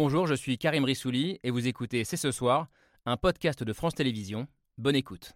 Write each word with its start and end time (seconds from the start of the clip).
Bonjour, 0.00 0.28
je 0.28 0.34
suis 0.34 0.58
Karim 0.58 0.84
Rissouli 0.84 1.40
et 1.42 1.50
vous 1.50 1.66
écoutez 1.66 2.04
C'est 2.04 2.16
ce 2.16 2.30
soir, 2.30 2.68
un 3.04 3.16
podcast 3.16 3.64
de 3.64 3.72
France 3.72 3.96
Télévisions. 3.96 4.46
Bonne 4.76 4.94
écoute. 4.94 5.32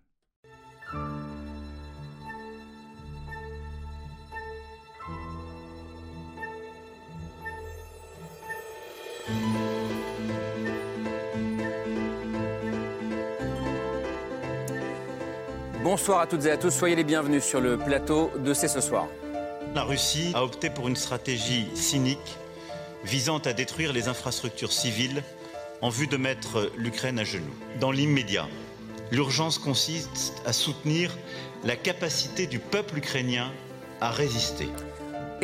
Bonsoir 15.82 16.20
à 16.20 16.28
toutes 16.28 16.46
et 16.46 16.52
à 16.52 16.56
tous, 16.56 16.70
soyez 16.70 16.94
les 16.94 17.02
bienvenus 17.02 17.42
sur 17.42 17.60
le 17.60 17.76
plateau 17.76 18.30
de 18.38 18.54
C'est 18.54 18.68
ce 18.68 18.80
soir. 18.80 19.08
La 19.74 19.82
Russie 19.82 20.30
a 20.36 20.44
opté 20.44 20.70
pour 20.70 20.86
une 20.86 20.94
stratégie 20.94 21.66
cynique 21.74 22.38
visant 23.04 23.38
à 23.38 23.52
détruire 23.52 23.92
les 23.92 24.08
infrastructures 24.08 24.72
civiles 24.72 25.22
en 25.80 25.88
vue 25.88 26.06
de 26.06 26.16
mettre 26.16 26.70
l'Ukraine 26.76 27.18
à 27.18 27.24
genoux. 27.24 27.54
Dans 27.80 27.90
l'immédiat, 27.90 28.48
l'urgence 29.10 29.58
consiste 29.58 30.34
à 30.46 30.52
soutenir 30.52 31.16
la 31.64 31.76
capacité 31.76 32.46
du 32.46 32.58
peuple 32.58 32.98
ukrainien 32.98 33.52
à 34.00 34.10
résister 34.10 34.68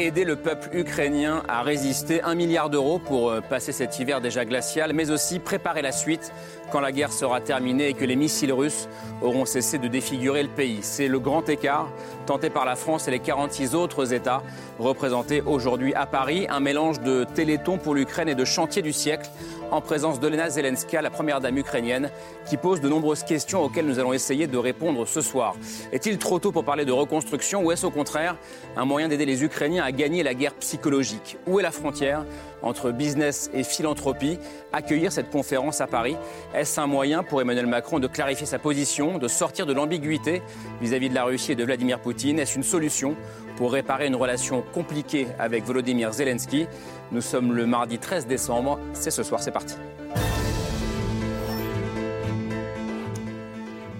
aider 0.00 0.24
le 0.24 0.36
peuple 0.36 0.70
ukrainien 0.72 1.42
à 1.48 1.62
résister. 1.62 2.22
Un 2.22 2.34
milliard 2.34 2.70
d'euros 2.70 2.98
pour 2.98 3.30
euh, 3.30 3.40
passer 3.40 3.72
cet 3.72 3.98
hiver 3.98 4.20
déjà 4.20 4.44
glacial, 4.44 4.92
mais 4.92 5.10
aussi 5.10 5.38
préparer 5.38 5.82
la 5.82 5.92
suite 5.92 6.32
quand 6.70 6.80
la 6.80 6.92
guerre 6.92 7.12
sera 7.12 7.40
terminée 7.40 7.88
et 7.88 7.94
que 7.94 8.04
les 8.04 8.16
missiles 8.16 8.52
russes 8.52 8.88
auront 9.22 9.44
cessé 9.44 9.78
de 9.78 9.88
défigurer 9.88 10.42
le 10.42 10.48
pays. 10.48 10.78
C'est 10.82 11.08
le 11.08 11.18
grand 11.18 11.48
écart 11.48 11.88
tenté 12.26 12.50
par 12.50 12.64
la 12.64 12.76
France 12.76 13.08
et 13.08 13.10
les 13.10 13.20
46 13.20 13.74
autres 13.74 14.12
États 14.12 14.42
représentés 14.78 15.42
aujourd'hui 15.42 15.94
à 15.94 16.06
Paris. 16.06 16.46
Un 16.50 16.60
mélange 16.60 17.00
de 17.00 17.24
téléthon 17.24 17.78
pour 17.78 17.94
l'Ukraine 17.94 18.28
et 18.28 18.34
de 18.34 18.44
chantier 18.44 18.82
du 18.82 18.92
siècle 18.92 19.30
en 19.70 19.80
présence 19.80 20.18
d'Olena 20.20 20.48
Zelenska, 20.48 21.02
la 21.02 21.10
première 21.10 21.40
dame 21.40 21.58
ukrainienne, 21.58 22.10
qui 22.48 22.56
pose 22.56 22.80
de 22.80 22.88
nombreuses 22.88 23.22
questions 23.22 23.62
auxquelles 23.62 23.86
nous 23.86 23.98
allons 23.98 24.12
essayer 24.12 24.46
de 24.46 24.56
répondre 24.56 25.06
ce 25.06 25.20
soir. 25.20 25.56
Est-il 25.92 26.18
trop 26.18 26.38
tôt 26.38 26.52
pour 26.52 26.64
parler 26.64 26.84
de 26.84 26.92
reconstruction 26.92 27.62
ou 27.62 27.72
est-ce 27.72 27.86
au 27.86 27.90
contraire 27.90 28.36
un 28.76 28.84
moyen 28.84 29.08
d'aider 29.08 29.26
les 29.26 29.44
Ukrainiens 29.44 29.84
à 29.84 29.92
gagner 29.92 30.22
la 30.22 30.34
guerre 30.34 30.54
psychologique? 30.54 31.36
Où 31.46 31.60
est 31.60 31.62
la 31.62 31.70
frontière? 31.70 32.24
Entre 32.62 32.90
business 32.90 33.50
et 33.54 33.62
philanthropie 33.62 34.38
Accueillir 34.72 35.12
cette 35.12 35.30
conférence 35.30 35.80
à 35.80 35.86
Paris, 35.86 36.16
est-ce 36.54 36.80
un 36.80 36.86
moyen 36.86 37.22
pour 37.22 37.40
Emmanuel 37.40 37.66
Macron 37.66 37.98
de 37.98 38.06
clarifier 38.06 38.46
sa 38.46 38.58
position, 38.58 39.18
de 39.18 39.28
sortir 39.28 39.66
de 39.66 39.72
l'ambiguïté 39.72 40.42
vis-à-vis 40.80 41.08
de 41.08 41.14
la 41.14 41.24
Russie 41.24 41.52
et 41.52 41.56
de 41.56 41.64
Vladimir 41.64 42.00
Poutine? 42.00 42.38
Est-ce 42.38 42.56
une 42.56 42.62
solution 42.62 43.16
pour 43.56 43.72
réparer 43.72 44.06
une 44.06 44.16
relation 44.16 44.62
compliquée 44.74 45.26
avec 45.38 45.64
Volodymyr 45.64 46.12
Zelensky? 46.12 46.66
Nous 47.12 47.22
sommes 47.22 47.52
le 47.52 47.66
mardi 47.66 47.98
13 47.98 48.26
décembre. 48.26 48.78
C'est 48.92 49.10
ce 49.10 49.22
soir, 49.22 49.40
c'est 49.40 49.52
parti. 49.52 49.74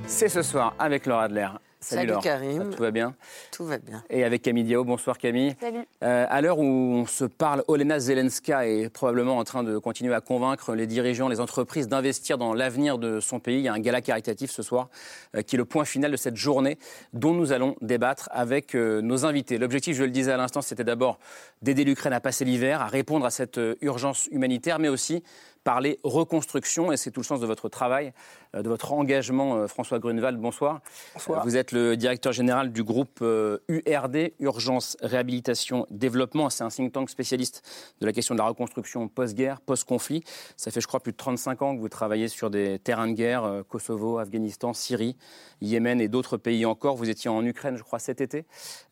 C'est 0.06 0.28
ce 0.28 0.42
soir 0.42 0.74
avec 0.78 1.06
Laura 1.06 1.24
Adler. 1.24 1.48
Salut, 1.88 2.12
Karim. 2.22 2.70
Tout 2.74 2.82
va 2.82 2.90
bien 2.90 3.14
Tout 3.50 3.64
va 3.64 3.78
bien. 3.78 4.04
Et 4.10 4.22
avec 4.22 4.42
Camille 4.42 4.64
Diao. 4.64 4.84
Bonsoir 4.84 5.16
Camille. 5.16 5.56
Salut. 5.58 5.86
Euh, 6.02 6.26
à 6.28 6.40
l'heure 6.42 6.58
où 6.58 6.64
on 6.64 7.06
se 7.06 7.24
parle, 7.24 7.64
Olena 7.66 7.98
Zelenska 7.98 8.66
est 8.66 8.90
probablement 8.90 9.38
en 9.38 9.44
train 9.44 9.62
de 9.62 9.78
continuer 9.78 10.12
à 10.12 10.20
convaincre 10.20 10.74
les 10.74 10.86
dirigeants, 10.86 11.28
les 11.28 11.40
entreprises 11.40 11.88
d'investir 11.88 12.36
dans 12.36 12.52
l'avenir 12.52 12.98
de 12.98 13.20
son 13.20 13.40
pays. 13.40 13.56
Il 13.56 13.62
y 13.62 13.68
a 13.68 13.72
un 13.72 13.78
gala 13.78 14.02
caritatif 14.02 14.50
ce 14.50 14.62
soir 14.62 14.90
euh, 15.34 15.40
qui 15.40 15.56
est 15.56 15.58
le 15.58 15.64
point 15.64 15.86
final 15.86 16.10
de 16.10 16.18
cette 16.18 16.36
journée 16.36 16.78
dont 17.14 17.32
nous 17.32 17.52
allons 17.52 17.74
débattre 17.80 18.28
avec 18.32 18.74
euh, 18.74 19.00
nos 19.00 19.24
invités. 19.24 19.56
L'objectif, 19.56 19.96
je 19.96 20.04
le 20.04 20.10
disais 20.10 20.32
à 20.32 20.36
l'instant, 20.36 20.60
c'était 20.60 20.84
d'abord 20.84 21.18
d'aider 21.62 21.84
l'Ukraine 21.84 22.12
à 22.12 22.20
passer 22.20 22.44
l'hiver, 22.44 22.82
à 22.82 22.86
répondre 22.86 23.24
à 23.24 23.30
cette 23.30 23.58
urgence 23.80 24.28
humanitaire, 24.30 24.78
mais 24.78 24.88
aussi 24.88 25.22
parler 25.64 25.98
reconstruction, 26.02 26.92
et 26.92 26.96
c'est 26.96 27.10
tout 27.10 27.20
le 27.20 27.24
sens 27.24 27.40
de 27.40 27.46
votre 27.46 27.68
travail, 27.68 28.12
euh, 28.54 28.62
de 28.62 28.68
votre 28.68 28.92
engagement. 28.92 29.56
Euh, 29.56 29.66
François 29.66 29.98
Grunewald, 29.98 30.38
bonsoir. 30.38 30.80
Bonsoir. 31.14 31.44
Vous 31.44 31.56
êtes 31.56 31.72
le 31.72 31.96
directeur 31.96 32.32
général 32.32 32.72
du 32.72 32.82
groupe 32.82 33.20
URD, 33.20 34.16
euh, 34.16 34.28
Urgence, 34.40 34.96
Réhabilitation, 35.00 35.86
Développement. 35.90 36.50
C'est 36.50 36.64
un 36.64 36.68
think 36.68 36.92
tank 36.92 37.10
spécialiste 37.10 37.62
de 38.00 38.06
la 38.06 38.12
question 38.12 38.34
de 38.34 38.40
la 38.40 38.46
reconstruction 38.46 39.08
post-guerre, 39.08 39.60
post-conflit. 39.60 40.22
Ça 40.56 40.70
fait, 40.70 40.80
je 40.80 40.86
crois, 40.86 41.00
plus 41.00 41.12
de 41.12 41.16
35 41.16 41.62
ans 41.62 41.76
que 41.76 41.80
vous 41.80 41.88
travaillez 41.88 42.28
sur 42.28 42.50
des 42.50 42.78
terrains 42.78 43.08
de 43.08 43.12
guerre, 43.12 43.62
Kosovo, 43.68 44.18
Afghanistan, 44.18 44.72
Syrie, 44.72 45.16
Yémen 45.60 46.00
et 46.00 46.08
d'autres 46.08 46.36
pays 46.36 46.64
encore. 46.66 46.96
Vous 46.96 47.10
étiez 47.10 47.30
en 47.30 47.44
Ukraine, 47.44 47.76
je 47.76 47.82
crois, 47.82 47.98
cet 47.98 48.20
été, 48.20 48.44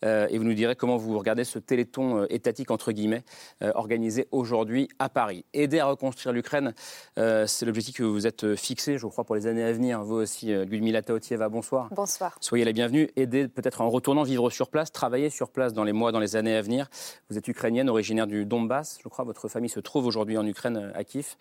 et 0.03 0.39
vous 0.39 0.45
nous 0.45 0.55
direz 0.55 0.77
comment 0.77 0.97
vous 0.97 1.19
regardez 1.19 1.45
ce 1.45 1.59
téléthon 1.59 2.25
étatique, 2.27 2.71
entre 2.71 2.93
guillemets, 2.93 3.25
organisé 3.61 4.29
aujourd'hui 4.31 4.89
à 4.99 5.09
Paris. 5.09 5.45
Aider 5.53 5.79
à 5.79 5.87
reconstruire 5.87 6.33
l'Ukraine, 6.33 6.56
euh, 7.19 7.47
c'est 7.47 7.67
l'objectif 7.67 7.97
que 7.97 8.03
vous 8.03 8.27
êtes 8.27 8.55
fixé, 8.57 8.99
je 8.99 9.07
crois, 9.07 9.25
pour 9.25 9.35
les 9.35 9.47
années 9.47 9.65
à 9.65 9.73
venir. 9.73 10.03
Vous 10.03 10.17
aussi, 10.17 10.53
euh, 10.53 10.65
Ludmila 10.65 11.03
Taotieva, 11.03 11.49
bonsoir. 11.49 11.89
Bonsoir. 11.93 12.37
Soyez 12.41 12.65
la 12.65 12.73
bienvenue. 12.73 13.11
Aidez 13.17 13.49
peut-être 13.49 13.81
en 13.81 13.91
retournant 13.91 14.23
vivre 14.23 14.51
sur 14.51 14.69
place, 14.69 14.93
travailler 14.93 15.31
sur 15.31 15.51
place 15.51 15.73
dans 15.73 15.85
les 15.85 15.93
mois, 15.93 16.13
dans 16.13 16.21
les 16.21 16.37
années 16.37 16.57
à 16.57 16.63
venir. 16.63 16.89
Vous 17.31 17.39
êtes 17.39 17.49
ukrainienne, 17.49 17.89
originaire 17.89 18.27
du 18.27 18.45
Donbass, 18.45 18.99
je 19.03 19.09
crois. 19.09 19.25
Votre 19.25 19.49
famille 19.49 19.71
se 19.71 19.81
trouve 19.81 20.07
aujourd'hui 20.07 20.39
en 20.39 20.47
Ukraine, 20.47 20.93
à 20.95 21.05
Kiev. 21.05 21.37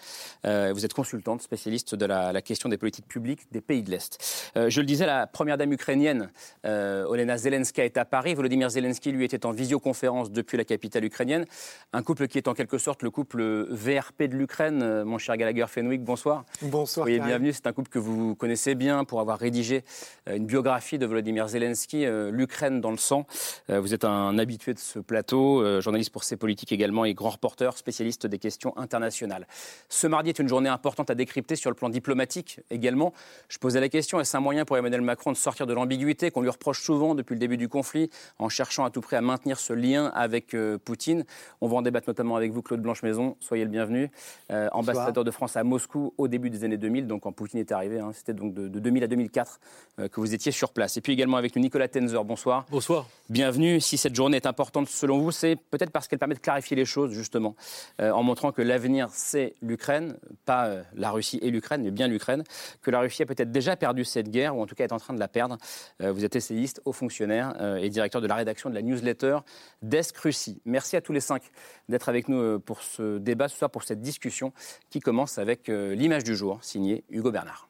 Euh, 0.46 0.72
vous 0.74 0.86
êtes 0.86 0.94
consultante, 0.94 1.42
spécialiste 1.42 1.96
de 1.96 2.06
la, 2.06 2.42
question 2.42 2.70
des 2.70 2.78
politiques 2.78 3.08
publiques 3.08 3.52
des 3.52 3.62
pays 3.62 3.82
de 3.82 3.90
l'Est. 3.90 4.52
je 4.56 4.80
le 4.80 4.86
disais, 4.86 5.06
la 5.06 5.26
première 5.26 5.58
dame 5.58 5.72
ukrainienne, 5.72 6.30
Olena 6.64 7.38
Zelenska, 7.38 7.84
est 7.84 7.98
à 7.98 8.06
Paris. 8.06 8.34
Volodymyr 8.36 8.70
Zelensky, 8.70 9.12
lui, 9.12 9.26
était 9.26 9.46
en 9.46 9.52
visioconférence 9.52 10.32
depuis 10.32 10.58
la 10.58 10.64
capitale 10.64 11.06
ukrainienne. 11.06 11.46
Un 11.94 12.04
couple 12.04 12.28
qui 12.28 12.38
est 12.38 12.48
en 12.48 12.54
quelque 12.54 12.78
sorte 12.78 13.02
le 13.04 13.10
couple 13.10 13.68
VRP 13.70 14.24
de 14.24 14.36
l'Ukraine 14.36 15.04
mon 15.06 15.18
cher 15.18 15.38
Gallagher 15.38 15.66
Fenwick. 15.68 16.04
Bonsoir. 16.04 16.44
Bonsoir. 16.62 17.06
Soyez 17.06 17.20
bienvenue. 17.20 17.54
C'est 17.54 17.68
un 17.68 17.74
couple 17.74 17.90
que 17.90 18.00
vous 18.00 18.36
connaissez 18.36 18.76
bien 18.76 19.06
pour 19.06 19.20
avoir 19.20 19.38
rédigé 19.38 19.84
euh, 20.28 20.36
une 20.38 20.46
biographie 20.46 20.98
de 20.98 21.06
Volodymyr 21.06 21.48
Zelensky, 21.48 22.06
euh, 22.06 22.32
L'Ukraine 22.32 22.82
dans 22.82 22.92
le 22.92 22.98
sang. 22.98 23.26
Euh, 23.70 23.80
vous 23.80 23.94
êtes 23.94 24.04
un 24.04 24.38
habitué 24.38 24.74
de 24.74 24.80
ce 24.80 25.00
plateau, 25.00 25.64
journaliste 25.82 26.12
pour 26.12 26.24
ses 26.24 26.38
politiques 26.38 26.72
également 26.72 27.06
et 27.06 27.14
grand 27.14 27.30
reporter, 27.30 27.78
spécialiste 27.78 28.26
des 28.28 28.40
questions 28.40 28.78
internationales. 28.78 29.48
Ce 29.90 30.08
mardi 30.08 30.30
est 30.30 30.40
une 30.40 30.50
journée 30.50 30.70
importante 30.70 31.10
à 31.10 31.16
décrypter 31.16 31.56
sur 31.56 31.70
le 31.70 31.76
plan 31.76 31.90
diplomatique 31.90 32.60
également. 32.72 33.14
Je 33.48 33.58
posais 33.58 33.80
la 33.80 33.90
question 33.90 34.20
est-ce 34.20 34.36
un 34.36 34.40
moyen 34.40 34.66
pour 34.66 34.78
Emmanuel 34.78 35.02
Macron 35.02 35.32
de 35.32 35.38
sortir 35.38 35.68
de 35.68 35.74
l'ambiguïté 35.74 36.32
qu'on 36.32 36.42
lui 36.42 36.50
reproche 36.50 36.82
souvent 36.82 37.16
depuis 37.16 37.36
le 37.36 37.40
début 37.40 37.58
du 37.58 37.70
conflit 37.70 38.10
en 38.40 38.50
cherchant 38.50 38.86
à 38.86 38.90
tout 38.90 39.02
prix 39.02 39.16
à 39.16 39.22
maintenir 39.22 39.60
ce 39.60 39.74
lien 39.74 40.08
avec 40.16 40.56
Poutine? 40.84 41.26
On 41.62 41.68
va 41.68 41.78
en 41.78 41.82
débattre 41.82 42.10
notamment 42.10 42.36
avec 42.36 42.52
vous, 42.52 42.62
Claude 42.62 42.82
Blanche-Maison. 42.82 43.38
Soyez 43.40 43.64
le 43.64 43.70
bienvenu. 43.70 44.10
ambassadeur 44.50 44.95
de 44.96 45.32
France 45.32 45.58
à 45.58 45.64
Moscou 45.64 46.14
au 46.18 46.28
début 46.28 46.50
des 46.50 46.64
années 46.64 46.78
2000, 46.78 47.08
donc 47.08 47.24
quand 47.24 47.32
Poutine 47.32 47.60
est 47.60 47.72
arrivé. 47.72 48.00
Hein, 48.00 48.12
C'était 48.14 48.34
donc 48.34 48.54
de, 48.54 48.68
2000 48.68 49.04
à 49.04 49.08
2004 49.08 49.60
euh, 50.00 50.08
que 50.08 50.20
vous 50.20 50.34
étiez 50.34 50.52
sur 50.52 50.72
place. 50.72 50.98
Et 50.98 51.02
puis 51.02 51.14
également 51.14 51.38
avec 51.38 51.56
nous 51.56 51.62
Nicolas 51.62 51.88
Tenzer. 51.88 52.24
Bonsoir. 52.24 52.66
Bonsoir. 52.70 53.08
Bienvenue. 53.30 53.82
Si 53.82 53.98
cette 53.98 54.16
journée 54.16 54.38
est 54.38 54.46
importante 54.46 54.88
selon 54.88 55.20
vous, 55.20 55.32
c'est 55.32 55.56
peut-être 55.56 55.92
parce 55.92 56.08
qu'elle 56.08 56.20
permet 56.20 56.36
de 56.36 56.40
clarifier 56.40 56.76
les 56.76 56.86
choses, 56.86 57.12
justement, 57.12 57.56
euh, 58.02 58.12
en 58.12 58.24
montrant 58.24 58.52
que 58.52 58.62
l'avenir, 58.62 59.10
c'est 59.12 59.56
l'Ukraine, 59.62 60.18
pas 60.46 60.68
euh, 60.68 60.84
la 60.96 61.12
Russie 61.12 61.40
et 61.42 61.52
l'Ukraine, 61.52 61.84
mais 61.84 61.92
bien 61.92 62.08
l'Ukraine, 62.08 62.44
que 62.82 62.92
la 62.92 63.00
Russie 63.00 63.24
a 63.24 63.26
peut-être 63.26 63.52
déjà 63.52 63.76
perdu 63.76 64.06
cette 64.06 64.30
guerre, 64.30 64.56
ou 64.56 64.62
en 64.62 64.66
tout 64.66 64.76
cas 64.76 64.84
est 64.84 64.94
en 64.94 65.00
train 65.00 65.14
de 65.14 65.20
la 65.20 65.28
perdre. 65.28 65.58
vous 66.00 66.24
êtes 66.24 66.36
essayiste, 66.36 66.82
haut 66.86 66.92
fonctionnaire 66.92 67.54
et 67.82 67.90
directeur 67.90 68.22
de 68.22 68.28
la 68.28 68.36
rédaction 68.36 68.70
de 68.70 68.76
la 68.76 68.82
newsletter 68.82 69.40
d'Esc 69.82 70.18
Russie. 70.18 70.62
Merci 70.66 70.96
à 70.96 71.02
tous 71.02 71.14
les 71.14 71.20
cinq 71.20 71.44
d'être 71.90 72.10
avec 72.10 72.28
nous 72.30 72.60
pour 72.60 72.82
ce 72.82 73.18
débat, 73.18 73.48
ce 73.48 73.58
soir, 73.58 73.70
pour 73.70 73.84
cette 73.84 74.02
discussion 74.02 74.54
qui 74.96 75.02
commence 75.02 75.40
avec 75.40 75.68
euh, 75.68 75.94
l'image 75.94 76.24
du 76.24 76.38
jour, 76.38 76.60
signée 76.62 77.04
Hugo 77.10 77.30
Bernard. 77.30 77.68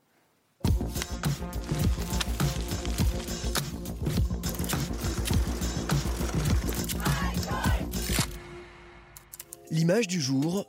L'image 9.71 10.05
du 10.05 10.21
jour, 10.21 10.67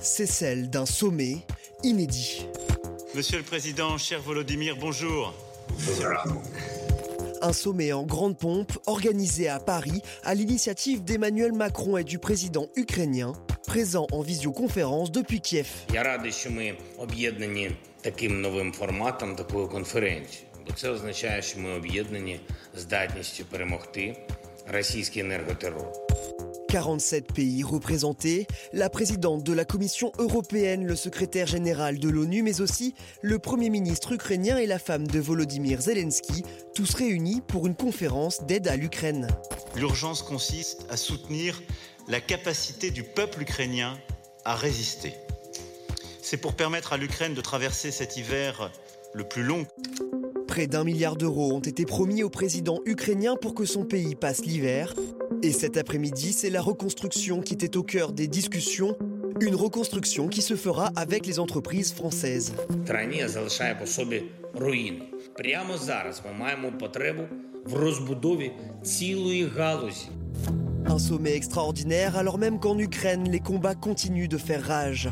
c'est 0.00 0.24
celle 0.24 0.70
d'un 0.70 0.86
sommet 0.86 1.44
inédit. 1.82 2.46
Monsieur 3.14 3.36
le 3.36 3.44
Président, 3.44 3.98
cher 3.98 4.22
Volodymyr, 4.22 4.78
bonjour. 4.80 5.34
Un 7.42 7.52
sommet 7.52 7.92
en 7.92 8.04
grande 8.04 8.38
pompe 8.38 8.78
organisé 8.86 9.46
à 9.50 9.60
Paris 9.60 10.00
à 10.24 10.34
l'initiative 10.34 11.04
d'Emmanuel 11.04 11.52
Macron 11.52 11.98
et 11.98 12.04
du 12.04 12.18
président 12.18 12.68
ukrainien 12.76 13.34
présent 13.72 14.06
en 14.12 14.20
visioconférence 14.20 15.10
depuis 15.10 15.40
Kiev. 15.40 15.66
Я 15.94 16.02
радий, 16.02 16.32
що 16.32 16.50
ми 16.50 16.74
об'єднані 16.98 17.70
таким 18.00 18.40
новим 18.40 18.72
форматом, 18.72 19.36
такою 19.36 19.68
конференцією. 19.68 20.46
Бо 20.66 20.74
це 20.74 20.90
означає, 20.90 21.42
що 21.42 21.60
ми 21.60 21.70
об'єднані 21.74 22.40
здатністю 22.76 23.44
перемогти 23.44 24.16
російський 24.72 25.22
енерготерор. 25.22 26.01
47 26.72 27.34
pays 27.34 27.62
représentés, 27.62 28.46
la 28.72 28.88
présidente 28.88 29.44
de 29.44 29.52
la 29.52 29.66
Commission 29.66 30.10
européenne, 30.16 30.86
le 30.86 30.96
secrétaire 30.96 31.46
général 31.46 31.98
de 31.98 32.08
l'ONU, 32.08 32.42
mais 32.42 32.62
aussi 32.62 32.94
le 33.20 33.38
Premier 33.38 33.68
ministre 33.68 34.12
ukrainien 34.12 34.56
et 34.56 34.64
la 34.64 34.78
femme 34.78 35.06
de 35.06 35.20
Volodymyr 35.20 35.82
Zelensky, 35.82 36.44
tous 36.74 36.94
réunis 36.94 37.42
pour 37.42 37.66
une 37.66 37.74
conférence 37.74 38.44
d'aide 38.44 38.68
à 38.68 38.76
l'Ukraine. 38.76 39.28
L'urgence 39.76 40.22
consiste 40.22 40.86
à 40.88 40.96
soutenir 40.96 41.62
la 42.08 42.22
capacité 42.22 42.90
du 42.90 43.02
peuple 43.02 43.42
ukrainien 43.42 43.98
à 44.46 44.56
résister. 44.56 45.12
C'est 46.22 46.38
pour 46.38 46.54
permettre 46.54 46.94
à 46.94 46.96
l'Ukraine 46.96 47.34
de 47.34 47.42
traverser 47.42 47.90
cet 47.90 48.16
hiver 48.16 48.72
le 49.12 49.24
plus 49.24 49.42
long. 49.42 49.66
Près 50.52 50.66
d'un 50.66 50.84
milliard 50.84 51.16
d'euros 51.16 51.54
ont 51.54 51.60
été 51.60 51.86
promis 51.86 52.22
au 52.22 52.28
président 52.28 52.80
ukrainien 52.84 53.36
pour 53.40 53.54
que 53.54 53.64
son 53.64 53.86
pays 53.86 54.14
passe 54.14 54.44
l'hiver. 54.44 54.92
Et 55.42 55.50
cet 55.50 55.78
après-midi, 55.78 56.34
c'est 56.34 56.50
la 56.50 56.60
reconstruction 56.60 57.40
qui 57.40 57.54
était 57.54 57.74
au 57.78 57.82
cœur 57.82 58.12
des 58.12 58.26
discussions. 58.26 58.94
Une 59.40 59.54
reconstruction 59.54 60.28
qui 60.28 60.42
se 60.42 60.54
fera 60.54 60.90
avec 60.94 61.24
les 61.24 61.38
entreprises 61.38 61.94
françaises. 61.94 62.52
Un 70.84 70.98
sommet 70.98 71.34
extraordinaire 71.34 72.16
alors 72.18 72.36
même 72.36 72.60
qu'en 72.60 72.78
Ukraine, 72.78 73.30
les 73.30 73.40
combats 73.40 73.74
continuent 73.74 74.28
de 74.28 74.36
faire 74.36 74.62
rage. 74.66 75.08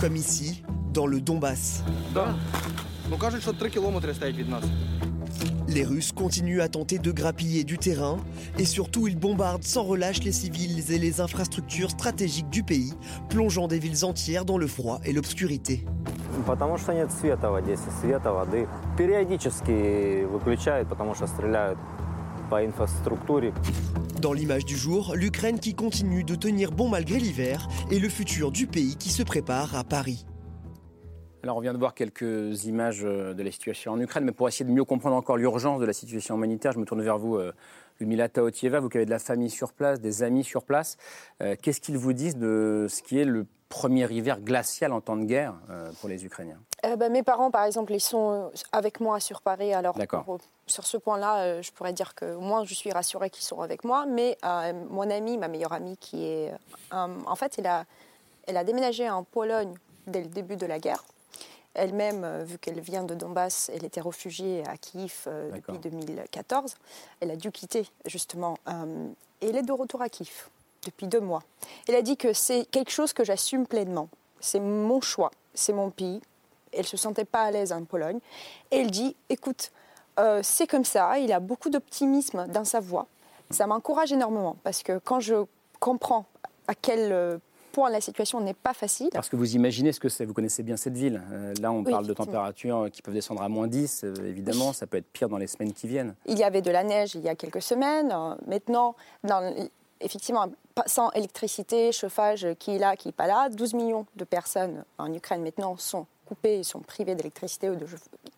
Comme 0.00 0.16
ici, 0.16 0.64
dans 0.92 1.06
le 1.06 1.20
Donbass. 1.20 1.84
Ну 3.11 3.17
кажуть, 3.17 3.41
що 3.41 3.53
3 3.53 3.69
кілометри 3.69 4.13
стоять 4.13 4.35
від 4.35 4.49
нас. 4.49 4.63
Les 5.67 5.83
Russes 5.83 6.13
continuent 6.13 6.61
à 6.61 6.69
tenter 6.69 6.97
de 6.97 7.11
grappiller 7.11 7.63
du 7.63 7.77
terrain 7.77 8.17
et 8.57 8.65
surtout 8.65 9.07
ils 9.07 9.19
bombardent 9.19 9.65
sans 9.65 9.83
relâche 9.83 10.23
les 10.23 10.31
civils 10.31 10.79
et 10.91 10.97
les 10.97 11.19
infrastructures 11.19 11.91
stratégiques 11.91 12.49
du 12.49 12.63
pays, 12.63 12.93
plongeant 13.29 13.67
des 13.67 13.79
villes 13.85 14.05
entières 14.05 14.45
dans 14.45 14.57
le 14.57 14.67
froid 14.67 14.99
et 15.03 15.11
l'obscurité. 15.11 15.85
Потому 16.45 16.77
что 16.77 16.93
нет 16.93 17.11
света 17.11 17.51
в 17.51 17.55
Одессе, 17.55 17.89
света, 17.99 18.31
воды. 18.31 18.67
Периодически 18.97 20.23
выключают, 20.25 20.87
потому 20.87 21.13
что 21.15 21.27
стреляют 21.27 21.77
по 22.49 22.63
инфраструктуре. 22.63 23.53
Dans 24.21 24.33
l'image 24.33 24.65
du 24.65 24.77
jour, 24.77 25.13
l'Ukraine 25.15 25.59
qui 25.59 25.73
continue 25.75 26.23
de 26.23 26.35
tenir 26.35 26.71
bon 26.71 26.87
malgré 26.89 27.19
l'hiver 27.19 27.67
et 27.91 27.99
le 27.99 28.09
futur 28.09 28.51
du 28.51 28.65
pays 28.67 28.95
qui 28.95 29.09
se 29.09 29.23
prépare 29.23 29.75
à 29.75 29.83
Paris. 29.83 30.25
Alors 31.42 31.56
on 31.56 31.60
vient 31.60 31.72
de 31.72 31.78
voir 31.78 31.94
quelques 31.94 32.66
images 32.66 33.00
euh, 33.04 33.34
de 33.34 33.42
la 33.42 33.50
situation 33.50 33.92
en 33.92 34.00
Ukraine, 34.00 34.24
mais 34.24 34.30
pour 34.32 34.46
essayer 34.48 34.64
de 34.64 34.70
mieux 34.70 34.84
comprendre 34.84 35.16
encore 35.16 35.36
l'urgence 35.36 35.80
de 35.80 35.84
la 35.86 35.92
situation 35.92 36.36
humanitaire, 36.36 36.70
je 36.72 36.78
me 36.78 36.84
tourne 36.84 37.02
vers 37.02 37.18
vous, 37.18 37.36
euh, 37.36 37.52
Ludmila 37.98 38.28
Taotieva, 38.28 38.78
vous 38.78 38.88
qui 38.88 38.98
avez 38.98 39.06
de 39.06 39.10
la 39.10 39.18
famille 39.18 39.50
sur 39.50 39.72
place, 39.72 40.00
des 40.00 40.22
amis 40.22 40.44
sur 40.44 40.62
place. 40.62 40.96
Euh, 41.40 41.56
Qu'est-ce 41.60 41.80
qu'ils 41.80 41.98
vous 41.98 42.12
disent 42.12 42.36
de 42.36 42.86
ce 42.88 43.02
qui 43.02 43.18
est 43.18 43.24
le 43.24 43.44
premier 43.68 44.08
hiver 44.12 44.38
glacial 44.40 44.92
en 44.92 45.00
temps 45.00 45.16
de 45.16 45.24
guerre 45.24 45.54
pour 46.00 46.08
les 46.10 46.24
Ukrainiens? 46.26 46.58
Euh, 46.84 46.94
bah, 46.96 47.08
mes 47.08 47.22
parents, 47.22 47.50
par 47.50 47.64
exemple, 47.64 47.92
ils 47.94 48.00
sont 48.00 48.50
avec 48.70 49.00
moi 49.00 49.18
sur 49.18 49.40
Paris. 49.40 49.72
Alors, 49.72 49.94
pour- 50.24 50.38
sur 50.66 50.84
ce 50.86 50.96
point-là, 50.98 51.62
je 51.62 51.72
pourrais 51.72 51.94
dire 51.94 52.14
que 52.14 52.36
moi, 52.36 52.64
je 52.64 52.74
suis 52.74 52.92
rassurée 52.92 53.30
qu'ils 53.30 53.44
sont 53.44 53.62
avec 53.62 53.82
moi. 53.84 54.04
Mais 54.06 54.36
euh, 54.44 54.72
mon 54.90 55.08
amie, 55.10 55.38
ma 55.38 55.48
meilleure 55.48 55.72
amie, 55.72 55.96
qui 55.96 56.24
est. 56.26 56.52
euh, 56.92 57.06
en 57.26 57.34
fait, 57.34 57.54
elle 57.58 57.66
a, 57.66 57.84
elle 58.46 58.58
a 58.58 58.64
déménagé 58.64 59.08
en 59.08 59.24
Pologne 59.24 59.72
dès 60.06 60.20
le 60.20 60.28
début 60.28 60.56
de 60.56 60.66
la 60.66 60.78
guerre. 60.78 61.02
Elle-même, 61.74 62.24
euh, 62.24 62.44
vu 62.44 62.58
qu'elle 62.58 62.80
vient 62.80 63.04
de 63.04 63.14
Donbass, 63.14 63.70
elle 63.74 63.84
était 63.84 64.00
réfugiée 64.00 64.62
à 64.66 64.76
Kiev 64.76 65.24
euh, 65.26 65.50
depuis 65.52 65.78
2014. 65.78 66.74
Elle 67.20 67.30
a 67.30 67.36
dû 67.36 67.50
quitter, 67.50 67.86
justement. 68.06 68.58
euh, 68.68 69.08
et 69.40 69.48
elle 69.48 69.56
est 69.56 69.62
de 69.62 69.72
retour 69.72 70.02
à 70.02 70.08
Kiev 70.08 70.48
depuis 70.84 71.06
deux 71.06 71.20
mois. 71.20 71.42
Elle 71.88 71.94
a 71.96 72.02
dit 72.02 72.16
que 72.16 72.32
c'est 72.32 72.64
quelque 72.70 72.90
chose 72.90 73.12
que 73.12 73.24
j'assume 73.24 73.66
pleinement. 73.66 74.08
C'est 74.40 74.60
mon 74.60 75.00
choix, 75.00 75.30
c'est 75.54 75.72
mon 75.72 75.90
pays. 75.90 76.20
Elle 76.72 76.86
se 76.86 76.96
sentait 76.96 77.24
pas 77.24 77.42
à 77.42 77.50
l'aise 77.50 77.72
en 77.72 77.84
Pologne. 77.84 78.18
Et 78.70 78.78
elle 78.78 78.90
dit, 78.90 79.16
écoute, 79.28 79.72
euh, 80.18 80.40
c'est 80.42 80.66
comme 80.66 80.84
ça, 80.84 81.18
il 81.18 81.32
a 81.32 81.40
beaucoup 81.40 81.70
d'optimisme 81.70 82.46
dans 82.48 82.64
sa 82.64 82.80
voix. 82.80 83.06
Ça 83.50 83.66
m'encourage 83.66 84.12
énormément 84.12 84.56
parce 84.62 84.82
que 84.82 84.98
quand 84.98 85.20
je 85.20 85.44
comprends 85.80 86.24
à 86.68 86.74
quel 86.74 87.40
euh, 87.72 87.74
point 87.74 87.90
la 87.90 88.00
situation 88.00 88.40
n'est 88.40 88.54
pas 88.54 88.74
facile, 88.74 89.08
Parce 89.12 89.28
que 89.28 89.36
vous 89.36 89.54
imaginez 89.56 89.92
ce 89.92 90.00
que 90.00 90.08
c'est, 90.08 90.24
vous 90.24 90.34
connaissez 90.34 90.62
bien 90.62 90.76
cette 90.76 90.96
ville. 90.96 91.22
Euh, 91.32 91.54
là, 91.60 91.72
on 91.72 91.82
Oui, 91.84 91.90
parle 91.90 92.06
de 92.06 92.14
températures 92.14 92.88
qui 92.92 93.02
peuvent 93.02 93.14
descendre 93.14 93.42
à 93.42 93.48
moins 93.48 93.66
10, 93.66 94.02
euh, 94.04 94.14
évidemment, 94.26 94.72
ça 94.72 94.86
peut 94.86 94.98
être 94.98 95.10
pire 95.12 95.28
dans 95.28 95.38
les 95.38 95.46
semaines 95.46 95.72
qui 95.72 95.86
viennent. 95.88 96.14
il 96.26 96.38
y 96.38 96.44
avait 96.44 96.62
de 96.62 96.70
la 96.70 96.84
neige 96.84 97.14
il 97.14 97.22
y 97.22 97.28
a 97.28 97.34
quelques 97.34 97.62
semaines. 97.62 98.12
Euh, 98.12 98.34
Maintenant, 98.46 98.94
dans- 99.24 99.54
effectivement, 100.00 100.46
sans 100.86 101.10
électricité, 101.12 101.92
chauffage 101.92 102.46
qui 102.58 102.72
est 102.76 102.78
là, 102.78 102.96
qui 102.96 103.08
n'est 103.08 103.12
pas 103.12 103.26
là, 103.26 103.48
12 103.48 103.74
millions 103.74 104.06
de 104.16 104.24
personnes 104.24 104.84
en 104.98 105.12
Ukraine 105.12 105.42
maintenant 105.42 105.76
sont 105.76 106.06
coupées, 106.26 106.62
sont 106.62 106.80
privées 106.80 107.14
d'électricité 107.14 107.70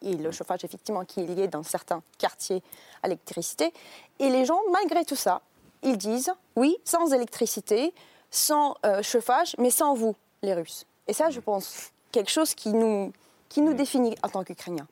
et 0.03 0.17
le 0.17 0.31
chauffage 0.33 0.65
effectivement 0.65 1.05
qui 1.05 1.21
est 1.21 1.27
lié 1.27 1.49
dans 1.49 1.63
certains 1.63 2.03
quartiers 2.19 2.63
à 3.03 3.09
l'électricité. 3.09 3.73
Et 4.19 4.29
les 4.31 4.45
gens, 4.45 4.61
malgré 4.73 5.05
tout 5.05 5.17
ça, 5.17 5.41
ils 5.83 5.97
disent 5.97 6.33
oui, 6.57 6.77
sans 6.85 7.13
électricité, 7.13 7.93
sans 8.35 8.77
euh, 8.85 9.03
chauffage, 9.03 9.55
mais 9.59 9.71
sans 9.71 9.95
vous, 9.95 10.17
les 10.43 10.55
Russes. 10.55 10.87
Et 11.07 11.13
ça, 11.13 11.31
je 11.31 11.41
pense, 11.41 11.91
quelque 12.13 12.31
chose 12.31 12.55
qui 12.55 12.73
nous, 12.73 13.13
qui 13.49 13.61
nous 13.61 13.75
définit 13.75 14.17
en 14.23 14.29
tant 14.29 14.45
qu'Ukrainiens. 14.45 14.87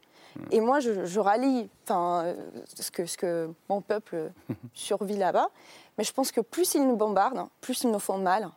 Et 0.50 0.60
moi, 0.60 0.80
je, 0.80 1.04
je 1.04 1.20
rallie 1.20 1.68
enfin, 1.84 2.22
euh, 2.24 2.34
ce, 2.80 2.90
que, 2.90 3.04
ce 3.04 3.18
que 3.18 3.50
mon 3.68 3.82
peuple 3.82 4.30
survit 4.74 5.18
là-bas. 5.18 5.48
Mais 5.98 6.04
je 6.04 6.12
pense 6.12 6.32
que 6.32 6.40
plus 6.40 6.74
ils 6.74 6.86
nous 6.86 6.96
bombardent, 6.96 7.46
plus 7.60 7.82
ils 7.82 7.90
nous 7.90 7.98
font 7.98 8.16
mal, 8.16 8.48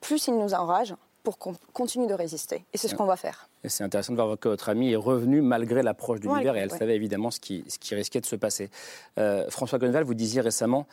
plus 0.00 0.28
ils 0.28 0.38
nous 0.38 0.54
enragent 0.54 0.94
pour 1.24 1.38
qu'on 1.38 1.54
continue 1.72 2.06
de 2.06 2.14
résister. 2.14 2.64
Et 2.72 2.78
c'est 2.78 2.86
ce 2.86 2.94
qu'on 2.94 3.06
va 3.06 3.16
faire. 3.16 3.48
C'est 3.64 3.82
intéressant 3.82 4.12
de 4.12 4.22
voir 4.22 4.38
que 4.38 4.48
votre 4.48 4.68
amie 4.68 4.92
est 4.92 4.96
revenue 4.96 5.40
malgré 5.40 5.82
l'approche 5.82 6.20
de 6.20 6.28
Ouais, 6.28 6.38
l'hiver 6.38 6.54
et 6.54 6.60
elle 6.60 6.70
ouais. 6.70 6.78
savait 6.78 6.94
évidemment 6.94 7.32
ce 7.32 7.40
qui, 7.40 7.64
ce 7.66 7.80
qui 7.80 7.96
risquait 7.96 8.20
de 8.20 8.26
se 8.26 8.36
passer. 8.36 8.70
Euh, 9.18 9.50
François 9.50 9.80
Gonneval, 9.80 10.04
vous 10.04 10.14
disiez 10.14 10.40
récemment, 10.40 10.86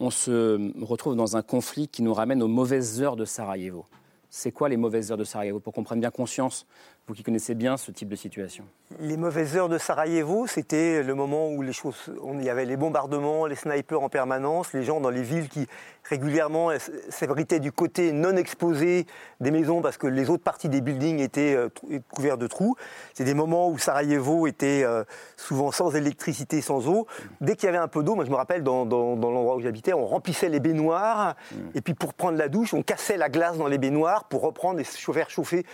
on 0.00 0.10
se 0.10 0.72
retrouve 0.84 1.16
dans 1.16 1.36
un 1.36 1.42
conflit 1.42 1.88
qui 1.88 2.02
nous 2.02 2.14
ramène 2.14 2.42
aux 2.42 2.48
mauvaises 2.48 3.02
heures 3.02 3.16
de 3.16 3.24
Sarajevo. 3.24 3.86
C'est 4.30 4.52
quoi 4.52 4.68
les 4.68 4.76
mauvaises 4.76 5.10
heures 5.10 5.18
de 5.18 5.24
Sarajevo 5.24 5.58
Pour 5.58 5.72
qu'on 5.72 5.84
prenne 5.84 6.00
bien 6.00 6.10
conscience, 6.10 6.66
vous 7.08 7.14
qui 7.14 7.22
connaissez 7.22 7.54
bien 7.54 7.78
ce 7.78 7.90
type 7.90 8.08
de 8.10 8.16
situation. 8.16 8.64
Les 9.00 9.16
mauvaises 9.16 9.56
heures 9.56 9.70
de 9.70 9.78
Sarajevo, 9.78 10.46
c'était 10.46 11.02
le 11.02 11.14
moment 11.14 11.48
où 11.48 11.62
les 11.62 11.72
choses, 11.72 12.12
on- 12.22 12.38
il 12.38 12.44
y 12.44 12.50
avait 12.50 12.66
les 12.66 12.76
bombardements, 12.76 13.46
les 13.46 13.54
snipers 13.56 14.02
en 14.02 14.10
permanence, 14.10 14.74
les 14.74 14.82
gens 14.84 15.00
dans 15.00 15.08
les 15.08 15.22
villes 15.22 15.48
qui 15.48 15.66
régulièrement 16.04 16.70
s'abritaient 17.08 17.60
du 17.60 17.72
côté 17.72 18.12
non 18.12 18.36
exposé 18.36 19.06
des 19.40 19.50
maisons 19.50 19.80
parce 19.80 19.96
que 19.96 20.06
les 20.06 20.28
autres 20.30 20.42
parties 20.42 20.68
des 20.68 20.80
buildings 20.82 21.18
étaient 21.20 21.54
euh, 21.54 21.68
couvertes 22.14 22.40
de 22.40 22.46
trous. 22.46 22.76
C'est 23.14 23.24
des 23.24 23.34
moments 23.34 23.70
où 23.70 23.78
Sarajevo 23.78 24.46
était 24.46 24.82
euh, 24.84 25.04
souvent 25.38 25.70
sans 25.70 25.94
électricité, 25.96 26.60
sans 26.60 26.88
eau. 26.88 27.06
Dès 27.40 27.56
qu'il 27.56 27.66
y 27.66 27.68
avait 27.68 27.78
un 27.78 27.88
peu 27.88 28.02
d'eau, 28.02 28.14
moi 28.16 28.24
je 28.26 28.30
me 28.30 28.36
rappelle 28.36 28.62
dans, 28.62 28.84
dans- 28.84 29.16
dans 29.16 29.30
l'endroit 29.30 29.56
où 29.56 29.60
j'habitais, 29.60 29.94
on 29.94 30.06
remplissait 30.06 30.48
les 30.50 30.60
baignoires 30.60 31.36
et 31.74 31.80
puis 31.80 31.94
pour 31.94 32.12
prendre 32.12 32.36
la 32.36 32.48
douche, 32.48 32.74
on 32.74 32.82
cassait 32.82 33.16
la 33.16 33.28
glace 33.30 33.56
dans 33.56 33.66
les 33.68 33.78
baignoires 33.78 34.24
pour 34.24 34.42
reprendre 34.42 34.78
et 34.80 34.84
se 34.84 35.10
faire 35.12 35.30
chauffer 35.30 35.64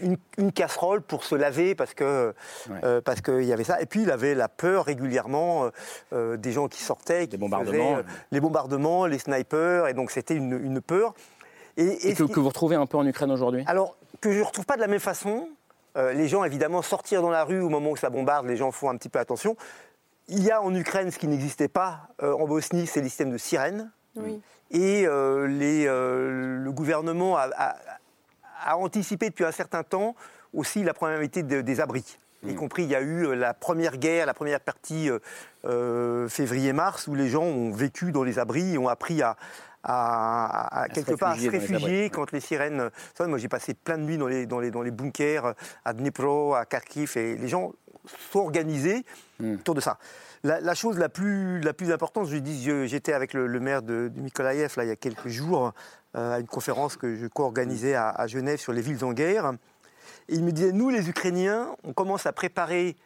une, 0.00 0.16
une 0.38 0.50
casserole 0.52 0.79
pour 1.06 1.24
se 1.24 1.34
laver 1.34 1.74
parce 1.74 1.94
que 1.94 2.34
Ouais. 2.68 2.76
euh, 2.84 3.00
parce 3.00 3.20
qu'il 3.20 3.44
y 3.44 3.52
avait 3.52 3.64
ça. 3.64 3.80
Et 3.80 3.86
puis 3.86 4.02
il 4.02 4.10
avait 4.10 4.34
la 4.34 4.48
peur 4.48 4.84
régulièrement 4.86 5.64
euh, 5.64 5.70
euh, 6.12 6.36
des 6.36 6.52
gens 6.52 6.68
qui 6.68 6.82
sortaient, 6.82 7.22
qui 7.24 7.28
Des 7.32 7.36
bombardements. 7.38 7.72
faisaient, 7.72 7.94
euh, 7.96 8.02
les 8.32 8.40
bombardements, 8.40 9.06
les 9.06 9.18
snipers, 9.18 9.88
et 9.88 9.94
donc 9.94 10.10
c'était 10.10 10.34
une, 10.34 10.52
une 10.52 10.80
peur. 10.80 11.14
Et, 11.76 11.84
Et 11.84 12.08
et 12.08 12.12
que, 12.12 12.18
ce 12.18 12.24
qui- 12.24 12.32
que 12.32 12.40
vous 12.40 12.48
retrouvez 12.48 12.76
un 12.76 12.86
peu 12.86 12.96
en 12.96 13.06
Ukraine 13.06 13.30
aujourd'hui? 13.30 13.64
Alors 13.66 13.96
que 14.20 14.32
je 14.32 14.38
ne 14.38 14.44
retrouve 14.44 14.66
pas 14.66 14.76
de 14.76 14.80
la 14.80 14.88
même 14.88 15.00
façon. 15.00 15.48
euh, 15.96 16.12
les 16.12 16.28
gens, 16.28 16.44
évidemment, 16.44 16.82
sortir 16.82 17.20
dans 17.20 17.30
la 17.30 17.42
rue 17.42 17.60
au 17.60 17.68
moment 17.68 17.90
où 17.90 17.96
ça 17.96 18.10
bombarde, 18.10 18.46
les 18.46 18.56
gens 18.56 18.70
font 18.70 18.88
un 18.90 18.96
petit 18.96 19.08
peu 19.08 19.18
attention. 19.18 19.56
Il 20.28 20.40
y 20.44 20.50
a 20.52 20.62
en 20.62 20.72
Ukraine 20.72 21.10
ce 21.10 21.18
qui 21.18 21.26
n'existait 21.26 21.66
pas 21.66 22.02
euh, 22.22 22.32
en 22.32 22.46
Bosnie, 22.46 22.86
c'est 22.86 23.00
les 23.00 23.08
systèmes 23.08 23.32
de 23.32 23.38
sirènes. 23.38 23.90
Oui. 24.14 24.40
Et 24.70 25.04
euh, 25.06 25.48
les, 25.48 25.86
euh, 25.88 26.58
le 26.62 26.70
gouvernement 26.72 27.36
a, 27.36 27.48
a- 27.56 27.76
a 28.64 28.76
anticipé 28.76 29.30
depuis 29.30 29.44
un 29.44 29.50
certain 29.50 29.82
temps 29.82 30.14
aussi 30.54 30.82
la 30.82 30.92
de- 30.92 31.60
des 31.60 31.80
abris. 31.80 32.18
Y 32.42 32.54
compris, 32.54 32.84
il 32.84 32.88
y 32.88 32.94
a 32.94 33.02
eu 33.02 33.26
euh, 33.26 33.34
la 33.34 33.52
première 33.52 33.98
guerre, 33.98 34.24
la 34.24 34.32
première 34.32 34.60
partie 34.60 35.10
euh, 35.10 35.18
euh, 35.66 36.26
février-mars, 36.28 37.06
où 37.06 37.14
les 37.14 37.28
gens 37.28 37.42
ont 37.42 37.70
vécu 37.70 38.12
dans 38.12 38.22
les 38.24 38.38
abris 38.38 38.74
et 38.74 38.78
ont 38.78 38.88
appris 38.88 39.20
à, 39.20 39.36
à- 39.82 40.44
à- 40.46 40.82
à 40.82 40.88
se 40.88 40.94
quelque 40.94 41.18
part 41.18 41.32
à 41.32 41.36
se 41.36 41.48
réfugier 41.50 42.02
les 42.02 42.10
quand 42.10 42.32
les 42.32 42.40
sirènes. 42.40 42.90
moi, 43.20 43.38
j'ai 43.38 43.48
passé 43.48 43.74
plein 43.74 43.98
de 43.98 44.04
nuits 44.04 44.16
dans 44.18 44.26
les, 44.26 44.46
dans, 44.46 44.58
les, 44.60 44.70
dans 44.70 44.82
les 44.82 44.90
bunkers 44.90 45.54
à 45.84 45.92
Dnipro, 45.92 46.54
à 46.54 46.64
Kharkiv, 46.64 47.12
et 47.16 47.36
les 47.36 47.48
gens 47.48 47.72
sont 48.32 48.38
organisés 48.40 49.04
autour 49.42 49.74
de 49.74 49.80
ça. 49.80 49.98
La, 50.42 50.58
la 50.60 50.74
chose 50.74 50.96
la 50.98 51.10
plus, 51.10 51.60
la 51.60 51.74
plus 51.74 51.92
importante, 51.92 52.26
je 52.28 52.36
dis, 52.38 52.62
j'étais 52.88 53.12
avec 53.12 53.34
le, 53.34 53.46
le 53.46 53.60
maire 53.60 53.82
de, 53.82 54.08
de 54.08 54.20
Mykolaïev 54.20 54.72
là, 54.78 54.84
il 54.84 54.88
y 54.88 54.92
a 54.92 54.96
quelques 54.96 55.28
jours 55.28 55.74
euh, 56.16 56.36
à 56.36 56.40
une 56.40 56.46
conférence 56.46 56.96
que 56.96 57.14
je 57.16 57.26
co-organisais 57.26 57.94
à, 57.94 58.08
à 58.08 58.26
Genève 58.26 58.58
sur 58.58 58.72
les 58.72 58.80
villes 58.80 59.04
en 59.04 59.12
guerre. 59.12 59.52
Et 60.30 60.34
il 60.34 60.44
me 60.44 60.52
disait, 60.52 60.72
nous 60.72 60.88
les 60.90 61.08
Ukrainiens, 61.08 61.74
on 61.82 61.92
commence 61.92 62.24
à 62.24 62.32
préparer 62.32 62.96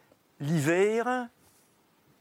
l'hiver 0.41 1.27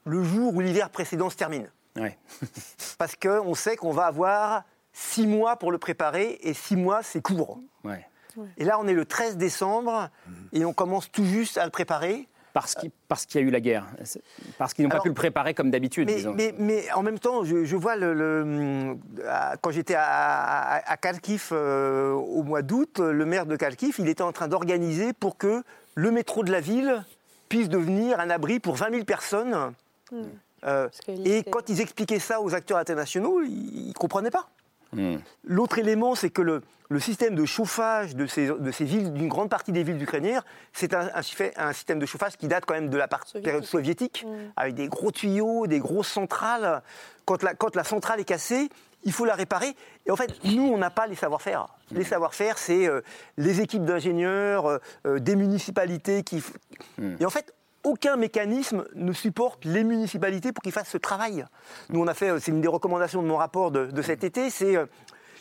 le 0.05 0.23
jour 0.23 0.55
où 0.55 0.61
l'hiver 0.61 0.89
précédent 0.89 1.29
se 1.29 1.35
termine. 1.35 1.69
Ouais. 1.97 2.17
Parce 2.97 3.15
qu'on 3.15 3.53
sait 3.53 3.75
qu'on 3.75 3.91
va 3.91 4.05
avoir 4.05 4.63
six 4.93 5.27
mois 5.27 5.57
pour 5.57 5.71
le 5.73 5.77
préparer, 5.77 6.39
et 6.41 6.53
six 6.53 6.77
mois, 6.77 7.03
c'est 7.03 7.21
court. 7.21 7.59
Ouais. 7.83 8.07
Et 8.57 8.63
là, 8.63 8.79
on 8.79 8.87
est 8.87 8.93
le 8.93 9.05
13 9.05 9.37
décembre, 9.37 10.09
et 10.53 10.63
on 10.63 10.73
commence 10.73 11.11
tout 11.11 11.25
juste 11.25 11.57
à 11.57 11.65
le 11.65 11.71
préparer. 11.71 12.27
Parce 12.53 12.75
qu'il 12.75 12.91
parce 13.07 13.25
qu'il 13.25 13.41
y 13.41 13.43
a 13.43 13.47
eu 13.47 13.49
la 13.51 13.59
guerre, 13.59 13.85
parce 14.57 14.73
qu'ils 14.73 14.85
n'ont 14.85 14.89
pas 14.91 14.99
pu 14.99 15.07
le 15.09 15.13
préparer 15.13 15.53
comme 15.53 15.71
d'habitude. 15.71 16.07
Mais, 16.07 16.15
disons. 16.17 16.33
mais- 16.33 16.53
mais 16.57 16.91
en 16.93 17.01
même 17.03 17.19
temps, 17.19 17.43
je, 17.43 17.65
je 17.65 17.75
vois 17.75 17.95
le, 17.95 18.13
le- 18.13 18.95
à- 19.27 19.55
quand 19.59 19.71
j'étais 19.71 19.95
à, 19.95 20.03
à- 20.05 20.91
à 20.91 20.97
Kharkiv 20.97 21.49
euh, 21.51 22.11
au 22.11 22.43
mois 22.43 22.61
d'août, 22.61 22.99
le 22.99 23.25
maire 23.25 23.45
de 23.45 23.55
Kharkiv, 23.55 23.95
il 23.99 24.07
était 24.07 24.21
en 24.23 24.31
train 24.31 24.47
d'organiser 24.47 25.13
pour 25.13 25.37
que 25.37 25.63
le 25.95 26.11
métro 26.11 26.43
de 26.43 26.51
la 26.51 26.59
ville 26.61 27.03
puisse 27.49 27.69
devenir 27.69 28.19
un 28.19 28.29
abri 28.29 28.59
pour 28.59 28.75
20 28.75 28.91
000 28.91 29.03
personnes. 29.05 29.73
Euh, 30.65 30.87
que 31.05 31.11
et 31.27 31.43
quand 31.43 31.67
ils 31.69 31.81
expliquaient 31.81 32.19
ça 32.19 32.39
aux 32.39 32.53
acteurs 32.55 32.77
internationaux, 32.77 33.41
ils 33.41 33.89
ne 33.89 33.93
comprenaient 33.93 34.31
pas. 34.31 34.47
Hmm. 34.93 35.17
L'autre 35.43 35.79
élément, 35.79 36.15
c'est 36.15 36.29
que 36.29 36.41
le, 36.41 36.61
le 36.89 36.99
système 36.99 37.35
de 37.35 37.45
chauffage 37.45 38.15
de 38.15 38.25
ces, 38.27 38.47
de 38.47 38.71
ces 38.71 38.85
villes, 38.85 39.13
d'une 39.13 39.27
grande 39.27 39.49
partie 39.49 39.71
des 39.71 39.83
villes 39.83 40.01
ukrainiennes, 40.01 40.41
c'est 40.71 40.93
un, 40.93 41.09
un 41.15 41.73
système 41.73 41.99
de 41.99 42.05
chauffage 42.05 42.37
qui 42.37 42.47
date 42.47 42.65
quand 42.65 42.75
même 42.75 42.89
de 42.89 42.97
la 42.97 43.07
Soviétique. 43.07 43.43
période 43.43 43.63
soviétique, 43.65 44.25
avec 44.55 44.75
des 44.75 44.87
gros 44.87 45.11
tuyaux, 45.11 45.67
des 45.67 45.79
grosses 45.79 46.07
centrales. 46.09 46.81
Quand 47.25 47.41
la, 47.43 47.53
quand 47.53 47.75
la 47.75 47.83
centrale 47.83 48.19
est 48.19 48.25
cassée, 48.25 48.69
il 49.05 49.11
faut 49.11 49.25
la 49.25 49.35
réparer. 49.35 49.75
Et 50.05 50.11
en 50.11 50.15
fait, 50.15 50.31
nous, 50.43 50.63
on 50.63 50.77
n'a 50.77 50.89
pas 50.89 51.07
les 51.07 51.15
savoir-faire. 51.15 51.67
Les 51.91 52.03
savoir-faire, 52.03 52.57
c'est 52.57 52.87
euh, 52.87 53.01
les 53.37 53.61
équipes 53.61 53.85
d'ingénieurs, 53.85 54.65
euh, 54.67 54.77
euh, 55.05 55.19
des 55.19 55.35
municipalités 55.35 56.23
qui. 56.23 56.43
Et 57.19 57.25
en 57.25 57.29
fait, 57.29 57.53
aucun 57.83 58.15
mécanisme 58.15 58.85
ne 58.95 59.11
supporte 59.13 59.65
les 59.65 59.83
municipalités 59.83 60.51
pour 60.51 60.63
qu'ils 60.63 60.71
fassent 60.71 60.89
ce 60.89 60.97
travail. 60.97 61.45
Nous, 61.89 61.99
on 61.99 62.07
a 62.07 62.13
fait, 62.13 62.29
euh, 62.29 62.39
c'est 62.39 62.51
une 62.51 62.61
des 62.61 62.67
recommandations 62.67 63.21
de 63.21 63.27
mon 63.27 63.37
rapport 63.37 63.71
de, 63.71 64.01
cet 64.01 64.23
été, 64.23 64.49
c'est 64.49 64.75
euh, 64.75 64.85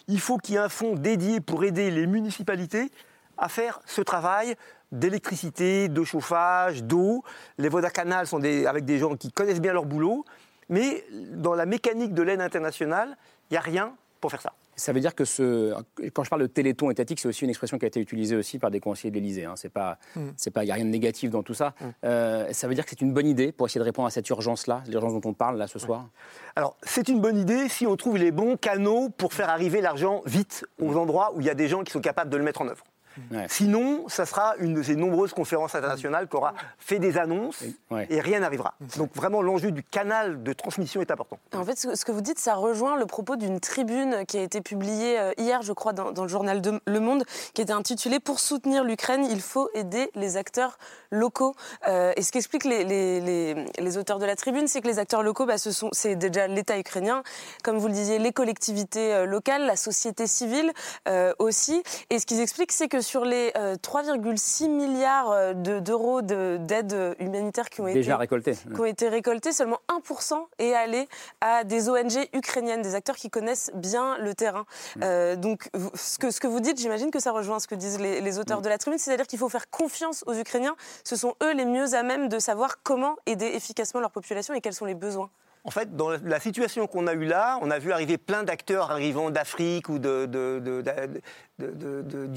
il 0.08 0.20
faut 0.20 0.38
qu'il 0.38 0.54
y 0.54 0.58
ait 0.58 0.60
un 0.60 0.68
fonds 0.68 0.94
dédié 0.94 1.40
pour 1.40 1.64
aider 1.64 1.90
les 1.90 2.06
municipalités 2.06 2.90
à 3.38 3.48
faire 3.48 3.80
ce 3.86 4.02
travail 4.02 4.56
d'électricité, 4.90 5.88
de 5.88 6.04
chauffage, 6.04 6.84
d'eau. 6.84 7.24
Les 7.58 7.68
Vodacanal 7.68 8.26
sont 8.26 8.42
avec 8.42 8.84
des 8.84 8.98
gens 8.98 9.16
qui 9.16 9.32
connaissent 9.32 9.60
bien 9.60 9.72
leur 9.72 9.86
boulot, 9.86 10.24
mais 10.68 11.04
dans 11.32 11.54
la 11.54 11.66
mécanique 11.66 12.14
de 12.14 12.22
l'aide 12.22 12.40
internationale, 12.40 13.16
il 13.50 13.54
n'y 13.54 13.58
a 13.58 13.60
rien 13.60 13.94
pour 14.20 14.30
faire 14.30 14.42
ça. 14.42 14.52
Ça 14.74 14.92
veut 14.92 15.00
dire 15.00 15.14
que 15.14 15.24
ce, 15.24 15.74
quand 16.14 16.24
je 16.24 16.30
parle 16.30 16.42
de 16.42 16.46
téléthon 16.46 16.90
étatique, 16.90 17.20
c'est 17.20 17.28
aussi 17.28 17.44
une 17.44 17.50
expression 17.50 17.78
qui 17.78 17.84
a 17.84 17.88
été 17.88 18.00
utilisée 18.00 18.36
aussi 18.36 18.58
par 18.58 18.70
des 18.70 18.80
conseillers 18.80 19.10
de 19.10 19.16
l'Élysée. 19.16 19.44
Hein. 19.44 19.54
C'est 19.56 19.68
pas, 19.68 19.98
c'est 20.36 20.50
pas, 20.50 20.64
il 20.64 20.66
n'y 20.66 20.72
a 20.72 20.74
rien 20.74 20.84
de 20.84 20.90
négatif 20.90 21.30
dans 21.30 21.42
tout 21.42 21.54
ça. 21.54 21.74
Euh, 22.04 22.52
ça 22.52 22.68
veut 22.68 22.74
dire 22.74 22.84
que 22.84 22.90
c'est 22.90 23.00
une 23.00 23.12
bonne 23.12 23.26
idée 23.26 23.52
pour 23.52 23.66
essayer 23.66 23.80
de 23.80 23.84
répondre 23.84 24.08
à 24.08 24.10
cette 24.10 24.28
urgence-là, 24.28 24.82
l'urgence 24.88 25.12
dont 25.12 25.28
on 25.28 25.34
parle 25.34 25.58
là 25.58 25.66
ce 25.66 25.78
soir? 25.78 26.08
Alors, 26.56 26.76
c'est 26.82 27.08
une 27.08 27.20
bonne 27.20 27.36
idée 27.36 27.68
si 27.68 27.86
on 27.86 27.96
trouve 27.96 28.16
les 28.16 28.30
bons 28.30 28.56
canaux 28.56 29.08
pour 29.10 29.34
faire 29.34 29.50
arriver 29.50 29.80
l'argent 29.80 30.22
vite 30.26 30.64
aux 30.80 30.96
endroits 30.96 31.32
où 31.34 31.40
il 31.40 31.46
y 31.46 31.50
a 31.50 31.54
des 31.54 31.68
gens 31.68 31.82
qui 31.84 31.92
sont 31.92 32.00
capables 32.00 32.30
de 32.30 32.36
le 32.36 32.44
mettre 32.44 32.62
en 32.62 32.68
œuvre. 32.68 32.84
Ouais. 33.30 33.46
Sinon, 33.48 34.08
ça 34.08 34.26
sera 34.26 34.54
une 34.58 34.74
de 34.74 34.82
ces 34.82 34.96
nombreuses 34.96 35.32
conférences 35.32 35.74
internationales 35.74 36.28
qui 36.28 36.36
aura 36.36 36.54
fait 36.78 36.98
des 36.98 37.18
annonces 37.18 37.62
Ouais. 37.90 38.06
et 38.10 38.20
rien 38.20 38.40
n'arrivera. 38.40 38.74
Donc 38.96 39.14
vraiment, 39.14 39.42
l'enjeu 39.42 39.70
du 39.70 39.82
canal 39.82 40.42
de 40.42 40.52
transmission 40.52 41.00
est 41.00 41.10
important. 41.10 41.38
En 41.54 41.64
fait, 41.64 41.76
ce 41.78 42.04
que 42.04 42.12
vous 42.12 42.20
dites, 42.22 42.38
ça 42.38 42.54
rejoint 42.54 42.96
le 42.96 43.06
propos 43.06 43.36
d'une 43.36 43.60
tribune 43.60 44.24
qui 44.26 44.38
a 44.38 44.42
été 44.42 44.60
publiée 44.60 45.18
euh, 45.18 45.32
hier, 45.36 45.62
je 45.62 45.72
crois, 45.72 45.92
dans, 45.92 46.12
dans 46.12 46.22
le 46.22 46.28
journal 46.28 46.60
de 46.62 46.80
Le 46.86 47.00
Monde, 47.00 47.24
qui 47.54 47.60
était 47.62 47.72
intitulée 47.72 48.18
Pour 48.20 48.40
soutenir 48.40 48.84
l'Ukraine, 48.84 49.26
il 49.30 49.40
faut 49.40 49.68
aider 49.74 50.10
les 50.14 50.36
acteurs 50.36 50.78
locaux. 51.10 51.54
Euh, 51.88 52.12
et 52.16 52.22
ce 52.22 52.32
qu'expliquent 52.32 52.64
les, 52.64 52.84
les, 52.84 53.20
les, 53.20 53.66
les 53.78 53.98
auteurs 53.98 54.18
de 54.18 54.24
la 54.24 54.36
tribune, 54.36 54.66
c'est 54.68 54.80
que 54.80 54.88
les 54.88 54.98
acteurs 54.98 55.22
locaux, 55.22 55.44
bah, 55.44 55.58
ce 55.58 55.70
sont, 55.70 55.90
c'est 55.92 56.16
déjà 56.16 56.46
l'État 56.46 56.78
ukrainien, 56.78 57.22
comme 57.62 57.76
vous 57.78 57.88
le 57.88 57.92
disiez, 57.94 58.18
les 58.18 58.32
collectivités 58.32 59.12
euh, 59.12 59.26
locales, 59.26 59.66
la 59.66 59.76
société 59.76 60.26
civile 60.26 60.72
euh, 61.08 61.34
aussi. 61.38 61.82
Et 62.08 62.18
ce 62.18 62.24
qu'ils 62.26 62.40
expliquent, 62.40 62.72
c'est 62.72 62.88
que 62.88 63.01
sur 63.02 63.24
les 63.24 63.52
euh, 63.56 63.74
3,6 63.76 64.68
milliards 64.68 65.30
euh, 65.30 65.52
de- 65.54 65.80
d'euros 65.80 66.22
de- 66.22 66.56
d'aide 66.60 67.16
humanitaire 67.18 67.68
qui 67.68 67.80
ont 67.80 67.86
été 67.88 67.98
Déjà 67.98 68.16
récolté. 68.16 68.54
qui 68.54 68.80
ont 68.80 68.84
été 68.84 69.08
récoltés, 69.08 69.52
seulement 69.52 69.78
1% 69.88 70.46
est 70.58 70.72
allé 70.74 71.08
à 71.40 71.64
des 71.64 71.88
ONG 71.88 72.28
ukrainiennes, 72.32 72.82
des 72.82 72.94
acteurs 72.94 73.16
qui 73.16 73.28
connaissent 73.30 73.70
bien 73.74 74.16
le 74.18 74.34
terrain. 74.34 74.64
Euh, 75.02 75.36
donc, 75.36 75.68
ce 75.94 76.18
que, 76.18 76.30
ce 76.30 76.40
que 76.40 76.46
vous 76.46 76.60
dites, 76.60 76.78
j'imagine 76.80 77.10
que 77.10 77.20
ça 77.20 77.32
rejoint 77.32 77.58
ce 77.60 77.66
que 77.66 77.74
disent 77.74 77.98
les, 78.00 78.20
les 78.20 78.38
auteurs 78.38 78.62
de 78.62 78.68
la 78.68 78.78
tribune, 78.78 78.98
c'est-à-dire 78.98 79.26
qu'il 79.26 79.38
faut 79.38 79.48
faire 79.48 79.68
confiance 79.70 80.24
aux 80.26 80.34
Ukrainiens. 80.34 80.76
Ce 81.04 81.16
sont 81.16 81.34
eux 81.42 81.52
les 81.52 81.64
mieux 81.64 81.94
à 81.94 82.02
même 82.02 82.28
de 82.28 82.38
savoir 82.38 82.82
comment 82.82 83.16
aider 83.26 83.46
efficacement 83.46 84.00
leur 84.00 84.10
population 84.10 84.54
et 84.54 84.60
quels 84.60 84.74
sont 84.74 84.84
les 84.86 84.94
besoins. 84.94 85.30
En 85.64 85.70
fait, 85.70 85.94
dans 85.96 86.10
la 86.10 86.40
situation 86.40 86.88
qu'on 86.88 87.06
a 87.06 87.14
eue 87.14 87.24
là, 87.24 87.58
on 87.62 87.70
a 87.70 87.78
vu 87.78 87.92
arriver 87.92 88.18
plein 88.18 88.42
d'acteurs 88.42 88.90
arrivant 88.90 89.30
d'Afrique 89.30 89.88
ou 89.88 90.00
du 90.00 90.08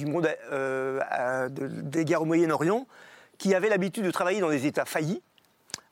monde 0.06 0.30
euh, 0.52 1.50
des 1.50 2.06
guerres 2.06 2.22
au 2.22 2.26
Moyen-Orient, 2.26 2.86
qui 3.40 3.56
avaient 3.56 3.70
l'habitude 3.70 4.06
de 4.06 4.12
travailler 4.12 4.42
dans 4.42 4.52
des 4.52 4.68
États 4.68 4.86
faillis, 4.86 5.24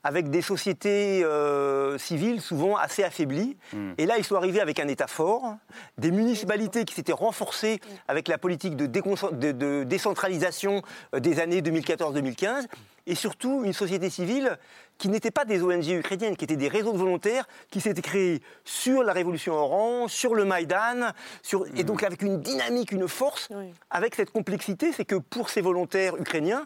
avec 0.03 0.29
des 0.29 0.41
sociétés 0.41 1.23
euh, 1.23 1.97
civiles 1.97 2.41
souvent 2.41 2.75
assez 2.75 3.03
affaiblies. 3.03 3.55
Et 3.97 4.05
là, 4.05 4.17
ils 4.17 4.23
sont 4.25 4.35
arrivés 4.35 4.59
avec 4.59 4.79
un 4.79 4.87
État 4.89 5.07
fort, 5.07 5.55
des 5.97 6.11
municipalités 6.11 6.83
qui 6.83 6.93
s'étaient 6.93 7.13
renforcées 7.13 7.79
avec 8.07 8.27
la 8.27 8.37
politique 8.37 8.75
de, 8.75 8.85
déconcent- 8.85 9.31
de- 9.33 9.53
de 9.53 9.83
décentralisation 9.85 10.81
euh, 11.15 11.19
des 11.21 11.39
années 11.39 11.61
2014-2015, 11.61 12.65
et 13.05 13.15
surtout 13.15 13.63
une 13.65 13.73
société 13.73 14.09
civile 14.09 14.57
qui 14.97 15.09
n'était 15.09 15.31
pas 15.31 15.43
des 15.45 15.61
ONG 15.61 15.87
ukrainiennes, 15.89 16.35
qui 16.37 16.45
étaient 16.45 16.55
des 16.55 16.67
réseaux 16.69 16.93
de 16.93 16.97
volontaires 16.97 17.47
qui 17.71 17.81
s'étaient 17.81 18.01
créés 18.01 18.41
sur 18.63 19.03
la 19.03 19.11
Révolution 19.13 19.53
orange, 19.53 20.11
sur 20.11 20.35
le 20.35 20.45
Maïdan, 20.45 21.11
sur, 21.41 21.65
et 21.75 21.83
donc 21.83 22.03
avec 22.03 22.21
une 22.21 22.41
dynamique, 22.41 22.91
une 22.91 23.07
force, 23.07 23.49
Oui. 23.51 23.73
avec 23.89 24.15
cette 24.15 24.31
complexité, 24.31 24.91
c'est 24.93 25.05
que 25.05 25.15
pour 25.15 25.49
ces 25.49 25.61
volontaires 25.61 26.15
ukrainiens, 26.17 26.65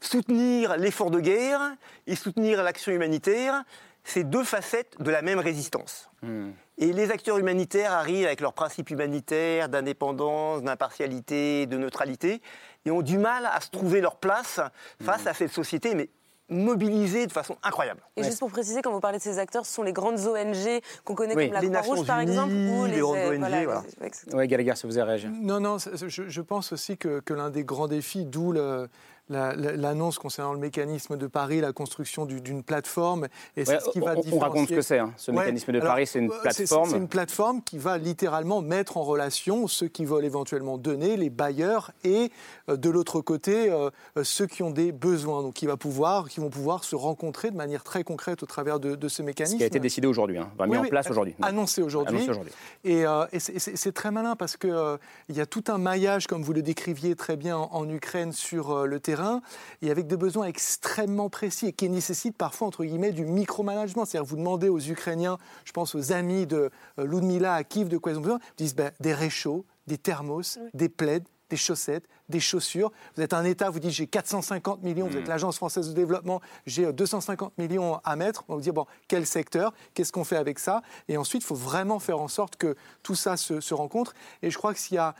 soutenir 0.00 0.76
l'effort 0.76 1.10
de 1.10 1.20
guerre 1.20 1.60
et 2.06 2.14
soutenir 2.16 2.62
l'action 2.62 2.92
humanitaire, 2.92 3.64
c'est 4.04 4.24
deux 4.24 4.44
facettes 4.44 4.94
de 5.00 5.10
la 5.10 5.22
même 5.22 5.38
résistance. 5.38 6.10
Et 6.78 6.92
les 6.92 7.10
acteurs 7.10 7.38
humanitaires 7.38 7.92
arrivent 7.92 8.26
avec 8.26 8.40
leurs 8.40 8.54
principes 8.54 8.90
humanitaires 8.90 9.68
d'indépendance, 9.68 10.62
d'impartialité, 10.62 11.66
de 11.66 11.76
neutralité, 11.76 12.40
et 12.86 12.90
ont 12.90 13.02
du 13.02 13.18
mal 13.18 13.46
à 13.52 13.60
se 13.60 13.68
trouver 13.70 14.00
leur 14.00 14.16
place 14.16 14.60
face 15.02 15.26
à 15.26 15.34
cette 15.34 15.52
société, 15.52 15.94
mais 15.94 16.08
mobilisée 16.48 17.26
de 17.26 17.32
façon 17.32 17.56
incroyable. 17.62 18.00
Et 18.16 18.24
juste 18.24 18.38
pour 18.38 18.50
préciser, 18.50 18.80
quand 18.80 18.90
vous 18.92 19.00
parlez 19.00 19.18
de 19.18 19.22
ces 19.22 19.38
acteurs, 19.38 19.66
ce 19.66 19.72
sont 19.74 19.82
les 19.82 19.92
grandes 19.92 20.18
ONG 20.20 20.80
qu'on 21.04 21.14
connaît 21.14 21.34
Oui. 21.36 21.46
comme 21.46 21.54
la 21.54 21.60
Les 21.60 21.70
Croix-Rouge, 21.70 22.06
par 22.06 22.20
exemple, 22.20 22.54
ou 22.54 22.86
les 22.86 23.00
grandes 23.00 23.16
euh, 23.18 23.32
ONG, 23.32 23.38
voilà. 23.66 23.82
les-. 24.00 24.34
Oui, 24.34 24.48
Gallagher, 24.48 24.74
ça 24.74 24.88
vous 24.88 24.98
a 24.98 25.04
réagi. 25.04 25.28
Non, 25.28 25.60
non, 25.60 25.76
je 25.78 26.40
pense 26.40 26.72
aussi 26.72 26.96
que, 26.96 27.20
que 27.20 27.34
l'un 27.34 27.50
des 27.50 27.64
grands 27.64 27.88
défis, 27.88 28.24
d'où 28.24 28.52
le- 28.52 28.88
la- 29.28 29.54
la- 29.54 29.72
l'annonce 29.76 30.18
concernant 30.18 30.52
le 30.52 30.58
mécanisme 30.58 31.16
de 31.16 31.26
Paris, 31.26 31.60
la 31.60 31.72
construction 31.72 32.26
du- 32.26 32.40
d'une 32.40 32.62
plateforme, 32.62 33.26
et 33.56 33.64
c'est 33.64 33.74
Ouais, 33.74 33.80
ce 33.80 33.90
qui 33.90 34.00
va 34.00 34.14
on, 34.16 34.22
on 34.36 34.38
raconte 34.38 34.68
ce 34.68 34.74
que 34.74 34.80
différencier- 34.80 34.82
c'est, 34.82 34.98
hein, 34.98 35.12
ce 35.16 35.30
Ouais, 35.30 35.38
mécanisme 35.38 35.72
de 35.72 35.78
alors, 35.80 35.92
Paris, 35.92 36.06
c'est 36.06 36.18
une 36.20 36.30
euh, 36.30 36.40
plateforme. 36.42 36.90
C'est 36.90 36.96
une 36.96 37.08
plateforme 37.08 37.62
qui 37.62 37.78
va 37.78 37.98
littéralement 37.98 38.62
mettre 38.62 38.96
en 38.96 39.02
relation 39.02 39.66
ceux 39.66 39.88
qui 39.88 40.04
veulent 40.04 40.24
éventuellement 40.24 40.78
donner, 40.78 41.16
les 41.16 41.30
bailleurs, 41.30 41.90
et 42.04 42.30
euh, 42.68 42.76
de 42.76 42.90
l'autre 42.90 43.20
côté, 43.20 43.70
euh, 43.70 43.90
ceux 44.22 44.46
qui 44.46 44.62
ont 44.62 44.70
des 44.70 44.92
besoins. 44.92 45.42
Donc, 45.42 45.54
qui, 45.54 45.66
va 45.66 45.76
pouvoir, 45.76 46.28
qui 46.28 46.40
vont 46.40 46.50
pouvoir 46.50 46.84
se 46.84 46.96
rencontrer 46.96 47.50
de 47.50 47.56
manière 47.56 47.84
très 47.84 48.04
concrète 48.04 48.42
au 48.42 48.46
travers 48.46 48.80
de, 48.80 48.94
de 48.94 49.08
ce 49.08 49.16
Ce 49.16 49.22
mécanisme. 49.22 49.56
qui 49.58 49.64
a 49.64 49.66
été 49.66 49.80
décidé 49.80 50.06
aujourd'hui, 50.06 50.38
hein, 50.38 50.48
mis 50.60 50.70
Oui, 50.70 50.78
en 50.78 50.82
oui, 50.82 50.88
place 50.88 51.10
aujourd'hui. 51.10 51.34
Annoncé 51.42 51.82
aujourd'hui. 51.82 52.22
Aujourd'hui. 52.28 52.52
Et, 52.84 53.04
euh, 53.04 53.26
et 53.32 53.40
c'est- 53.40 53.92
très 53.92 54.10
malin 54.10 54.36
parce 54.36 54.56
qu'il 54.56 54.74
il 55.28 55.36
y 55.36 55.40
a 55.40 55.46
tout 55.46 55.64
un 55.68 55.78
maillage, 55.78 56.26
comme 56.28 56.42
vous 56.42 56.52
le 56.52 56.62
décriviez 56.62 57.16
très 57.16 57.36
bien 57.36 57.56
en, 57.56 57.68
en 57.72 57.88
Ukraine, 57.88 58.32
sur 58.32 58.86
le 58.86 59.00
terrain, 59.00 59.17
et 59.82 59.90
avec 59.90 60.06
des 60.06 60.16
besoins 60.16 60.46
extrêmement 60.46 61.28
précis 61.28 61.66
et 61.66 61.72
qui 61.72 61.88
nécessitent 61.88 62.36
parfois, 62.36 62.68
entre 62.68 62.84
guillemets, 62.84 63.12
du 63.12 63.24
micromanagement. 63.24 64.04
C'est-à-dire, 64.04 64.28
vous 64.28 64.36
demandez 64.36 64.68
aux 64.68 64.80
Ukrainiens, 64.80 65.38
je 65.64 65.72
pense 65.72 65.94
aux 65.94 66.12
amis 66.12 66.46
de 66.46 66.70
euh, 66.98 67.04
Ludmila 67.04 67.54
à 67.54 67.64
Kiev, 67.64 67.88
de 67.88 67.98
quoi 67.98 68.12
ils 68.12 68.18
ont 68.18 68.22
besoin, 68.22 68.38
ils 68.58 68.64
disent 68.64 68.74
ben, 68.74 68.90
des 69.00 69.14
réchauds, 69.14 69.64
des 69.86 69.98
thermos, 69.98 70.58
des 70.74 70.88
plaids, 70.88 71.24
des 71.50 71.56
chaussettes, 71.56 72.04
des 72.28 72.40
chaussures. 72.40 72.92
Vous 73.16 73.22
êtes 73.22 73.32
un 73.32 73.44
État, 73.44 73.70
vous 73.70 73.80
dites 73.80 73.90
j'ai 73.90 74.06
450 74.06 74.82
millions, 74.82 75.08
vous 75.08 75.16
êtes 75.16 75.28
l'Agence 75.28 75.56
française 75.56 75.88
de 75.88 75.94
développement, 75.94 76.40
j'ai 76.66 76.86
euh, 76.86 76.92
250 76.92 77.56
millions 77.58 78.00
à 78.04 78.16
mettre. 78.16 78.44
On 78.48 78.52
va 78.52 78.56
vous 78.56 78.62
dire, 78.62 78.74
bon, 78.74 78.86
quel 79.08 79.26
secteur 79.26 79.72
Qu'est-ce 79.94 80.12
qu'on 80.12 80.24
fait 80.24 80.36
avec 80.36 80.58
ça? 80.58 80.82
Et 81.08 81.16
ensuite, 81.16 81.42
il 81.42 81.46
faut 81.46 81.54
vraiment 81.54 81.98
faire 81.98 82.20
en 82.20 82.28
sorte 82.28 82.56
que 82.56 82.76
tout 83.02 83.14
ça 83.14 83.36
se, 83.36 83.60
se 83.60 83.74
rencontre. 83.74 84.14
Et 84.42 84.50
je 84.50 84.58
crois 84.58 84.74
que 84.74 84.80
s'il 84.80 84.96
y 84.96 84.98
a 84.98 85.14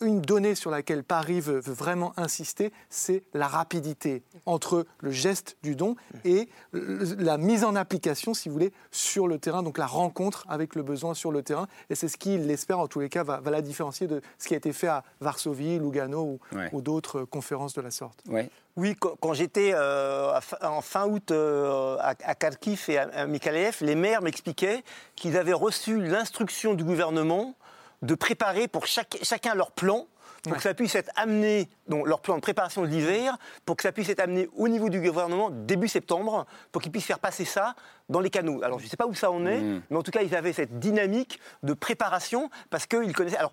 une 0.00 0.20
donnée 0.20 0.54
sur 0.54 0.70
laquelle 0.70 1.02
Paris 1.02 1.40
veut, 1.40 1.58
veut 1.58 1.72
vraiment 1.72 2.12
insister, 2.16 2.72
c'est 2.90 3.22
la 3.34 3.48
rapidité 3.48 4.22
entre 4.46 4.86
le 5.00 5.10
geste 5.10 5.56
du 5.62 5.74
don 5.74 5.96
et 6.24 6.48
la 6.72 7.38
mise 7.38 7.64
en 7.64 7.74
application, 7.74 8.34
si 8.34 8.48
vous 8.48 8.52
voulez, 8.52 8.72
sur 8.92 9.26
le 9.26 9.38
terrain, 9.38 9.62
donc 9.62 9.78
la 9.78 9.86
rencontre 9.86 10.44
avec 10.48 10.76
le 10.76 10.82
besoin 10.82 11.14
sur 11.14 11.32
le 11.32 11.42
terrain. 11.42 11.66
Et 11.90 11.96
c'est 11.96 12.08
ce 12.08 12.16
qui, 12.16 12.34
il 12.34 12.46
l'espère, 12.46 12.78
en 12.78 12.86
tous 12.86 13.00
les 13.00 13.08
cas, 13.08 13.24
va, 13.24 13.40
va 13.40 13.50
la 13.50 13.62
différencier 13.62 14.06
de 14.06 14.20
ce 14.38 14.46
qui 14.46 14.54
a 14.54 14.56
été 14.56 14.72
fait 14.72 14.86
à 14.86 15.02
Varsovie, 15.20 15.78
Lugano 15.78 16.22
ou, 16.22 16.38
Ouais. 16.54 16.68
ou 16.72 16.80
d'autres 16.80 17.20
euh, 17.20 17.26
conférences 17.26 17.74
de 17.74 17.80
la 17.82 17.90
sorte. 17.90 18.20
Ouais. 18.28 18.48
Oui, 18.76 18.96
quand, 19.20 19.34
j'étais 19.34 19.72
euh, 19.74 20.38
en 20.62 20.80
fin 20.80 21.06
août 21.06 21.30
euh, 21.30 21.96
à, 22.00 22.14
Kharkiv 22.34 22.84
et 22.88 22.98
à, 22.98 23.26
Mykolaiv, 23.26 23.78
les 23.82 23.94
maires 23.94 24.22
m'expliquaient 24.22 24.82
qu'ils 25.16 25.36
avaient 25.36 25.52
reçu 25.52 26.00
l'instruction 26.00 26.74
du 26.74 26.84
gouvernement 26.84 27.54
de 28.02 28.14
préparer 28.14 28.68
pour 28.68 28.86
chaque- 28.86 29.18
chacun 29.22 29.54
leur 29.54 29.70
plan 29.72 30.06
pour 30.42 30.52
que 30.56 30.62
ça 30.62 30.74
puisse 30.74 30.94
être 30.94 31.10
amené, 31.16 31.70
donc 31.88 32.06
leur 32.06 32.20
plan 32.20 32.34
de 32.36 32.42
préparation 32.42 32.82
de 32.82 32.86
l'hiver, 32.86 33.38
pour 33.64 33.76
que 33.76 33.82
ça 33.82 33.92
puisse 33.92 34.10
être 34.10 34.20
amené 34.20 34.46
au 34.54 34.68
niveau 34.68 34.90
du 34.90 35.00
gouvernement 35.00 35.48
début 35.48 35.88
septembre, 35.88 36.44
pour 36.70 36.82
qu'ils 36.82 36.92
puissent 36.92 37.06
faire 37.06 37.18
passer 37.18 37.46
ça 37.46 37.74
dans 38.10 38.20
les 38.20 38.28
canaux. 38.28 38.62
Alors 38.62 38.78
je 38.78 38.84
ne 38.84 38.90
sais 38.90 38.96
pas 38.98 39.06
où 39.06 39.14
ça 39.14 39.30
en 39.30 39.46
est, 39.46 39.62
Mm. 39.62 39.82
mais 39.88 39.96
en 39.96 40.02
tout 40.02 40.10
cas 40.10 40.20
ils 40.20 40.36
avaient 40.36 40.52
cette 40.52 40.78
dynamique 40.78 41.40
de 41.62 41.72
préparation 41.72 42.50
parce 42.68 42.84
qu'ils 42.86 43.14
connaissaient. 43.14 43.38
Alors 43.38 43.52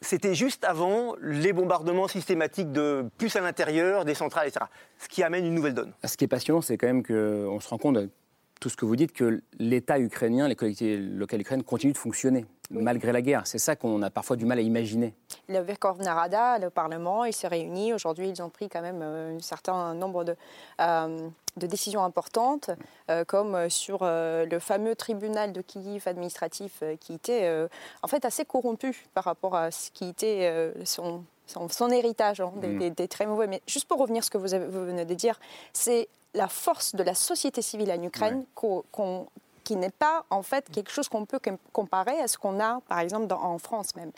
c'était 0.00 0.34
juste 0.34 0.64
avant 0.64 1.14
les 1.20 1.52
bombardements 1.52 2.08
systématiques 2.08 2.72
de 2.72 3.08
plus 3.18 3.34
à 3.36 3.40
l'intérieur, 3.40 4.04
des 4.04 4.14
centrales, 4.14 4.48
etc. 4.48 4.64
Ce 4.98 5.08
qui 5.08 5.22
amène 5.22 5.44
une 5.44 5.54
nouvelle 5.54 5.74
donne. 5.74 5.92
Ce 6.04 6.16
qui 6.16 6.24
est 6.24 6.28
passionnant, 6.28 6.60
c'est 6.60 6.78
quand 6.78 6.86
même 6.86 7.02
qu'on 7.02 7.60
se 7.60 7.68
rend 7.68 7.78
compte, 7.78 7.98
tout 8.60 8.68
ce 8.68 8.76
que 8.76 8.84
vous 8.84 8.94
dites, 8.96 9.12
que 9.12 9.42
l'État 9.58 9.98
ukrainien, 9.98 10.46
les 10.46 10.54
collectivités 10.54 10.98
locales 10.98 11.40
ukrainiennes 11.40 11.64
continuent 11.64 11.92
de 11.94 11.98
fonctionner, 11.98 12.44
malgré 12.70 13.10
la 13.10 13.22
guerre. 13.22 13.46
C'est 13.46 13.58
ça 13.58 13.74
qu'on 13.74 14.02
a 14.02 14.10
parfois 14.10 14.36
du 14.36 14.44
mal 14.44 14.58
à 14.58 14.60
imaginer. 14.60 15.14
Le 15.48 15.60
Verkhovna 15.60 16.14
Rada, 16.14 16.58
le 16.58 16.68
Parlement, 16.70 17.24
il 17.24 17.32
se 17.32 17.46
réunit. 17.46 17.94
Aujourd'hui, 17.94 18.28
ils 18.28 18.42
ont 18.42 18.50
pris 18.50 18.68
quand 18.68 18.82
même 18.82 19.00
euh, 19.02 19.36
un 19.36 19.40
certain 19.40 19.94
nombre 19.94 20.24
de, 20.24 20.36
euh, 20.80 21.28
de 21.56 21.66
décisions 21.66 22.04
importantes, 22.04 22.70
euh, 23.10 23.24
comme 23.24 23.70
sur 23.70 24.00
euh, 24.02 24.44
le 24.44 24.58
fameux 24.58 24.94
tribunal 24.94 25.52
de 25.54 25.62
Kiev 25.62 26.02
administratif 26.06 26.82
qui 27.00 27.14
était 27.14 27.50
en 28.02 28.08
fait 28.08 28.24
assez 28.26 28.44
corrompu 28.44 29.06
par 29.14 29.24
rapport 29.24 29.56
à 29.56 29.70
ce 29.70 29.90
qui 29.90 30.06
était 30.08 30.72
son, 30.84 31.24
héritage, 31.90 32.40
hein, 32.40 32.52
des, 32.60 32.68
Mm. 32.68 32.78
des- 32.78 32.90
des 32.90 33.08
très 33.08 33.26
mauvais. 33.26 33.46
Mais 33.46 33.62
juste 33.66 33.88
pour 33.88 33.98
revenir 33.98 34.20
à 34.20 34.22
ce 34.22 34.30
que 34.30 34.38
vous, 34.38 34.52
avez- 34.54 34.66
vous 34.66 34.84
venez 34.84 35.04
de 35.06 35.14
dire, 35.14 35.40
c'est 35.72 36.08
la 36.34 36.48
force 36.48 36.94
de 36.94 37.02
la 37.02 37.14
société 37.14 37.62
civile 37.62 37.90
en 37.92 38.02
Ukraine 38.02 38.44
qu'on- 38.54 39.26
qui 39.64 39.76
n'est 39.76 39.90
pas 39.90 40.24
en 40.30 40.42
fait 40.42 40.68
quelque 40.70 40.90
chose 40.90 41.08
qu'on 41.08 41.26
peut 41.26 41.38
com- 41.38 41.58
comparer 41.72 42.18
à 42.20 42.26
ce 42.26 42.38
qu'on 42.38 42.58
a 42.60 42.80
par 42.88 42.98
exemple 43.00 43.26
dans- 43.28 43.40
en 43.40 43.58
France 43.58 43.94
même. 43.94 44.10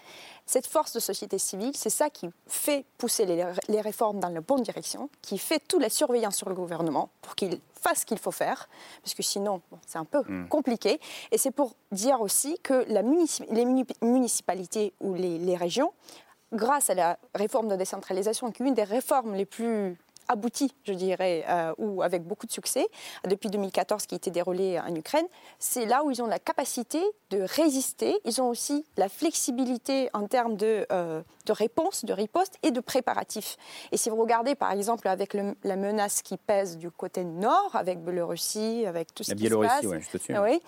Cette 0.46 0.66
force 0.66 0.92
de 0.92 1.00
société 1.00 1.36
civile, 1.38 1.72
c'est 1.76 1.90
ça 1.90 2.08
qui 2.10 2.30
fait 2.46 2.84
pousser 2.96 3.26
les, 3.26 3.44
les 3.68 3.80
réformes 3.80 4.18
dans 4.20 4.28
la 4.30 4.40
bonne 4.40 4.62
direction, 4.62 5.10
qui 5.20 5.36
fait 5.38 5.58
toute 5.58 5.82
la 5.82 5.90
surveillance 5.90 6.36
sur 6.36 6.48
le 6.48 6.54
gouvernement 6.54 7.10
pour 7.20 7.34
qu'il 7.34 7.60
fasse 7.74 8.00
ce 8.00 8.06
qu'il 8.06 8.18
faut 8.18 8.30
faire, 8.30 8.68
parce 9.02 9.12
que 9.14 9.22
sinon 9.22 9.60
bon, 9.70 9.78
c'est 9.86 9.98
un 9.98 10.04
peu 10.06 10.22
Mm. 10.26 10.48
compliqué. 10.48 11.00
Et 11.32 11.38
c'est 11.38 11.50
pour 11.50 11.72
dire 11.90 12.20
aussi 12.22 12.58
que 12.62 12.84
la 12.88 13.02
munici- 13.02 13.44
les 13.50 13.64
muni- 13.66 13.84
municipalités 14.00 14.94
ou 15.00 15.14
les, 15.14 15.38
les 15.38 15.56
régions, 15.56 15.92
grâce 16.52 16.88
à 16.88 16.94
la 16.94 17.18
réforme 17.34 17.68
de 17.68 17.76
décentralisation, 17.76 18.50
qui 18.52 18.62
est 18.62 18.66
une 18.66 18.74
des 18.74 18.84
réformes 18.84 19.34
les 19.34 19.46
plus 19.46 19.98
abouties, 20.28 20.72
je 20.84 20.92
dirais, 20.92 21.44
euh, 21.48 21.72
ou 21.78 22.02
avec 22.02 22.22
beaucoup 22.22 22.46
de 22.46 22.52
succès, 22.52 22.86
depuis 23.28 23.50
2014 23.50 24.06
qui 24.06 24.14
a 24.14 24.16
été 24.16 24.30
déroulée 24.30 24.78
en 24.80 24.94
Ukraine, 24.94 25.26
c'est 25.58 25.86
là 25.86 26.04
où 26.04 26.10
ils 26.10 26.22
ont 26.22 26.26
la 26.26 26.38
capacité 26.38 27.00
de 27.30 27.42
résister. 27.42 28.16
Ils 28.24 28.40
ont 28.40 28.48
aussi 28.48 28.84
la 28.96 29.08
flexibilité 29.08 30.08
en 30.12 30.26
termes 30.26 30.56
de, 30.56 30.86
euh, 30.92 31.22
de 31.46 31.52
réponse, 31.52 32.04
de 32.04 32.12
riposte 32.12 32.54
et 32.62 32.70
de 32.70 32.80
préparatifs. 32.80 33.56
Et 33.90 33.96
si 33.96 34.10
vous 34.10 34.16
regardez, 34.16 34.54
par 34.54 34.72
exemple, 34.72 35.08
avec 35.08 35.34
le- 35.34 35.54
la 35.64 35.76
menace 35.76 36.22
qui 36.22 36.36
pèse 36.36 36.76
du 36.78 36.90
côté 36.90 37.24
nord, 37.24 37.70
avec 37.74 38.02
Biélorussie, 38.04 38.84
avec 38.86 39.14
tout 39.14 39.22
ce 39.24 39.30
La 39.30 39.34
qui 39.36 39.42
se 39.44 39.48
Biélorussie, 39.48 39.70
passe, 39.74 39.84
ouais, 39.86 40.00
juste 40.00 40.14
au-dessus. 40.14 40.38
oui, 40.38 40.60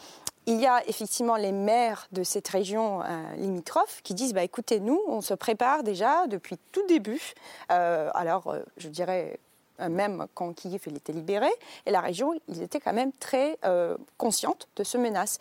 il 0.47 0.61
y 0.61 0.67
a 0.67 0.87
effectivement 0.87 1.37
les 1.37 1.53
maires 1.53 2.07
de 2.13 2.23
cette 2.23 2.49
région 2.49 3.03
euh, 3.03 3.35
limitrophe 3.37 4.01
qui 4.03 4.15
disent 4.15 4.35
bah, 4.35 4.43
écoutez, 4.43 4.81
nous, 4.81 5.01
on 5.07 5.21
se 5.21 5.35
prépare 5.35 5.83
déjà 5.83 6.27
depuis 6.27 6.59
tout 6.73 6.87
début. 6.87 7.35
Euh, 7.71 8.11
alors, 8.15 8.49
euh, 8.49 8.63
je 8.77 8.89
dirais. 8.89 9.39
Même 9.91 10.29
quand 10.35 10.53
Kiev 10.53 10.83
était 10.87 11.13
libéré, 11.13 11.49
et 11.85 11.91
la 11.91 12.01
région, 12.01 12.33
ils 12.47 12.63
étaient 12.63 12.79
quand 12.79 12.93
même 12.93 13.11
très 13.11 13.59
conscientes 14.19 14.69
de 14.77 14.85
ce 14.85 14.97
menace. 14.97 15.41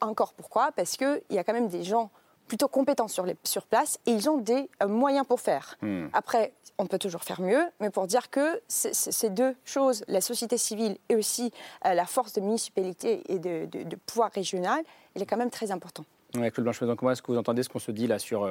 Encore 0.00 0.32
pourquoi? 0.32 0.72
Parce 0.72 0.96
qu'il 0.96 1.22
y 1.30 1.38
a 1.38 1.44
quand 1.44 1.52
même 1.52 1.68
des 1.68 1.84
gens 1.84 2.10
plutôt 2.50 2.66
compétents 2.66 3.06
sur, 3.06 3.24
les, 3.24 3.36
sur 3.44 3.64
place 3.64 4.00
et 4.06 4.10
ils 4.10 4.28
ont 4.28 4.36
des 4.38 4.68
euh, 4.82 4.88
moyens 4.88 5.24
pour 5.24 5.40
faire. 5.40 5.76
Hmm. 5.82 6.08
Après, 6.12 6.52
on 6.78 6.86
peut 6.86 6.98
toujours 6.98 7.22
faire 7.22 7.40
mieux, 7.40 7.62
mais 7.78 7.90
pour 7.90 8.08
dire 8.08 8.28
que 8.28 8.60
ces 8.68 9.30
deux 9.30 9.54
choses, 9.64 10.02
la 10.08 10.20
société 10.20 10.58
civile 10.58 10.96
et 11.08 11.14
aussi 11.14 11.52
euh, 11.86 11.94
la 11.94 12.06
force 12.06 12.32
de 12.32 12.40
municipalité 12.40 13.22
et 13.32 13.38
de, 13.38 13.66
de- 13.66 13.84
de 13.84 13.96
pouvoir 13.96 14.32
régional, 14.32 14.82
il 15.14 15.22
est 15.22 15.26
quand 15.26 15.36
même 15.36 15.50
très 15.50 15.70
important. 15.70 16.04
Ouais, 16.36 16.50
Claude 16.50 16.64
Blanche, 16.64 16.80
comment 16.98 17.12
est-ce 17.12 17.22
que 17.22 17.30
vous 17.30 17.38
entendez 17.38 17.62
ce 17.62 17.68
qu'on 17.68 17.78
se 17.78 17.92
dit 17.92 18.08
là 18.08 18.18
sur 18.18 18.44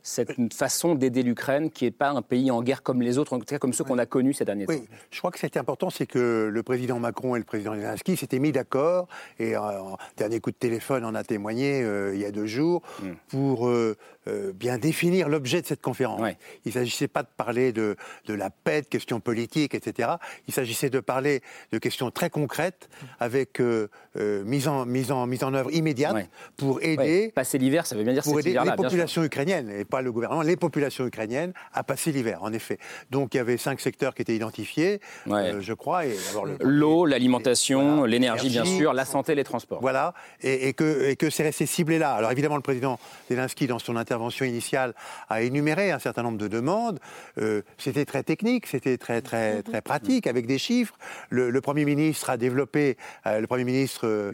euh, 0.00 0.24
cette 0.34 0.54
façon 0.54 0.94
d'aider 0.94 1.22
l'Ukraine, 1.22 1.70
qui 1.70 1.84
n'est 1.84 1.90
pas 1.90 2.10
un 2.10 2.22
pays 2.22 2.50
en 2.50 2.62
guerre 2.62 2.82
comme 2.82 3.02
les 3.02 3.18
autres, 3.18 3.32
en 3.32 3.38
tout 3.38 3.44
cas 3.44 3.58
comme 3.58 3.72
ceux 3.72 3.84
qu'on 3.84 3.98
a 3.98 4.06
connus 4.06 4.34
ces 4.34 4.44
derniers 4.44 4.66
temps 4.66 4.72
Oui, 4.72 4.82
je 5.10 5.18
crois 5.18 5.30
que 5.30 5.38
ce 5.38 5.46
qui 5.46 5.58
important, 5.58 5.90
c'est 5.90 6.06
que 6.06 6.48
le 6.52 6.62
président 6.62 6.98
Macron 6.98 7.36
et 7.36 7.38
le 7.38 7.44
président 7.44 7.74
Zelensky 7.74 8.16
s'étaient 8.16 8.38
mis 8.38 8.52
d'accord, 8.52 9.08
et 9.38 9.56
euh, 9.56 9.60
un 9.60 9.96
dernier 10.16 10.40
coup 10.40 10.50
de 10.50 10.56
téléphone 10.56 11.04
en 11.04 11.14
a 11.14 11.24
témoigné 11.24 11.82
euh, 11.82 12.14
il 12.14 12.20
y 12.20 12.24
a 12.24 12.30
deux 12.30 12.46
jours, 12.46 12.82
Hmm. 13.02 13.14
pour 13.28 13.68
euh, 13.68 13.96
euh, 14.28 14.52
bien 14.52 14.76
définir 14.76 15.28
l'objet 15.28 15.62
de 15.62 15.66
cette 15.66 15.80
conférence. 15.80 16.20
Il 16.64 16.68
ne 16.68 16.72
s'agissait 16.72 17.08
pas 17.08 17.22
de 17.22 17.28
parler 17.36 17.72
de, 17.72 17.96
de 18.26 18.34
la 18.34 18.50
paix, 18.50 18.82
de 18.82 18.86
questions 18.86 19.18
politiques, 19.20 19.74
etc. 19.74 20.10
Il 20.46 20.52
s'agissait 20.52 20.90
de 20.90 21.00
parler 21.00 21.40
de 21.72 21.78
questions 21.78 22.10
très 22.10 22.28
concrètes, 22.28 22.90
avec 23.18 23.60
euh, 23.60 23.88
euh, 24.16 24.44
mise, 24.44 24.68
en, 24.68 24.84
mise, 24.84 25.10
en, 25.10 25.26
mise 25.26 25.42
en 25.42 25.54
œuvre 25.54 25.72
immédiate, 25.72 26.28
pour 26.56 26.82
aider... 26.82 27.32
passer 27.34 27.56
l'hiver, 27.56 27.86
ça 27.86 27.96
veut 27.96 28.04
bien 28.04 28.12
dire 28.12 28.22
pour 28.22 28.38
aider 28.38 28.52
les 28.52 28.62
sûr. 28.62 28.76
populations 28.76 29.24
ukrainiennes, 29.24 29.70
et 29.70 29.84
pas 29.90 30.00
le 30.00 30.10
gouvernement, 30.12 30.42
les 30.42 30.56
populations 30.56 31.06
ukrainiennes 31.06 31.52
à 31.74 31.82
passer 31.84 32.12
l'hiver, 32.12 32.38
en 32.42 32.52
effet. 32.52 32.78
Donc 33.10 33.34
il 33.34 33.36
y 33.36 33.40
avait 33.40 33.58
cinq 33.58 33.80
secteurs 33.80 34.14
qui 34.14 34.22
étaient 34.22 34.34
identifiés, 34.34 35.00
euh, 35.28 35.60
je 35.60 35.74
crois. 35.74 36.04
Le- 36.04 36.56
L'eau, 36.60 37.04
l'alimentation, 37.04 38.04
l'énergie, 38.04 38.48
bien 38.48 38.64
sûr, 38.64 38.92
la 38.94 39.04
santé, 39.04 39.34
les 39.34 39.44
transports. 39.44 39.80
Voilà, 39.80 40.14
et, 40.42 40.68
et 40.68 40.72
que, 40.72 41.04
et 41.10 41.16
que 41.16 41.28
c'est 41.28 41.42
resté 41.42 41.66
ciblé 41.66 41.98
là. 41.98 42.12
Alors 42.14 42.30
évidemment, 42.32 42.56
le 42.56 42.62
président 42.62 42.98
Zelensky, 43.28 43.66
dans 43.66 43.78
son 43.78 43.96
intervention 43.96 44.46
initiale, 44.46 44.94
a 45.28 45.42
énuméré 45.42 45.90
un 45.90 45.98
certain 45.98 46.22
nombre 46.22 46.38
de 46.38 46.48
demandes. 46.48 47.00
Euh, 47.38 47.62
c'était 47.78 48.04
très 48.04 48.22
technique, 48.22 48.66
c'était 48.66 48.96
très, 48.98 49.20
très, 49.20 49.62
très 49.62 49.82
pratique, 49.82 50.26
avec 50.26 50.46
des 50.46 50.58
chiffres. 50.58 50.94
Le, 51.28 51.50
le 51.50 51.60
Premier 51.60 51.84
ministre 51.84 52.30
a 52.30 52.36
développé, 52.36 52.96
euh, 53.26 53.40
le 53.40 53.46
Premier 53.46 53.64
ministre 53.64 54.06
euh, 54.06 54.32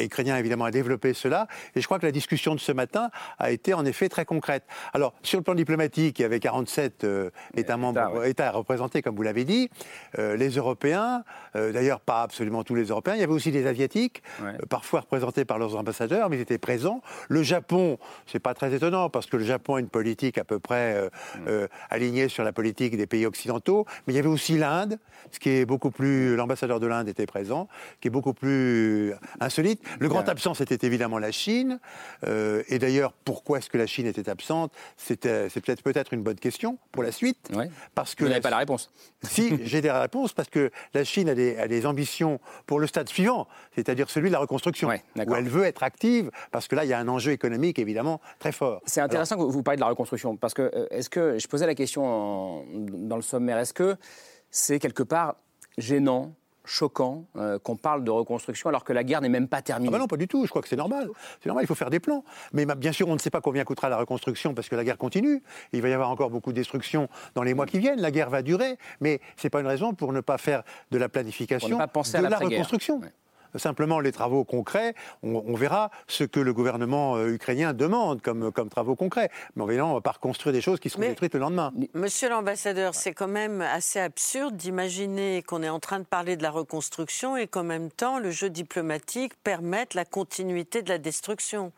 ukrainien, 0.00 0.36
évidemment, 0.36 0.64
a 0.66 0.70
développé 0.70 1.12
cela. 1.14 1.48
Et 1.74 1.80
je 1.80 1.86
crois 1.86 1.98
que 1.98 2.06
la 2.06 2.12
discussion 2.12 2.54
de 2.54 2.60
ce 2.60 2.72
matin 2.72 3.10
a 3.38 3.50
été 3.50 3.74
en 3.74 3.84
effet 3.84 4.08
très 4.08 4.24
concrète. 4.24 4.43
Alors, 4.92 5.14
sur 5.22 5.38
le 5.38 5.44
plan 5.44 5.54
diplomatique, 5.54 6.18
il 6.18 6.22
y 6.22 6.24
avait 6.24 6.40
47 6.40 7.04
euh, 7.04 7.30
États 7.56 7.76
membres, 7.76 8.24
États 8.24 8.50
représentés, 8.50 9.02
comme 9.02 9.16
vous 9.16 9.22
l'avez 9.22 9.44
dit. 9.44 9.70
Euh, 10.18 10.36
les 10.36 10.50
Européens, 10.50 11.24
euh, 11.56 11.72
d'ailleurs 11.72 12.00
pas 12.00 12.22
absolument 12.22 12.64
tous 12.64 12.74
les 12.74 12.84
Européens, 12.84 13.14
il 13.14 13.20
y 13.20 13.24
avait 13.24 13.32
aussi 13.32 13.50
des 13.50 13.66
Asiatiques, 13.66 14.22
euh, 14.42 14.52
parfois 14.68 15.00
représentés 15.00 15.44
par 15.44 15.58
leurs 15.58 15.76
ambassadeurs, 15.76 16.28
mais 16.28 16.36
ils 16.36 16.42
étaient 16.42 16.58
présents. 16.58 17.00
Le 17.28 17.42
Japon, 17.42 17.98
c'est 18.26 18.38
pas 18.38 18.54
très 18.54 18.74
étonnant, 18.74 19.10
parce 19.10 19.26
que 19.26 19.36
le 19.36 19.44
Japon 19.44 19.76
a 19.76 19.80
une 19.80 19.88
politique 19.88 20.38
à 20.38 20.44
peu 20.44 20.58
près 20.58 20.94
euh, 20.94 21.08
euh, 21.48 21.68
alignée 21.90 22.28
sur 22.28 22.44
la 22.44 22.52
politique 22.52 22.96
des 22.96 23.06
pays 23.06 23.26
occidentaux, 23.26 23.86
mais 24.06 24.12
il 24.12 24.16
y 24.16 24.18
avait 24.18 24.28
aussi 24.28 24.58
l'Inde, 24.58 24.98
ce 25.30 25.38
qui 25.38 25.50
est 25.50 25.64
beaucoup 25.64 25.90
plus... 25.90 26.36
L'ambassadeur 26.36 26.80
de 26.80 26.86
l'Inde 26.86 27.08
était 27.08 27.26
présent, 27.26 27.68
qui 28.00 28.08
est 28.08 28.10
beaucoup 28.10 28.34
plus 28.34 29.12
insolite. 29.40 29.82
Le 29.98 30.08
grand 30.08 30.28
absent, 30.28 30.54
c'était 30.54 30.86
évidemment 30.86 31.18
la 31.18 31.32
Chine. 31.32 31.78
Euh, 32.26 32.62
et 32.68 32.78
d'ailleurs, 32.78 33.12
pourquoi 33.24 33.58
est-ce 33.58 33.70
que 33.70 33.78
la 33.78 33.86
Chine 33.86 34.06
était 34.06 34.28
absente 34.34 34.72
C'est 34.96 35.20
peut-être 35.20 35.82
peut-être 35.82 36.12
une 36.12 36.22
bonne 36.22 36.38
question 36.38 36.78
pour 36.92 37.02
la 37.02 37.10
suite. 37.12 37.50
Parce 37.94 38.14
que 38.14 38.24
Vous 38.24 38.28
n'avez 38.28 38.40
pas 38.42 38.50
la 38.50 38.58
réponse. 38.58 38.92
Si, 39.24 39.58
j'ai 39.64 39.80
des 39.80 39.90
réponses 39.90 40.34
parce 40.34 40.50
que 40.50 40.70
la 40.92 41.02
Chine 41.04 41.30
a 41.30 41.34
des, 41.34 41.56
a 41.56 41.66
des 41.66 41.86
ambitions 41.86 42.38
pour 42.66 42.78
le 42.78 42.86
stade 42.86 43.08
suivant, 43.08 43.48
c'est-à-dire 43.74 44.10
celui 44.10 44.28
de 44.28 44.32
la 44.34 44.38
reconstruction, 44.40 44.88
où 44.88 45.34
elle 45.34 45.48
veut 45.48 45.64
être 45.64 45.82
active, 45.82 46.30
parce 46.52 46.68
que 46.68 46.76
là, 46.76 46.84
il 46.84 46.88
y 46.88 46.92
a 46.92 46.98
un 46.98 47.08
enjeu 47.08 47.32
économique 47.32 47.78
évidemment 47.78 48.20
très 48.38 48.52
fort. 48.52 48.82
C'est 48.84 49.00
intéressant 49.00 49.36
que 49.36 49.42
vous 49.42 49.62
parliez 49.62 49.76
de 49.76 49.80
la 49.82 49.88
reconstruction, 49.88 50.36
parce 50.36 50.52
que 50.52 50.62
euh, 50.62 50.86
est-ce 50.90 51.08
que, 51.08 51.38
je 51.38 51.48
posais 51.48 51.66
la 51.66 51.74
question 51.74 52.04
en- 52.06 52.64
dans 52.74 53.16
le 53.16 53.22
sommaire, 53.22 53.56
est-ce 53.58 53.72
que 53.72 53.96
c'est 54.50 54.78
quelque 54.78 55.02
part 55.02 55.36
gênant 55.78 56.34
choquant 56.64 57.26
euh, 57.36 57.58
qu'on 57.58 57.76
parle 57.76 58.04
de 58.04 58.10
reconstruction 58.10 58.68
alors 58.68 58.84
que 58.84 58.92
la 58.92 59.04
guerre 59.04 59.20
n'est 59.20 59.28
même 59.28 59.48
pas 59.48 59.62
terminée. 59.62 59.88
Ah 59.90 59.92
bah 59.92 59.98
non, 59.98 60.06
pas 60.06 60.16
du 60.16 60.26
tout. 60.28 60.44
Je 60.44 60.50
crois 60.50 60.62
que 60.62 60.68
c'est 60.68 60.76
normal. 60.76 61.08
C'est 61.42 61.48
normal, 61.48 61.64
il 61.64 61.66
faut 61.66 61.74
faire 61.74 61.90
des 61.90 62.00
plans. 62.00 62.24
Mais 62.52 62.64
ma- 62.64 62.74
bien 62.74 62.92
sûr, 62.92 63.08
on 63.08 63.14
ne 63.14 63.18
sait 63.18 63.30
pas 63.30 63.40
combien 63.40 63.64
coûtera 63.64 63.88
la 63.88 63.96
reconstruction 63.98 64.54
parce 64.54 64.68
que 64.68 64.76
la 64.76 64.84
guerre 64.84 64.98
continue. 64.98 65.42
Il 65.72 65.82
va 65.82 65.88
y 65.88 65.92
avoir 65.92 66.10
encore 66.10 66.30
beaucoup 66.30 66.50
de 66.52 66.56
destruction 66.56 67.08
dans 67.34 67.42
les 67.42 67.54
mois 67.54 67.66
qui 67.66 67.78
viennent. 67.78 68.00
La 68.00 68.10
guerre 68.10 68.30
va 68.30 68.42
durer. 68.42 68.78
Mais 69.00 69.20
ce 69.36 69.46
n'est 69.46 69.50
pas 69.50 69.60
une 69.60 69.66
raison 69.66 69.92
pour 69.94 70.12
ne 70.12 70.20
pas 70.20 70.38
faire 70.38 70.62
de 70.90 70.98
la 70.98 71.08
planification 71.08 71.68
Pour 71.68 71.78
ne 71.78 71.82
pas 71.82 71.88
penser 71.88 72.16
à 72.16 72.20
de 72.20 72.24
la 72.24 72.30
l'après-guerre. 72.30 72.58
reconstruction. 72.60 73.00
Simplement, 73.56 74.00
les 74.00 74.12
travaux 74.12 74.44
concrets, 74.44 74.94
on, 75.22 75.42
on 75.46 75.54
verra 75.54 75.90
ce 76.06 76.24
que 76.24 76.40
le 76.40 76.52
gouvernement 76.52 77.16
euh, 77.16 77.32
ukrainien 77.32 77.72
demande 77.72 78.22
comme, 78.22 78.52
comme 78.52 78.68
travaux 78.68 78.96
concrets. 78.96 79.30
Mais 79.56 79.64
ne 79.64 79.94
va 79.94 80.00
pas 80.00 80.12
reconstruire 80.12 80.52
des 80.52 80.60
choses 80.60 80.80
qui 80.80 80.90
seront 80.90 81.02
détruites 81.02 81.34
le 81.34 81.40
lendemain. 81.40 81.72
Monsieur 81.94 82.28
l'ambassadeur, 82.28 82.94
c'est 82.94 83.12
quand 83.12 83.28
même 83.28 83.60
assez 83.60 84.00
absurde 84.00 84.56
d'imaginer 84.56 85.42
qu'on 85.42 85.62
est 85.62 85.68
en 85.68 85.80
train 85.80 85.98
de 85.98 86.04
parler 86.04 86.36
de 86.36 86.42
la 86.42 86.50
reconstruction 86.50 87.36
et 87.36 87.46
qu'en 87.46 87.64
même 87.64 87.90
temps, 87.90 88.18
le 88.18 88.30
jeu 88.30 88.50
diplomatique 88.50 89.34
permette 89.42 89.94
la 89.94 90.04
continuité 90.04 90.82
de 90.82 90.88
la 90.88 90.98
destruction. 90.98 91.72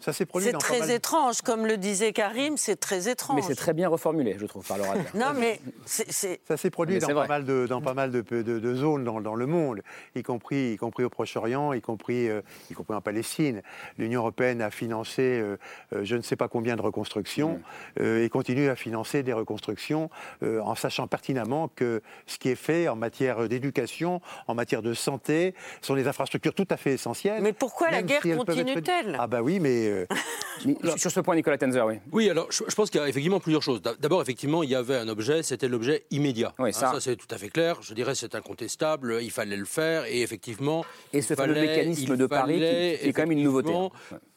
Ça 0.00 0.12
s'est 0.12 0.26
produit 0.26 0.48
C'est 0.50 0.58
très 0.58 0.80
mal- 0.80 0.90
étrange, 0.90 1.40
comme 1.40 1.66
le 1.66 1.78
disait 1.78 2.12
Karim, 2.12 2.56
c'est 2.58 2.76
très 2.76 3.08
étrange. 3.08 3.36
Mais 3.36 3.42
c'est 3.42 3.54
très 3.56 3.72
bien 3.72 3.88
reformulé, 3.88 4.36
je 4.38 4.44
trouve, 4.46 4.64
par 4.66 4.76
l'orateur. 4.78 5.04
Non, 5.14 5.32
mais 5.36 5.58
c'est-. 5.86 6.40
Ça 6.46 6.56
s'est 6.56 6.70
produit 6.70 6.98
dans 6.98 7.08
pas, 7.08 7.26
mal 7.26 7.44
de, 7.44 7.66
dans 7.66 7.80
pas 7.80 7.94
mal 7.94 8.10
de, 8.10 8.20
de- 8.20 8.42
de 8.42 8.74
zones 8.74 9.04
dans, 9.04 9.20
dans 9.20 9.34
le 9.34 9.46
monde, 9.46 9.80
y 10.14 10.22
compris, 10.22 10.72
y 10.72 10.76
compris 10.76 11.02
au 11.04 11.08
Proche-Orient, 11.08 11.72
y, 11.72 11.80
compris, 11.80 12.28
euh, 12.28 12.42
y 12.70 12.74
compris 12.74 12.94
en 12.94 13.00
Palestine. 13.00 13.62
L'Union 13.98 14.20
européenne 14.20 14.60
a 14.60 14.70
financé 14.70 15.22
euh, 15.22 15.56
euh, 15.94 16.00
je 16.04 16.14
ne 16.16 16.22
sais 16.22 16.36
pas 16.36 16.48
combien 16.48 16.76
de 16.76 16.82
reconstructions 16.82 17.60
euh, 17.98 18.22
et 18.22 18.28
continue 18.28 18.68
à 18.68 18.76
financer 18.76 19.22
des 19.22 19.32
reconstructions 19.32 20.10
euh, 20.42 20.60
en 20.60 20.74
sachant 20.74 21.06
pertinemment 21.06 21.68
que 21.74 22.02
ce 22.26 22.38
qui 22.38 22.50
est 22.50 22.54
fait 22.54 22.86
en 22.88 22.96
matière 22.96 23.48
d'éducation, 23.48 24.20
en 24.46 24.54
matière 24.54 24.82
de 24.82 24.92
santé, 24.94 25.54
sont 25.80 25.94
des 25.94 26.06
infrastructures 26.06 26.54
tout 26.54 26.68
à 26.70 26.76
fait 26.76 26.92
essentielles. 26.92 27.42
Mais 27.42 27.52
pourquoi 27.54 27.90
la 27.90 28.02
guerre 28.02 28.20
si 28.22 28.30
être- 28.30 28.44
continue-t-elle? 28.44 29.16
Ah 29.18 29.26
bah 29.26 29.40
oui, 29.42 29.58
mais... 29.58 29.85
euh, 29.88 30.06
Sur 30.96 31.10
ce 31.10 31.20
point, 31.20 31.34
Nicolas 31.36 31.58
Tenzer, 31.58 31.84
oui. 31.86 31.94
Oui, 32.12 32.30
alors 32.30 32.50
je, 32.50 32.62
je 32.66 32.74
pense 32.74 32.88
qu'il 32.90 33.00
y 33.00 33.04
a 33.04 33.08
effectivement 33.08 33.40
plusieurs 33.40 33.62
choses. 33.62 33.82
D'a- 33.82 33.94
D'abord, 33.94 34.22
effectivement, 34.22 34.62
il 34.62 34.70
y 34.70 34.74
avait 34.74 34.96
un 34.96 35.08
objet, 35.08 35.42
c'était 35.42 35.68
l'objet 35.68 36.06
immédiat. 36.10 36.54
Oui, 36.58 36.70
Hein, 36.70 36.72
ça- 36.72 36.94
c'est 37.00 37.16
tout 37.16 37.26
à 37.30 37.36
fait 37.38 37.48
clair. 37.50 37.82
Je 37.82 37.92
dirais 37.94 38.14
c'est 38.14 38.34
incontestable. 38.34 39.18
Il 39.22 39.30
fallait 39.30 39.56
le 39.56 39.64
faire 39.66 40.04
et 40.06 40.22
effectivement. 40.22 40.84
Et 41.12 41.20
ce 41.22 41.34
il 41.34 41.36
fameux 41.36 41.54
fallait- 41.54 41.66
mécanisme 41.76 42.16
de 42.16 42.26
Paris 42.26 42.56
qui- 42.56 42.62
est 42.64 43.12
quand 43.14 43.22
même 43.22 43.32
une 43.32 43.42
nouveauté. 43.44 43.72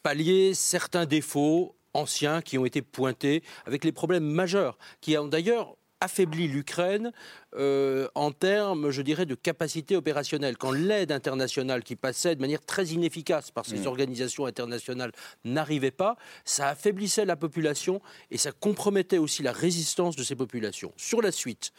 Pallier 0.02 0.52
certains 0.54 1.06
défauts 1.06 1.74
anciens 1.94 2.40
qui 2.42 2.56
ont 2.58 2.64
été 2.64 2.82
pointés 2.82 3.42
avec 3.66 3.84
les 3.84 3.92
problèmes 3.92 4.24
majeurs 4.24 4.78
qui 5.00 5.16
ont 5.18 5.26
d'ailleurs 5.26 5.76
affaibli 6.00 6.48
l'Ukraine 6.48 7.12
euh, 7.56 8.08
en 8.14 8.32
termes, 8.32 8.90
je 8.90 9.02
dirais, 9.02 9.26
de 9.26 9.34
capacité 9.34 9.96
opérationnelle. 9.96 10.56
Quand 10.56 10.70
l'aide 10.70 11.12
internationale 11.12 11.82
qui 11.82 11.96
passait 11.96 12.34
de 12.34 12.40
manière 12.40 12.64
très 12.64 12.86
inefficace 12.86 13.50
par 13.50 13.66
ces 13.66 13.80
Mm. 13.80 13.86
organisations 13.86 14.46
internationales 14.46 15.12
n'arrivait 15.44 15.90
pas, 15.90 16.16
ça 16.44 16.68
affaiblissait 16.68 17.24
la 17.24 17.36
population 17.36 18.00
et 18.30 18.38
ça 18.38 18.52
compromettait 18.52 19.18
aussi 19.18 19.42
la 19.42 19.52
résistance 19.52 20.16
de 20.16 20.22
ces 20.22 20.36
populations. 20.36 20.92
Sur 20.96 21.22
la 21.22 21.32
suite, 21.32 21.72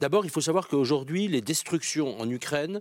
d'abord, 0.00 0.24
il 0.24 0.30
faut 0.30 0.40
savoir 0.40 0.68
qu'aujourd'hui, 0.68 1.28
les 1.28 1.40
destructions 1.40 2.18
en 2.20 2.28
Ukraine, 2.30 2.80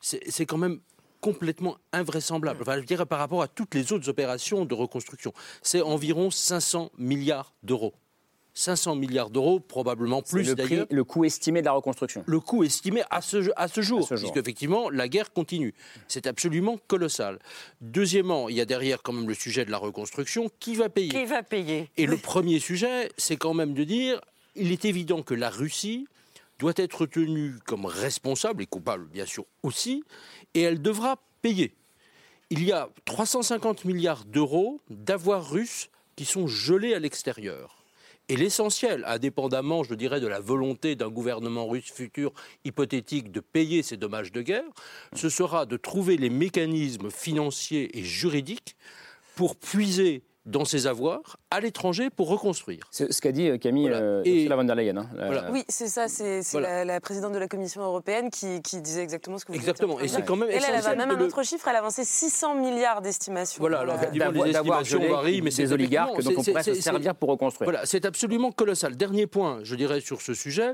c'est 0.00 0.22
c'est 0.28 0.46
quand 0.46 0.58
même 0.58 0.80
complètement 1.20 1.78
invraisemblable. 1.92 2.62
Enfin, 2.62 2.80
je 2.80 2.84
dirais 2.84 3.06
par 3.06 3.20
rapport 3.20 3.42
à 3.42 3.48
toutes 3.48 3.74
les 3.74 3.92
autres 3.92 4.08
opérations 4.08 4.64
de 4.64 4.74
reconstruction. 4.74 5.32
C'est 5.62 5.80
environ 5.80 6.30
500 6.30 6.90
milliards 6.98 7.54
d'euros. 7.62 7.94
500 8.54 8.96
milliards 8.96 9.30
d'euros, 9.30 9.60
probablement 9.60 10.20
plus 10.22 10.46
le, 10.48 10.54
prix- 10.54 10.68
d'ailleurs. 10.68 10.86
le 10.90 11.04
coût 11.04 11.24
estimé 11.24 11.60
de 11.60 11.66
la 11.66 11.72
reconstruction. 11.72 12.22
Le 12.26 12.38
coût 12.40 12.64
estimé 12.64 13.02
à 13.10 13.22
ce, 13.22 13.50
à 13.56 13.66
ce 13.68 13.80
jour, 13.80 14.00
À 14.00 14.02
ce 14.06 14.16
jour. 14.16 14.30
puisque 14.30 14.44
effectivement 14.44 14.90
la 14.90 15.08
guerre 15.08 15.32
continue. 15.32 15.72
C'est 16.08 16.26
absolument 16.26 16.78
colossal. 16.86 17.38
Deuxièmement, 17.80 18.48
il 18.48 18.56
y 18.56 18.60
a 18.60 18.64
derrière 18.66 19.02
quand 19.02 19.12
même 19.12 19.28
le 19.28 19.34
sujet 19.34 19.64
de 19.64 19.70
la 19.70 19.78
reconstruction. 19.78 20.50
Qui 20.60 20.74
va 20.74 20.88
payer? 20.88 21.08
Qui 21.08 21.24
va 21.24 21.42
payer? 21.42 21.90
Et 21.96 22.06
le 22.06 22.16
premier 22.18 22.58
sujet, 22.60 23.10
c'est 23.16 23.36
quand 23.36 23.54
même 23.54 23.72
de 23.74 23.84
dire, 23.84 24.20
il 24.54 24.70
est 24.70 24.84
évident 24.84 25.22
que 25.22 25.34
la 25.34 25.48
Russie 25.48 26.06
doit 26.58 26.74
être 26.76 27.06
tenue 27.06 27.54
comme 27.66 27.86
responsable, 27.86 28.62
et 28.62 28.66
coupable 28.66 29.06
bien 29.06 29.26
sûr 29.26 29.46
aussi, 29.62 30.04
et 30.54 30.60
elle 30.60 30.80
devra 30.80 31.16
payer. 31.40 31.74
Il 32.50 32.62
y 32.62 32.70
a 32.70 32.90
350 33.06 33.84
milliards 33.86 34.24
d'euros 34.26 34.78
d'avoirs 34.90 35.50
russes 35.50 35.88
qui 36.16 36.24
sont 36.26 36.46
gelés 36.46 36.92
à 36.94 36.98
l'extérieur. 36.98 37.81
Et 38.32 38.36
l'essentiel, 38.36 39.04
indépendamment, 39.06 39.82
je 39.82 39.94
dirais, 39.94 40.18
de 40.18 40.26
la 40.26 40.40
volonté 40.40 40.96
d'un 40.96 41.10
gouvernement 41.10 41.68
russe 41.68 41.92
futur 41.92 42.32
hypothétique 42.64 43.30
de 43.30 43.40
payer 43.40 43.82
ces 43.82 43.98
dommages 43.98 44.32
de 44.32 44.40
guerre, 44.40 44.64
ce 45.14 45.28
sera 45.28 45.66
de 45.66 45.76
trouver 45.76 46.16
les 46.16 46.30
mécanismes 46.30 47.10
financiers 47.10 47.98
et 47.98 48.02
juridiques 48.02 48.74
pour 49.34 49.54
puiser 49.54 50.22
dans 50.44 50.64
ces 50.64 50.88
avoirs 50.88 51.36
à 51.52 51.60
l'étranger 51.60 52.10
pour 52.10 52.28
reconstruire. 52.28 52.82
C'est 52.90 53.12
ce 53.12 53.20
qu'a 53.22 53.30
dit 53.30 53.48
euh, 53.48 53.58
Camille 53.58 53.88
Voilà. 53.88 54.02
euh, 54.04 54.22
Et- 54.24 54.38
Ursula 54.38 54.56
von 54.56 54.64
der 54.64 54.74
Leyen. 54.74 54.96
hein, 54.96 55.06
la- 55.14 55.26
Voilà. 55.26 55.50
Oui, 55.52 55.64
c'est 55.68 55.86
ça, 55.86 56.08
c'est 56.08 56.40
Voilà. 56.50 56.78
la, 56.78 56.84
la 56.84 57.00
présidente 57.00 57.32
de 57.32 57.38
la 57.38 57.46
Commission 57.46 57.80
européenne 57.82 58.28
qui, 58.28 58.60
qui 58.60 58.80
disait 58.80 59.02
exactement 59.02 59.38
ce 59.38 59.44
que 59.44 59.52
vous 59.52 59.58
Exactement, 59.58 60.00
et 60.00 60.08
c'est 60.08 60.16
dire. 60.16 60.24
quand 60.24 60.34
même 60.34 60.48
Elle, 60.50 60.62
elle 60.68 60.74
avait 60.74 60.96
même 60.96 61.10
un 61.12 61.16
le- 61.16 61.26
autre 61.26 61.44
chiffre, 61.44 61.68
elle 61.68 61.76
a 61.76 61.78
avancé 61.78 62.04
600 62.04 62.56
milliards 62.56 63.02
d'estimations. 63.02 63.60
Voilà, 63.60 63.80
alors 63.80 63.96
les 64.00 64.50
estimations 64.50 65.08
varient, 65.08 65.42
mais 65.42 65.52
c'est 65.52 65.62
des 65.64 65.72
oligarques 65.72 66.20
dont 66.22 66.32
on 66.36 66.42
pourrait 66.42 66.62
se 66.64 66.74
servir 66.74 67.14
pour 67.14 67.28
reconstruire. 67.30 67.66
Voilà, 67.70 67.86
c'est 67.86 68.04
absolument 68.04 68.50
colossal. 68.50 68.96
Dernier 68.96 69.28
point, 69.28 69.60
je 69.62 69.76
dirais, 69.76 70.00
sur 70.00 70.20
ce 70.22 70.34
sujet, 70.34 70.72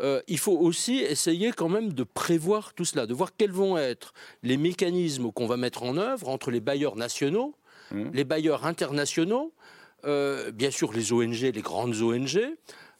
euh, 0.00 0.22
il 0.28 0.38
faut 0.38 0.56
aussi 0.56 0.98
essayer 1.00 1.50
quand 1.50 1.68
même 1.68 1.92
de 1.92 2.04
prévoir 2.04 2.72
tout 2.74 2.84
cela, 2.84 3.06
de 3.06 3.14
voir 3.14 3.30
quels 3.36 3.50
vont 3.52 3.76
être 3.78 4.12
les 4.44 4.56
mécanismes 4.56 5.32
qu'on 5.32 5.46
va 5.48 5.56
mettre 5.56 5.82
en 5.82 5.96
œuvre 5.96 6.28
entre 6.28 6.52
les 6.52 6.60
bailleurs 6.60 6.94
nationaux, 6.94 7.54
Mmh. 7.90 8.10
les 8.12 8.24
bailleurs 8.24 8.66
internationaux, 8.66 9.52
euh, 10.04 10.50
bien 10.52 10.70
sûr 10.70 10.92
les 10.92 11.12
ONG, 11.12 11.40
les 11.40 11.62
grandes 11.62 11.96
ONG, 11.96 12.38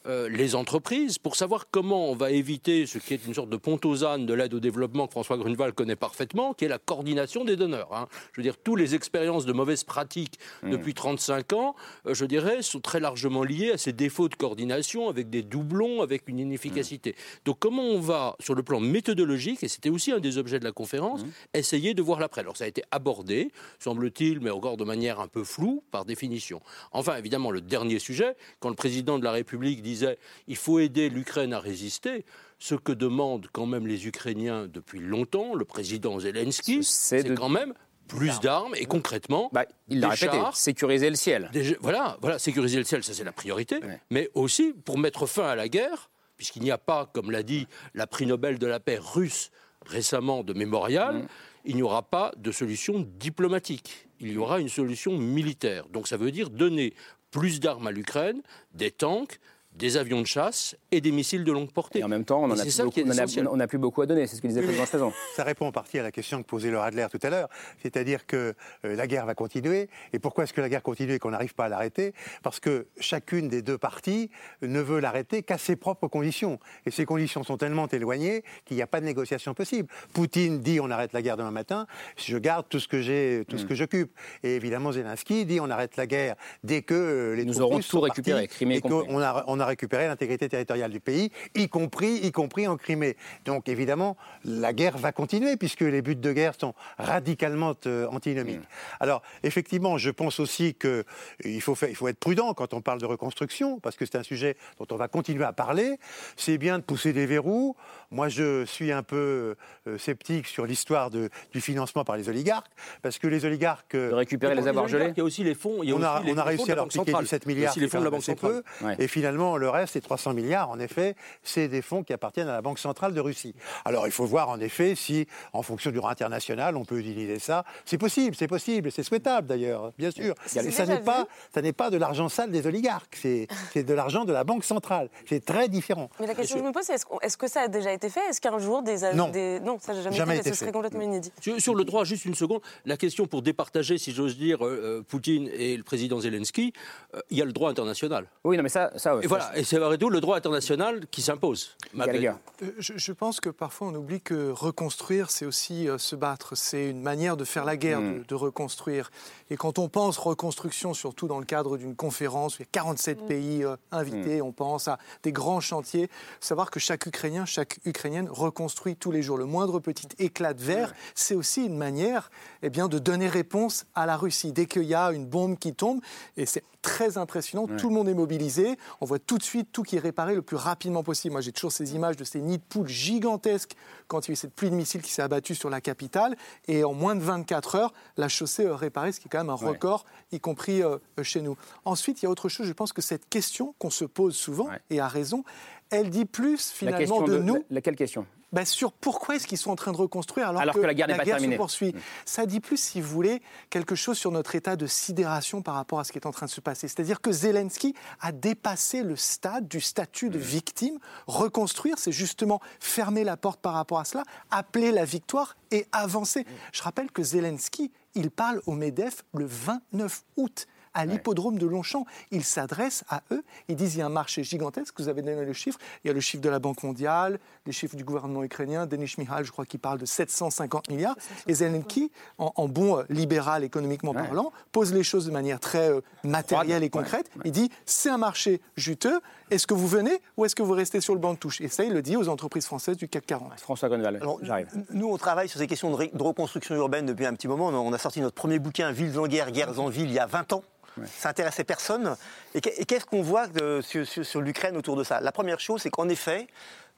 euh, 0.08 0.28
les 0.28 0.54
entreprises, 0.54 1.18
pour 1.18 1.36
savoir 1.36 1.66
comment 1.70 2.10
on 2.10 2.14
va 2.14 2.30
éviter 2.30 2.86
ce 2.86 2.98
qui 2.98 3.14
est 3.14 3.26
une 3.26 3.34
sorte 3.34 3.50
de 3.50 3.56
pont 3.56 3.78
aux 3.84 4.04
ânes 4.04 4.26
de 4.26 4.34
l'aide 4.34 4.54
au 4.54 4.60
développement 4.60 5.06
que 5.06 5.12
François 5.12 5.36
Grunewald 5.36 5.74
connaît 5.74 5.96
parfaitement, 5.96 6.54
qui 6.54 6.64
est 6.64 6.68
la 6.68 6.78
coordination 6.78 7.44
des 7.44 7.56
donneurs. 7.56 7.92
hein. 7.94 8.08
Je 8.32 8.40
veux 8.40 8.42
dire, 8.42 8.56
toutes 8.56 8.78
les 8.78 8.94
expériences 8.94 9.44
de 9.44 9.52
mauvaises 9.52 9.84
pratiques 9.84 10.38
depuis 10.62 10.94
35 10.94 11.52
ans, 11.52 11.74
euh, 12.06 12.14
je 12.14 12.24
dirais, 12.24 12.62
sont 12.62 12.80
très 12.80 13.00
largement 13.00 13.42
liées 13.42 13.72
à 13.72 13.78
ces 13.78 13.92
défauts 13.92 14.28
de 14.28 14.34
coordination, 14.34 15.08
avec 15.08 15.30
des 15.30 15.42
doublons, 15.42 16.00
avec 16.02 16.28
une 16.28 16.38
inefficacité. 16.38 17.14
Donc 17.44 17.58
comment 17.58 17.82
on 17.82 18.00
va, 18.00 18.36
sur 18.40 18.54
le 18.54 18.62
plan 18.62 18.80
méthodologique, 18.80 19.62
et 19.62 19.68
c'était 19.68 19.90
aussi 19.90 20.12
un 20.12 20.20
des 20.20 20.38
objets 20.38 20.58
de 20.58 20.64
la 20.64 20.72
conférence, 20.72 21.22
essayer 21.54 21.94
de 21.94 22.02
voir 22.02 22.20
l'après. 22.20 22.40
Alors 22.40 22.56
ça 22.56 22.64
a 22.64 22.68
été 22.68 22.82
abordé, 22.90 23.50
semble-t-il, 23.78 24.40
mais 24.40 24.50
encore 24.50 24.76
de 24.76 24.84
manière 24.84 25.20
un 25.20 25.28
peu 25.28 25.44
floue, 25.44 25.82
par 25.90 26.04
définition. 26.04 26.60
Enfin, 26.92 27.16
évidemment, 27.16 27.50
le 27.50 27.60
dernier 27.60 27.98
sujet, 27.98 28.36
quand 28.60 28.68
le 28.68 28.74
président 28.74 29.18
de 29.18 29.24
la 29.24 29.32
République 29.32 29.82
disait 29.98 30.18
il 30.46 30.56
faut 30.56 30.78
aider 30.78 31.08
l'Ukraine 31.10 31.52
à 31.52 31.60
résister, 31.60 32.24
ce 32.58 32.74
que 32.74 32.92
demandent 32.92 33.46
quand 33.52 33.66
même 33.66 33.86
les 33.86 34.06
Ukrainiens 34.06 34.66
depuis 34.66 35.00
longtemps, 35.00 35.54
le 35.54 35.64
président 35.64 36.18
Zelensky, 36.18 36.82
c'est 36.84 37.22
de- 37.22 37.34
quand 37.34 37.48
même 37.48 37.72
plus 38.08 38.40
d'armes 38.40 38.74
et 38.74 38.86
concrètement 38.86 39.50
Bah, 39.52 39.66
il 39.88 40.00
l'a 40.00 40.08
répété, 40.08 40.32
chars, 40.38 40.56
sécuriser 40.56 41.10
le 41.10 41.16
ciel. 41.16 41.50
des- 41.52 41.76
voilà, 41.80 42.16
voilà, 42.22 42.38
sécuriser 42.38 42.78
le 42.78 42.84
ciel, 42.84 43.04
ça 43.04 43.12
c'est 43.12 43.22
la 43.24 43.32
priorité, 43.32 43.80
mais 44.10 44.30
aussi 44.34 44.72
pour 44.84 44.96
mettre 44.98 45.26
fin 45.26 45.46
à 45.46 45.54
la 45.54 45.68
guerre, 45.68 46.10
puisqu'il 46.38 46.62
n'y 46.62 46.70
a 46.70 46.78
pas, 46.78 47.04
comme 47.12 47.30
l'a 47.30 47.42
dit 47.42 47.66
la 47.94 48.06
prix 48.06 48.24
Nobel 48.26 48.58
de 48.58 48.66
la 48.66 48.80
paix 48.80 48.98
russe 48.98 49.50
récemment 49.84 50.42
de 50.42 50.52
Mémorial, 50.54 51.16
Mm. 51.18 51.26
il 51.66 51.76
n'y 51.76 51.82
aura 51.82 52.02
pas 52.02 52.32
de 52.36 52.50
solution 52.50 53.06
diplomatique, 53.18 54.08
il 54.20 54.32
y 54.32 54.38
aura 54.38 54.58
une 54.60 54.68
solution 54.68 55.16
militaire. 55.18 55.86
Donc 55.88 56.08
ça 56.08 56.16
veut 56.16 56.30
dire 56.30 56.48
donner 56.50 56.94
plus 57.30 57.60
d'armes 57.60 57.86
à 57.86 57.90
l'Ukraine, 57.90 58.40
des 58.72 58.90
tanks, 58.90 59.38
des 59.78 59.96
avions 59.96 60.20
de 60.20 60.26
chasse 60.26 60.76
et 60.90 61.00
des 61.00 61.12
missiles 61.12 61.44
de 61.44 61.52
longue 61.52 61.70
portée. 61.72 62.00
Et 62.00 62.04
en 62.04 62.08
même 62.08 62.24
temps, 62.24 62.42
on 62.42 62.48
plus 62.48 63.56
n'a 63.56 63.66
plus 63.66 63.78
beaucoup 63.78 64.02
à 64.02 64.06
donner, 64.06 64.26
c'est 64.26 64.36
ce 64.36 64.42
que 64.42 64.48
disait 64.48 64.60
le 64.60 64.66
président. 64.66 65.12
Ça 65.36 65.44
répond 65.44 65.66
en 65.66 65.72
partie 65.72 65.98
à 65.98 66.02
la 66.02 66.10
question 66.10 66.42
que 66.42 66.46
posait 66.48 66.70
le 66.70 66.78
Adler 66.78 67.06
tout 67.10 67.18
à 67.22 67.30
l'heure, 67.30 67.48
c'est-à-dire 67.82 68.26
que 68.26 68.54
euh, 68.84 68.96
la 68.96 69.06
guerre 69.06 69.26
va 69.26 69.34
continuer. 69.34 69.88
Et 70.12 70.18
pourquoi 70.18 70.44
est-ce 70.44 70.52
que 70.52 70.60
la 70.60 70.68
guerre 70.68 70.82
continue 70.82 71.14
et 71.14 71.18
qu'on 71.18 71.30
n'arrive 71.30 71.54
pas 71.54 71.66
à 71.66 71.68
l'arrêter? 71.68 72.12
Parce 72.42 72.60
que 72.60 72.86
chacune 72.98 73.48
des 73.48 73.62
deux 73.62 73.78
parties 73.78 74.30
ne 74.62 74.80
veut 74.80 75.00
l'arrêter 75.00 75.42
qu'à 75.42 75.58
ses 75.58 75.76
propres 75.76 76.08
conditions. 76.08 76.58
Et 76.86 76.90
ces 76.90 77.04
conditions 77.04 77.44
sont 77.44 77.56
tellement 77.56 77.86
éloignées 77.88 78.42
qu'il 78.64 78.76
n'y 78.76 78.82
a 78.82 78.86
pas 78.86 79.00
de 79.00 79.06
négociation 79.06 79.54
possible. 79.54 79.88
Poutine 80.12 80.60
dit 80.60 80.80
on 80.80 80.90
arrête 80.90 81.12
la 81.12 81.22
guerre 81.22 81.36
demain 81.36 81.50
matin, 81.50 81.86
je 82.16 82.36
garde 82.38 82.66
tout 82.68 82.80
ce 82.80 82.88
que 82.88 83.00
j'ai, 83.00 83.44
tout 83.48 83.58
ce 83.58 83.64
Mm. 83.64 83.68
que 83.68 83.74
j'occupe. 83.74 84.12
Et 84.42 84.56
évidemment 84.56 84.92
Zelensky 84.92 85.44
dit 85.46 85.60
on 85.60 85.70
arrête 85.70 85.96
la 85.96 86.06
guerre 86.06 86.34
dès 86.64 86.82
que 86.82 86.94
euh, 86.94 87.34
les 87.34 87.44
Nous 87.44 87.54
troupes 87.54 87.64
aurons 87.64 87.76
tout 87.76 87.82
sont 87.82 88.00
récupéré, 88.00 88.48
Crimée 88.48 88.76
et 88.76 88.80
compris. 88.80 89.06
qu'on 89.08 89.20
a, 89.20 89.44
on 89.46 89.60
a 89.60 89.66
récupéré 89.68 90.06
l'intégrité 90.08 90.48
territoriale 90.48 90.90
du 90.90 91.00
pays, 91.00 91.30
y 91.54 91.68
compris, 91.68 92.16
y 92.16 92.32
compris 92.32 92.66
en 92.66 92.76
Crimée. 92.76 93.16
Donc 93.44 93.68
évidemment, 93.68 94.16
la 94.44 94.72
guerre 94.72 94.98
va 94.98 95.12
continuer 95.12 95.56
puisque 95.56 95.80
les 95.82 96.02
buts 96.02 96.16
de 96.16 96.32
guerre 96.32 96.54
sont 96.58 96.74
radicalement 96.98 97.74
euh, 97.86 98.06
antinomiques. 98.08 98.60
Alors 99.00 99.22
effectivement, 99.42 99.98
je 99.98 100.10
pense 100.10 100.40
aussi 100.40 100.74
qu'il 100.74 101.60
faut, 101.62 101.74
faire- 101.74 101.88
il 101.90 101.96
faut 101.96 102.08
être 102.08 102.18
prudent 102.18 102.52
quand 102.54 102.74
on 102.74 102.80
parle 102.80 103.00
de 103.00 103.06
reconstruction 103.06 103.78
parce 103.80 103.96
que 103.96 104.04
c'est 104.06 104.16
un 104.18 104.22
sujet 104.22 104.56
dont 104.78 104.86
on 104.90 104.96
va 104.96 105.08
continuer 105.08 105.44
à 105.44 105.52
parler. 105.52 105.98
C'est 106.36 106.58
bien 106.58 106.78
de 106.78 106.82
pousser 106.84 107.12
des 107.12 107.26
verrous. 107.26 107.76
Moi, 108.10 108.28
je 108.28 108.64
suis 108.64 108.90
un 108.92 109.02
peu 109.02 109.54
euh, 109.86 109.98
sceptique 109.98 110.46
sur 110.46 110.64
l'histoire 110.66 111.10
de- 111.10 111.28
du 111.52 111.60
financement 111.60 112.04
par 112.04 112.16
les 112.16 112.28
oligarques 112.28 112.70
parce 113.02 113.18
que 113.18 113.26
les 113.26 113.44
oligarques 113.44 113.94
De 113.96 114.12
récupérer 114.12 114.54
les 114.54 114.66
avoirs 114.66 114.88
gelés 114.88 115.12
Il 115.14 115.18
y 115.18 115.20
a 115.20 115.24
aussi 115.24 115.44
les 115.44 115.54
fonds. 115.54 115.82
Il 115.82 115.90
y 115.90 115.92
a 115.92 115.96
on 115.96 116.02
a, 116.02 116.16
aussi 116.20 116.26
les 116.26 116.32
on 116.32 116.36
a 116.38 116.40
fonds 116.42 116.48
réussi 116.48 116.72
à 116.72 116.74
leur 116.74 116.88
piquer 116.88 117.04
centrale. 117.04 117.24
17 117.24 117.42
Il 117.44 117.48
y 117.48 117.52
a 117.52 117.54
milliards, 117.54 117.72
aussi 117.72 117.80
les 117.80 117.88
fonds 117.88 117.98
de 118.00 118.04
la 118.04 118.10
Banque 118.10 118.20
peu. 118.20 118.24
centrale. 118.24 118.62
Ouais. 118.82 118.96
Et 118.98 119.08
finalement, 119.08 119.56
le 119.58 119.68
reste, 119.70 119.92
ces 119.94 120.00
300 120.00 120.32
milliards, 120.34 120.70
en 120.70 120.78
effet, 120.78 121.14
c'est 121.42 121.68
des 121.68 121.82
fonds 121.82 122.02
qui 122.02 122.12
appartiennent 122.12 122.48
à 122.48 122.52
la 122.52 122.62
Banque 122.62 122.78
centrale 122.78 123.14
de 123.14 123.20
Russie. 123.20 123.54
Alors, 123.84 124.06
il 124.06 124.12
faut 124.12 124.24
voir, 124.26 124.48
en 124.48 124.60
effet, 124.60 124.94
si, 124.94 125.26
en 125.52 125.62
fonction 125.62 125.90
du 125.90 125.96
droit 125.98 126.10
international, 126.10 126.76
on 126.76 126.84
peut 126.84 126.98
utiliser 126.98 127.38
ça. 127.38 127.64
C'est 127.84 127.98
possible, 127.98 128.34
c'est 128.36 128.48
possible, 128.48 128.90
c'est 128.92 129.02
souhaitable 129.02 129.46
d'ailleurs, 129.46 129.92
bien 129.98 130.10
sûr. 130.10 130.34
Mais 130.54 130.70
ça 130.70 130.86
n'est 130.86 131.00
pas, 131.00 131.26
ça 131.52 131.62
n'est 131.62 131.72
pas 131.72 131.90
de 131.90 131.96
l'argent 131.96 132.28
sale 132.28 132.50
des 132.50 132.66
oligarques, 132.66 133.16
c'est 133.20 133.46
c'est 133.72 133.82
de 133.84 133.94
l'argent 133.94 134.24
de 134.24 134.32
la 134.32 134.44
Banque 134.44 134.64
centrale. 134.64 135.08
C'est 135.28 135.44
très 135.44 135.68
différent. 135.68 136.10
Mais 136.20 136.26
la 136.26 136.34
question 136.34 136.56
que 136.56 136.62
je 136.62 136.68
me 136.68 136.72
pose, 136.72 136.84
c'est 136.84 136.94
est-ce 136.94 137.06
est-ce 137.22 137.36
que 137.36 137.48
ça 137.48 137.62
a 137.62 137.68
déjà 137.68 137.92
été 137.92 138.08
fait? 138.08 138.20
Est-ce 138.30 138.40
qu'un 138.40 138.58
jour 138.58 138.82
des, 138.82 138.96
Non. 139.14 139.28
des- 139.28 139.60
non, 139.60 139.78
ça 139.80 139.92
n'a 139.94 140.02
jamais, 140.02 140.16
Jamais 140.16 140.34
été 140.34 140.40
été 140.40 140.50
fait. 140.50 140.54
Ce 140.54 140.60
serait 140.60 140.72
complètement 140.72 141.02
inédit. 141.02 141.32
Sur, 141.40 141.60
sur 141.60 141.74
le 141.74 141.84
droit, 141.84 142.04
juste 142.04 142.24
une 142.24 142.34
seconde, 142.34 142.60
la 142.84 142.96
question 142.96 143.26
pour 143.26 143.42
départager, 143.42 143.98
si 143.98 144.12
j'ose 144.12 144.36
dire, 144.36 144.64
euh, 144.66 144.80
euh, 145.00 145.02
Poutine 145.02 145.48
et 145.52 145.76
le 145.76 145.82
président 145.82 146.20
Zelensky, 146.20 146.72
euh, 147.14 147.20
il 147.30 147.38
y 147.38 147.42
a 147.42 147.44
le 147.44 147.52
droit 147.52 147.70
international. 147.70 148.26
Oui, 148.44 148.56
non, 148.56 148.62
mais 148.62 148.68
ça, 148.68 148.90
ça. 148.96 149.18
Et 149.22 149.26
voilà, 149.26 149.47
et 149.54 149.64
c'est 149.64 149.78
vrai 149.78 149.98
tout 149.98 150.10
le 150.10 150.20
droit 150.20 150.36
international 150.36 151.06
qui 151.10 151.22
s'impose. 151.22 151.76
malgré. 151.92 152.28
Euh, 152.28 152.32
Je, 152.78 152.92
je 152.96 153.12
pense 153.12 153.40
que 153.40 153.48
parfois 153.50 153.88
on 153.88 153.94
oublie 153.94 154.20
que 154.20 154.50
reconstruire, 154.50 155.30
c'est 155.30 155.44
aussi 155.46 155.88
euh, 155.88 155.98
se 155.98 156.16
battre. 156.16 156.56
C'est 156.56 156.90
une 156.90 157.02
manière 157.02 157.36
de 157.36 157.44
faire 157.44 157.64
la 157.64 157.76
guerre, 157.76 158.00
Mm. 158.00 158.18
de, 158.18 158.24
de 158.24 158.34
reconstruire. 158.34 159.10
Et 159.50 159.56
quand 159.56 159.78
on 159.78 159.88
pense 159.88 160.18
reconstruction, 160.18 160.94
surtout 160.94 161.26
dans 161.26 161.38
le 161.38 161.44
cadre 161.46 161.76
d'une 161.78 161.96
conférence 161.96 162.58
où 162.58 162.62
il 162.62 162.64
y 162.64 162.68
a 162.68 162.70
47 162.72 163.26
pays 163.26 163.64
euh, 163.64 163.76
invités, 163.92 164.42
on 164.42 164.52
pense 164.52 164.88
à 164.88 164.98
des 165.22 165.32
grands 165.32 165.60
chantiers, 165.60 166.10
savoir 166.40 166.70
que 166.70 166.78
chaque 166.80 167.06
Ukrainien, 167.06 167.46
chaque 167.46 167.78
Ukrainienne 167.84 168.28
reconstruit 168.30 168.96
tous 168.96 169.10
les 169.10 169.22
jours. 169.22 169.38
Le 169.38 169.46
moindre 169.46 169.78
petit 169.80 170.08
éclat 170.18 170.54
de 170.54 170.62
verre, 170.62 170.94
c'est 171.14 171.34
aussi 171.34 171.64
une 171.64 171.76
manière 171.76 172.30
eh 172.62 172.70
bien, 172.70 172.88
de 172.88 172.98
donner 172.98 173.28
réponse 173.28 173.84
à 173.94 174.06
la 174.06 174.16
Russie. 174.16 174.52
Dès 174.52 174.66
qu'il 174.66 174.84
y 174.84 174.94
a 174.94 175.12
une 175.12 175.26
bombe 175.26 175.58
qui 175.58 175.74
tombe, 175.74 176.00
et 176.36 176.46
c'est 176.46 176.64
très 176.82 177.18
impressionnant, 177.18 177.66
tout 177.76 177.88
le 177.88 177.94
monde 177.94 178.08
est 178.08 178.14
mobilisé, 178.14 178.76
on 179.00 179.04
voit 179.06 179.18
tout 179.18 179.36
de 179.38 179.42
suite 179.42 179.68
tout 179.72 179.82
qui 179.82 179.96
est 179.96 180.00
réparé 180.00 180.34
le 180.34 180.42
plus 180.42 180.56
rapidement 180.56 181.02
possible. 181.02 181.32
Moi, 181.32 181.40
j'ai 181.40 181.52
toujours 181.52 181.72
ces 181.72 181.94
images 181.94 182.16
de 182.16 182.24
ces 182.24 182.40
nids 182.40 182.58
de 182.58 182.62
poules 182.62 182.88
gigantesques 182.88 183.74
quand 184.06 184.26
il 184.26 184.30
y 184.30 184.32
a 184.32 184.34
eu 184.34 184.36
cette 184.36 184.54
pluie 184.54 184.70
de 184.70 184.74
missiles 184.74 185.02
qui 185.02 185.10
s'est 185.12 185.22
abattue 185.22 185.54
sur 185.54 185.70
la 185.70 185.80
capitale, 185.80 186.36
et 186.66 186.84
en 186.84 186.92
moins 186.94 187.14
de 187.16 187.20
24 187.22 187.74
heures, 187.74 187.92
la 188.16 188.28
chaussée 188.28 188.68
réparée, 188.68 189.12
ce 189.12 189.20
qui 189.20 189.26
est 189.26 189.30
quand 189.30 189.38
même 189.38 189.50
un 189.50 189.56
Ouais. 189.56 189.68
record, 189.70 190.04
y 190.32 190.40
compris 190.40 190.82
euh, 190.82 190.98
chez 191.22 191.40
nous. 191.42 191.56
Ensuite, 191.84 192.22
il 192.22 192.26
y 192.26 192.26
a 192.26 192.30
autre 192.30 192.48
chose, 192.48 192.66
je 192.66 192.72
pense 192.72 192.92
que 192.92 193.02
cette 193.02 193.28
question 193.28 193.74
qu'on 193.78 193.90
se 193.90 194.04
pose 194.04 194.36
souvent, 194.36 194.68
et 194.90 195.00
à 195.00 195.08
raison, 195.08 195.44
elle 195.90 196.10
dit 196.10 196.24
plus 196.26 196.70
finalement 196.70 197.22
de, 197.22 197.32
de, 197.34 197.38
nous 197.42 197.54
la- 197.54 197.60
laquelle 197.70 197.96
question? 197.96 198.26
Bah, 198.52 198.64
sur 198.64 198.92
pourquoi 198.92 199.36
est-ce 199.36 199.46
qu'ils 199.46 199.58
sont 199.58 199.70
en 199.70 199.76
train 199.76 199.92
de 199.92 199.96
reconstruire 199.96 200.48
alors, 200.48 200.62
Alors 200.62 200.74
que 200.74 200.80
la 200.80 200.94
guerre 200.94 201.08
n'est 201.08 201.16
pas 201.16 201.24
se 201.24 201.30
terminée. 201.30 201.54
Mm. 201.54 201.58
poursuit. 201.58 201.94
Ça 202.24 202.46
dit 202.46 202.60
plus, 202.60 202.76
si 202.78 203.00
vous 203.00 203.08
voulez, 203.08 203.42
quelque 203.70 203.94
chose 203.94 204.16
sur 204.18 204.30
notre 204.30 204.54
état 204.54 204.76
de 204.76 204.86
sidération 204.86 205.60
par 205.62 205.74
rapport 205.74 206.00
à 206.00 206.04
ce 206.04 206.12
qui 206.12 206.18
est 206.18 206.26
en 206.26 206.30
train 206.30 206.46
de 206.46 206.50
se 206.50 206.60
passer. 206.60 206.88
C'est-à-dire 206.88 207.20
que 207.20 207.30
Zelensky 207.32 207.94
a 208.20 208.32
dépassé 208.32 209.02
le 209.02 209.16
stade 209.16 209.68
du 209.68 209.80
statut 209.80 210.28
Mm. 210.28 210.32
de 210.32 210.38
victime. 210.38 210.98
Reconstruire, 211.26 211.98
c'est 211.98 212.12
justement 212.12 212.60
fermer 212.80 213.24
la 213.24 213.36
porte 213.36 213.60
par 213.60 213.74
rapport 213.74 213.98
à 214.00 214.04
cela, 214.04 214.24
appeler 214.50 214.92
la 214.92 215.04
victoire 215.04 215.56
et 215.70 215.86
avancer. 215.92 216.40
Mm. 216.40 216.46
Je 216.72 216.82
rappelle 216.82 217.10
que 217.10 217.22
Zelensky, 217.22 217.92
il 218.14 218.30
parle 218.30 218.62
au 218.66 218.72
MEDEF 218.72 219.22
le 219.34 219.44
29 219.46 220.22
août 220.36 220.66
à 220.98 221.06
l'hippodrome 221.06 221.58
de 221.58 221.66
Longchamp. 221.66 222.04
Il 222.30 222.44
s'adresse 222.44 223.04
à 223.08 223.22
eux. 223.30 223.42
Ils 223.68 223.76
disent 223.76 223.94
il 223.94 223.98
y 223.98 224.02
a 224.02 224.06
un 224.06 224.10
marché 224.10 224.42
gigantesque. 224.44 224.94
Vous 224.98 225.08
avez 225.08 225.22
donné 225.22 225.44
le 225.44 225.52
chiffre. 225.52 225.78
Il 226.04 226.08
y 226.08 226.10
a 226.10 226.12
le 226.14 226.20
chiffre 226.20 226.42
de 226.42 226.48
la 226.48 226.58
Banque 226.58 226.82
mondiale, 226.82 227.38
les 227.66 227.72
chiffres 227.72 227.96
du 227.96 228.04
gouvernement 228.04 228.42
ukrainien. 228.44 228.86
Denis 228.86 229.12
Mihal, 229.18 229.44
je 229.44 229.52
crois 229.52 229.64
qu'il 229.64 229.80
parle 229.80 229.98
de 229.98 230.06
750 230.06 230.90
milliards. 230.90 231.16
Et 231.46 231.54
Zelensky, 231.54 232.10
en, 232.38 232.52
en 232.56 232.68
bon 232.68 232.98
euh, 232.98 233.02
libéral 233.08 233.64
économiquement 233.64 234.12
parlant, 234.12 234.52
pose 234.72 234.92
les 234.92 235.02
choses 235.04 235.26
de 235.26 235.30
manière 235.30 235.60
très 235.60 235.90
euh, 235.90 236.00
matérielle 236.24 236.82
et 236.82 236.90
concrète. 236.90 237.30
Il 237.44 237.52
dit 237.52 237.70
c'est 237.86 238.10
un 238.10 238.18
marché 238.18 238.60
juteux. 238.76 239.20
Est-ce 239.50 239.66
que 239.66 239.74
vous 239.74 239.86
venez 239.88 240.20
ou 240.36 240.44
est-ce 240.44 240.54
que 240.54 240.62
vous 240.62 240.72
restez 240.74 241.00
sur 241.00 241.14
le 241.14 241.20
banc 241.20 241.32
de 241.34 241.38
touche? 241.38 241.60
Et 241.60 241.68
ça, 241.68 241.84
il 241.84 241.92
le 241.92 242.02
dit 242.02 242.16
aux 242.16 242.28
entreprises 242.28 242.66
françaises 242.66 242.96
du 242.96 243.08
CAC 243.08 243.24
40. 243.24 243.58
François 243.60 243.88
Gonneval, 243.88 244.16
Alors, 244.16 244.38
j'arrive. 244.42 244.68
Nous, 244.90 245.08
on 245.08 245.16
travaille 245.16 245.48
sur 245.48 245.58
ces 245.60 245.66
questions 245.66 245.96
de, 245.96 246.04
de 246.12 246.22
reconstruction 246.22 246.74
urbaine 246.74 247.06
depuis 247.06 247.24
un 247.24 247.32
petit 247.34 247.48
moment. 247.48 247.68
On 247.68 247.74
a- 247.74 247.78
On 247.88 247.92
a 247.92 247.98
sorti 247.98 248.20
notre 248.20 248.34
premier 248.34 248.58
bouquin, 248.58 248.92
Villes 248.92 249.18
en 249.18 249.26
guerre, 249.26 249.50
guerres 249.50 249.80
en 249.80 249.88
ville, 249.88 250.04
il 250.08 250.12
y 250.12 250.18
a 250.18 250.26
20 250.26 250.52
ans. 250.52 250.62
Ça 251.06 251.28
intéressait 251.30 251.64
personne. 251.64 252.16
Et 252.54 252.60
qu'est- 252.60 252.78
et 252.80 252.84
qu'est-ce 252.84 253.06
qu'on 253.06 253.22
voit 253.22 253.46
de- 253.46 253.80
sur, 253.82 254.06
sur- 254.06 254.24
sur 254.24 254.40
l'Ukraine 254.40 254.76
autour 254.76 254.96
de 254.96 255.04
ça? 255.04 255.20
La 255.20 255.32
première 255.32 255.60
chose, 255.60 255.82
c'est 255.82 255.90
qu'en 255.90 256.08
effet, 256.08 256.46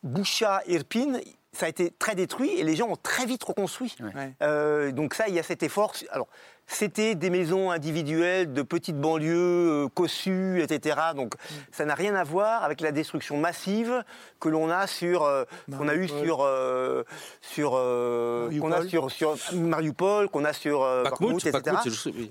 Boucha, 0.03 0.63
Irpin, 0.67 1.19
ça 1.53 1.67
a 1.67 1.69
été 1.69 1.93
très 1.99 2.15
détruit 2.15 2.51
et 2.59 2.63
les 2.63 2.77
gens 2.77 2.89
ont 2.89 2.97
très 2.97 3.27
vite 3.27 3.43
reconstruit. 3.45 3.97
Euh, 4.43 4.93
donc 4.93 5.15
ça, 5.15 5.29
il 5.29 5.35
y 5.35 5.39
a 5.39 5.43
cet 5.43 5.63
effort. 5.63 5.93
Alors, 6.11 6.29
c'était 6.67 7.17
des 7.17 7.29
maisons 7.31 7.73
individuelles 7.73 8.53
de 8.53 8.63
petites 8.63 8.97
banlieues 8.99 9.85
euh, 9.85 9.89
cossues, 9.89 10.63
etc. 10.63 10.97
Donc, 11.17 11.35
ça 11.73 11.85
n'a 11.85 11.97
rien 11.97 12.15
à 12.15 12.23
voir 12.23 12.63
avec 12.63 12.81
la 12.81 12.93
destruction 12.93 13.37
massive 13.39 14.05
que 14.39 14.49
l'on 14.49 14.71
a 14.71 14.87
sur, 14.87 15.25
euh, 15.25 15.45
qu'on 15.77 15.89
a 15.89 15.95
eu 15.97 16.07
sur, 16.09 16.39
euh, 16.43 17.03
sur, 17.43 17.73
euh, 17.75 18.49
qu'on 18.61 18.71
a 18.71 18.77
Mariupol. 18.79 19.11
sur, 19.11 19.37
sur 19.37 19.57
Mariupol, 19.61 20.29
qu'on 20.29 20.45
a 20.45 20.53
sur 20.53 20.83
euh, 20.85 21.03
Bakhmout, 21.03 21.27
Bakhmout, 21.43 21.47
etc. 21.47 21.77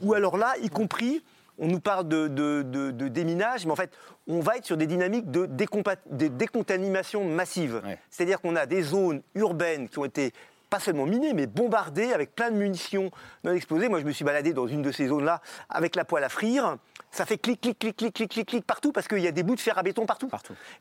Ou 0.02 0.14
alors 0.14 0.38
là, 0.38 0.54
y 0.62 0.70
compris, 0.70 1.22
on 1.60 1.68
nous 1.68 1.80
parle 1.80 2.08
de, 2.08 2.28
de- 2.28 2.62
de- 2.64 2.92
de 2.92 3.08
déminage, 3.08 3.66
mais 3.66 3.72
en 3.72 3.76
fait, 3.76 3.92
on 4.28 4.40
va 4.40 4.58
être 4.58 4.66
sur 4.66 4.78
des 4.78 4.88
dynamiques 4.88 5.30
de 5.30 5.46
décontamination 6.28 7.24
massive. 7.26 7.82
C'est-à-dire 8.10 8.42
qu'on 8.42 8.56
a 8.56 8.66
des 8.66 8.82
zones 8.82 9.22
urbaines 9.36 9.90
qui 9.90 10.00
ont 10.00 10.06
été 10.06 10.32
pas 10.70 10.80
seulement 10.80 11.06
minées, 11.06 11.34
mais 11.34 11.48
bombardées 11.48 12.14
avec 12.14 12.36
plein 12.36 12.52
de 12.52 12.56
munitions 12.56 13.12
non 13.44 13.54
explosées. 13.54 13.90
Moi, 13.90 14.00
je 14.00 14.06
me 14.06 14.12
suis 14.12 14.26
baladé 14.26 14.54
dans 14.54 14.68
une 14.68 14.82
de 14.82 14.92
ces 14.92 15.08
zones-là 15.08 15.42
avec 15.70 15.96
la 15.96 16.06
poêle 16.06 16.24
à 16.24 16.30
frire. 16.30 16.78
Ça 17.12 17.26
fait 17.26 17.38
clic, 17.38 17.60
clic, 17.60 17.80
clic, 17.80 17.98
clic, 17.98 18.14
clic, 18.14 18.30
clic, 18.30 18.48
clic 18.48 18.66
partout 18.66 18.92
parce 18.92 19.08
qu'il 19.08 19.20
y 19.20 19.28
a 19.28 19.32
des 19.32 19.42
bouts 19.42 19.56
de 19.56 19.60
fer 19.60 19.78
à 19.78 19.84
béton 19.84 20.06
partout. 20.06 20.30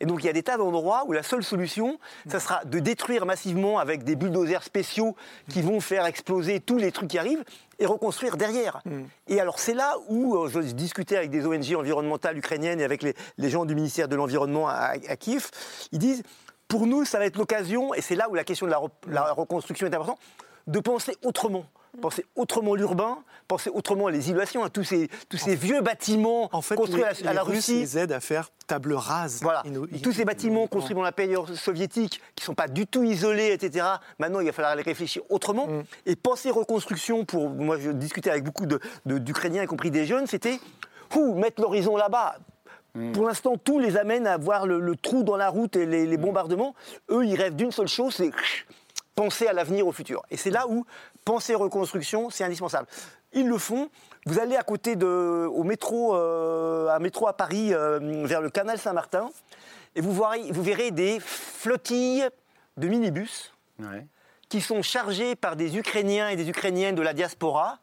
Et 0.00 0.06
donc, 0.06 0.22
il 0.22 0.26
y 0.26 0.28
a 0.28 0.32
des 0.32 0.42
tas 0.42 0.58
d'endroits 0.58 1.04
où 1.06 1.12
la 1.12 1.22
seule 1.22 1.42
solution, 1.42 1.98
ça 2.28 2.38
sera 2.38 2.64
de 2.64 2.78
détruire 2.80 3.24
massivement 3.24 3.78
avec 3.78 4.04
des 4.04 4.14
bulldozers 4.14 4.62
spéciaux 4.62 5.16
qui 5.48 5.62
vont 5.62 5.80
faire 5.80 6.04
exploser 6.04 6.60
tous 6.60 6.76
les 6.76 6.92
trucs 6.92 7.08
qui 7.08 7.18
arrivent 7.18 7.44
et 7.78 7.86
reconstruire 7.86 8.36
derrière. 8.36 8.82
Et 9.28 9.40
alors, 9.40 9.58
c'est 9.58 9.74
là 9.74 9.94
où 10.08 10.36
euh, 10.36 10.48
je 10.48 10.58
discutais 10.60 11.16
avec 11.16 11.30
des 11.30 11.46
ONG 11.46 11.74
environnementales 11.76 12.36
ukrainiennes 12.36 12.80
et 12.80 12.84
avec 12.84 13.02
les, 13.02 13.14
les 13.38 13.50
gens 13.50 13.64
du 13.64 13.74
ministère 13.74 14.08
de 14.08 14.16
l'Environnement 14.16 14.68
à, 14.68 14.94
à 15.08 15.16
Kiev. 15.16 15.50
Ils 15.92 15.98
disent, 15.98 16.24
pour 16.68 16.86
nous, 16.86 17.04
ça 17.04 17.18
va 17.18 17.24
être 17.26 17.36
l'occasion, 17.36 17.94
et 17.94 18.00
c'est 18.02 18.14
là 18.14 18.28
où 18.28 18.34
la 18.34 18.44
question 18.44 18.66
de 18.66 18.70
la, 18.70 18.78
re- 18.78 18.90
la 19.08 19.32
reconstruction 19.32 19.86
est 19.86 19.94
importante, 19.94 20.18
de 20.66 20.80
penser 20.80 21.16
autrement. 21.24 21.64
Penser 22.02 22.26
autrement 22.36 22.74
l'urbain, 22.74 23.18
penser 23.48 23.70
autrement 23.70 24.08
les 24.08 24.28
isolations, 24.28 24.62
à 24.62 24.68
tous 24.68 24.84
ces, 24.84 25.08
tous 25.30 25.38
ces 25.38 25.56
vieux 25.56 25.80
bâtiments 25.80 26.50
En 26.52 26.60
fait, 26.60 26.74
construits 26.76 27.00
les, 27.00 27.04
à, 27.04 27.12
la- 27.24 27.30
à 27.30 27.32
la 27.32 27.40
les 27.42 27.46
Russes 27.46 27.56
Russie. 27.56 27.80
les 27.80 27.98
aident 27.98 28.12
à 28.12 28.20
faire 28.20 28.50
table 28.66 28.92
rase. 28.92 29.40
Voilà. 29.42 29.62
Tous 30.02 30.12
ces 30.12 30.26
bâtiments 30.26 30.66
construits 30.66 30.94
dans 30.94 31.02
la 31.02 31.10
période 31.12 31.54
soviétique, 31.54 32.20
qui 32.36 32.42
ne 32.42 32.44
sont 32.44 32.54
pas 32.54 32.68
du 32.68 32.86
tout 32.86 33.02
isolés, 33.02 33.52
etc. 33.52 33.86
Maintenant, 34.18 34.40
il 34.40 34.46
va 34.46 34.52
falloir 34.52 34.76
les 34.76 34.82
réfléchir 34.82 35.22
autrement. 35.30 35.66
Mm. 35.66 35.82
Et 36.04 36.14
penser 36.16 36.50
reconstruction, 36.50 37.24
pour 37.24 37.48
moi, 37.48 37.78
je 37.80 37.90
discutais 37.90 38.30
avec 38.30 38.44
beaucoup 38.44 38.66
de- 38.66 38.78
de- 39.06 39.18
d'Ukrainiens, 39.18 39.62
y 39.62 39.66
compris 39.66 39.90
des 39.90 40.04
jeunes, 40.04 40.26
c'était 40.26 40.60
ouh, 41.16 41.34
mettre 41.34 41.62
l'horizon 41.62 41.96
là-bas. 41.96 42.36
Mm. 42.94 43.12
Pour 43.12 43.26
l'instant, 43.26 43.56
tout 43.56 43.78
les 43.78 43.96
amène 43.96 44.26
à 44.26 44.36
voir 44.36 44.66
le, 44.66 44.80
le 44.80 44.96
trou 44.96 45.22
dans 45.22 45.36
la 45.36 45.48
route 45.48 45.76
et 45.76 45.86
les, 45.86 46.06
les 46.06 46.16
bombardements. 46.16 46.74
Eux, 47.10 47.24
ils 47.24 47.36
rêvent 47.36 47.56
d'une 47.56 47.72
seule 47.72 47.88
chose, 47.88 48.14
c'est 48.14 48.30
penser 49.14 49.48
à 49.48 49.52
l'avenir, 49.52 49.86
au 49.86 49.92
futur. 49.92 50.22
Et 50.30 50.36
c'est 50.36 50.50
là 50.50 50.66
où 50.68 50.86
penser 51.24 51.54
reconstruction, 51.54 52.30
c'est 52.30 52.44
indispensable. 52.44 52.86
Ils 53.32 53.48
le 53.48 53.58
font. 53.58 53.90
Vous 54.26 54.38
allez 54.38 54.56
à 54.56 54.62
côté 54.62 54.94
de, 54.94 55.46
au 55.46 55.64
métro, 55.64 56.14
euh, 56.14 56.88
un 56.88 56.98
métro 57.00 57.26
à 57.26 57.32
Paris, 57.32 57.74
euh, 57.74 57.98
vers 58.24 58.40
le 58.40 58.50
canal 58.50 58.78
Saint-Martin, 58.78 59.28
et 59.96 60.00
vous, 60.00 60.12
verrez, 60.12 60.52
vous 60.52 60.62
verrez 60.62 60.90
des 60.90 61.18
flottilles 61.20 62.28
de 62.76 62.88
minibus 62.88 63.52
qui 64.48 64.60
sont 64.60 64.82
chargés 64.82 65.34
par 65.34 65.56
des 65.56 65.76
Ukrainiens 65.76 66.28
et 66.28 66.36
des 66.36 66.48
Ukrainiennes 66.48 66.94
de 66.94 67.02
la 67.02 67.12
diaspora 67.12 67.78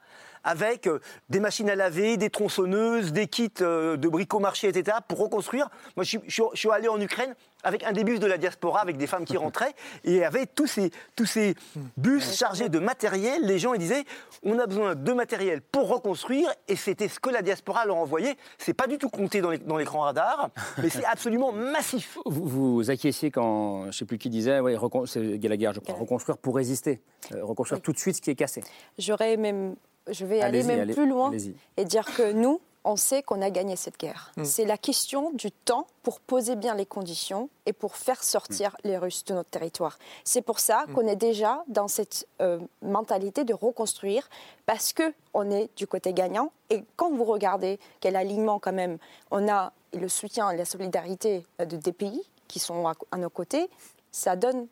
avec 0.46 0.88
euh, 0.88 1.00
des 1.30 1.42
machines 1.42 1.70
à 1.70 1.76
laver, 1.76 2.16
des 2.16 2.30
tronçonneuses, 2.30 3.12
des 3.12 3.28
kits 3.28 3.52
euh, 3.62 3.98
de 3.98 4.08
bricomarché, 4.08 4.70
etc., 4.70 4.98
pour 5.10 5.18
reconstruire. 5.18 5.68
Moi, 5.98 6.06
je 6.06 6.18
suis, 6.20 6.20
je 6.54 6.70
allé 6.70 6.88
en 6.88 7.02
Ukraine 7.02 7.36
avec 7.64 7.84
un 7.84 7.92
des 7.94 8.04
bus 8.04 8.20
de 8.20 8.28
la 8.28 8.38
diaspora, 8.38 8.80
avec 8.80 8.96
des 8.98 9.08
femmes 9.08 9.26
qui 9.26 9.38
rentraient, 9.46 9.74
et 10.04 10.24
avec 10.24 10.54
tous 10.56 10.68
ces, 10.68 10.92
tous 11.16 11.26
ces 11.26 11.56
bus 11.98 12.38
chargés 12.38 12.70
de 12.70 12.78
matériel, 12.78 13.42
les 13.44 13.58
gens 13.58 13.74
ils 13.74 13.80
disaient, 13.80 14.04
on 14.44 14.60
a 14.60 14.68
besoin 14.68 14.94
de 14.94 15.14
matériel 15.14 15.62
pour 15.62 15.88
reconstruire, 15.90 16.48
et 16.68 16.76
c'était 16.76 17.08
ce 17.08 17.20
que 17.20 17.32
la 17.32 17.42
diaspora 17.42 17.86
leur 17.86 17.96
envoyait. 17.98 18.36
C'est 18.60 18.76
pas 18.76 18.86
du 18.88 19.00
tout 19.00 19.10
compté 19.10 19.42
dans 19.42 19.50
les- 19.50 19.58
dans 19.58 19.78
l'écran 19.78 20.02
radar, 20.02 20.52
mais 20.78 20.90
c'est 20.90 21.06
absolument 21.06 21.52
massif. 21.52 22.20
Vous, 22.26 22.46
vous 22.46 22.92
acquiesciez 22.92 23.32
quand, 23.32 23.82
je 23.84 23.88
ne 23.88 23.92
sais 23.94 24.06
plus 24.06 24.20
qui 24.20 24.30
disait, 24.30 24.60
ouais, 24.60 24.76
recon- 24.76 25.08
c'est 25.08 25.40
Gallagher, 25.40 25.72
je 25.74 25.80
crois, 25.80 25.96
reconstruire 25.96 26.38
pour 26.38 26.56
résister, 26.56 27.02
Euh, 27.34 27.44
reconstruire 27.44 27.82
tout 27.82 27.92
de 27.92 27.98
suite 27.98 28.18
ce 28.18 28.22
qui 28.22 28.30
est 28.30 28.36
cassé. 28.36 28.62
J'aurais 29.00 29.36
même, 29.38 29.76
je 30.08 30.26
vais 30.26 30.41
aller 30.41 30.63
même 30.63 30.80
allez- 30.82 30.94
plus 30.94 31.08
loin 31.08 31.32
et 31.78 31.86
dire 31.86 32.06
que 32.15 32.32
nous, 32.32 32.60
on 32.88 32.96
sait 32.98 33.24
qu'on 33.24 33.41
a 33.41 33.50
gagné 33.50 33.76
cette 33.76 33.98
guerre. 34.00 34.32
Mm. 34.38 34.46
C'est 34.46 34.65
la 34.65 34.78
question 34.78 35.32
du 35.32 35.52
temps 35.52 35.88
pour 36.04 36.20
poser 36.20 36.56
bien 36.56 36.76
les 36.76 36.86
conditions 36.86 37.50
et 37.65 37.74
pour 37.74 37.96
faire 37.96 38.24
sortir 38.24 38.78
les 38.84 38.96
Russes 38.98 39.26
de 39.26 39.34
notre 39.34 39.50
territoire. 39.50 39.98
C'est 40.24 40.44
pour 40.44 40.60
ça 40.60 40.86
Mm. 40.88 40.94
qu'on 40.94 41.08
est 41.08 41.15
déjà 41.15 41.63
dans 41.68 41.88
cette 41.88 42.28
euh, 42.41 42.60
mentalité 42.84 43.44
de 43.44 43.56
reconstruire 43.56 44.30
parce 44.68 44.94
que 44.94 45.13
on 45.34 45.50
est 45.50 45.70
du 45.78 45.88
côté 45.88 46.13
gagnant. 46.13 46.52
Et 46.70 46.84
quand 46.96 47.12
vous 47.12 47.24
regardez 47.24 47.80
quel 48.02 48.15
alignement 48.15 48.60
quand 48.60 48.74
même, 48.74 49.00
on 49.32 49.48
a 49.50 49.74
le 49.94 50.08
soutien 50.08 50.52
et 50.52 50.58
la 50.58 50.65
solidarité 50.65 51.44
de, 51.58 51.78
des 51.78 51.94
pays 51.94 52.22
qui 52.48 52.60
sont 52.60 52.86
à, 52.88 53.18
nos 53.18 53.30
côtés, 53.32 53.68
ça 54.12 54.36
donne 54.36 54.68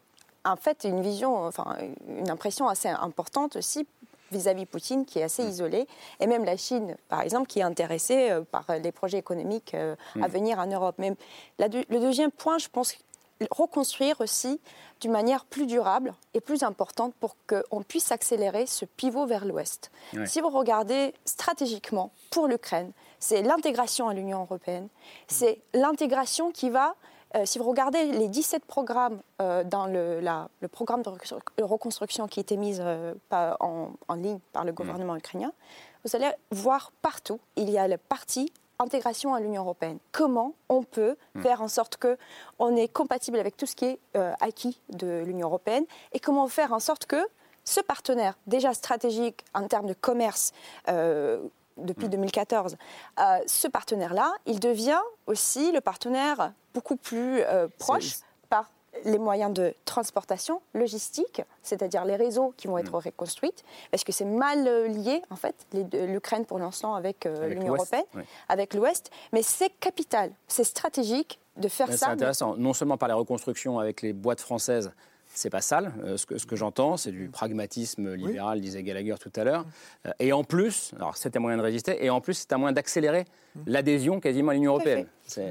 en 0.46 0.56
fait 0.58 0.84
une 0.84 1.02
vision, 1.02 1.46
enfin 1.46 1.76
une 2.08 2.30
impression 2.30 2.68
assez 2.68 2.90
importante 2.90 3.56
aussi 3.56 3.88
vis-à-vis 4.34 4.66
Poutine 4.66 5.06
qui 5.06 5.20
est 5.20 5.24
assez 5.24 5.44
mm. 5.44 5.50
isolé, 5.50 5.88
et 6.20 6.28
même 6.28 6.44
la 6.44 6.58
Chine, 6.58 6.98
par 7.10 7.22
exemple, 7.22 7.48
qui 7.48 7.60
est 7.60 7.64
intéressée 7.64 8.32
euh, 8.32 8.42
par 8.42 8.66
les 8.82 8.92
projets 8.92 9.18
économiques 9.18 9.74
euh, 9.74 9.96
à 10.16 10.28
mm. 10.28 10.32
venir 10.32 10.60
en 10.60 10.68
Europe. 10.68 10.96
Mais 10.98 11.14
le 11.60 12.00
deuxième 12.00 12.32
point, 12.32 12.58
je 12.58 12.68
pense, 12.68 12.96
reconstruire 13.52 14.20
aussi 14.22 14.60
d'une 15.02 15.12
manière 15.12 15.46
plus 15.46 15.66
durable 15.66 16.14
et 16.34 16.42
plus 16.42 16.64
importante 16.64 17.14
pour 17.20 17.36
qu'on 17.48 17.84
puisse 17.84 18.12
accélérer 18.12 18.66
ce 18.66 18.86
pivot 18.86 19.26
vers 19.26 19.46
l'Ouest. 19.46 19.92
Si 20.26 20.40
vous 20.40 20.50
regardez 20.50 21.14
stratégiquement 21.26 22.12
pour 22.30 22.48
l'Ukraine, 22.48 22.92
c'est 23.20 23.42
l'intégration 23.42 24.08
à 24.08 24.14
l'Union 24.14 24.42
européenne, 24.42 24.88
c'est 25.28 25.62
l'intégration 25.74 26.52
qui 26.52 26.70
va 26.70 26.96
euh, 27.36 27.46
si 27.46 27.58
vous 27.58 27.68
regardez 27.68 28.06
les 28.12 28.28
17 28.28 28.66
programmes 28.66 29.20
euh, 29.42 29.64
dans 29.64 29.88
le, 29.88 30.22
le, 30.22 30.68
programme 30.68 31.02
de 31.02 31.64
reconstruction 31.64 32.28
qui 32.28 32.40
était 32.40 32.58
mis 32.58 32.78
euh, 32.80 33.14
en, 33.32 33.92
en, 34.08 34.14
ligne 34.14 34.40
par 34.52 34.64
le 34.64 34.72
mm. 34.72 34.76
gouvernement 34.76 35.16
ukrainien, 35.16 35.52
vous 36.06 36.16
allez 36.16 36.30
voir 36.52 36.92
partout, 37.02 37.40
il 37.56 37.70
y 37.70 37.78
a 37.78 37.88
le 37.88 37.98
parti 37.98 38.52
intégration 38.78 39.34
à 39.34 39.40
l'Union 39.40 39.64
européenne. 39.64 39.98
Comment 40.12 40.54
on 40.70 40.84
peut 40.84 41.16
mm. 41.34 41.42
faire 41.42 41.62
en 41.62 41.68
sorte 41.68 41.98
que 41.98 42.18
on 42.60 42.76
est 42.76 42.88
compatible 42.88 43.40
avec 43.40 43.58
tout 43.58 43.66
ce 43.66 43.76
qui 43.76 43.86
est 43.86 44.00
acquis 44.40 44.80
de 44.90 45.24
l'Union 45.26 45.48
européenne 45.48 45.86
et 46.12 46.20
comment 46.20 46.48
faire 46.48 46.72
en 46.72 46.80
sorte 46.80 47.06
que 47.08 47.28
ce 47.66 47.80
partenaire 47.80 48.38
déjà 48.46 48.74
stratégique 48.74 49.44
en 49.54 49.68
termes 49.68 49.88
de 49.88 49.94
commerce 49.94 50.52
depuis 51.78 52.10
2014, 52.10 52.74
mm. 52.74 52.78
euh, 53.20 53.40
ce 53.48 53.68
partenaire-là, 53.68 54.34
il 54.46 54.60
devient 54.60 55.02
aussi 55.28 55.72
le 55.72 55.82
partenaire 55.82 56.54
beaucoup 56.74 56.96
plus 56.96 57.42
euh, 57.42 57.68
proche 57.80 58.18
par 58.50 58.70
les 59.06 59.18
moyens 59.18 59.52
de 59.52 59.74
transportation 59.86 60.62
logistique, 60.74 61.42
c'est-à-dire 61.64 62.06
les 62.06 62.16
réseaux 62.16 62.54
qui 62.58 62.68
vont 62.68 62.78
être 62.78 62.92
mm. 62.92 63.06
reconstruits, 63.06 63.54
parce 63.92 64.04
que 64.04 64.12
c'est 64.12 64.26
mal 64.26 64.68
euh, 64.68 64.88
lié, 64.88 65.22
en 65.30 65.36
fait, 65.36 65.56
l'Ukraine 65.94 66.46
pour 66.46 66.60
l'instant 66.60 66.96
avec, 66.96 67.26
l'Union 67.26 67.74
européenne, 67.74 68.06
avec 68.50 68.74
l'Ouest, 68.74 69.12
mais 69.32 69.42
c'est 69.42 69.70
capital, 69.70 70.32
c'est 70.48 70.64
stratégique 70.64 71.40
de 71.58 71.68
faire 71.68 71.88
ça. 71.92 71.98
C'est 71.98 72.06
intéressant, 72.06 72.56
non 72.58 72.74
seulement 72.74 72.98
par 72.98 73.08
les 73.08 73.14
reconstructions 73.14 73.80
avec 73.80 74.02
les 74.02 74.14
boîtes 74.14 74.42
françaises 74.42 74.92
c'est 75.34 75.50
pas 75.50 75.62
sale. 75.62 75.94
Euh, 76.04 76.18
ce 76.18 76.26
que, 76.26 76.38
ce 76.38 76.46
que 76.46 76.56
j'entends, 76.56 76.98
c'est 76.98 77.12
du 77.12 77.28
pragmatisme 77.30 78.14
libéral, 78.14 78.62
disait 78.62 78.84
Gallagher 78.84 79.16
tout 79.20 79.32
à 79.36 79.44
l'heure. 79.44 79.66
Euh, 80.06 80.12
et 80.20 80.34
en 80.34 80.44
plus, 80.44 80.94
alors 80.96 81.18
c'est 81.18 81.36
un 81.36 81.40
moyen 81.40 81.58
de 81.58 81.64
résister, 81.64 82.04
et 82.04 82.10
en 82.10 82.22
plus, 82.22 82.34
c'est 82.36 82.54
un 82.54 82.58
moyen 82.58 82.74
d'accélérer 82.74 83.26
l'adhésion 83.68 84.20
quasiment 84.20 84.52
à 84.52 84.54
l'Union 84.54 84.72
européenne. 84.72 85.08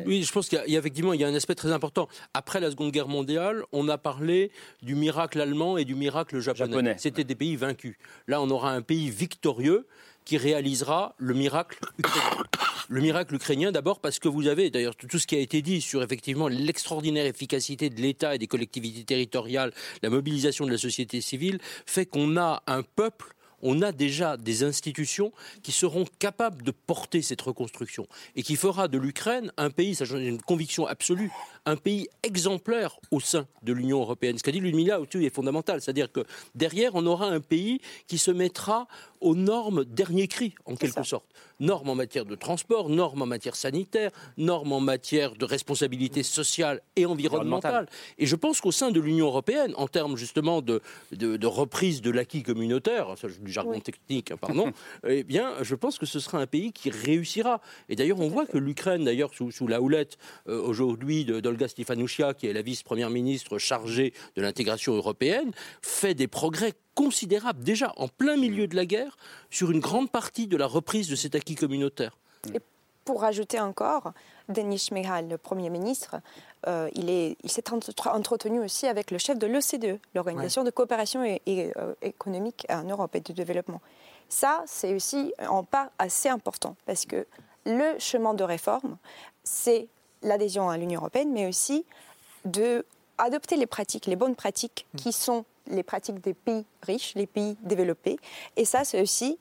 Oui, 0.07 0.23
je 0.23 0.33
pense 0.33 0.49
qu'il 0.49 0.63
y, 0.67 0.77
a 0.77 0.79
effectivement 0.79 1.13
il 1.13 1.21
y 1.21 1.25
a 1.25 1.29
un 1.29 1.35
aspect 1.35 1.55
très 1.55 1.73
important. 1.73 2.09
Après 2.35 2.61
la 2.61 2.71
Seconde 2.71 2.91
Guerre 2.91 3.09
mondiale, 3.09 3.65
on 3.73 3.89
a 3.89 3.99
parlé 3.99 4.51
du 4.83 4.95
miracle 4.95 5.41
allemand 5.41 5.77
et 5.77 5.85
du 5.85 5.95
miracle 5.95 6.39
japonais. 6.41 6.97
C'était 6.99 7.25
des 7.25 7.35
pays 7.35 7.57
vaincus. 7.57 7.97
Là, 8.27 8.41
on 8.41 8.51
aura 8.51 8.73
un 8.73 8.83
pays 8.83 9.11
victorieux 9.11 9.87
qui 10.25 10.37
réalisera 10.37 11.15
le 11.19 11.35
miracle 11.35 11.79
ukrainien. 11.99 12.45
Le 12.89 13.01
miracle 13.01 13.35
ukrainien, 13.35 13.73
d'abord 13.73 14.01
parce 14.01 14.19
que 14.19 14.29
vous 14.29 14.47
avez, 14.47 14.71
d'ailleurs, 14.71 14.97
tout 14.97 15.19
ce 15.19 15.27
qui 15.27 15.37
a 15.37 15.41
été 15.41 15.63
dit 15.63 15.81
sur 15.81 16.03
effectivement 16.03 16.49
l'extraordinaire 16.49 17.27
efficacité 17.27 17.91
de 17.91 18.01
l'État 18.01 18.35
et 18.35 18.39
des 18.39 18.47
collectivités 18.47 19.05
territoriales, 19.05 19.73
la 20.03 20.11
mobilisation 20.11 20.67
de 20.67 20.71
la 20.71 20.79
société 20.79 21.21
civile, 21.21 21.59
fait 21.87 22.07
qu'on 22.07 22.37
a 22.37 22.63
un 22.67 22.83
peuple 22.83 23.35
on 23.63 23.81
a 23.81 23.93
déjà 23.93 24.37
des 24.37 24.65
institutions 24.65 25.33
qui 25.63 25.73
seront 25.73 26.05
capables 26.19 26.63
de 26.63 26.73
porter 26.73 27.23
cette 27.23 27.41
reconstruction 27.41 28.07
et 28.35 28.43
qui 28.43 28.57
fera 28.57 28.89
de 28.89 28.99
l'Ukraine 28.99 29.53
un 29.57 29.71
pays, 29.71 29.95
ça 29.95 30.05
j'en 30.05 30.19
ai 30.19 30.27
une 30.27 30.43
conviction 30.43 30.87
absolue, 30.87 31.31
un 31.65 31.77
pays 31.77 32.09
exemplaire 32.25 32.99
au 33.11 33.21
sein 33.21 33.47
de 33.63 33.73
l'Union 33.73 34.01
européenne. 34.01 34.37
Ce 34.37 34.43
qu'a 34.43 34.51
dit 34.51 34.61
Ludmilla 34.61 35.01
au-dessus 35.01 35.25
est 35.25 35.35
fondamental, 35.35 35.81
c'est-à-dire 35.81 36.11
que 36.11 36.25
derrière, 36.55 36.95
on 36.95 37.07
aura 37.07 37.27
un 37.27 37.41
pays 37.41 37.81
qui 38.09 38.19
se 38.19 38.33
mettra 38.33 38.89
aux 39.21 39.37
normes 39.37 39.85
dernier 39.85 40.27
cri, 40.27 40.55
en 40.65 40.75
quelque 40.75 41.05
sorte. 41.05 41.27
Normes 41.63 41.89
en 41.89 41.95
matière 41.95 42.27
de 42.27 42.35
transport, 42.35 42.91
normes 42.91 43.23
en 43.23 43.27
matière 43.27 43.57
sanitaire, 43.57 44.11
normes 44.37 44.73
en 44.73 44.81
matière 44.81 45.35
de 45.37 45.45
responsabilité 45.45 46.23
sociale 46.23 46.83
et 46.97 47.07
environnementale. 47.07 47.87
Et 48.19 48.27
je 48.27 48.37
pense 48.37 48.61
qu'au 48.61 48.73
sein 48.73 48.91
de 48.91 49.01
l'Union 49.01 49.27
européenne, 49.27 49.73
en 49.77 49.87
termes 49.89 50.17
justement 50.17 50.61
de, 50.61 50.83
de, 51.13 51.47
reprise 51.47 52.03
de 52.03 52.11
l'acquis 52.11 52.43
communautaire, 52.43 53.15
du 53.41 53.51
jargon 53.51 53.81
technique, 53.81 54.33
hein, 54.33 54.37
pardon, 54.37 54.73
eh 55.07 55.23
bien, 55.23 55.55
je 55.63 55.75
pense 55.75 55.99
que 55.99 56.07
ce 56.07 56.21
sera 56.21 56.39
un 56.39 56.47
pays 56.47 56.73
qui 56.73 56.91
réussira. 56.91 57.61
Et 57.89 57.97
d'ailleurs, 57.97 58.21
on 58.21 58.29
voit 58.29 58.47
que 58.47 58.59
l'Ukraine, 58.59 59.05
d'ailleurs, 59.05 59.33
sous, 59.33 59.51
sous, 59.51 59.69
la 59.69 59.81
houlette 59.81 60.19
euh, 60.49 60.61
aujourd'hui 60.61 61.25
d'Olga 61.25 61.69
Stefanouchia, 61.69 62.35
qui 62.35 62.49
est 62.49 62.53
la 62.53 62.63
vice-première 62.63 63.11
ministre 63.11 63.59
chargée 63.59 64.13
de 64.37 64.43
l'intégration 64.43 64.95
européenne, 64.95 65.53
fait 65.81 66.15
des 66.15 66.27
progrès 66.27 66.73
considérable, 66.95 67.63
déjà 67.63 67.93
en 67.97 68.09
plein 68.09 68.37
milieu 68.37 68.67
de 68.67 68.77
la 68.77 68.87
guerre, 68.87 69.17
sur 69.51 69.71
une 69.71 69.81
grande 69.81 70.11
partie 70.11 70.47
de 70.47 70.57
la 70.57 70.67
reprise 70.67 71.09
de 71.09 71.17
cet 71.17 71.35
acquis 71.35 71.55
communautaire. 71.55 72.17
Et 72.55 72.61
pour 73.05 73.25
ajouter 73.25 73.61
encore, 73.61 74.13
Denis 74.49 74.79
Shmihal, 74.79 75.29
le 75.29 75.39
Premier 75.39 75.71
ministre, 75.71 76.17
euh, 76.67 76.89
il 76.95 77.51
s'est 77.51 77.65
entretenu 77.73 78.61
aussi 78.61 78.87
avec 78.87 79.11
le 79.11 79.19
chef 79.19 79.39
de 79.39 79.47
l'OCDE, 79.47 79.99
l'Organisation 80.15 80.65
de 80.65 80.71
coopération 80.71 81.25
et, 81.25 81.41
euh, 81.77 81.95
économique 82.03 82.67
en 82.69 82.85
Europe 82.85 83.15
et 83.17 83.21
de 83.21 83.33
développement. 83.33 83.81
Ça, 84.29 84.63
c'est 84.67 84.95
aussi 84.95 85.35
un 85.39 85.65
pas 85.65 85.91
assez 85.99 86.29
important 86.29 86.77
parce 86.87 87.05
que 87.05 87.27
le 87.67 87.99
chemin 87.99 88.35
de 88.35 88.45
réforme, 88.45 88.97
c'est 89.45 89.89
l'adhésion 90.23 90.71
à 90.71 90.79
l'Union 90.79 91.01
européenne, 91.01 91.33
mais 91.33 91.47
aussi 91.47 91.85
de 92.45 92.85
adopter 93.19 93.57
les 93.57 93.67
pratiques, 93.67 94.07
les 94.07 94.17
bonnes 94.17 94.35
pratiques 94.35 94.87
mm. 94.95 94.97
qui 94.99 95.13
sont 95.13 95.45
les 95.67 95.83
pratiques 95.83 96.21
des 96.21 96.35
pays 96.35 96.65
riches, 96.83 97.15
les 97.15 97.27
pays 97.27 97.57
développés. 97.63 98.19
Et 98.57 98.65
ça, 98.65 98.85
c'est 98.85 99.01
aussi 99.01 99.39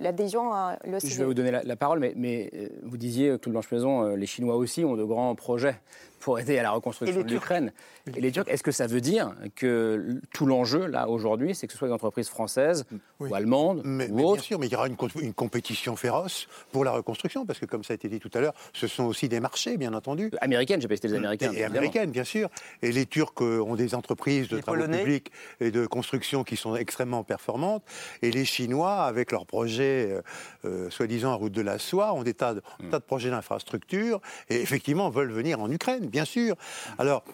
l'adhésion 0.00 0.52
à 0.52 0.78
l'OCDE. 0.84 1.06
Je 1.06 1.18
vais 1.18 1.24
vous 1.24 1.34
donner 1.34 1.50
la, 1.50 1.76
parole, 1.76 2.00
mais, 2.00 2.12
mais, 2.16 2.50
euh, 2.54 2.68
vous 2.82 2.96
disiez, 2.96 3.38
tout 3.38 3.50
le 3.50 3.52
Blanche-Maison, 3.52 4.04
euh, 4.04 4.16
les 4.16 4.26
Chinois 4.26 4.56
aussi 4.56 4.84
ont 4.84 4.96
de 4.96 5.04
grands 5.04 5.34
projets 5.34 5.76
pour 6.22 6.38
aider 6.38 6.56
à 6.58 6.62
la 6.62 6.70
reconstruction 6.70 7.22
de 7.22 7.28
l'Ukraine. 7.28 7.72
Et 8.16 8.20
les 8.20 8.30
Turcs, 8.30 8.48
est-ce 8.48 8.62
que 8.62 8.70
ça 8.70 8.86
veut 8.86 9.00
dire 9.00 9.34
que 9.56 10.20
tout 10.32 10.46
l'enjeu, 10.46 10.86
là, 10.86 11.08
aujourd'hui, 11.08 11.54
c'est 11.54 11.66
que 11.66 11.72
ce 11.72 11.78
soit 11.78 11.88
des 11.88 11.94
entreprises 11.94 12.28
françaises 12.28 12.84
ou 13.18 13.34
allemandes 13.34 13.82
mais, 13.84 14.08
ou 14.08 14.20
autres 14.20 14.34
Bien 14.34 14.42
sûr, 14.42 14.58
mais 14.60 14.66
il 14.66 14.72
y 14.72 14.76
aura 14.76 14.86
une, 14.86 14.96
une, 15.20 15.34
compétition 15.34 15.96
féroce 15.96 16.46
pour 16.70 16.84
la 16.84 16.92
reconstruction, 16.92 17.44
parce 17.44 17.58
que, 17.58 17.66
comme 17.66 17.82
ça 17.82 17.92
a 17.92 17.96
été 17.96 18.08
dit 18.08 18.20
tout 18.20 18.30
à 18.34 18.40
l'heure, 18.40 18.54
ce 18.72 18.86
sont 18.86 19.04
aussi 19.04 19.28
des 19.28 19.40
marchés, 19.40 19.76
bien 19.76 19.94
entendu. 19.94 20.30
Américaines, 20.40 20.80
j'ai 20.80 20.86
pas 20.86 20.94
cité 20.94 21.08
les 21.08 21.14
Américaines. 21.14 21.54
Et, 21.54 21.64
américaines, 21.64 22.12
bien 22.12 22.24
sûr. 22.24 22.48
Et 22.82 22.92
les 22.92 23.06
Turcs 23.06 23.40
ont 23.40 23.74
des 23.74 23.96
entreprises 23.96 24.48
de 24.48 24.60
travaux 24.60 24.86
publics 24.86 25.32
et 25.60 25.72
de 25.72 25.86
construction 25.86 26.44
qui 26.44 26.56
sont 26.56 26.76
extrêmement 26.76 27.24
performantes. 27.24 27.82
Et 28.22 28.30
les 28.30 28.44
Chinois, 28.44 29.02
avec 29.02 29.32
leurs 29.32 29.46
projets, 29.46 30.10
euh, 30.10 30.22
euh, 30.64 30.90
soi-disant, 30.90 31.36
route 31.36 31.52
de 31.52 31.60
la 31.60 31.78
soie, 31.78 32.12
ont 32.14 32.22
des 32.22 32.34
tas 32.34 32.54
de, 32.54 32.62
mm. 32.80 32.90
tas 32.90 32.98
de 32.98 33.04
projets 33.04 33.30
d'infrastructures 33.30 34.20
et 34.48 34.60
effectivement 34.60 35.10
veulent 35.10 35.32
venir 35.32 35.60
en 35.60 35.70
Ukraine, 35.70 36.06
bien 36.06 36.24
sûr. 36.24 36.56
Alors, 36.98 37.24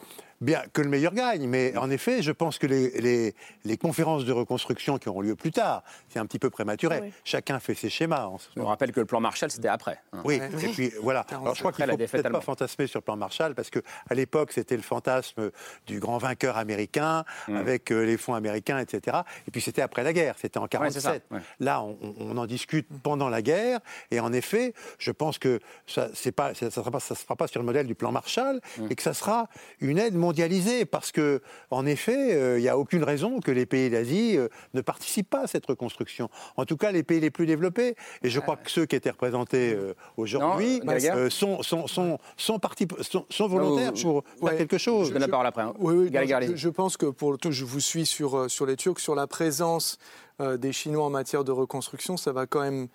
bien 0.40 0.62
que 0.72 0.82
le 0.82 0.88
meilleur 0.88 1.14
gagne. 1.14 1.46
Mais 1.46 1.76
en 1.76 1.90
effet, 1.90 2.22
je 2.22 2.32
pense 2.32 2.58
que 2.58 2.66
les, 2.66 3.34
les, 3.64 3.76
conférences 3.76 4.24
de 4.24 4.32
reconstruction 4.32 4.98
qui 4.98 5.08
auront 5.08 5.20
lieu 5.20 5.36
plus 5.36 5.52
tard, 5.52 5.82
c'est 6.08 6.18
un 6.18 6.26
petit 6.26 6.38
peu 6.38 6.50
prématuré. 6.50 7.12
Chacun 7.24 7.58
fait 7.60 7.74
ses 7.74 7.88
schémas. 7.88 8.28
On 8.56 8.66
rappelle 8.66 8.92
que 8.92 9.00
le 9.00 9.06
plan 9.06 9.20
Marshall, 9.20 9.50
c'était 9.50 9.68
après. 9.68 10.00
Hein. 10.12 10.22
Oui, 10.24 10.36
et 10.36 10.68
puis 10.68 10.92
voilà. 11.02 11.24
Alors 11.30 11.54
je 11.54 11.60
crois 11.60 11.72
qu'il 11.72 11.84
ne 11.84 11.90
faut 11.90 11.96
peut-être 11.96 12.30
pas 12.30 12.40
fantasmer 12.40 12.86
sur 12.86 12.98
le 12.98 13.04
plan 13.04 13.16
Marshall, 13.16 13.54
parce 13.54 13.70
qu'à 13.70 13.80
l'époque, 14.10 14.52
c'était 14.52 14.76
le 14.76 14.82
fantasme 14.82 15.50
du 15.86 16.00
grand 16.00 16.18
vainqueur 16.18 16.56
américain, 16.56 17.24
mm. 17.46 17.56
avec 17.56 17.90
euh, 17.90 18.04
les 18.04 18.16
fonds 18.16 18.34
américains, 18.34 18.78
etc. 18.78 19.18
Et 19.46 19.50
puis 19.50 19.60
c'était 19.60 19.82
après 19.82 20.02
la 20.02 20.12
guerre, 20.12 20.34
c'était 20.38 20.58
en 20.58 20.64
1947. 20.64 21.24
Là, 21.60 21.82
on, 21.82 22.36
en 22.36 22.46
discute 22.46 22.86
pendant 23.02 23.28
la 23.28 23.42
guerre, 23.42 23.80
et 24.10 24.20
en 24.20 24.32
effet, 24.32 24.74
je 24.98 25.10
pense 25.10 25.38
que 25.38 25.60
ça 25.86 26.08
ne 26.08 26.14
ça, 26.14 26.70
sera 26.70 26.90
pas, 26.90 27.00
ça 27.00 27.14
se 27.14 27.22
fera 27.22 27.36
pas 27.36 27.48
sur 27.48 27.60
le 27.60 27.66
modèle 27.66 27.86
du 27.86 27.94
plan 27.94 28.12
Marshall, 28.12 28.60
mm. 28.78 28.86
et 28.90 28.94
que 28.94 29.02
ça 29.02 29.14
sera 29.14 29.48
une 29.80 29.98
aide 29.98 30.14
mondialisé 30.28 30.84
parce 30.84 31.10
que, 31.10 31.40
en 31.70 31.86
effet, 31.86 32.34
euh, 32.34 32.58
il 32.58 32.62
n'y 32.62 32.68
a 32.68 32.76
aucune 32.76 33.02
raison 33.02 33.40
que 33.40 33.50
les 33.50 33.64
pays 33.64 33.88
d'Asie 33.88 34.36
euh, 34.36 34.48
ne 34.74 34.82
participent 34.82 35.30
pas 35.30 35.44
à 35.44 35.46
cette 35.46 35.64
reconstruction. 35.64 36.28
En 36.58 36.66
tout 36.66 36.76
cas, 36.76 36.92
les 36.92 37.02
pays 37.02 37.18
les 37.18 37.30
plus 37.30 37.46
développés. 37.46 37.96
Et 38.22 38.28
je 38.28 38.38
crois 38.38 38.56
que 38.56 38.70
ceux 38.70 38.84
qui 38.84 38.94
étaient 38.94 39.10
représentés 39.10 39.72
euh, 39.72 39.94
aujourd'hui 40.18 40.82
sont, 41.30 41.62
sont, 41.62 41.86
sont, 41.86 42.18
sont, 42.36 42.58
partis, 42.58 42.86
sont, 43.30 43.48
volontaires 43.48 43.94
pour 43.94 44.22
faire 44.44 44.58
quelque 44.58 44.76
chose. 44.76 45.08
Je 45.08 45.12
donne 45.14 45.22
la 45.22 45.28
parole 45.28 45.46
après. 45.46 45.62
Hein. 45.62 45.74
Oui, 45.78 46.10
je, 46.54 46.68
pense 46.68 46.98
que 46.98 47.06
pour 47.06 47.32
le 47.32 47.38
tout, 47.38 47.50
je 47.50 47.64
vous 47.64 47.80
suis 47.80 48.04
sur, 48.04 48.50
sur 48.50 48.66
les 48.66 48.76
Turcs, 48.76 49.00
sur 49.00 49.14
la 49.14 49.26
présence 49.26 49.98
des 50.40 50.72
Chinois 50.72 51.04
en 51.04 51.10
matière 51.10 51.42
de 51.42 51.50
reconstruction, 51.50 52.16
ça 52.16 52.30
va 52.30 52.46
quand 52.46 52.60
même 52.60 52.86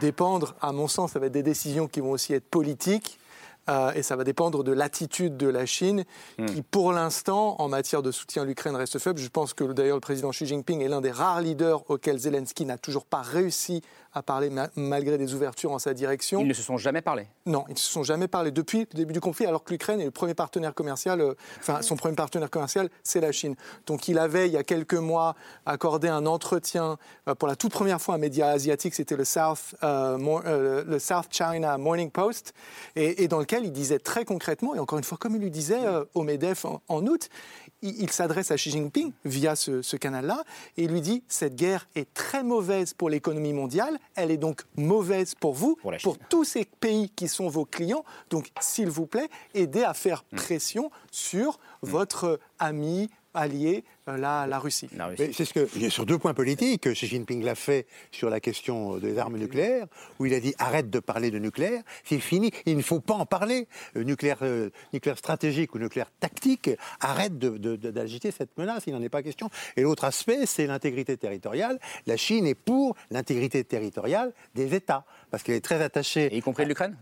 dépendre, 0.00 0.56
à 0.60 0.72
mon 0.72 0.88
sens, 0.88 1.12
ça 1.12 1.20
va 1.20 1.26
être 1.26 1.32
des 1.32 1.44
décisions 1.44 1.86
qui 1.86 2.00
vont 2.00 2.10
aussi 2.10 2.34
être 2.34 2.48
politiques. 2.48 3.20
Euh, 3.68 3.92
et 3.94 4.02
ça 4.02 4.16
va 4.16 4.24
dépendre 4.24 4.64
de 4.64 4.72
l'attitude 4.72 5.36
de 5.36 5.48
la 5.48 5.66
Chine, 5.66 6.04
hmm. 6.38 6.46
qui 6.46 6.62
pour 6.62 6.92
l'instant, 6.92 7.56
en 7.58 7.68
matière 7.68 8.02
de 8.02 8.10
soutien 8.10 8.42
à 8.42 8.44
l'Ukraine, 8.44 8.76
reste 8.76 8.98
faible. 8.98 9.18
Je 9.18 9.28
pense 9.28 9.54
que 9.54 9.64
d'ailleurs 9.64 9.96
le 9.96 10.00
président 10.00 10.30
Xi 10.30 10.46
Jinping 10.46 10.80
est 10.80 10.88
l'un 10.88 11.00
des 11.00 11.10
rares 11.10 11.40
leaders 11.40 11.88
auxquels 11.90 12.18
Zelensky 12.18 12.64
n'a 12.64 12.78
toujours 12.78 13.04
pas 13.04 13.22
réussi 13.22 13.82
à 14.12 14.22
parler 14.22 14.50
malgré 14.76 15.18
des 15.18 15.34
ouvertures 15.34 15.72
en 15.72 15.78
sa 15.78 15.94
direction. 15.94 16.40
Ils 16.40 16.48
ne 16.48 16.54
se 16.54 16.62
sont 16.62 16.76
jamais 16.76 17.02
parlé 17.02 17.26
Non, 17.46 17.64
ils 17.68 17.74
ne 17.74 17.78
se 17.78 17.90
sont 17.90 18.02
jamais 18.02 18.28
parlé 18.28 18.50
depuis 18.50 18.80
le 18.80 18.96
début 18.96 19.12
du 19.12 19.20
conflit, 19.20 19.46
alors 19.46 19.64
que 19.64 19.70
l'Ukraine 19.70 20.00
est 20.00 20.06
le 20.06 20.10
premier 20.10 20.34
partenaire 20.34 20.74
commercial, 20.74 21.20
euh, 21.20 21.34
enfin 21.60 21.82
son 21.82 21.96
premier 21.96 22.14
partenaire 22.14 22.50
commercial, 22.50 22.88
c'est 23.02 23.20
la 23.20 23.32
Chine. 23.32 23.54
Donc 23.86 24.08
il 24.08 24.18
avait, 24.18 24.48
il 24.48 24.52
y 24.52 24.56
a 24.56 24.64
quelques 24.64 24.94
mois, 24.94 25.34
accordé 25.66 26.08
un 26.08 26.26
entretien 26.26 26.96
euh, 27.28 27.34
pour 27.34 27.48
la 27.48 27.56
toute 27.56 27.72
première 27.72 28.00
fois 28.00 28.14
à 28.14 28.16
un 28.16 28.20
média 28.20 28.48
asiatique, 28.48 28.94
c'était 28.94 29.16
le 29.16 29.24
South, 29.24 29.74
euh, 29.82 30.84
le 30.84 30.98
South 30.98 31.26
China 31.30 31.76
Morning 31.78 32.10
Post, 32.10 32.54
et, 32.96 33.28
dans 33.28 33.38
lequel 33.38 33.64
il 33.64 33.72
disait 33.72 33.98
très 33.98 34.24
concrètement, 34.24 34.74
et 34.74 34.78
encore 34.78 34.98
une 34.98 35.04
fois, 35.04 35.18
comme 35.18 35.36
il 35.36 35.42
lui 35.42 35.50
disait 35.50 35.80
au 36.14 36.22
MEDEF 36.22 36.64
en 36.64 37.06
août, 37.06 37.28
il, 37.82 38.10
s'adresse 38.10 38.50
à 38.50 38.56
Xi 38.56 38.70
Jinping 38.70 39.12
via 39.24 39.56
ce, 39.56 39.96
canal-là 39.96 40.44
et 40.76 40.84
il 40.84 40.90
lui 40.90 41.00
dit 41.00 41.22
cette 41.28 41.54
guerre 41.54 41.88
est 41.94 42.12
très 42.14 42.42
mauvaise 42.42 42.94
pour 42.94 43.10
l'économie 43.10 43.52
mondiale, 43.52 43.98
elle 44.14 44.30
est 44.30 44.36
donc 44.36 44.62
mauvaise 44.76 45.34
pour 45.34 45.54
vous, 45.54 45.76
pour, 46.02 46.18
tous 46.18 46.44
ces 46.44 46.64
pays 46.64 47.10
qui 47.10 47.28
sont 47.28 47.48
vos 47.48 47.64
clients. 47.64 48.04
Donc, 48.30 48.50
s'il 48.60 48.90
vous 48.90 49.06
plaît, 49.06 49.28
aidez 49.54 49.82
à 49.82 49.94
faire 49.94 50.24
hmm. 50.32 50.36
pression 50.36 50.90
sur 51.10 51.58
hmm. 51.82 51.88
votre 51.88 52.40
ami, 52.58 53.10
allié 53.34 53.84
euh, 54.08 54.16
la, 54.16 54.46
la, 54.46 54.58
Russie. 54.58 54.88
C'est 55.16 55.44
ce 55.44 55.54
que, 55.54 55.90
sur 55.90 56.06
deux 56.06 56.18
points 56.18 56.34
politiques, 56.34 56.92
Xi 56.92 57.06
Jinping 57.06 57.42
l'a 57.42 57.54
fait 57.54 57.86
sur 58.10 58.30
la 58.30 58.40
question 58.40 58.98
des 58.98 59.18
armes 59.18 59.36
nucléaires, 59.36 59.86
où 60.18 60.26
il 60.26 60.34
a 60.34 60.40
dit 60.40 60.54
arrête 60.58 60.90
de 60.90 60.98
parler 60.98 61.30
de 61.30 61.38
nucléaire, 61.38 61.82
c'est 62.04 62.18
fini, 62.18 62.50
il 62.66 62.76
ne 62.76 62.82
faut 62.82 63.00
pas 63.00 63.14
en 63.14 63.26
parler. 63.26 63.68
Euh, 63.96 64.04
nucléaire, 64.04 64.38
euh, 64.42 64.70
nucléaire 64.92 65.18
stratégique 65.18 65.74
ou 65.74 65.78
nucléaire 65.78 66.10
tactique, 66.20 66.70
arrête 67.00 67.38
d'agiter 67.38 68.30
cette 68.30 68.56
menace, 68.58 68.84
il 68.86 68.92
n'en 68.92 69.02
est 69.02 69.08
pas 69.08 69.22
question. 69.22 69.50
Et 69.76 69.82
l'autre 69.82 70.04
aspect, 70.04 70.46
c'est 70.46 70.66
l'intégrité 70.66 71.16
territoriale. 71.16 71.78
La 72.06 72.16
Chine 72.16 72.46
est 72.46 72.54
pour 72.54 72.96
l'intégrité 73.10 73.64
territoriale 73.64 74.32
des 74.54 74.74
États, 74.74 75.04
parce 75.30 75.42
qu'elle 75.42 75.56
est 75.56 75.64
très 75.64 75.82
attachée. 75.82 76.34
y 76.34 76.40
compris 76.40 76.64
de 76.64 76.68
l'Ukraine? 76.68 76.96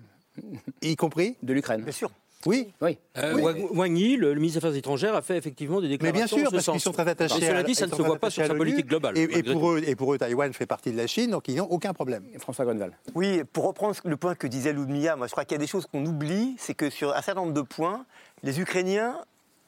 Y 0.82 0.96
compris 0.96 1.36
De 1.42 1.52
l'Ukraine. 1.52 1.82
Bien 1.82 1.92
sûr. 1.92 2.10
Oui. 2.46 2.72
oui. 2.80 2.98
Euh, 3.18 3.66
Wang 3.72 3.96
Yi, 3.96 4.16
le, 4.16 4.34
ministre 4.34 4.60
des 4.60 4.66
Affaires 4.66 4.78
étrangères, 4.78 5.14
a 5.14 5.22
fait 5.22 5.36
effectivement 5.36 5.80
des 5.80 5.88
déclarations. 5.88 6.36
Mais 6.36 6.42
bien 6.42 6.44
sûr, 6.44 6.50
parce 6.50 6.66
qu'ils 6.66 6.80
sont 6.80 6.92
très 6.92 7.08
attachés. 7.08 7.40
Mais 7.40 7.48
cela 7.48 7.62
dit, 7.62 7.74
ça 7.74 7.86
ne 7.86 7.94
se 7.94 8.02
voit 8.02 8.18
pas 8.18 8.30
sur 8.30 8.46
sa 8.46 8.54
politique 8.54 8.86
globale. 8.86 9.18
Et, 9.18 9.42
pour 9.42 9.72
eux, 9.72 9.82
et 9.84 9.96
pour 9.96 10.14
eux, 10.14 10.18
Taïwan 10.18 10.52
fait 10.52 10.66
partie 10.66 10.92
de 10.92 10.96
la 10.96 11.06
Chine, 11.06 11.30
donc 11.30 11.48
ils 11.48 11.56
n'ont 11.56 11.64
aucun 11.64 11.92
problème. 11.92 12.24
François 12.38 12.64
Gonval. 12.64 12.92
Oui, 13.14 13.42
pour 13.52 13.66
reprendre 13.66 13.96
le 14.04 14.16
point 14.16 14.34
que 14.34 14.46
disait 14.46 14.72
Ludmilla, 14.72 15.16
moi 15.16 15.26
je 15.26 15.32
crois 15.32 15.44
qu'il 15.44 15.54
y 15.54 15.60
a 15.60 15.60
des 15.60 15.66
choses 15.66 15.86
qu'on 15.86 16.04
oublie, 16.04 16.54
c'est 16.58 16.74
que 16.74 16.90
sur 16.90 17.14
un 17.14 17.22
certain 17.22 17.42
nombre 17.42 17.54
de 17.54 17.62
points, 17.62 18.04
les 18.42 18.60
Ukrainiens 18.60 19.20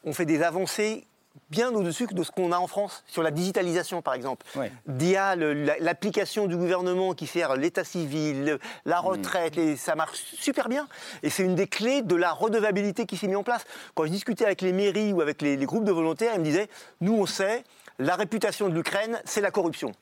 ont 0.05 0.13
fait 0.13 0.27
des 0.27 0.43
avancées 0.43 1.07
bien 1.51 1.73
au-dessus 1.73 2.07
de 2.07 2.23
ce 2.23 2.31
qu'on 2.31 2.53
a 2.53 2.59
en 2.59 2.67
France, 2.67 3.05
sur 3.07 3.23
la 3.23 3.31
digitalisation 3.31 4.03
par 4.03 4.15
exemple. 4.15 4.47
Ouais. 4.57 4.73
DIA, 4.87 5.37
l'application 5.37 6.47
du 6.47 6.57
gouvernement 6.57 7.15
qui 7.15 7.27
sert 7.27 7.57
l'état 7.57 7.85
civil, 7.85 8.59
la 8.85 9.01
mm. 9.01 9.05
retraite, 9.05 9.77
ça 9.77 9.95
marche 9.95 10.19
super 10.39 10.69
bien. 10.69 10.87
Et 11.23 11.31
c'est 11.31 11.45
une 11.45 11.55
des 11.55 11.67
clés 11.67 12.03
de 12.03 12.17
la 12.17 12.33
redevabilité 12.33 13.07
qui 13.07 13.17
s'est 13.17 13.27
mise 13.27 13.37
en 13.37 13.43
place. 13.43 13.65
Quand 13.95 14.05
je 14.05 14.11
discutais 14.11 14.45
avec 14.45 14.63
les 14.63 14.73
mairies 14.73 15.13
ou 15.13 15.21
avec 15.21 15.43
les, 15.43 15.57
groupes 15.57 15.85
de 15.85 15.93
volontaires, 15.93 16.33
ils 16.35 16.41
me 16.41 16.45
disaient, 16.45 16.69
nous 17.01 17.15
on 17.15 17.27
sait, 17.27 17.65
la 17.99 18.17
réputation 18.17 18.69
de 18.69 18.75
l'Ukraine, 18.75 19.21
c'est 19.25 19.41
la 19.41 19.51
corruption. 19.51 19.93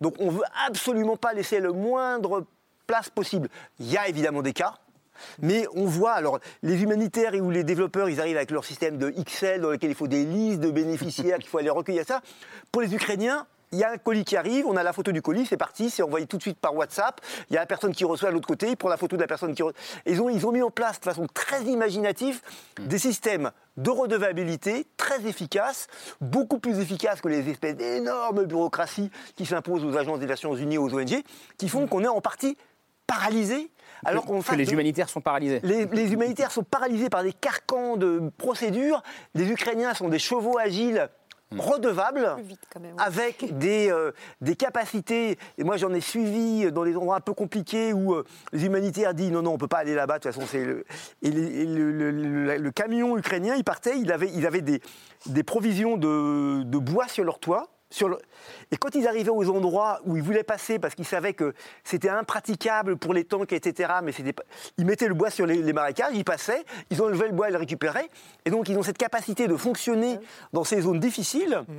Donc 0.00 0.14
on 0.20 0.26
ne 0.26 0.30
veut 0.30 0.44
absolument 0.66 1.16
pas 1.16 1.32
laisser 1.32 1.58
le 1.58 1.72
moindre 1.72 2.46
place 2.86 3.10
possible. 3.10 3.48
Il 3.80 3.90
y 3.90 3.96
a 3.96 4.08
évidemment 4.08 4.42
des 4.42 4.52
cas, 4.52 4.74
mais 5.40 5.66
on 5.74 5.86
voit, 5.86 6.12
alors, 6.12 6.38
les 6.62 6.82
humanitaires 6.82 7.32
ou 7.34 7.50
les 7.50 7.64
développeurs, 7.64 8.08
ils 8.08 8.20
arrivent 8.20 8.36
avec 8.36 8.50
leur 8.50 8.64
système 8.64 8.98
de 8.98 9.10
XL 9.10 9.60
dans 9.60 9.70
lequel 9.70 9.90
il 9.90 9.96
faut 9.96 10.08
des 10.08 10.24
listes 10.24 10.60
de 10.60 10.70
bénéficiaires, 10.70 11.38
qu'il 11.38 11.48
faut 11.48 11.58
aller 11.58 11.70
recueillir 11.70 12.04
ça. 12.06 12.20
Pour 12.70 12.82
les 12.82 12.94
Ukrainiens, 12.94 13.46
il 13.72 13.78
y 13.78 13.84
a 13.84 13.90
un 13.90 13.96
colis 13.96 14.24
qui 14.24 14.36
arrive, 14.36 14.66
on 14.66 14.76
a 14.76 14.82
la 14.82 14.92
photo 14.92 15.12
du 15.12 15.22
colis, 15.22 15.46
c'est 15.46 15.56
parti, 15.56 15.88
c'est 15.88 16.02
envoyé 16.02 16.26
tout 16.26 16.36
de 16.36 16.42
suite 16.42 16.58
par 16.58 16.74
WhatsApp. 16.74 17.20
Il 17.48 17.54
y 17.54 17.56
a 17.56 17.60
la 17.60 17.66
personne 17.66 17.94
qui 17.94 18.04
reçoit 18.04 18.28
à 18.28 18.32
l'autre 18.32 18.46
côté, 18.46 18.68
il 18.68 18.76
prend 18.76 18.90
la 18.90 18.98
photo 18.98 19.16
de 19.16 19.22
la 19.22 19.26
personne 19.26 19.54
qui 19.54 19.62
reçoit. 19.62 19.78
Ils 20.04 20.20
ont, 20.20 20.28
ils 20.28 20.46
ont 20.46 20.52
mis 20.52 20.62
en 20.62 20.70
place 20.70 21.00
de 21.00 21.04
façon 21.04 21.26
très 21.32 21.62
imaginative 21.64 22.42
des 22.78 22.98
systèmes 22.98 23.50
de 23.78 23.90
redevabilité 23.90 24.86
très 24.98 25.26
efficaces, 25.26 25.86
beaucoup 26.20 26.58
plus 26.58 26.78
efficaces 26.80 27.22
que 27.22 27.28
les 27.28 27.48
espèces 27.48 27.76
d'énormes 27.76 28.44
bureaucraties 28.44 29.10
qui 29.36 29.46
s'imposent 29.46 29.84
aux 29.84 29.96
agences 29.96 30.18
des 30.18 30.26
Nations 30.26 30.54
Unies, 30.54 30.76
aux 30.76 30.92
ONG, 30.94 31.22
qui 31.56 31.68
font 31.70 31.86
qu'on 31.86 32.04
est 32.04 32.08
en 32.08 32.20
partie 32.20 32.58
paralysé 33.06 33.70
alors 34.04 34.24
qu'on 34.24 34.42
que 34.42 34.54
les 34.54 34.72
humanitaires 34.72 35.08
sont 35.08 35.20
paralysés. 35.20 35.60
Les, 35.62 36.12
humanitaires 36.12 36.50
sont 36.50 36.62
paralysés 36.62 37.08
par 37.08 37.22
des 37.22 37.32
carcans 37.32 37.96
de 37.96 38.30
procédures. 38.36 39.02
Les 39.34 39.50
Ukrainiens 39.50 39.94
sont 39.94 40.08
des 40.08 40.18
chevaux 40.18 40.58
agiles 40.58 41.08
hmm. 41.52 41.60
redevables, 41.60 42.36
avec 42.98 43.56
des, 43.58 43.90
euh, 43.90 44.12
des 44.40 44.56
capacités. 44.56 45.38
Et 45.58 45.64
moi, 45.64 45.76
j'en 45.76 45.92
ai 45.92 46.00
suivi 46.00 46.70
dans 46.72 46.84
des 46.84 46.96
endroits 46.96 47.16
un 47.16 47.20
peu 47.20 47.34
compliqués 47.34 47.92
où 47.92 48.14
euh, 48.14 48.24
les 48.52 48.66
humanitaires 48.66 49.14
disent 49.14 49.30
non, 49.30 49.42
non, 49.42 49.50
on 49.50 49.54
ne 49.54 49.58
peut 49.58 49.68
pas 49.68 49.78
aller 49.78 49.94
là-bas. 49.94 50.18
De 50.18 50.22
toute 50.24 50.32
façon, 50.32 50.46
c'est 50.50 50.64
le... 50.64 50.84
Et 51.22 51.30
le, 51.30 52.70
camion 52.70 53.16
ukrainien, 53.16 53.54
il 53.54 53.64
partait, 53.64 53.98
il 53.98 54.10
avait, 54.10 54.30
il 54.34 54.46
avait 54.46 54.62
des, 54.62 54.80
des 55.26 55.42
provisions 55.42 55.96
de, 55.96 56.62
de 56.62 56.78
bois 56.78 57.06
sur 57.06 57.24
leur 57.24 57.38
toit. 57.38 57.68
Et 58.70 58.76
quand 58.76 58.94
ils 58.94 59.06
arrivaient 59.06 59.30
aux 59.30 59.50
endroits 59.50 60.00
où 60.04 60.16
ils 60.16 60.22
voulaient 60.22 60.42
passer, 60.42 60.78
parce 60.78 60.94
qu'ils 60.94 61.06
savaient 61.06 61.34
que 61.34 61.54
c'était 61.84 62.08
impraticable 62.08 62.96
pour 62.96 63.14
les 63.14 63.24
tanks, 63.24 63.52
etc., 63.52 63.92
mais 64.02 64.12
ils 64.78 64.86
mettaient 64.86 65.08
le 65.08 65.14
bois 65.14 65.30
sur 65.30 65.46
les, 65.46 65.72
marécages, 65.72 66.14
ils 66.14 66.24
passaient, 66.24 66.64
ils 66.90 67.00
enlevaient 67.02 67.28
le 67.28 67.32
bois, 67.32 67.48
ils 67.48 67.52
le 67.52 67.58
récupéraient. 67.58 68.08
Et 68.44 68.50
donc, 68.50 68.68
ils 68.68 68.76
ont 68.76 68.82
cette 68.82 68.98
capacité 68.98 69.48
de 69.48 69.56
fonctionner 69.56 70.18
dans 70.52 70.64
ces 70.64 70.82
zones 70.82 71.00
difficiles. 71.00 71.62
Mmh 71.68 71.72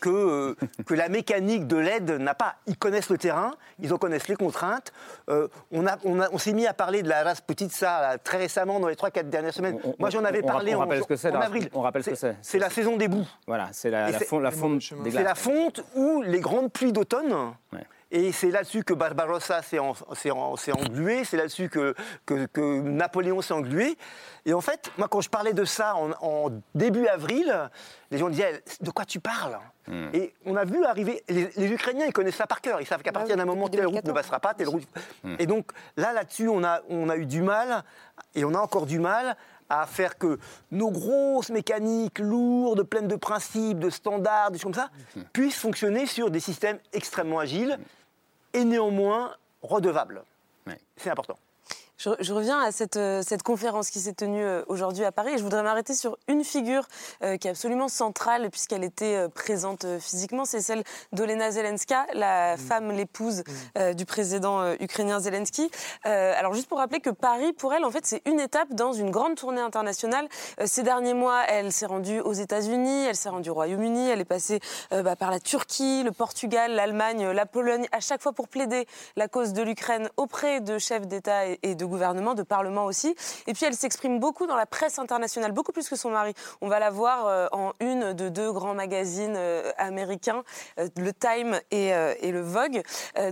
que, 0.00 0.08
euh, 0.10 0.54
que 0.86 0.94
la 0.94 1.08
mécanique 1.08 1.66
de 1.66 1.76
l'aide 1.76 2.10
n'a 2.12 2.34
pas. 2.34 2.56
Ils 2.66 2.76
connaissent 2.76 3.10
le 3.10 3.18
terrain, 3.18 3.52
ils 3.78 3.92
en 3.92 3.98
connaissent 3.98 4.28
les 4.28 4.36
contraintes. 4.36 4.92
Euh, 5.28 5.48
on, 5.70 5.86
a, 5.86 5.96
on, 6.04 6.20
on 6.32 6.38
s'est 6.38 6.52
mis 6.52 6.66
à 6.66 6.74
parler 6.74 7.02
de 7.02 7.08
la 7.08 7.22
race 7.22 7.40
petite 7.40 7.72
ça 7.72 8.16
très 8.22 8.38
récemment, 8.38 8.80
dans 8.80 8.88
les 8.88 8.94
3-4 8.94 9.28
dernières 9.28 9.54
semaines. 9.54 9.78
Moi, 9.98 10.10
j'en 10.10 10.24
avais 10.24 10.42
parlé 10.42 10.74
on, 10.74 10.82
en, 10.82 10.90
ce 10.90 11.02
que 11.02 11.36
en, 11.36 11.40
avril. 11.40 11.68
On 11.74 11.82
rappelle 11.82 12.04
ce 12.04 12.10
que 12.10 12.16
c'est. 12.16 12.36
C'est 12.42 12.58
la 12.58 12.70
saison 12.70 12.96
des 12.96 13.08
boues. 13.08 13.28
Voilà, 13.46 13.68
c'est 13.72 13.90
la, 13.90 14.10
la, 14.10 14.18
fonte, 14.18 14.42
la 14.42 14.50
fonte 14.50 14.82
C'est 14.82 15.22
la 15.22 15.34
fonte 15.34 15.84
ou 15.94 16.22
les 16.22 16.40
grandes 16.40 16.72
pluies 16.72 16.92
d'automne. 16.92 17.34
Et 18.12 18.32
c'est 18.32 18.50
là-dessus 18.50 18.82
que 18.82 18.92
Barbarossa 18.92 19.62
s'est 19.62 19.78
englué, 19.78 21.24
c'est 21.24 21.36
là-dessus 21.36 21.68
que, 21.68 21.94
que, 22.26 22.80
Napoléon 22.80 23.40
s'est 23.40 23.54
englué. 23.54 23.96
Et 24.46 24.52
en 24.52 24.60
fait, 24.60 24.90
moi, 24.98 25.06
quand 25.08 25.20
je 25.20 25.30
parlais 25.30 25.52
de 25.52 25.64
ça 25.64 25.94
en, 25.94 26.50
début 26.74 27.06
avril, 27.06 27.70
les 28.10 28.18
gens 28.18 28.28
disaient 28.28 28.62
De 28.80 28.90
quoi 28.90 29.04
tu 29.04 29.20
parles? 29.20 29.58
Hmm. 29.86 30.08
Et 30.12 30.34
on 30.44 30.56
a 30.56 30.64
vu 30.64 30.84
arriver. 30.84 31.22
Les, 31.28 31.72
Ukrainiens, 31.72 32.06
ils 32.06 32.12
connaissent 32.12 32.36
ça 32.36 32.48
par 32.48 32.60
cœur. 32.60 32.80
Ils 32.80 32.86
savent 32.86 33.02
qu'à 33.02 33.12
bah 33.12 33.20
partir 33.20 33.36
d'un 33.36 33.44
moment, 33.44 33.68
telle 33.68 33.86
route 33.86 34.04
ne 34.04 34.12
passera 34.12 34.40
pas, 34.40 34.54
telle 34.54 34.68
route. 34.68 34.88
Hmm. 35.22 35.36
Et 35.38 35.46
donc, 35.46 35.70
là, 35.96 36.12
là-dessus, 36.12 36.48
on 36.48 36.64
a, 36.64 36.80
on 36.88 37.08
a 37.10 37.16
eu 37.16 37.26
du 37.26 37.42
mal, 37.42 37.84
et 38.34 38.44
on 38.44 38.54
a 38.54 38.58
encore 38.58 38.86
du 38.86 38.98
mal 38.98 39.36
à 39.68 39.86
faire 39.86 40.18
que 40.18 40.40
nos 40.72 40.90
grosses 40.90 41.50
mécaniques 41.50 42.18
lourdes, 42.18 42.82
pleines 42.82 43.06
de 43.06 43.14
principes, 43.14 43.78
de 43.78 43.88
standards, 43.88 44.50
des 44.50 44.58
choses 44.58 44.72
comme 44.72 44.74
ça, 44.74 44.90
hmm. 45.14 45.22
puissent 45.32 45.60
fonctionner 45.60 46.06
sur 46.06 46.32
des 46.32 46.40
systèmes 46.40 46.80
extrêmement 46.92 47.38
agiles 47.38 47.78
et 48.52 48.64
néanmoins 48.64 49.36
redevable. 49.62 50.24
C'est 50.96 51.10
important. 51.10 51.38
Je, 52.00 52.32
reviens 52.32 52.58
à 52.58 52.72
cette, 52.72 52.96
euh, 52.96 53.20
cette 53.22 53.42
conférence 53.42 53.90
qui 53.90 53.98
s'est 53.98 54.14
tenue 54.14 54.42
euh, 54.42 54.62
aujourd'hui 54.68 55.04
à 55.04 55.12
Paris 55.12 55.34
et 55.34 55.38
je 55.38 55.42
voudrais 55.42 55.62
m'arrêter 55.62 55.92
sur 55.92 56.16
une 56.28 56.44
figure 56.44 56.88
euh, 57.22 57.36
qui 57.36 57.46
est 57.46 57.50
absolument 57.50 57.88
centrale 57.88 58.48
puisqu'elle 58.48 58.84
était 58.84 59.28
présente 59.34 59.84
physiquement, 59.98 60.46
c'est 60.46 60.62
celle 60.62 60.82
d'Olena 61.12 61.50
Zelenska, 61.50 62.06
la 62.14 62.56
mm. 62.56 62.58
femme, 62.58 62.92
l'épouse 62.92 63.42
mm. 63.76 63.94
du 63.94 64.06
président 64.06 64.72
ukrainien 64.80 65.20
Zelensky. 65.20 65.70
alors 66.04 66.54
juste 66.54 66.68
pour 66.68 66.78
rappeler 66.78 67.00
que 67.00 67.10
Paris, 67.10 67.52
pour 67.52 67.74
elle, 67.74 67.84
en 67.84 67.90
fait, 67.90 68.06
c'est 68.06 68.22
une 68.26 68.40
étape 68.40 68.72
dans 68.72 68.92
une 68.92 69.10
grande 69.10 69.34
tournée 69.34 69.60
internationale. 69.60 70.26
ces 70.64 70.82
derniers 70.82 71.14
mois, 71.14 71.42
elle 71.48 71.72
s'est 71.72 71.86
rendue 71.86 72.20
aux 72.20 72.32
États-Unis, 72.32 73.06
elle 73.06 73.16
s'est 73.16 73.28
rendue 73.28 73.50
au 73.50 73.54
Royaume-Uni, 73.54 74.08
elle 74.08 74.20
est 74.20 74.24
passée 74.24 74.60
bah, 74.90 75.16
par 75.16 75.30
la 75.30 75.40
Turquie, 75.40 76.02
le 76.02 76.12
Portugal, 76.12 76.72
l'Allemagne, 76.72 77.30
la 77.30 77.46
Pologne, 77.46 77.86
à 77.92 78.00
chaque 78.00 78.22
fois 78.22 78.32
pour 78.32 78.48
plaider 78.48 78.86
la 79.16 79.28
cause 79.28 79.52
de 79.52 79.62
l'Ukraine 79.62 80.08
auprès 80.16 80.60
de 80.60 80.78
chefs 80.78 81.06
d'État 81.06 81.46
et 81.46 81.74
de 81.74 81.84
gouvernement, 81.90 82.34
de 82.34 82.42
parlement 82.42 82.86
aussi. 82.86 83.14
Et 83.46 83.52
puis 83.52 83.66
elle 83.66 83.74
s'exprime 83.74 84.18
beaucoup 84.18 84.46
dans 84.46 84.56
la 84.56 84.66
presse 84.66 84.98
internationale, 84.98 85.52
beaucoup 85.52 85.72
plus 85.72 85.88
que 85.88 85.96
son 85.96 86.10
mari. 86.10 86.32
On 86.62 86.68
va 86.68 86.78
la 86.78 86.90
voir 86.90 87.26
euh, 87.26 87.48
en 87.52 87.72
une 87.80 88.14
de 88.14 88.28
deux 88.28 88.52
grands 88.52 88.74
magazines 88.74 89.34
euh, 89.36 89.70
américains, 89.76 90.42
euh, 90.78 90.88
le 90.96 91.12
Time 91.12 91.60
et, 91.70 91.90
le 92.30 92.40
Vogue. 92.40 92.82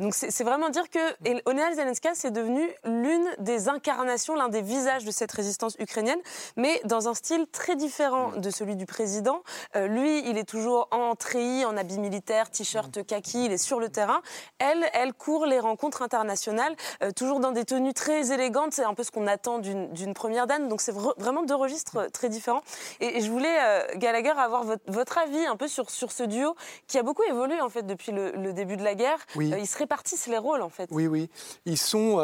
donc 0.00 0.14
c'est 0.14 0.42
vraiment 0.42 0.70
dire 0.70 0.90
que 0.90 0.98
Olena 1.46 1.72
Zelenska, 1.72 2.10
c'est 2.14 2.32
devenu 2.32 2.62
l'une 2.84 3.28
des 3.38 3.68
incarnations, 3.68 4.34
l'un 4.34 4.48
des 4.48 4.60
visages 4.60 5.04
de 5.04 5.12
cette 5.12 5.30
résistance 5.30 5.76
ukrainienne, 5.78 6.18
mais 6.56 6.80
dans 6.84 7.08
un 7.08 7.14
style 7.14 7.46
très 7.46 7.76
différent 7.76 8.32
de 8.32 8.50
celui 8.50 8.74
du 8.74 8.86
président. 8.86 9.42
lui, 9.76 10.28
il 10.28 10.36
est 10.36 10.48
toujours 10.48 10.88
en 10.90 11.14
treillis, 11.14 11.64
en 11.64 11.76
habit 11.76 12.00
militaire, 12.00 12.50
t-shirt 12.50 13.06
kaki, 13.06 13.44
il 13.44 13.52
est 13.52 13.58
sur 13.58 13.78
le 13.78 13.88
terrain. 13.88 14.20
Elle, 14.58 14.84
elle 14.92 15.12
court 15.12 15.46
les 15.46 15.60
rencontres 15.60 16.02
internationales, 16.02 16.74
toujours 17.14 17.38
dans 17.38 17.52
des 17.52 17.64
tenues 17.64 17.94
très 17.94 18.32
élégantes 18.32 18.47
élégante, 18.48 18.72
c'est 18.72 18.84
un 18.84 18.94
peu 18.94 19.04
ce 19.04 19.10
qu'on 19.10 19.26
attend 19.26 19.58
d'une 19.58 20.14
première 20.14 20.46
dame. 20.46 20.68
Donc 20.68 20.80
c'est 20.80 20.92
vraiment 20.92 21.42
deux 21.44 21.54
registres 21.54 22.10
très 22.12 22.28
différents. 22.28 22.62
Et, 23.00 23.20
je 23.20 23.30
voulais, 23.30 23.56
euh, 23.60 23.82
Gallagher, 23.96 24.30
avoir 24.30 24.64
votre, 24.86 25.18
avis 25.18 25.46
un 25.46 25.56
peu 25.56 25.68
sur, 25.68 25.90
sur 25.90 26.12
ce 26.12 26.22
duo 26.22 26.54
qui 26.86 26.98
a 26.98 27.02
beaucoup 27.02 27.22
évolué 27.28 27.60
en 27.60 27.68
fait 27.68 27.82
depuis 27.82 28.12
le, 28.12 28.52
début 28.52 28.76
de 28.76 28.84
la 28.84 28.94
guerre. 28.94 29.18
Oui. 29.36 29.52
ils 29.58 29.66
se 29.66 29.78
répartissent 29.78 30.26
les 30.26 30.38
rôles 30.38 30.62
en 30.62 30.68
fait. 30.68 30.88
Oui, 30.90 31.06
oui. 31.06 31.28
Ils 31.66 31.78
sont, 31.78 32.18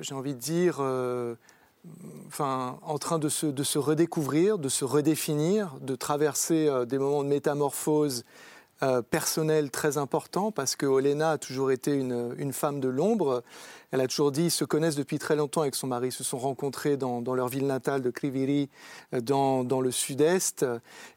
j'ai 0.00 0.14
envie 0.14 0.34
de 0.34 0.40
dire 0.40 0.80
enfin, 2.28 2.78
en 2.82 2.98
train 2.98 3.18
de 3.18 3.28
se, 3.28 3.46
de 3.46 3.62
se, 3.62 3.78
redécouvrir, 3.78 4.58
de 4.58 4.68
se 4.68 4.84
redéfinir, 4.84 5.76
de 5.80 5.96
traverser 5.96 6.68
euh, 6.68 6.84
des 6.84 6.98
moments 6.98 7.24
de 7.24 7.28
métamorphose 7.28 8.24
euh, 8.82 9.02
personnelle 9.02 9.70
très 9.70 9.98
importants, 9.98 10.50
parce 10.50 10.76
que 10.76 10.86
Olena 10.86 11.32
a 11.32 11.38
toujours 11.38 11.70
été 11.70 11.92
une, 11.92 12.34
une 12.38 12.52
femme 12.52 12.80
de 12.80 12.88
l'ombre. 12.88 13.42
Elle 13.92 14.00
a 14.00 14.08
toujours 14.08 14.32
dit, 14.32 14.44
ils 14.44 14.50
se 14.50 14.64
connaissent 14.64 14.96
depuis 14.96 15.18
très 15.18 15.36
longtemps 15.36 15.60
avec 15.60 15.74
son 15.74 15.86
mari, 15.86 16.08
ils 16.08 16.12
se 16.12 16.24
sont 16.24 16.38
rencontrés 16.38 16.96
dans, 16.96 17.20
leur 17.34 17.48
ville 17.48 17.66
natale 17.66 18.00
de 18.00 18.08
Kriviri, 18.08 18.70
euh, 19.12 19.20
dans, 19.20 19.80
le 19.80 19.90
sud-est. 19.90 20.64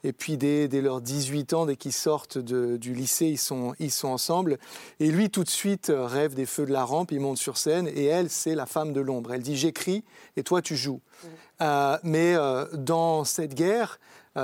Et 0.04 0.12
puis 0.12 0.38
dès, 0.38 0.68
leurs 0.68 1.00
18 1.00 1.54
ans, 1.54 1.66
dès 1.66 1.78
qu'ils 1.78 1.94
sortent 1.94 2.38
du 2.38 2.94
lycée, 2.94 3.28
ils 3.28 3.38
sont, 3.38 3.74
ils 3.80 3.92
sont 3.92 4.10
ensemble. 4.10 4.58
Et 5.00 5.10
lui, 5.10 5.30
tout 5.30 5.46
de 5.46 5.50
suite, 5.50 5.90
euh, 5.90 6.06
rêve 6.06 6.36
des 6.36 6.46
feux 6.46 6.66
de 6.66 6.74
la 6.74 6.84
rampe, 6.84 7.14
il 7.14 7.22
monte 7.22 7.38
sur 7.38 7.58
scène, 7.58 7.88
et 7.88 8.06
elle, 8.06 8.30
c'est 8.30 8.56
la 8.56 8.66
femme 8.66 8.92
de 8.92 9.00
l'ombre. 9.00 9.34
Elle 9.34 9.42
dit, 9.42 9.56
j'écris, 9.56 10.04
et 10.36 10.44
toi, 10.44 10.62
tu 10.62 10.76
joues. 10.76 11.00
Mmh. 11.00 11.28
Euh, 11.62 11.98
mais 12.04 12.36
dans 12.74 13.24
cette 13.24 13.54
guerre, 13.54 14.00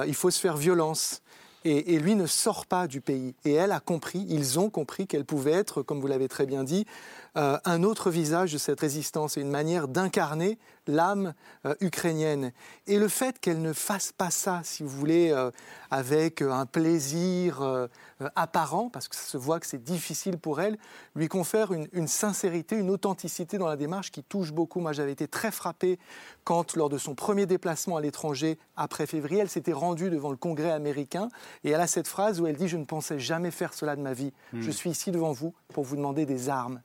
il 0.08 0.16
faut 0.16 0.32
se 0.32 0.40
faire 0.40 0.56
violence. 0.56 1.22
Et, 1.64 1.94
et, 1.94 2.00
lui 2.00 2.16
ne 2.16 2.26
sort 2.26 2.66
pas 2.66 2.88
du 2.88 3.02
pays. 3.02 3.36
Et 3.46 3.54
elle 3.54 3.72
a 3.72 3.80
compris, 3.80 4.26
ils 4.30 4.58
ont 4.58 4.72
compris 4.72 5.06
qu'elle 5.06 5.26
pouvait 5.26 5.52
être, 5.52 5.84
comme 5.84 6.02
vous 6.02 6.08
l'avez 6.08 6.28
très 6.28 6.48
bien 6.48 6.64
dit, 6.64 6.88
euh, 7.38 7.58
un 7.64 7.84
autre 7.84 8.12
visage 8.12 8.52
de 8.52 8.58
cette 8.58 8.82
résistance 8.82 9.38
et 9.38 9.42
une 9.42 9.50
manière 9.50 9.88
d'incarner 9.88 10.60
l'âme 10.86 11.34
euh, 11.66 11.76
ukrainienne. 11.80 12.52
Et 12.88 13.00
le 13.00 13.08
fait 13.08 13.40
qu'elle 13.40 13.62
ne 13.62 13.72
fasse 13.72 14.12
pas 14.12 14.32
ça, 14.32 14.60
si 14.66 14.84
vous 14.84 14.90
voulez, 14.90 15.32
euh, 15.32 15.50
avec 15.92 16.42
un 16.42 16.66
plaisir 16.66 17.88
apparent, 18.36 18.90
parce 18.90 19.08
que 19.08 19.16
ça 19.16 19.24
se 19.24 19.38
voit 19.38 19.62
que 19.62 19.66
c'est 19.66 19.82
difficile 19.82 20.38
pour 20.38 20.60
elle, 20.60 20.78
lui 21.16 21.30
confère 21.30 21.72
une, 21.72 21.88
une, 21.94 22.08
sincérité, 22.08 22.76
une 22.76 22.90
authenticité 22.90 23.58
dans 23.58 23.68
la 23.68 23.78
démarche 23.78 24.12
qui 24.12 24.24
touche 24.24 24.52
beaucoup. 24.52 24.82
Moi, 24.82 24.92
j'avais 24.92 25.14
été 25.14 25.28
très 25.28 25.52
frappé 25.52 26.00
quand, 26.44 26.76
lors 26.76 26.90
de 26.90 26.98
son 26.98 27.16
premier 27.16 27.46
déplacement 27.46 27.96
à 27.96 28.02
l'étranger, 28.02 28.60
après 28.76 29.08
février, 29.08 29.40
elle 29.40 29.50
s'était 29.50 29.72
rendue 29.74 30.10
devant 30.10 30.32
le 30.32 30.38
Congrès 30.38 30.72
américain 30.72 31.30
et 31.64 31.72
elle 31.72 31.82
a 31.82 31.88
cette 31.88 32.08
phrase 32.08 32.42
où 32.42 32.48
elle 32.48 32.58
dit 32.58 32.68
Je 32.68 32.78
ne 32.78 32.86
pensais 32.86 33.20
jamais 33.20 33.52
faire 33.52 33.74
cela 33.74 33.96
de 33.96 34.02
ma 34.02 34.14
vie. 34.14 34.34
Hmm. 34.52 34.62
Je 34.62 34.72
suis 34.72 34.90
ici 34.90 35.12
devant 35.12 35.32
vous 35.32 35.54
pour 35.74 35.86
vous 35.86 35.96
demander 35.96 36.26
des 36.26 36.50
armes. 36.50 36.82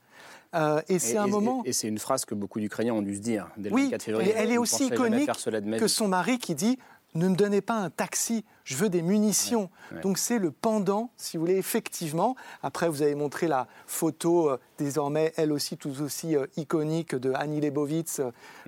Euh, 0.55 0.81
et 0.89 0.99
c'est 0.99 1.17
un 1.17 1.27
moment. 1.27 1.63
Et, 1.65 1.73
c'est 1.73 1.89
une 1.89 1.99
phrase 1.99 2.25
que 2.25 2.35
beaucoup 2.35 2.61
d'Ukrainiens 2.61 2.95
ont 2.95 3.03
dû 3.03 3.17
se 3.17 3.21
dire 3.21 3.49
dès 3.57 3.71
le 3.71 3.91
4 3.91 4.03
février. 4.03 4.33
elle 4.37 4.51
est 4.51 4.59
aussi 4.59 4.87
iconique 4.87 5.31
que 5.79 5.89
son 5.89 6.09
mari 6.09 6.39
qui 6.39 6.55
dit 6.55 6.79
ne 7.15 7.29
me 7.29 7.35
donnez 7.35 7.63
pas 7.63 7.77
un 7.77 7.89
taxi, 7.89 8.45
je 8.65 8.77
veux 8.77 8.91
des 8.91 9.01
munitions. 9.01 9.71
Donc 10.03 10.19
c'est 10.19 10.39
le 10.39 10.51
pendant, 10.51 11.11
si 11.17 11.39
vous 11.39 11.45
voulez, 11.45 11.57
effectivement. 11.57 12.37
Après, 12.63 12.91
vous 12.91 13.01
avez 13.01 13.15
montré 13.15 13.49
la 13.49 13.69
photo, 13.87 14.51
euh, 14.51 14.59
désormais, 14.77 15.33
elle 15.37 15.51
aussi, 15.51 15.79
tout 15.79 16.03
aussi 16.03 16.37
euh, 16.37 16.47
iconique, 16.59 17.15
de 17.15 17.33
Annie 17.35 17.63
Lebovitz, 17.63 18.21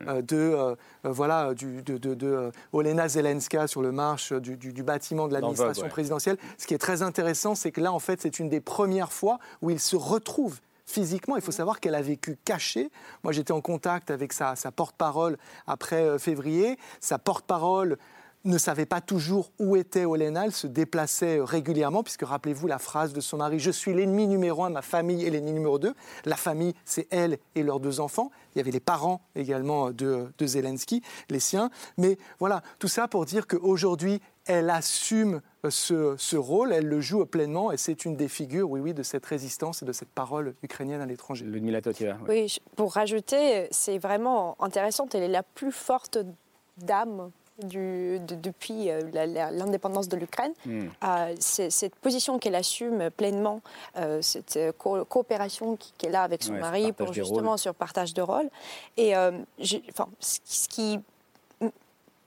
de, 0.06 0.76
voilà, 1.04 1.52
du, 1.52 1.82
de, 1.82 1.98
de, 1.98 2.50
Olena 2.72 3.06
Zelenska 3.06 3.66
sur 3.66 3.82
le 3.82 3.92
marche 3.92 4.32
du, 4.32 4.56
du, 4.56 4.82
bâtiment 4.82 5.28
de 5.28 5.34
l'administration 5.34 5.88
présidentielle. 5.88 6.38
Ce 6.56 6.66
qui 6.66 6.72
est 6.72 6.78
très 6.78 7.02
intéressant, 7.02 7.54
c'est 7.54 7.70
que 7.70 7.82
là, 7.82 7.92
en 7.92 7.98
fait, 7.98 8.22
c'est 8.22 8.38
une 8.38 8.48
des 8.48 8.60
premières 8.60 9.12
fois 9.12 9.38
où 9.60 9.68
ils 9.68 9.80
se 9.80 9.96
retrouvent 9.96 10.60
physiquement. 10.88 11.36
Il 11.36 11.42
faut 11.42 11.52
savoir 11.52 11.80
qu'elle 11.80 11.94
a 11.94 12.02
vécu 12.02 12.38
cachée. 12.44 12.90
Moi, 13.22 13.32
j'étais 13.32 13.52
en 13.52 13.60
contact 13.60 14.10
avec 14.10 14.32
sa, 14.32 14.54
porte-parole 14.74 15.36
après 15.66 16.02
euh, 16.02 16.18
février. 16.18 16.78
Sa 17.00 17.18
porte-parole 17.18 17.98
ne 18.44 18.56
savait 18.56 18.86
pas 18.86 19.00
toujours 19.00 19.50
où 19.58 19.76
était 19.76 20.04
Olena, 20.04 20.46
elle 20.46 20.52
se 20.52 20.66
déplaçait 20.66 21.38
euh, 21.38 21.44
régulièrement, 21.44 22.02
puisque 22.02 22.22
rappelez-vous 22.22 22.66
la 22.66 22.78
phrase 22.78 23.12
de 23.12 23.20
son 23.20 23.36
mari, 23.36 23.58
je 23.58 23.70
suis 23.70 23.92
l'ennemi 23.92 24.26
numéro 24.26 24.64
un, 24.64 24.70
ma 24.70 24.82
famille 24.82 25.26
est 25.26 25.30
l'ennemi 25.30 25.52
numéro 25.52 25.78
deux. 25.78 25.94
La 26.24 26.36
famille, 26.36 26.74
c'est 26.84 27.06
elle 27.10 27.38
et 27.54 27.62
leurs 27.62 27.80
deux 27.80 28.00
enfants. 28.00 28.30
Il 28.54 28.58
y 28.58 28.60
avait 28.60 28.70
les 28.70 28.80
parents 28.80 29.20
également 29.34 29.90
de, 29.90 30.28
de 30.38 30.46
Zelensky, 30.46 31.02
les 31.28 31.40
siens. 31.40 31.70
Mais 31.98 32.16
voilà, 32.38 32.62
tout 32.78 32.88
ça 32.88 33.08
pour 33.08 33.26
dire 33.26 33.46
qu'aujourd'hui, 33.46 34.22
elle 34.48 34.70
assume 34.70 35.40
euh, 35.64 36.16
ce, 36.16 36.36
rôle, 36.36 36.72
elle 36.72 36.86
le 36.86 37.00
joue 37.00 37.24
pleinement 37.26 37.70
et 37.70 37.76
c'est 37.76 38.04
une 38.04 38.16
des 38.16 38.28
figures, 38.28 38.70
oui, 38.70 38.80
oui, 38.80 38.94
de 38.94 39.02
cette 39.02 39.26
résistance 39.26 39.82
et 39.82 39.86
de 39.86 39.92
cette 39.92 40.08
parole 40.08 40.54
ukrainienne 40.62 41.00
à 41.00 41.06
l'étranger. 41.06 41.44
Ludmila 41.44 41.82
Totiva. 41.82 42.16
Oui. 42.22 42.28
oui, 42.28 42.58
pour 42.74 42.94
rajouter, 42.94 43.68
c'est 43.70 43.98
vraiment 43.98 44.56
intéressant, 44.60 45.06
elle 45.12 45.22
est 45.22 45.28
la 45.28 45.42
plus 45.42 45.72
forte 45.72 46.18
dame 46.78 47.30
du, 47.62 48.20
depuis 48.20 48.88
euh, 48.88 49.00
l'indépendance 49.12 50.08
de 50.08 50.16
l'Ukraine. 50.16 50.52
Hmm. 50.64 50.86
Euh, 51.04 51.34
cette 51.38 51.96
position 51.96 52.38
qu'elle 52.38 52.54
assume 52.54 53.10
pleinement, 53.10 53.60
cette 54.20 54.58
coopération 54.78 55.76
qu'elle 55.98 56.14
a 56.14 56.22
avec 56.22 56.42
son 56.42 56.54
mari 56.54 56.92
pour 56.92 57.12
justement 57.12 57.56
sur 57.56 57.74
partage 57.74 58.14
de 58.14 58.22
rôle. 58.22 58.48
Et 58.96 59.14
enfin, 59.16 60.08
ce 60.20 60.68
qui 60.68 61.00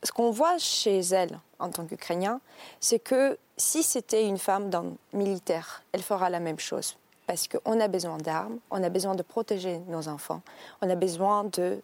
ce 0.04 0.12
qu'on 0.12 0.32
voit 0.32 0.58
chez 0.58 1.00
elle 1.00 1.40
en 1.60 1.70
tant 1.70 1.86
qu'Ukrainien, 1.86 2.42
c'est 2.80 3.00
que 3.00 3.38
si 3.58 3.84
c'était 3.84 4.26
une 4.26 4.38
femme 4.38 4.70
dans 4.70 4.96
militaire, 5.14 5.84
elle 5.92 6.02
fera 6.02 6.30
la 6.30 6.40
même 6.40 6.60
chose. 6.60 6.98
Parce 7.28 7.48
qu'on 7.48 7.80
a 7.80 7.88
besoin 7.88 8.18
d'armes, 8.18 8.58
on 8.72 8.84
a 8.84 8.90
besoin 8.90 9.16
de 9.16 9.22
protéger 9.22 9.80
nos 9.88 10.08
enfants, 10.08 10.42
on 10.82 10.90
a 10.90 10.96
besoin 10.96 11.44
de, 11.46 11.82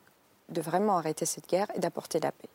de 0.49 0.61
vraiment 0.61 0.97
arrêter 0.97 1.25
cette 1.25 1.47
guerre 1.47 1.67
et 1.75 1.79
d'apporter 1.79 2.19
la 2.19 2.31
paix. 2.31 2.49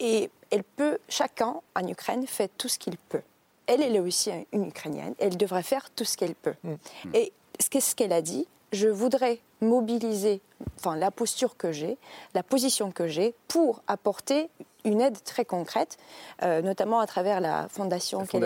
Et 0.00 0.30
elle 0.50 0.64
peut, 0.64 0.98
chacun 1.08 1.60
en 1.74 1.86
Ukraine 1.86 2.26
fait 2.26 2.50
tout 2.58 2.68
ce 2.68 2.78
qu'il 2.78 2.98
peut. 2.98 3.22
Elle, 3.66 3.82
elle 3.82 3.96
est 3.96 4.00
aussi 4.00 4.30
une 4.52 4.66
Ukrainienne, 4.66 5.14
elle 5.18 5.36
devrait 5.36 5.62
faire 5.62 5.88
tout 5.90 6.04
ce 6.04 6.16
qu'elle 6.16 6.34
peut. 6.34 6.54
Mm. 6.62 6.74
Et 7.14 7.32
ce 7.58 7.94
qu'elle 7.94 8.12
a 8.12 8.22
dit, 8.22 8.46
je 8.72 8.88
voudrais 8.88 9.40
mobiliser 9.60 10.40
enfin, 10.78 10.96
la 10.96 11.10
posture 11.10 11.56
que 11.56 11.72
j'ai, 11.72 11.98
la 12.34 12.42
position 12.42 12.90
que 12.90 13.06
j'ai 13.06 13.34
pour 13.48 13.82
apporter 13.86 14.48
une 14.84 15.00
aide 15.00 15.22
très 15.24 15.44
concrète, 15.44 15.98
euh, 16.42 16.62
notamment 16.62 17.00
à 17.00 17.06
travers 17.06 17.40
la 17.40 17.68
fondation, 17.68 18.24
qu'elle 18.24 18.44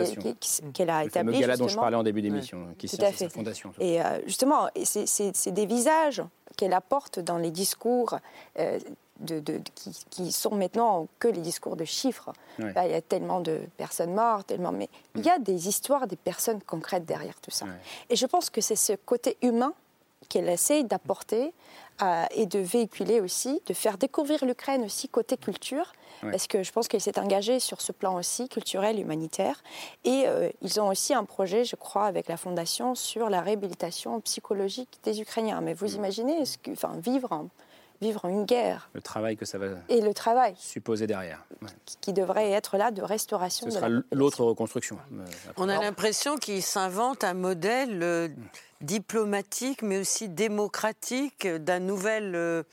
a 0.91 1.05
établie. 1.05 1.35
Le 1.35 1.41
gala 1.41 1.57
dont 1.57 1.69
je 1.69 1.77
parlais 1.77 1.97
en 1.97 2.03
début 2.03 2.23
d'émission, 2.23 2.69
qui 2.79 2.89
sert 2.89 3.15
cette 3.15 3.33
fondation. 3.33 3.73
Et 3.79 4.03
euh, 4.03 4.21
justement, 4.27 4.69
c'est 4.85 5.53
des 5.53 5.67
visages 5.67 6.23
qu'elle 6.57 6.73
apporte 6.73 7.21
dans 7.21 7.39
les 7.39 7.51
discours 7.51 8.19
euh, 8.59 8.79
de, 9.21 9.61
qui, 10.11 10.33
sont 10.33 10.55
maintenant 10.55 11.07
que 11.19 11.29
les 11.29 11.43
discours 11.43 11.77
de 11.77 11.85
chiffres. 11.85 12.33
il 12.59 12.73
y 12.75 12.95
a 12.95 13.03
tellement 13.03 13.41
de 13.41 13.61
personnes 13.77 14.15
mortes, 14.15 14.47
tellement, 14.47 14.73
mais 14.73 14.89
il 15.15 15.25
y 15.25 15.29
a 15.29 15.39
des 15.39 15.69
histoires 15.69 16.07
des 16.07 16.17
personnes 16.17 16.63
concrètes 16.63 17.05
derrière 17.05 17.39
tout 17.41 17.51
ça. 17.51 17.67
Et 18.09 18.17
je 18.17 18.25
pense 18.25 18.49
que 18.49 18.63
c'est 18.63 18.77
ce 18.77 18.95
côté 18.95 19.37
humain 19.43 19.75
qu'elle 20.31 20.49
essaie 20.49 20.83
d'apporter 20.85 21.53
et 22.35 22.47
de 22.47 22.59
véhiculer 22.59 23.21
aussi, 23.21 23.61
de 23.67 23.75
faire 23.75 23.99
découvrir 23.99 24.43
l'Ukraine 24.47 24.85
aussi 24.85 25.07
côté 25.07 25.37
culture, 25.37 25.93
parce 26.23 26.47
que 26.47 26.63
je 26.63 26.73
pense 26.73 26.89
qu'elle 26.89 27.01
s'est 27.01 27.19
engagée 27.19 27.61
sur 27.61 27.81
ce 27.81 27.93
plan 27.93 28.17
aussi, 28.17 28.49
culturel, 28.49 28.99
humanitaire. 28.99 29.63
Et 30.05 30.25
euh, 30.27 30.51
ils 30.63 30.81
ont 30.81 30.89
aussi 30.89 31.15
un 31.15 31.25
projet, 31.25 31.65
je 31.65 31.77
crois, 31.77 32.05
avec 32.05 32.29
la 32.29 32.37
Fondation 32.37 32.95
sur 32.95 33.31
la 33.31 33.41
réhabilitation 33.41 34.21
psychologique 34.21 34.99
des 35.03 35.21
Ukrainiens. 35.21 35.61
Mais 35.61 35.75
vous 35.75 35.93
mm. 35.93 35.97
imaginez, 35.97 36.45
ce 36.45 36.59
que, 36.59 36.71
enfin, 36.73 36.97
vivre 37.03 37.49
vivre 38.01 38.25
une 38.25 38.47
guerre. 38.47 38.89
Le 38.95 39.03
travail 39.03 39.37
que 39.37 39.45
ça 39.45 39.59
va 39.59 39.67
et 39.91 40.01
le 40.01 40.15
travail 40.15 40.55
supposer 40.57 41.07
derrière. 41.07 41.45
Qui, 42.01 42.15
devrait 42.15 42.51
être 42.51 42.79
là 42.79 42.91
de 42.91 43.03
restauration. 43.03 43.67
Ce 43.67 43.77
sera 43.77 43.89
l'autre 44.11 44.43
reconstruction. 44.43 44.97
Euh, 45.13 45.27
On 45.59 45.69
a 45.69 45.79
l'impression 45.79 46.37
qu'il 46.37 46.63
s'invente 46.63 47.25
un 47.25 47.35
modèle 47.35 48.03
euh, 48.03 48.29
diplomatique, 48.81 49.83
mais 49.83 49.99
aussi 49.99 50.29
démocratique 50.29 51.47
d'un 51.47 51.81
nouvel, 51.81 52.65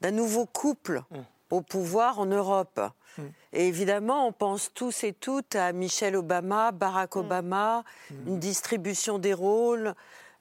d'un 0.00 0.10
nouveau 0.10 0.46
couple. 0.46 1.02
Mm 1.10 1.16
au 1.50 1.60
pouvoir 1.60 2.18
en 2.18 2.26
Europe. 2.26 2.80
Hmm. 3.18 3.26
Et 3.52 3.68
évidemment, 3.68 4.26
on 4.26 4.32
pense 4.32 4.72
tous 4.74 5.04
et 5.04 5.12
toutes 5.12 5.54
à 5.54 5.72
Michelle 5.72 6.16
Obama, 6.16 6.72
Barack 6.72 7.16
hmm. 7.16 7.20
Obama, 7.20 7.84
une 8.26 8.38
distribution 8.38 9.18
des 9.18 9.34
rôles, 9.34 9.94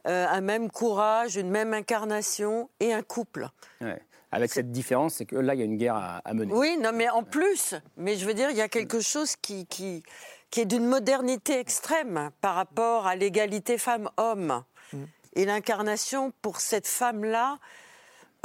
euh, 0.08 0.28
un 0.28 0.42
même 0.42 0.70
courage, 0.70 1.36
une 1.36 1.50
même 1.50 1.74
incarnation 1.74 2.70
et 2.80 2.94
un 2.94 3.02
couple. 3.02 3.50
Avec 4.32 4.52
cette 4.52 4.72
différence, 4.72 5.16
c'est 5.16 5.26
que 5.26 5.38
là, 5.38 5.54
il 5.54 5.60
y 5.60 5.64
a 5.64 5.66
une 5.66 5.78
guerre 5.78 6.22
à, 6.26 6.34
mener. 6.34 6.54
Oui, 6.54 6.78
non, 6.78 6.92
mais 6.94 7.08
en 7.10 7.24
plus, 7.24 7.74
mais 7.96 8.16
je 8.16 8.26
veux 8.26 8.34
dire, 8.34 8.50
il 8.50 8.58
y 8.58 8.62
a 8.62 8.68
quelque 8.68 9.00
chose 9.00 9.38
qui, 9.38 9.66
qui, 9.66 10.04
qui 10.50 10.62
est 10.62 10.66
d'une 10.66 10.86
modernité 10.86 11.58
extrême 11.58 12.32
par 12.42 12.56
rapport 12.56 13.08
à 13.08 13.16
l'égalité 13.16 13.78
femmes-hommes. 13.78 14.64
Et 15.36 15.46
l'incarnation 15.46 16.32
pour 16.42 16.62
cette 16.62 16.88
femme-là, 16.88 17.58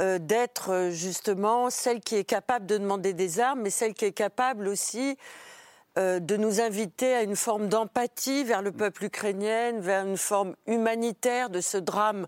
euh, 0.01 0.17
d'être 0.17 0.71
euh, 0.71 0.89
justement 0.89 1.69
celle 1.69 1.99
qui 1.99 2.15
est 2.15 2.23
capable 2.23 2.65
de 2.65 2.77
demander 2.77 3.13
des 3.13 3.39
armes, 3.39 3.61
mais 3.61 3.69
celle 3.69 3.93
qui 3.93 4.05
est 4.05 4.11
capable 4.11 4.67
aussi 4.67 5.15
euh, 5.99 6.19
de 6.19 6.37
nous 6.37 6.59
inviter 6.59 7.13
à 7.13 7.21
une 7.21 7.35
forme 7.35 7.67
d'empathie 7.67 8.43
vers 8.43 8.63
le 8.63 8.71
peuple 8.71 9.05
ukrainien, 9.05 9.79
vers 9.79 10.07
une 10.07 10.17
forme 10.17 10.55
humanitaire 10.65 11.51
de 11.51 11.61
ce 11.61 11.77
drame 11.77 12.25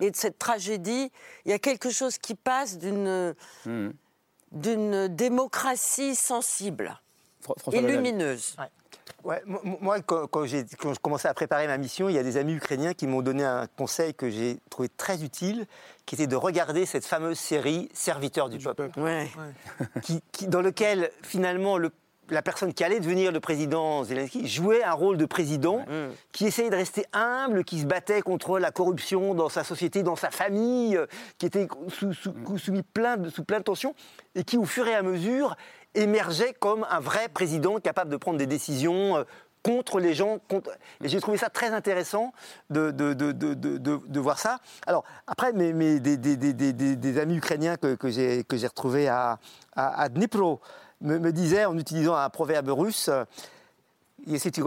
Et 0.00 0.10
de 0.10 0.16
cette 0.16 0.38
tragédie, 0.38 1.12
il 1.44 1.50
y 1.50 1.54
a 1.54 1.58
quelque 1.58 1.90
chose 1.90 2.16
qui 2.16 2.34
passe 2.34 2.78
d'une 2.78 3.34
d'une 4.52 5.08
démocratie 5.08 6.16
sensible 6.16 7.00
et 7.72 7.82
lumineuse. 7.82 8.56
Ouais, 8.58 8.64
mo- 9.46 9.60
mo- 9.64 9.78
moi, 9.80 10.00
quand, 10.00 10.26
quand 10.26 10.44
j'ai 10.46 10.64
quand 10.78 10.94
je 10.94 11.00
commençais 11.00 11.28
à 11.28 11.34
préparer 11.34 11.66
ma 11.66 11.78
mission, 11.78 12.08
il 12.08 12.14
y 12.14 12.18
a 12.18 12.22
des 12.22 12.36
amis 12.36 12.54
ukrainiens 12.54 12.94
qui 12.94 13.06
m'ont 13.06 13.22
donné 13.22 13.44
un 13.44 13.66
conseil 13.76 14.14
que 14.14 14.30
j'ai 14.30 14.58
trouvé 14.70 14.88
très 14.88 15.22
utile, 15.22 15.66
qui 16.06 16.14
était 16.14 16.26
de 16.26 16.36
regarder 16.36 16.86
cette 16.86 17.04
fameuse 17.06 17.38
série 17.38 17.88
Serviteurs 17.92 18.48
du, 18.48 18.58
peuple, 18.74 19.00
qui, 20.02 20.20
qui- 20.32 20.46
dans 20.46 20.62
lequel 20.62 21.10
finalement 21.22 21.78
le- 21.78 21.90
la 22.32 22.42
personne 22.42 22.72
qui 22.72 22.84
allait 22.84 23.00
devenir 23.00 23.32
le 23.32 23.40
président 23.40 24.04
Zelensky 24.04 24.46
jouait 24.46 24.84
un 24.84 24.92
rôle 24.92 25.16
de 25.16 25.24
président, 25.26 25.84
qui 26.30 26.46
essayait 26.46 26.70
de 26.70 26.76
rester 26.76 27.04
humble, 27.12 27.64
qui 27.64 27.80
se 27.80 27.86
battait 27.86 28.22
contre 28.22 28.60
la 28.60 28.70
corruption 28.70 29.34
dans 29.34 29.48
sa 29.48 29.64
société, 29.64 30.04
dans 30.04 30.14
sa 30.14 30.30
famille, 30.30 30.96
euh, 30.96 31.06
qui 31.38 31.46
était 31.46 31.66
sous, 31.88 32.12
sous- 32.14 32.32
soumis 32.56 32.84
plein 32.84 33.16
de, 33.16 33.30
sous 33.30 33.42
plein 33.42 33.58
de 33.58 33.64
tensions, 33.64 33.96
et 34.36 34.44
qui 34.44 34.58
au 34.58 34.64
fur 34.64 34.86
et 34.86 34.94
à 34.94 35.02
mesure 35.02 35.56
émergeait 35.94 36.54
comme 36.54 36.86
un 36.90 37.00
vrai 37.00 37.28
président 37.28 37.80
capable 37.80 38.10
de 38.10 38.16
prendre 38.16 38.38
des 38.38 38.46
décisions 38.46 39.16
euh, 39.16 39.24
contre 39.62 40.00
les 40.00 40.14
gens. 40.14 40.38
Contre... 40.48 40.70
Et 41.02 41.08
j'ai 41.08 41.20
trouvé 41.20 41.36
ça 41.36 41.50
très 41.50 41.70
intéressant 41.70 42.32
de, 42.70 42.90
de, 42.90 43.12
de, 43.12 43.32
de 43.32 44.20
voir 44.20 44.38
ça. 44.38 44.58
Alors, 44.86 45.04
après, 45.26 45.52
mes, 45.52 45.72
mes 45.72 46.00
des, 46.00 46.16
des, 46.16 46.36
des, 46.36 46.72
des, 46.72 47.18
amis 47.18 47.36
ukrainiens 47.36 47.76
que, 47.76 47.94
que 47.94 48.08
j'ai 48.10 48.66
retrouvés 48.66 49.08
à, 49.08 49.38
à, 49.74 50.02
à 50.02 50.08
Dnipro 50.08 50.60
me, 51.00 51.32
disaient, 51.32 51.64
en 51.64 51.78
utilisant 51.78 52.14
un 52.14 52.28
proverbe 52.30 52.68
russe, 52.68 53.10
si 54.26 54.50
tu 54.50 54.60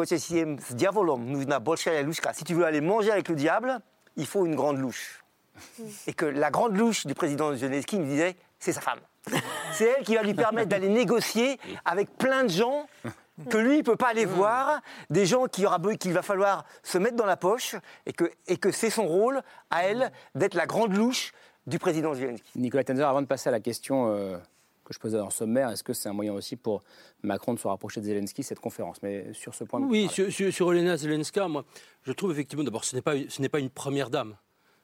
veux 2.54 2.66
aller 2.66 2.82
manger 2.82 3.12
avec 3.12 3.30
le 3.30 3.36
diable, 3.36 3.80
il 4.16 4.26
faut 4.26 4.46
une 4.46 4.56
grande 4.56 4.80
louche. 4.80 5.24
Mmh. 5.56 5.84
Et 6.08 6.14
que 6.14 6.26
la 6.26 6.50
grande 6.50 6.76
louche 6.76 7.06
du 7.06 7.14
président 7.14 7.56
Zelensky 7.56 8.00
me 8.00 8.06
disait, 8.06 8.36
c'est 8.60 8.74
sa 8.74 8.82
femme. 8.82 9.00
C'est 9.74 9.86
elle 9.98 10.04
qui 10.04 10.16
va 10.16 10.24
lui 10.24 10.34
permettre 10.34 10.70
d'aller 10.70 10.90
négocier 10.90 11.60
avec 11.86 12.18
plein 12.18 12.44
de 12.44 12.50
gens 12.50 12.88
que 13.50 13.58
lui, 13.58 13.76
il 13.76 13.78
ne 13.80 13.84
peut 13.84 13.96
pas 13.96 14.10
aller 14.10 14.26
voir, 14.26 14.82
des 15.10 15.26
gens 15.26 15.46
qu'il 15.46 15.66
aura 15.66 15.80
be- 15.80 15.98
qu'il 15.98 16.14
va 16.14 16.22
falloir 16.22 16.66
se 16.84 16.98
mettre 17.00 17.16
dans 17.16 17.26
la 17.26 17.38
poche, 17.38 17.76
et 18.06 18.14
que, 18.14 18.26
et 18.48 18.58
que 18.58 18.72
c'est 18.72 18.92
son 18.92 19.08
rôle, 19.08 19.42
à 19.72 19.86
elle, 19.86 20.12
d'être 20.36 20.54
la 20.54 20.68
grande 20.68 20.96
louche 20.96 21.32
du 21.66 21.80
président 21.80 22.14
Zelensky. 22.14 22.60
Nicolas 22.60 22.84
Tenzer, 22.84 23.08
avant 23.08 23.22
de 23.22 23.28
passer 23.28 23.50
à 23.50 23.52
la 23.52 23.60
question 23.60 24.14
euh, 24.14 24.38
que 24.86 24.94
je 24.94 25.00
posais 25.00 25.18
dans 25.18 25.26
le 25.26 25.32
sommaire, 25.32 25.70
est-ce 25.70 25.84
que 25.84 25.94
c'est 25.94 26.10
un 26.10 26.14
moyen 26.14 26.34
aussi 26.34 26.58
pour 26.58 26.84
Macron 27.24 27.54
de 27.56 27.60
se 27.60 27.68
rapprocher 27.68 28.02
de 28.02 28.06
Zelensky, 28.06 28.44
cette 28.44 28.60
conférence? 28.60 29.02
Mais 29.02 29.34
sur 29.34 29.56
ce 29.56 29.64
point... 29.64 29.80
Oui, 29.82 30.10
sur, 30.12 30.32
sur, 30.32 30.54
sur 30.54 30.68
Olena 30.68 30.96
Zelenska, 30.98 31.48
moi, 31.48 31.64
je 32.04 32.12
trouve 32.12 32.32
effectivement, 32.34 32.64
d'abord, 32.64 32.84
ce 32.84 32.96
n'est 32.96 33.02
pas, 33.02 33.14
ce 33.28 33.42
n'est 33.42 33.50
pas 33.50 33.60
une 33.60 33.72
première 33.72 34.12
dame. 34.12 34.36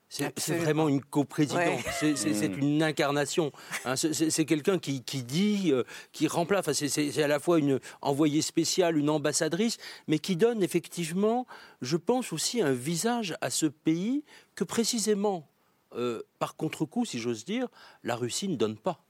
C'est 0.10 0.58
vraiment 0.58 0.90
une 0.90 1.02
coprésidente, 1.04 1.60
Ouais. 2.02 2.16
c'est 2.16 2.50
Mm. 2.50 2.58
une 2.60 2.84
incarnation. 2.84 3.52
hein. 3.86 3.96
C'est- 3.96 4.46
quelqu'un 4.46 4.80
qui, 4.80 5.04
qui 5.04 5.22
dit, 5.22 5.70
euh, 5.72 5.84
qui 6.12 6.28
remplace, 6.28 6.62
enfin, 6.62 6.74
c'est- 6.74 7.22
à 7.22 7.28
la 7.28 7.40
fois 7.40 7.60
une 7.60 7.80
envoyée 8.02 8.42
spéciale, 8.42 8.98
une 8.98 9.10
ambassadrice, 9.12 9.78
mais 10.08 10.18
qui 10.18 10.36
donne 10.36 10.64
effectivement, 10.64 11.46
je 11.82 11.96
pense 11.96 12.34
aussi, 12.34 12.60
un 12.62 12.72
visage 12.74 13.36
à 13.42 13.52
ce 13.52 13.68
pays 13.68 14.24
que 14.56 14.64
précisément, 14.64 15.48
euh, 15.96 16.24
par 16.40 16.56
contre-coup, 16.56 17.06
si 17.06 17.20
j'ose 17.20 17.46
dire, 17.46 17.68
la 18.04 18.16
Russie 18.16 18.48
ne 18.48 18.56
donne 18.56 18.78
pas. 18.78 19.04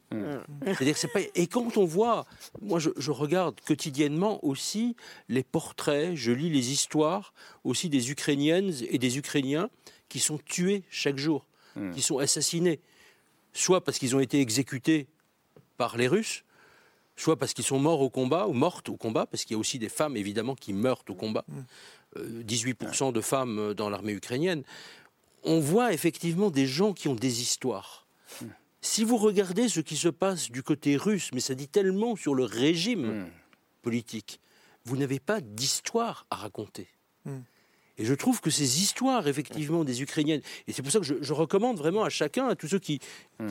C'est-à-dire 0.66 0.94
que 0.96 1.00
c'est 1.00 1.08
pas. 1.14 1.20
Et 1.36 1.46
quand 1.46 1.78
on 1.78 1.86
voit, 1.86 2.26
moi 2.64 2.80
je, 2.80 2.90
je 2.98 3.12
regarde 3.12 3.62
quotidiennement 3.62 4.44
aussi 4.44 4.96
les 5.28 5.44
portraits, 5.44 6.16
je 6.16 6.32
lis 6.32 6.50
les 6.50 6.72
histoires 6.72 7.32
aussi 7.64 7.90
des 7.90 8.10
Ukrainiennes 8.10 8.74
et 8.90 8.98
des 8.98 9.20
Ukrainiens 9.20 9.70
qui 10.10 10.20
sont 10.20 10.38
tués 10.38 10.84
chaque 10.90 11.18
jour, 11.18 11.46
qui 11.94 12.02
sont 12.02 12.18
assassinés, 12.18 12.82
soit 13.54 13.84
parce 13.84 14.00
qu'ils 14.00 14.16
ont 14.16 14.20
été 14.20 14.42
exécutés 14.42 15.08
par 15.78 15.96
les 15.96 16.08
Russes, 16.08 16.44
soit 17.16 17.38
parce 17.38 17.54
qu'ils 17.54 17.64
sont 17.64 17.80
morts 17.80 18.02
au 18.02 18.10
combat 18.10 18.48
ou 18.48 18.54
mortes 18.54 18.90
au 18.90 18.98
combat, 18.98 19.26
parce 19.26 19.44
qu'il 19.44 19.54
y 19.54 19.58
a 19.58 19.60
aussi 19.60 19.80
des 19.80 19.90
femmes 19.90 20.18
évidemment 20.18 20.56
qui 20.56 20.74
meurent 20.74 21.04
au 21.10 21.14
combat. 21.14 21.46
Euh, 22.18 22.44
18% 22.44 23.14
de 23.14 23.22
femmes 23.22 23.60
euh, 23.60 23.74
dans 23.74 23.90
l'armée 23.90 24.14
ukrainienne. 24.14 24.64
On 25.44 25.60
voit 25.60 25.94
effectivement 25.94 26.50
des 26.50 26.66
gens 26.66 26.94
qui 26.94 27.08
ont 27.08 27.16
des 27.16 27.42
histoires. 27.42 28.08
Si 28.82 29.04
vous 29.04 29.18
regardez 29.18 29.70
ce 29.70 29.80
qui 29.80 29.96
se 29.96 30.10
passe 30.10 30.52
du 30.52 30.64
côté 30.64 30.98
russe, 30.98 31.32
mais 31.34 31.40
ça 31.40 31.54
dit 31.56 31.68
tellement 31.68 32.16
sur 32.16 32.34
le 32.34 32.44
régime 32.46 33.28
politique, 33.82 34.40
vous 34.86 34.98
n'avez 34.98 35.20
pas 35.20 35.40
d'histoire 35.42 36.26
à 36.30 36.36
raconter. 36.36 36.88
Et 38.00 38.06
je 38.06 38.14
trouve 38.16 38.42
que 38.42 38.50
ces 38.50 38.82
histoires, 38.82 39.28
effectivement, 39.28 39.84
des 39.84 40.02
Ukrainiennes, 40.02 40.42
et 40.68 40.74
c'est 40.74 40.82
pour 40.82 40.92
ça 40.92 41.00
que 41.00 41.06
je, 41.06 41.16
je 41.22 41.34
recommande 41.34 41.78
vraiment 41.78 42.04
à 42.04 42.10
chacun, 42.10 42.48
à 42.48 42.56
tous 42.56 42.70
ceux 42.70 42.80
qui, 42.80 43.00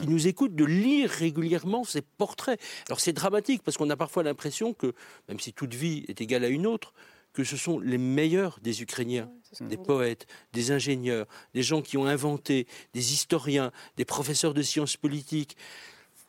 qui 0.00 0.08
nous 0.08 0.26
écoutent, 0.26 0.56
de 0.56 0.64
lire 0.64 1.10
régulièrement 1.10 1.84
ces 1.84 2.00
portraits. 2.00 2.60
Alors 2.88 2.98
c'est 2.98 3.12
dramatique, 3.12 3.62
parce 3.62 3.76
qu'on 3.76 3.90
a 3.90 3.96
parfois 3.96 4.22
l'impression 4.22 4.72
que, 4.72 4.94
même 5.28 5.38
si 5.38 5.52
toute 5.52 5.74
vie 5.74 6.04
est 6.08 6.20
égale 6.20 6.44
à 6.44 6.48
une 6.48 6.66
autre, 6.66 6.94
que 7.34 7.44
ce 7.44 7.56
sont 7.56 7.78
les 7.78 7.98
meilleurs 7.98 8.58
des 8.62 8.82
Ukrainiens, 8.82 9.30
des 9.60 9.76
poètes, 9.76 10.26
des 10.54 10.72
ingénieurs, 10.72 11.26
des 11.54 11.62
gens 11.62 11.82
qui 11.82 11.96
ont 11.96 12.06
inventé, 12.06 12.66
des 12.94 13.12
historiens, 13.12 13.70
des 13.96 14.04
professeurs 14.04 14.54
de 14.54 14.62
sciences 14.62 14.96
politiques, 14.96 15.56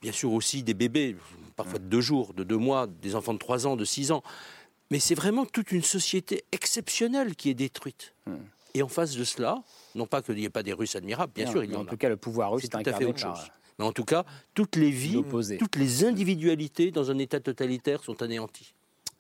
bien 0.02 0.12
sûr 0.12 0.32
aussi 0.34 0.62
des 0.62 0.74
bébés, 0.74 1.16
parfois 1.56 1.80
de 1.80 1.86
deux 1.86 2.02
jours, 2.02 2.34
de 2.34 2.44
deux 2.44 2.58
mois, 2.58 2.86
des 2.86 3.16
enfants 3.16 3.34
de 3.34 3.40
trois 3.40 3.66
ans, 3.66 3.76
de 3.76 3.86
six 3.86 4.12
ans. 4.12 4.24
Mais 4.92 5.00
c'est 5.00 5.16
vraiment 5.16 5.46
toute 5.46 5.72
une 5.72 5.84
société 5.84 6.44
exceptionnelle 6.52 7.36
qui 7.36 7.50
est 7.50 7.54
détruite. 7.54 8.14
Et 8.74 8.82
en 8.84 8.88
face 8.88 9.16
de 9.16 9.24
cela, 9.24 9.64
non 9.96 10.06
pas 10.06 10.22
qu'il 10.22 10.36
n'y 10.36 10.46
ait 10.46 10.50
pas 10.50 10.64
des 10.64 10.74
Russes 10.74 10.96
admirables, 10.96 11.34
bien 11.34 11.46
Non, 11.46 11.52
sûr, 11.52 11.64
il 11.64 11.72
y 11.72 11.76
en 11.76 11.82
en 11.82 11.86
a. 11.86 11.90
tout 11.90 11.98
cas, 11.98 12.10
le 12.10 12.18
pouvoir 12.18 12.52
russe 12.52 12.62
C'est 12.64 12.76
est 12.76 12.84
tout 12.84 12.90
à 12.90 12.94
fait 12.94 13.06
autre 13.06 13.22
par- 13.22 13.36
chose. 13.36 13.48
Mais 13.80 13.86
en 13.86 13.92
tout 13.94 14.04
cas, 14.04 14.26
toutes 14.54 14.76
les 14.76 14.92
vies, 14.92 15.24
toutes 15.58 15.76
les 15.78 16.04
individualités 16.04 16.92
dans 16.92 17.12
un 17.12 17.18
État 17.18 17.40
totalitaire 17.40 18.04
sont 18.04 18.22
anéanties. 18.22 18.74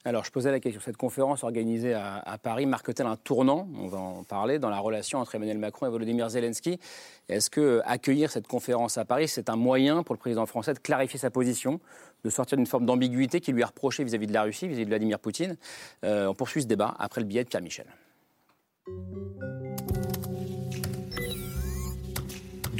Alors, 0.05 0.23
je 0.23 0.31
posais 0.31 0.49
la 0.49 0.61
question. 0.61 0.81
Cette 0.83 0.95
conférence 0.95 1.43
organisée 1.43 1.93
à, 1.93 2.37
Paris 2.41 2.65
marque-t-elle 2.65 3.05
un 3.05 3.17
tournant? 3.17 3.67
On 3.77 3.87
va 3.87 3.97
en 3.97 4.23
parler 4.23 4.57
dans 4.57 4.69
la 4.69 4.79
relation 4.79 5.19
entre 5.19 5.35
Emmanuel 5.35 5.57
Macron 5.57 5.87
et 5.87 5.89
Volodymyr 5.89 6.29
Zelensky. 6.29 6.79
Est-ce 7.27 7.49
que 7.49 7.81
accueillir 7.85 8.31
cette 8.31 8.47
conférence 8.47 8.97
à 8.97 9.03
Paris, 9.03 9.27
c'est 9.27 9.49
un 9.49 9.57
moyen 9.57 10.03
pour 10.03 10.15
le 10.15 10.19
président 10.19 10.45
français 10.45 10.73
de 10.73 10.79
clarifier 10.79 11.19
sa 11.19 11.29
position, 11.29 11.81
de 12.23 12.29
sortir 12.29 12.57
d'une 12.57 12.65
forme 12.65 12.85
d'ambiguïté 12.85 13.41
qui 13.41 13.51
lui 13.51 13.61
est 13.61 13.65
reprochée 13.65 14.05
vis-à-vis 14.05 14.27
de 14.27 14.33
la 14.33 14.43
Russie, 14.43 14.67
vis-à-vis 14.67 14.85
de 14.85 14.89
Vladimir 14.89 15.19
Poutine? 15.19 15.57
Euh, 16.05 16.27
On 16.27 16.33
poursuit 16.33 16.61
ce 16.61 16.67
débat 16.67 16.95
après 16.97 17.19
le 17.19 17.27
billet 17.27 17.43
de 17.43 17.49
Pierre 17.49 17.61
Michel. 17.61 17.87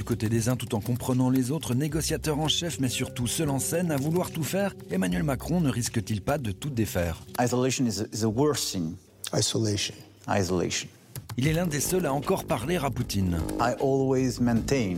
Côté 0.10 0.28
des 0.28 0.50
uns, 0.50 0.56
tout 0.56 0.74
en 0.74 0.80
comprenant 0.80 1.30
les 1.30 1.52
autres, 1.52 1.76
négociateur 1.76 2.40
en 2.40 2.48
chef, 2.48 2.80
mais 2.80 2.90
surtout 2.90 3.28
seul 3.28 3.52
en 3.52 3.60
scène, 3.60 3.92
à 3.92 3.96
vouloir 3.96 4.32
tout 4.32 4.42
faire, 4.42 4.74
Emmanuel 4.90 5.22
Macron 5.22 5.62
ne 5.62 5.70
risque-t-il 5.70 6.24
pas 6.24 6.40
de 6.40 6.50
tout 6.50 6.72
défaire? 6.72 7.22
Isolation 7.40 7.86
is, 7.86 8.02
is 8.12 8.22
the 8.22 8.24
worst 8.24 8.72
thing. 8.72 8.96
Isolation. 9.36 9.94
Isolation. 10.28 10.90
Il 11.38 11.48
est 11.48 11.54
l'un 11.54 11.68
des 11.68 11.80
seuls 11.80 12.08
à 12.08 12.12
encore 12.12 12.46
parler 12.46 12.78
à 12.78 12.90
Poutine. 12.90 13.38
I 13.62 13.76
always 13.80 14.40
maintain 14.42 14.96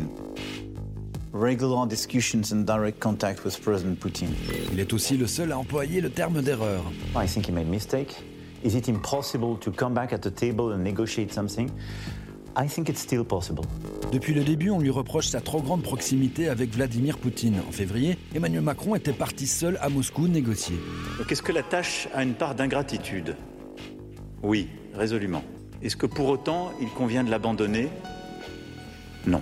regular 1.34 1.86
discussions 1.88 2.53
and 2.53 2.64
direct 2.64 2.97
contact 3.01 3.43
with 3.43 3.59
President 3.59 3.99
Putin. 3.99 4.28
Il 4.72 4.80
est 4.80 4.93
aussi 4.93 5.18
le 5.18 5.28
seul 5.28 5.51
à 5.51 5.59
employer 5.59 5.99
le 5.99 6.09
terme 6.09 6.41
d'erreur. 6.41 6.89
I 7.18 7.28
think 7.28 7.49
he 7.49 7.51
made 7.51 7.68
a 7.68 7.70
mistake. 7.70 8.16
Is 8.64 8.76
it 8.76 8.88
impossible 8.88 9.57
to 9.59 9.72
come 9.72 9.93
back 9.93 10.14
at 10.14 10.20
the 10.20 10.34
table 10.34 10.72
and 10.72 10.78
negotiate 10.78 11.34
something? 11.34 11.70
I 12.58 12.68
think 12.68 12.89
it's 12.89 13.02
still 13.02 13.24
possible. 13.24 13.62
Depuis 14.12 14.34
le 14.34 14.43
début, 14.43 14.72
on 14.72 14.80
lui 14.80 14.89
reproche 14.89 15.28
sa 15.28 15.39
trop 15.39 15.62
grande 15.62 15.84
proximité 15.84 16.49
avec 16.49 16.72
Vladimir 16.72 17.18
Poutine. 17.18 17.62
En 17.68 17.72
février, 17.72 18.18
Emmanuel 18.36 18.62
Macron 18.62 18.95
était 18.95 19.14
parti 19.14 19.47
seul 19.47 19.78
à 19.82 19.88
Moscou 19.89 20.28
négocier. 20.28 20.76
Donc 21.18 21.32
est-ce 21.32 21.41
que 21.41 21.54
la 21.54 21.64
tâche 21.64 22.10
a 22.14 22.24
une 22.24 22.34
part 22.34 22.56
d'ingratitude? 22.56 23.38
Oui, 24.43 24.68
résolument. 24.93 25.43
Est-ce 25.82 25.95
que 25.95 26.06
pour 26.06 26.28
autant 26.28 26.72
il 26.82 26.89
convient 26.89 27.24
de 27.24 27.32
l'abandonner? 27.32 27.88
Non. 29.26 29.41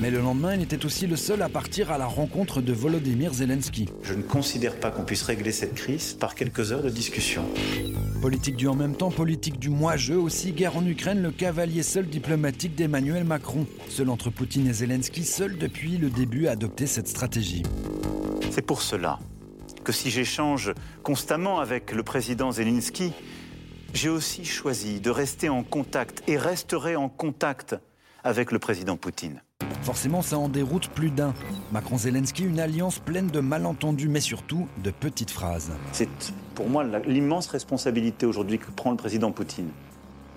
Mais 0.00 0.10
le 0.10 0.18
lendemain, 0.18 0.54
il 0.54 0.62
était 0.62 0.84
aussi 0.84 1.06
le 1.06 1.16
seul 1.16 1.42
à 1.42 1.48
partir 1.48 1.90
à 1.90 1.98
la 1.98 2.06
rencontre 2.06 2.60
de 2.60 2.72
Volodymyr 2.72 3.32
Zelensky. 3.32 3.88
Je 4.02 4.14
ne 4.14 4.22
considère 4.22 4.78
pas 4.78 4.90
qu'on 4.90 5.04
puisse 5.04 5.22
régler 5.22 5.52
cette 5.52 5.74
crise 5.74 6.14
par 6.14 6.34
quelques 6.34 6.72
heures 6.72 6.82
de 6.82 6.90
discussion. 6.90 7.44
Politique 8.20 8.56
du 8.56 8.68
en 8.68 8.74
même 8.74 8.96
temps, 8.96 9.10
politique 9.10 9.58
du 9.58 9.70
moi-je 9.70 10.14
aussi, 10.14 10.52
guerre 10.52 10.76
en 10.76 10.86
Ukraine, 10.86 11.22
le 11.22 11.30
cavalier 11.30 11.82
seul 11.82 12.06
diplomatique 12.06 12.74
d'Emmanuel 12.74 13.24
Macron. 13.24 13.66
Seul 13.88 14.10
entre 14.10 14.30
Poutine 14.30 14.66
et 14.66 14.72
Zelensky, 14.72 15.24
seul 15.24 15.58
depuis 15.58 15.96
le 15.96 16.10
début 16.10 16.46
à 16.46 16.52
adopter 16.52 16.86
cette 16.86 17.08
stratégie. 17.08 17.62
C'est 18.50 18.62
pour 18.62 18.82
cela 18.82 19.18
que 19.84 19.92
si 19.92 20.10
j'échange 20.10 20.72
constamment 21.02 21.60
avec 21.60 21.92
le 21.92 22.02
président 22.02 22.50
Zelensky, 22.50 23.12
j'ai 23.94 24.08
aussi 24.08 24.44
choisi 24.44 25.00
de 25.00 25.10
rester 25.10 25.48
en 25.48 25.62
contact 25.62 26.22
et 26.26 26.36
resterai 26.36 26.96
en 26.96 27.08
contact 27.08 27.76
avec 28.24 28.50
le 28.50 28.58
président 28.58 28.96
Poutine. 28.96 29.42
Forcément, 29.86 30.20
ça 30.20 30.36
en 30.36 30.48
déroute 30.48 30.88
plus 30.88 31.12
d'un. 31.12 31.32
Macron-Zelensky, 31.70 32.42
une 32.42 32.58
alliance 32.58 32.98
pleine 32.98 33.28
de 33.28 33.38
malentendus, 33.38 34.08
mais 34.08 34.18
surtout 34.18 34.66
de 34.82 34.90
petites 34.90 35.30
phrases. 35.30 35.70
C'est 35.92 36.08
pour 36.56 36.68
moi 36.68 36.84
l'immense 37.06 37.46
responsabilité 37.46 38.26
aujourd'hui 38.26 38.58
que 38.58 38.68
prend 38.72 38.90
le 38.90 38.96
président 38.96 39.30
Poutine. 39.30 39.68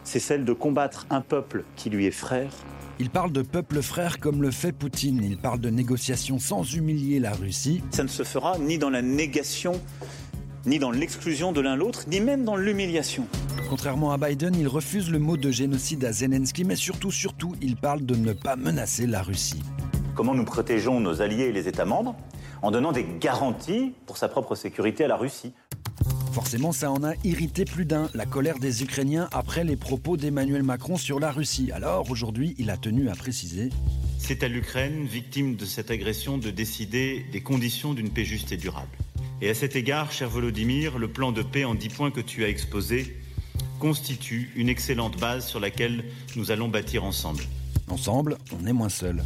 c'est 0.04 0.20
celle 0.20 0.45
de 0.45 0.54
combattre 0.54 1.08
un 1.10 1.22
peuple 1.22 1.64
qui 1.76 1.89
lui 1.89 2.06
est 2.06 2.12
frère. 2.12 2.52
Il 3.00 3.10
parle 3.10 3.32
de 3.32 3.41
peuple 3.41 3.82
frère 3.82 4.20
comme 4.20 4.43
le 4.43 4.52
fait 4.52 4.72
Poutine. 4.72 5.24
Il 5.24 5.39
parle 5.39 5.60
de 5.60 5.72
négociations 5.72 6.38
sans 6.38 6.62
humilier 6.76 7.20
la 7.20 7.32
Russie. 7.32 7.82
Ça 7.89 8.04
ne 8.04 8.08
se 8.08 8.22
fera 8.22 8.60
ni 8.60 8.78
dans 8.78 8.91
la 8.91 9.02
négation, 9.02 9.82
ni 10.68 10.78
dans 10.78 10.91
l'exclusion 10.91 11.54
de 11.54 11.62
l'un 11.62 11.76
l'autre, 11.76 12.06
ni 12.08 12.22
même 12.22 12.43
dans 12.43 12.56
l'humiliation. 12.56 13.26
Contrairement 13.70 14.12
à 14.12 14.18
Biden, 14.18 14.56
il 14.56 14.68
refuse 14.68 15.12
le 15.12 15.20
mot 15.20 15.38
de 15.38 15.52
génocide 15.52 16.04
à 16.04 16.12
Zelensky, 16.12 16.64
mais 16.64 16.76
surtout, 16.76 17.12
surtout, 17.12 17.54
il 17.62 17.76
parle 17.76 18.04
de 18.04 18.16
ne 18.16 18.34
pas 18.34 18.56
menacer 18.56 19.06
la 19.06 19.22
Russie. 19.22 19.62
Comment 20.16 20.34
nous 20.34 20.44
protégeons 20.44 21.00
nos 21.00 21.22
alliés 21.22 21.44
et 21.44 21.52
les 21.52 21.68
États 21.68 21.86
membres 21.86 22.16
En 22.64 22.72
donnant 22.72 22.92
des 22.92 23.06
garanties 23.20 23.94
pour 24.08 24.18
sa 24.18 24.28
propre 24.28 24.56
sécurité 24.56 25.04
à 25.04 25.08
la 25.08 25.18
Russie? 25.18 25.54
Forcément, 26.32 26.72
ça 26.72 26.90
en 26.90 27.04
a 27.04 27.14
irrité 27.24 27.64
plus 27.64 27.86
d'un, 27.86 28.10
la 28.16 28.26
colère 28.26 28.58
des 28.58 28.82
Ukrainiens 28.82 29.30
après 29.32 29.64
les 29.64 29.76
propos 29.76 30.18
d'Emmanuel 30.18 30.64
Macron 30.64 30.98
sur 30.98 31.20
la 31.20 31.32
Russie. 31.32 31.72
Alors 31.72 32.10
aujourd'hui, 32.10 32.56
il 32.58 32.72
a 32.72 32.78
tenu 32.78 33.08
à 33.08 33.14
préciser 33.14 33.70
C'est 34.18 34.42
à 34.42 34.48
l'Ukraine, 34.48 35.06
victime 35.06 35.56
de 35.56 35.66
cette 35.66 35.92
agression, 35.92 36.40
de 36.40 36.50
décider 36.50 37.24
des 37.32 37.42
conditions 37.42 37.94
d'une 37.94 38.10
paix 38.10 38.26
juste 38.26 38.52
et 38.52 38.58
durable. 38.58 38.90
Et 39.42 39.50
à 39.52 39.54
cet 39.54 39.76
égard, 39.76 40.12
cher 40.12 40.28
Volodymyr, 40.28 40.98
le 40.98 41.08
plan 41.08 41.32
de 41.32 41.44
paix 41.44 41.66
en 41.66 41.76
dix 41.76 41.90
points 41.90 42.10
que 42.10 42.20
tu 42.20 42.44
as 42.44 42.50
exposé 42.50 43.19
constitue 43.80 44.52
une 44.56 44.70
excellente 44.70 45.18
base 45.18 45.48
sur 45.48 45.60
laquelle 45.60 46.04
nous 46.36 46.52
allons 46.52 46.68
bâtir 46.68 47.04
ensemble. 47.04 47.44
Ensemble, 47.90 48.38
on 48.62 48.68
est 48.68 48.74
moins 48.74 48.90
seul. 48.90 49.24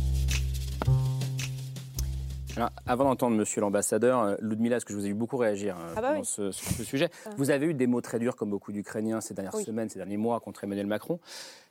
Alors, 2.56 2.70
avant 2.86 3.06
d'entendre 3.06 3.36
Monsieur 3.36 3.62
l'ambassadeur, 3.62 4.22
euh, 4.22 4.36
Ludmila, 4.39 4.78
est-ce 4.78 4.86
que 4.86 4.93
je 4.93 4.97
vous 4.99 5.06
ai 5.06 5.10
vu 5.10 5.16
beaucoup 5.16 5.38
réagir 5.38 5.76
euh, 5.76 5.93
Ah 5.97 6.01
bah 6.01 6.14
dans 6.14 6.20
oui. 6.20 6.26
ce, 6.26 6.51
sur 6.51 6.72
ce 6.72 6.84
sujet 6.84 7.10
Vous 7.38 7.49
avez 7.49 7.66
eu 7.66 7.74
des 7.74 7.88
mots 7.88 8.01
très 8.01 8.20
durs, 8.20 8.36
comme 8.36 8.51
beaucoup 8.51 8.72
d'Ukrainiens, 8.72 9.22
ces 9.22 9.34
dernières 9.34 9.56
Oui. 9.56 9.64
semaines, 9.64 9.89
ces 9.89 9.97
derniers 9.97 10.18
mois, 10.18 10.39
contre 10.39 10.64
Emmanuel 10.64 10.86
Macron. 10.86 11.20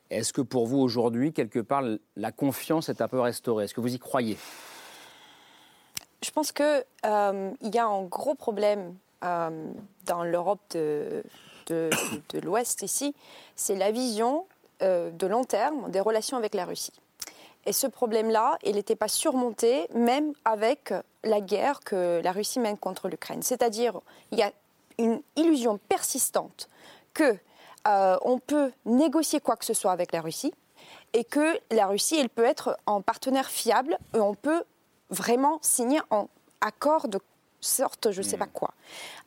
Est-ce 0.09 0.33
que 0.33 0.41
pour 0.41 0.67
vous, 0.67 0.79
aujourd'hui, 0.79 1.31
quelque 1.31 1.59
part, 1.59 1.83
la 2.17 2.31
confiance 2.33 2.89
est 2.89 3.01
un 3.01 3.07
peu 3.07 3.21
restaurée? 3.21 3.63
Est-ce 3.63 3.73
que 3.73 3.79
vous 3.81 3.95
y 3.95 3.99
croyez? 3.99 4.37
Je 6.21 6.31
pense 6.31 6.51
qu'il 6.51 6.65
y 7.05 7.77
a 7.77 7.85
un 7.87 8.03
gros 8.03 8.35
problème 8.35 8.93
euh, 9.23 9.71
dans 10.05 10.23
l'Europe 10.25 10.61
de, 10.73 11.23
de, 11.67 11.89
l'Ouest 12.41 12.81
ici, 12.81 13.15
c'est 13.55 13.75
la 13.75 13.91
vision 13.91 14.45
euh, 14.81 15.11
de 15.11 15.27
long 15.27 15.43
terme 15.43 15.89
des 15.91 15.99
relations 15.99 16.37
avec 16.37 16.53
la 16.53 16.65
Russie. 16.65 16.93
Et 17.65 17.73
ce 17.73 17.87
problème-là, 17.87 18.57
il 18.63 18.75
n'était 18.75 18.95
pas 18.95 19.07
surmonté 19.07 19.87
même 19.93 20.33
avec 20.43 20.93
la 21.23 21.39
guerre 21.39 21.79
que 21.79 22.21
la 22.23 22.31
Russie 22.31 22.59
mène 22.59 22.77
contre 22.77 23.07
l'Ukraine. 23.07 23.41
C'est-à-dire, 23.41 24.01
il 24.31 24.39
y 24.39 24.43
a 24.43 24.51
une 24.97 25.21
illusion 25.35 25.79
persistante 25.89 26.67
que 27.13 27.37
euh, 27.87 28.17
on 28.23 28.39
peut 28.39 28.71
négocier 28.85 29.39
quoi 29.39 29.55
que 29.55 29.65
ce 29.65 29.73
soit 29.73 29.91
avec 29.91 30.11
la 30.11 30.21
Russie 30.21 30.53
et 31.13 31.23
que 31.23 31.59
la 31.71 31.87
Russie, 31.87 32.17
elle 32.19 32.29
peut 32.29 32.45
être 32.45 32.77
un 32.87 33.01
partenaire 33.01 33.49
fiable 33.49 33.97
et 34.13 34.19
on 34.19 34.35
peut 34.35 34.63
vraiment 35.09 35.59
signer 35.61 35.99
un 36.11 36.27
accord 36.61 37.07
de 37.07 37.19
sorte, 37.63 38.11
je 38.11 38.19
ne 38.21 38.23
sais 38.25 38.37
pas 38.37 38.45
quoi, 38.47 38.71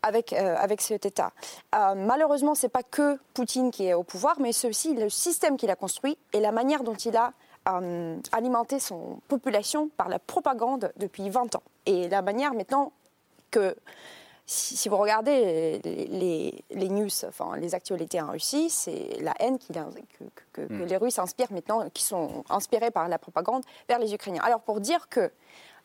avec, 0.03 0.32
euh, 0.32 0.57
avec 0.57 0.80
cet 0.80 1.07
État. 1.07 1.32
Euh, 1.74 1.95
malheureusement, 1.97 2.55
ce 2.55 2.66
n'est 2.66 2.70
pas 2.70 2.82
que 2.82 3.18
Poutine 3.34 3.70
qui 3.70 3.87
est 3.87 3.95
au 3.95 4.03
pouvoir, 4.05 4.37
mais 4.41 4.53
c'est 4.53 4.68
aussi 4.68 4.95
le 4.95 5.09
système 5.09 5.57
qu'il 5.57 5.70
a 5.70 5.76
construit 5.76 6.16
et 6.32 6.41
la 6.41 6.53
manière 6.53 6.82
dont 6.84 6.95
il 6.95 7.16
a 7.16 7.32
euh, 7.68 8.16
alimenté 8.30 8.78
son 8.78 9.18
population 9.26 9.89
par 9.97 10.09
la 10.09 10.18
propagande 10.20 10.93
depuis 10.97 11.28
20 11.30 11.57
ans. 11.57 11.62
Et 11.87 12.09
la 12.09 12.22
manière 12.22 12.55
maintenant 12.55 12.93
que, 13.51 13.74
si, 14.49 14.89
vous 14.89 14.97
regardez 14.97 15.80
les, 15.82 16.07
les- 16.07 16.64
les 16.70 16.89
news, 16.89 17.09
enfin 17.26 17.57
les 17.57 17.74
actualités 17.74 18.20
en 18.20 18.30
Russie, 18.30 18.70
c'est 18.70 19.18
la 19.20 19.34
haine 19.41 19.59
a- 19.74 19.84
que, 20.18 20.24
que- 20.53 20.61
que 20.68 20.72
Mm. 20.72 20.84
les 20.84 20.97
Russes 20.97 21.18
inspirent 21.18 21.51
maintenant, 21.53 21.89
qui 21.91 22.05
sont 22.05 22.45
inspirés 22.49 22.93
par 22.93 23.09
la 23.09 23.18
propagande 23.18 23.64
vers 23.89 23.99
les 23.99 24.14
Ukrainiens. 24.14 24.43
Alors 24.45 24.61
pour 24.61 24.78
dire 24.80 25.09
que, 25.09 25.32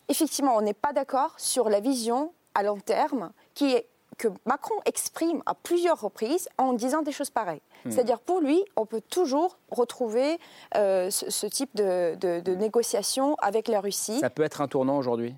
effectivement, 0.09 0.55
on 0.55 0.61
n'est 0.61 0.75
pas 0.75 0.93
d'accord 0.93 1.33
sur 1.39 1.69
la 1.69 1.79
vision 1.79 2.31
à 2.55 2.63
long 2.63 2.79
terme 2.79 3.31
qui 3.53 3.73
est 3.73 3.87
que 4.17 4.27
Macron 4.45 4.75
exprime 4.85 5.41
à 5.45 5.55
plusieurs 5.55 5.99
reprises 5.99 6.47
en 6.57 6.73
disant 6.73 7.01
des 7.01 7.11
choses 7.11 7.29
pareilles. 7.31 7.61
Hmm. 7.85 7.91
C'est-à-dire 7.91 8.19
pour 8.19 8.39
lui, 8.39 8.63
on 8.75 8.85
peut 8.85 9.01
toujours 9.01 9.57
retrouver 9.71 10.37
euh, 10.75 11.09
ce, 11.09 11.29
ce 11.31 11.47
type 11.47 11.75
de, 11.75 12.15
de, 12.19 12.39
de 12.39 12.53
négociation 12.53 13.35
avec 13.41 13.67
la 13.67 13.79
Russie. 13.81 14.19
Ça 14.19 14.29
peut 14.29 14.43
être 14.43 14.61
un 14.61 14.67
tournant 14.67 14.97
aujourd'hui? 14.97 15.33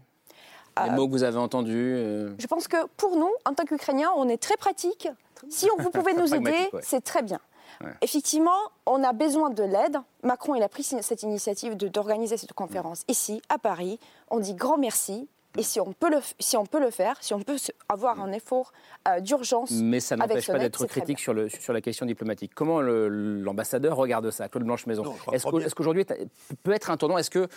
Les 0.83 0.89
Euh, 0.89 0.93
mots 0.93 1.05
que 1.07 1.11
vous 1.11 1.23
avez 1.23 1.37
entendus 1.37 1.93
euh, 1.95 2.33
Je 2.39 2.47
pense 2.47 2.67
que 2.67 2.77
pour 2.97 3.15
nous, 3.15 3.29
en 3.45 3.53
tant 3.53 3.63
qu'Ukrainiens, 3.63 4.11
on 4.17 4.27
est 4.27 4.41
très 4.41 4.57
pratique. 4.57 5.07
Si 5.49 5.69
on, 5.77 5.81
vous 5.81 5.91
pouvez 5.91 6.13
nous 6.13 6.33
aider, 6.35 6.69
ouais. 6.73 6.81
c'est 6.81 7.01
très 7.03 7.21
bien. 7.21 7.39
Ouais. 7.81 7.91
Effectivement, 8.01 8.57
on 8.85 9.03
a 9.03 9.13
besoin 9.13 9.49
de 9.49 9.63
l'aide. 9.63 9.97
Macron, 10.23 10.55
il 10.55 10.63
a 10.63 10.69
pris 10.69 10.83
cette 10.83 11.23
initiative 11.23 11.75
d'organiser 11.75 12.37
cette 12.37 12.53
conférence 12.53 13.03
ici, 13.07 13.41
à 13.49 13.57
Paris. 13.59 13.99
On 14.29 14.39
dit 14.39 14.53
grand 14.55 14.77
merci. 14.77 15.27
Et 15.57 15.63
si 15.63 15.79
on 15.79 15.93
peut 15.93 16.09
le, 16.09 16.17
si 16.39 16.57
on 16.57 16.65
peut 16.65 16.79
le 16.79 16.89
faire, 16.89 17.17
si 17.21 17.33
on 17.33 17.41
peut 17.41 17.57
avoir 17.87 18.19
un 18.19 18.31
effort 18.31 18.73
euh, 19.07 19.19
d'urgence, 19.19 19.71
Mais 19.71 19.99
ça 19.99 20.15
n'empêche 20.15 20.47
pas 20.47 20.57
d'être 20.57 20.85
critique 20.87 21.19
sur, 21.19 21.33
le, 21.33 21.49
sur 21.49 21.73
la 21.73 21.81
question 21.81 22.05
diplomatique. 22.05 22.53
Comment 22.55 22.81
l'ambassadeur 22.81 23.95
regarde 23.95 24.31
ça, 24.31 24.49
Claude 24.49 24.63
Blanche-Maison 24.63 25.15
Est-ce 25.31 25.75
qu'aujourd'hui 25.75 26.05
peut 26.63 26.71
être 26.71 26.89
un 26.89 26.97
tournant 26.97 27.17
Est-ce 27.17 27.29
que 27.29 27.47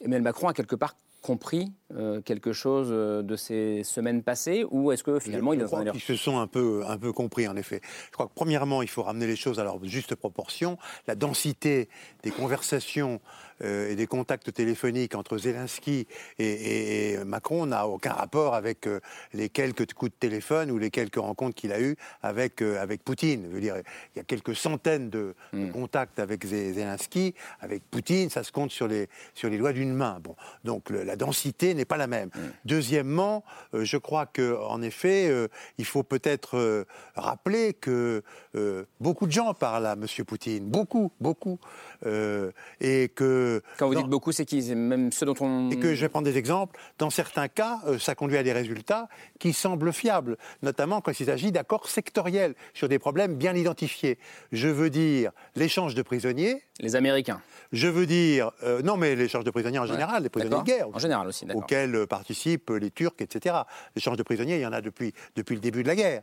Emmanuel 0.00 0.22
Macron 0.22 0.48
a 0.48 0.52
quelque 0.52 0.76
part 0.76 0.94
compris 1.22 1.72
euh, 1.94 2.20
quelque 2.20 2.52
chose 2.52 2.88
euh, 2.90 3.22
de 3.22 3.36
ces 3.36 3.82
semaines 3.82 4.22
passées 4.22 4.64
Ou 4.70 4.92
est-ce 4.92 5.02
que 5.02 5.18
finalement 5.18 5.52
il 5.52 5.60
est 5.60 5.66
Je 5.66 5.70
dans 5.70 5.80
crois 5.80 5.92
qu'ils 5.92 6.00
se 6.00 6.16
sont 6.16 6.38
un 6.38 6.46
peu, 6.46 6.84
un 6.86 6.96
peu 6.96 7.12
compris, 7.12 7.48
en 7.48 7.56
effet. 7.56 7.80
Je 8.06 8.12
crois 8.12 8.26
que, 8.26 8.32
premièrement, 8.34 8.82
il 8.82 8.88
faut 8.88 9.02
ramener 9.02 9.26
les 9.26 9.36
choses 9.36 9.58
à 9.58 9.64
leur 9.64 9.84
juste 9.84 10.14
proportion. 10.14 10.78
La 11.06 11.14
densité 11.14 11.88
des 12.22 12.30
conversations 12.30 13.20
et 13.60 13.94
des 13.96 14.06
contacts 14.06 14.52
téléphoniques 14.52 15.14
entre 15.14 15.38
Zelensky 15.38 16.06
et, 16.38 16.44
et- 16.46 17.12
et 17.12 17.24
Macron 17.24 17.66
n'a 17.66 17.86
aucun 17.88 18.12
rapport 18.12 18.54
avec 18.54 18.86
euh, 18.86 19.00
les 19.32 19.48
quelques 19.48 19.92
coups 19.94 20.12
de 20.12 20.16
téléphone 20.18 20.70
ou 20.70 20.78
les 20.78 20.90
quelques 20.90 21.16
rencontres 21.16 21.54
qu'il 21.54 21.72
a 21.72 21.80
eues 21.80 21.96
avec, 22.22 22.62
euh, 22.62 22.80
avec 22.80 23.02
Poutine. 23.02 23.44
Je 23.48 23.54
veux 23.54 23.60
dire, 23.60 23.76
il 24.14 24.18
y 24.18 24.20
a 24.20 24.24
quelques 24.24 24.54
centaines 24.54 25.10
de, 25.10 25.34
de 25.52 25.70
contacts 25.72 26.18
avec 26.18 26.44
Ze- 26.44 26.72
Zelensky. 26.74 27.34
Avec 27.60 27.82
Poutine, 27.90 28.30
ça 28.30 28.42
se 28.44 28.52
compte 28.52 28.70
sur 28.70 28.86
les, 28.88 29.08
sur 29.34 29.48
les 29.50 29.58
doigts 29.58 29.72
d'une 29.72 29.92
main. 29.94 30.20
Bon, 30.22 30.36
donc 30.64 30.90
le- 30.90 31.02
la 31.02 31.16
densité 31.16 31.74
n'est 31.74 31.84
pas 31.84 31.96
la 31.96 32.06
même. 32.06 32.30
Deuxièmement, 32.64 33.44
euh, 33.74 33.84
je 33.84 33.96
crois 33.96 34.26
que 34.26 34.56
en 34.62 34.82
effet, 34.82 35.28
euh, 35.28 35.48
il 35.78 35.84
faut 35.84 36.02
peut-être 36.02 36.56
euh, 36.58 36.84
rappeler 37.16 37.72
que 37.74 38.22
euh, 38.54 38.84
beaucoup 39.00 39.26
de 39.26 39.32
gens 39.32 39.54
parlent 39.54 39.86
à 39.86 39.92
M. 39.94 40.06
Poutine, 40.26 40.64
beaucoup, 40.68 41.10
beaucoup, 41.20 41.58
euh, 42.06 42.50
et 42.80 43.08
que 43.08 43.47
Quand 43.78 43.88
vous 43.88 43.94
dans- 43.94 44.00
dites 44.00 44.10
beaucoup, 44.10 44.32
c'est 44.32 44.44
qui 44.44 44.62
C'est 44.62 44.74
même 44.74 45.12
ceux 45.12 45.26
dont 45.26 45.34
on. 45.40 45.70
et 45.70 45.78
que 45.78 45.94
je 45.94 46.00
vais 46.00 46.08
prendre 46.08 46.24
des 46.26 46.36
exemples. 46.38 46.78
Dans 46.98 47.10
certains 47.10 47.48
cas, 47.48 47.80
euh, 47.86 47.98
ça 47.98 48.14
conduit 48.14 48.36
à 48.38 48.42
des 48.42 48.52
résultats 48.52 49.08
qui 49.38 49.52
semblent 49.52 49.92
fiables, 49.92 50.36
notamment 50.62 51.00
quand 51.00 51.18
il 51.18 51.26
s'agit 51.26 51.52
d'accords 51.52 51.88
sectoriels 51.88 52.54
sur 52.74 52.88
des 52.88 52.98
problèmes 52.98 53.34
bien 53.36 53.54
identifiés. 53.54 54.18
Je 54.52 54.68
veux 54.68 54.90
dire 54.90 55.32
l'échange 55.56 55.94
de 55.94 56.02
prisonniers. 56.02 56.62
Les 56.80 56.94
Américains. 56.96 57.40
Je 57.72 57.88
veux 57.88 58.06
dire, 58.06 58.52
euh, 58.62 58.82
non 58.82 58.96
mais 58.96 59.16
l'échange 59.16 59.44
de 59.44 59.50
prisonniers 59.50 59.78
en 59.80 59.86
général, 59.86 60.22
les 60.22 60.28
prisonniers 60.28 60.58
de 60.58 60.62
guerre. 60.64 60.86
En 60.92 60.98
général 60.98 61.26
aussi, 61.26 61.44
d'accord. 61.44 61.62
Auxquels 61.62 61.94
euh, 61.94 62.06
participent 62.06 62.70
les 62.70 62.90
Turcs, 62.90 63.20
etc. 63.20 63.56
L'échange 63.96 64.16
de 64.16 64.22
prisonniers, 64.22 64.56
il 64.56 64.62
y 64.62 64.66
en 64.66 64.72
a 64.72 64.80
depuis, 64.80 65.12
depuis 65.36 65.54
le 65.56 65.60
début 65.60 65.82
de 65.82 65.88
la 65.88 65.96
guerre. 65.96 66.22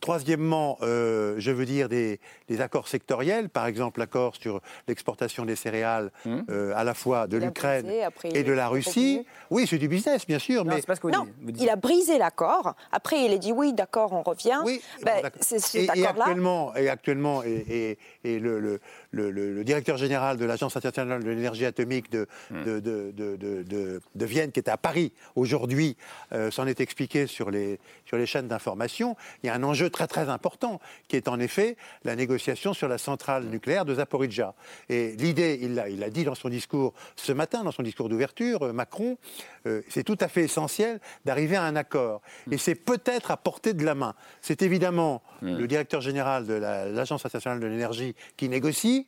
Troisièmement, 0.00 0.78
euh, 0.82 1.34
je 1.38 1.50
veux 1.50 1.64
dire 1.64 1.88
des, 1.88 2.18
des 2.48 2.60
accords 2.60 2.88
sectoriels, 2.88 3.48
par 3.48 3.66
exemple 3.66 4.00
l'accord 4.00 4.34
sur 4.36 4.60
l'exportation 4.88 5.44
des 5.44 5.56
céréales 5.56 6.10
Hum. 6.26 6.44
euh, 6.50 6.72
à 6.76 6.84
la 6.84 6.94
fois 6.94 7.26
de 7.26 7.36
l'Ukraine 7.36 7.86
et 8.34 8.42
de 8.42 8.52
la 8.52 8.68
Russie. 8.68 9.24
Oui, 9.50 9.66
c'est 9.68 9.78
du 9.78 9.88
business, 9.88 10.26
bien 10.26 10.38
sûr, 10.38 10.64
mais 10.64 10.80
non, 11.04 11.26
il 11.58 11.68
a 11.68 11.76
brisé 11.76 12.18
l'accord. 12.18 12.74
Après, 12.90 13.24
il 13.24 13.32
a 13.32 13.38
dit 13.38 13.52
oui, 13.52 13.72
d'accord, 13.72 14.12
on 14.12 14.22
revient. 14.22 14.60
Ben, 15.04 15.30
c'est 15.40 15.56
et, 15.56 15.58
cet 15.58 15.96
et 15.96 16.06
accord-là. 16.06 16.24
actuellement, 16.24 16.74
et, 16.76 16.88
actuellement, 16.88 17.42
et, 17.44 17.64
et- 17.68 17.98
et 18.34 18.38
le, 18.38 18.60
le- 18.60 18.80
le- 19.10 19.30
le- 19.30 19.52
le 19.54 19.64
directeur 19.64 19.96
général 19.96 20.36
de 20.36 20.44
l'Agence 20.44 20.76
internationale 20.76 21.22
de 21.22 21.30
l'énergie 21.30 21.66
atomique 21.66 22.10
de, 22.10 22.26
Hmm. 22.50 22.62
de, 22.64 22.80
de- 22.80 23.10
de- 23.12 23.36
de- 23.36 23.62
de- 23.62 24.00
de 24.14 24.24
Vienne, 24.26 24.52
qui 24.52 24.60
est 24.60 24.68
à 24.68 24.76
Paris 24.76 25.12
aujourd'hui, 25.36 25.96
euh, 26.32 26.50
s'en 26.50 26.66
est 26.66 26.80
expliqué 26.80 27.26
sur 27.26 27.50
les, 27.50 27.78
sur 28.04 28.16
les 28.16 28.26
chaînes 28.26 28.48
d'information. 28.48 29.16
Il 29.42 29.46
y 29.46 29.50
a 29.50 29.54
un 29.54 29.62
enjeu 29.62 29.81
très 29.90 30.06
très 30.06 30.28
important, 30.28 30.80
qui 31.08 31.16
est 31.16 31.28
en 31.28 31.38
effet 31.40 31.76
la 32.04 32.16
négociation 32.16 32.74
sur 32.74 32.88
la 32.88 32.98
centrale 32.98 33.44
nucléaire 33.44 33.84
de 33.84 33.94
Zaporizhzhia. 33.94 34.54
Et 34.88 35.12
l'idée, 35.16 35.58
il 35.62 35.74
l'a 35.74 35.88
il 35.88 35.98
l'a 36.00 36.10
dit 36.10 36.24
dans 36.24 36.34
son 36.34 36.48
discours 36.48 36.94
ce 37.16 37.32
matin, 37.32 37.64
dans 37.64 37.72
son 37.72 37.82
discours 37.82 38.08
d'ouverture, 38.08 38.62
euh, 38.66 38.72
Macron, 38.72 39.18
euh, 39.66 39.82
c'est 39.88 40.04
tout 40.04 40.18
à 40.20 40.28
fait 40.28 40.42
essentiel 40.44 41.00
d'arriver 41.24 41.56
à 41.56 41.62
un 41.62 41.76
accord. 41.76 42.22
Et 42.50 42.58
c'est 42.58 42.74
peut-être 42.74 43.30
à 43.30 43.36
portée 43.36 43.74
de 43.74 43.84
la 43.84 43.94
main. 43.94 44.14
C'est 44.40 44.62
évidemment 44.62 45.22
le 45.40 45.66
directeur 45.66 46.00
général 46.00 46.46
de 46.46 46.54
la- 46.54 46.86
l'Agence 46.88 47.26
internationale 47.26 47.60
de 47.60 47.66
l'énergie 47.66 48.14
qui 48.36 48.48
négocie. 48.48 49.06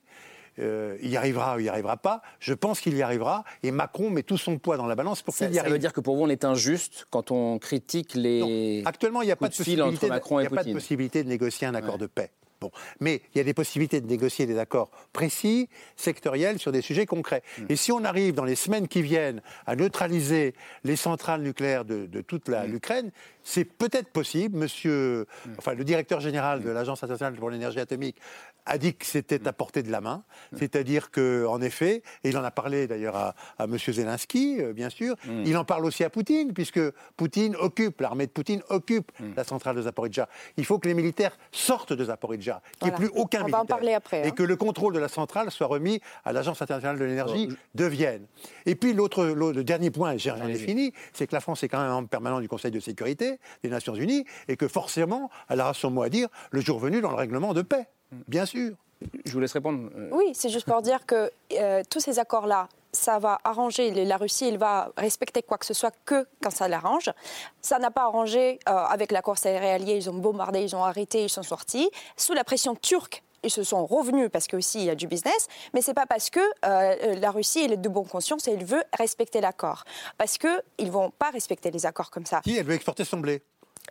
Euh, 0.60 0.96
il 1.02 1.10
y 1.10 1.16
arrivera 1.16 1.56
ou 1.56 1.60
il 1.60 1.64
n'y 1.64 1.68
arrivera 1.68 1.96
pas. 1.96 2.22
Je 2.40 2.54
pense 2.54 2.80
qu'il 2.80 2.96
y 2.96 3.02
arrivera. 3.02 3.44
Et 3.62 3.70
Macron 3.70 4.10
met 4.10 4.22
tout 4.22 4.38
son 4.38 4.58
poids 4.58 4.76
dans 4.76 4.86
la 4.86 4.94
balance 4.94 5.22
pour 5.22 5.34
Ça, 5.34 5.46
qu'il 5.46 5.52
y 5.54 5.56
ça 5.56 5.62
arrive. 5.62 5.72
veut 5.72 5.78
dire 5.78 5.92
que 5.92 6.00
pour 6.00 6.16
vous, 6.16 6.22
on 6.22 6.28
est 6.28 6.44
injuste 6.44 7.06
quand 7.10 7.30
on 7.30 7.58
critique 7.58 8.14
les. 8.14 8.82
Actuellement, 8.84 9.22
il 9.22 9.26
n'y 9.26 9.32
a 9.32 9.36
pas 9.36 9.48
de 9.48 9.56
possibilité. 9.56 10.06
de- 10.06 10.12
Macron 10.12 10.38
il 10.38 10.42
et 10.42 10.44
y 10.44 10.46
a 10.46 10.50
pas 10.50 10.64
de 10.64 10.72
possibilité 10.72 11.22
de 11.24 11.28
négocier 11.28 11.66
un 11.66 11.74
accord 11.74 11.98
de 11.98 12.06
paix. 12.06 12.30
Bon. 12.60 12.70
Mais 13.00 13.20
il 13.34 13.38
y 13.38 13.40
a 13.40 13.44
des 13.44 13.52
possibilités 13.52 14.00
de 14.00 14.06
négocier 14.06 14.46
des 14.46 14.58
accords 14.58 14.88
précis, 15.12 15.68
sectoriels, 15.96 16.58
sur 16.58 16.72
des 16.72 16.80
sujets 16.82 17.04
concrets. 17.04 17.42
Mm. 17.58 17.62
Et 17.68 17.76
si 17.76 17.92
on 17.92 18.04
arrive 18.04 18.34
dans 18.34 18.44
les 18.44 18.54
semaines 18.54 18.88
qui 18.88 19.02
viennent 19.02 19.42
à 19.66 19.76
neutraliser 19.76 20.54
les 20.84 20.96
centrales 20.96 21.42
nucléaires 21.42 21.84
de, 21.84 22.06
de 22.06 22.20
toute 22.20 22.48
l'Ukraine, 22.48 23.10
c'est 23.44 23.64
peut-être 23.64 24.08
possible. 24.08 24.56
Monsieur, 24.58 25.26
enfin, 25.58 25.74
le 25.74 25.84
directeur 25.84 26.20
général 26.20 26.62
de 26.62 26.70
l'Agence 26.70 27.02
internationale 27.04 27.34
pour 27.38 27.50
l'énergie 27.50 27.78
atomique 27.78 28.16
a 28.66 28.78
dit 28.78 28.94
que 28.94 29.04
c'était 29.04 29.46
à 29.46 29.52
portée 29.52 29.82
de 29.82 29.92
la 29.92 30.00
main. 30.00 30.24
C'est-à-dire 30.56 31.10
que, 31.10 31.44
en 31.46 31.60
effet, 31.60 32.02
et 32.24 32.30
il 32.30 32.38
en 32.38 32.44
a 32.44 32.50
parlé 32.50 32.86
d'ailleurs 32.86 33.14
à, 33.14 33.34
à 33.58 33.66
Monsieur 33.66 33.92
Zelensky, 33.92 34.56
euh, 34.60 34.72
bien 34.72 34.88
sûr, 34.88 35.16
il 35.44 35.54
en 35.58 35.64
parle 35.66 35.84
aussi 35.84 36.02
à 36.02 36.08
Poutine, 36.08 36.54
puisque 36.54 36.80
Poutine 37.18 37.54
occupe, 37.56 38.00
l'armée 38.00 38.26
de 38.26 38.30
Poutine 38.32 38.62
occupe 38.70 39.12
la 39.36 39.44
centrale 39.44 39.76
de 39.76 39.82
Zaporizhzhia. 39.82 40.28
Il 40.56 40.64
faut 40.64 40.78
que 40.78 40.88
les 40.88 40.94
militaires 40.94 41.36
sortent 41.52 41.92
de 41.92 42.04
Zaporizhzhia, 42.06 42.62
qu'il 42.78 42.88
n'y 42.88 42.94
ait 42.94 42.96
plus 42.96 43.08
aucun 43.14 43.40
On 43.40 43.42
va 43.42 43.44
militaire. 43.48 43.60
en 43.60 43.66
parler 43.66 43.92
après, 43.92 44.22
Et 44.24 44.28
hein. 44.28 44.30
que 44.30 44.42
le 44.42 44.56
contrôle 44.56 44.94
de 44.94 44.98
la 44.98 45.08
centrale 45.08 45.50
soit 45.50 45.66
remis 45.66 46.00
à 46.24 46.32
l'Agence 46.32 46.62
internationale 46.62 46.98
de 46.98 47.04
l'énergie 47.04 47.50
de 47.74 47.84
Vienne. 47.84 48.24
Et 48.64 48.74
puis 48.76 48.94
l'autre, 48.94 49.26
l'autre- 49.26 49.58
le 49.58 49.64
dernier 49.64 49.90
point, 49.90 50.12
et 50.12 50.18
j'en 50.18 50.36
ai 50.46 50.54
fini, 50.54 50.94
c'est 51.12 51.26
que 51.26 51.34
la 51.34 51.40
France 51.40 51.62
est 51.62 51.68
quand 51.68 51.80
même 51.80 51.90
membre 51.90 52.08
permanent 52.08 52.40
du 52.40 52.48
Conseil 52.48 52.70
de 52.70 52.80
sécurité 52.80 53.33
des 53.62 53.68
Nations 53.70 53.94
Unies, 53.94 54.24
et 54.48 54.56
que 54.56 54.68
forcément, 54.68 55.30
elle 55.48 55.60
aura 55.60 55.74
son 55.74 55.90
mot 55.90 56.02
à 56.02 56.08
dire 56.08 56.28
le 56.50 56.60
jour 56.60 56.78
venu 56.78 57.00
dans 57.00 57.10
le 57.10 57.16
règlement 57.16 57.54
de 57.54 57.62
paix, 57.62 57.86
bien 58.28 58.46
sûr. 58.46 58.74
Je 59.26 59.32
vous 59.32 59.40
laisse 59.40 59.52
répondre. 59.52 59.90
euh, 59.96 60.08
Oui, 60.12 60.32
c'est 60.34 60.48
juste 60.48 60.66
pour 60.66 60.80
dire 60.80 61.04
que 61.04 61.30
euh, 61.52 61.82
tous 61.90 62.00
ces 62.00 62.18
accords-là, 62.18 62.68
ça 62.92 63.18
va 63.18 63.38
arranger 63.44 63.90
la 64.04 64.16
Russie, 64.16 64.48
il 64.48 64.56
va 64.56 64.92
respecter 64.96 65.42
quoi 65.42 65.58
que 65.58 65.66
ce 65.66 65.74
soit 65.74 65.92
que 66.04 66.26
quand 66.40 66.50
ça 66.50 66.68
l'arrange. 66.68 67.10
Ça 67.60 67.78
n'a 67.80 67.90
pas 67.90 68.04
arrangé 68.04 68.60
euh, 68.68 68.72
avec 68.72 69.10
l'accord 69.12 69.36
céréalier, 69.36 69.96
ils 69.96 70.08
ont 70.08 70.14
bombardé, 70.14 70.62
ils 70.62 70.76
ont 70.76 70.84
arrêté, 70.84 71.24
ils 71.24 71.28
sont 71.28 71.42
sortis. 71.42 71.90
Sous 72.16 72.34
la 72.34 72.44
pression 72.44 72.76
turque, 72.76 73.22
ils 73.44 73.50
se 73.50 73.62
sont 73.62 73.84
revenus 73.86 74.28
parce 74.32 74.46
qu'aussi 74.48 74.78
il 74.80 74.84
y 74.86 74.90
a 74.90 74.94
du 74.94 75.06
business, 75.06 75.46
mais 75.72 75.82
c'est 75.82 75.94
pas 75.94 76.06
parce 76.06 76.30
que 76.30 76.40
euh, 76.64 77.14
la 77.16 77.30
Russie 77.30 77.62
elle 77.64 77.72
est 77.72 77.76
de 77.76 77.88
bonne 77.88 78.06
conscience 78.08 78.48
et 78.48 78.52
elle 78.52 78.64
veut 78.64 78.82
respecter 78.98 79.40
l'accord. 79.40 79.84
Parce 80.18 80.38
qu'ils 80.38 80.90
vont 80.90 81.10
pas 81.10 81.30
respecter 81.30 81.70
les 81.70 81.86
accords 81.86 82.10
comme 82.10 82.26
ça. 82.26 82.40
Si, 82.44 82.56
elle 82.56 82.66
veut 82.66 82.74
exporter 82.74 83.04
son 83.04 83.18
blé. 83.18 83.42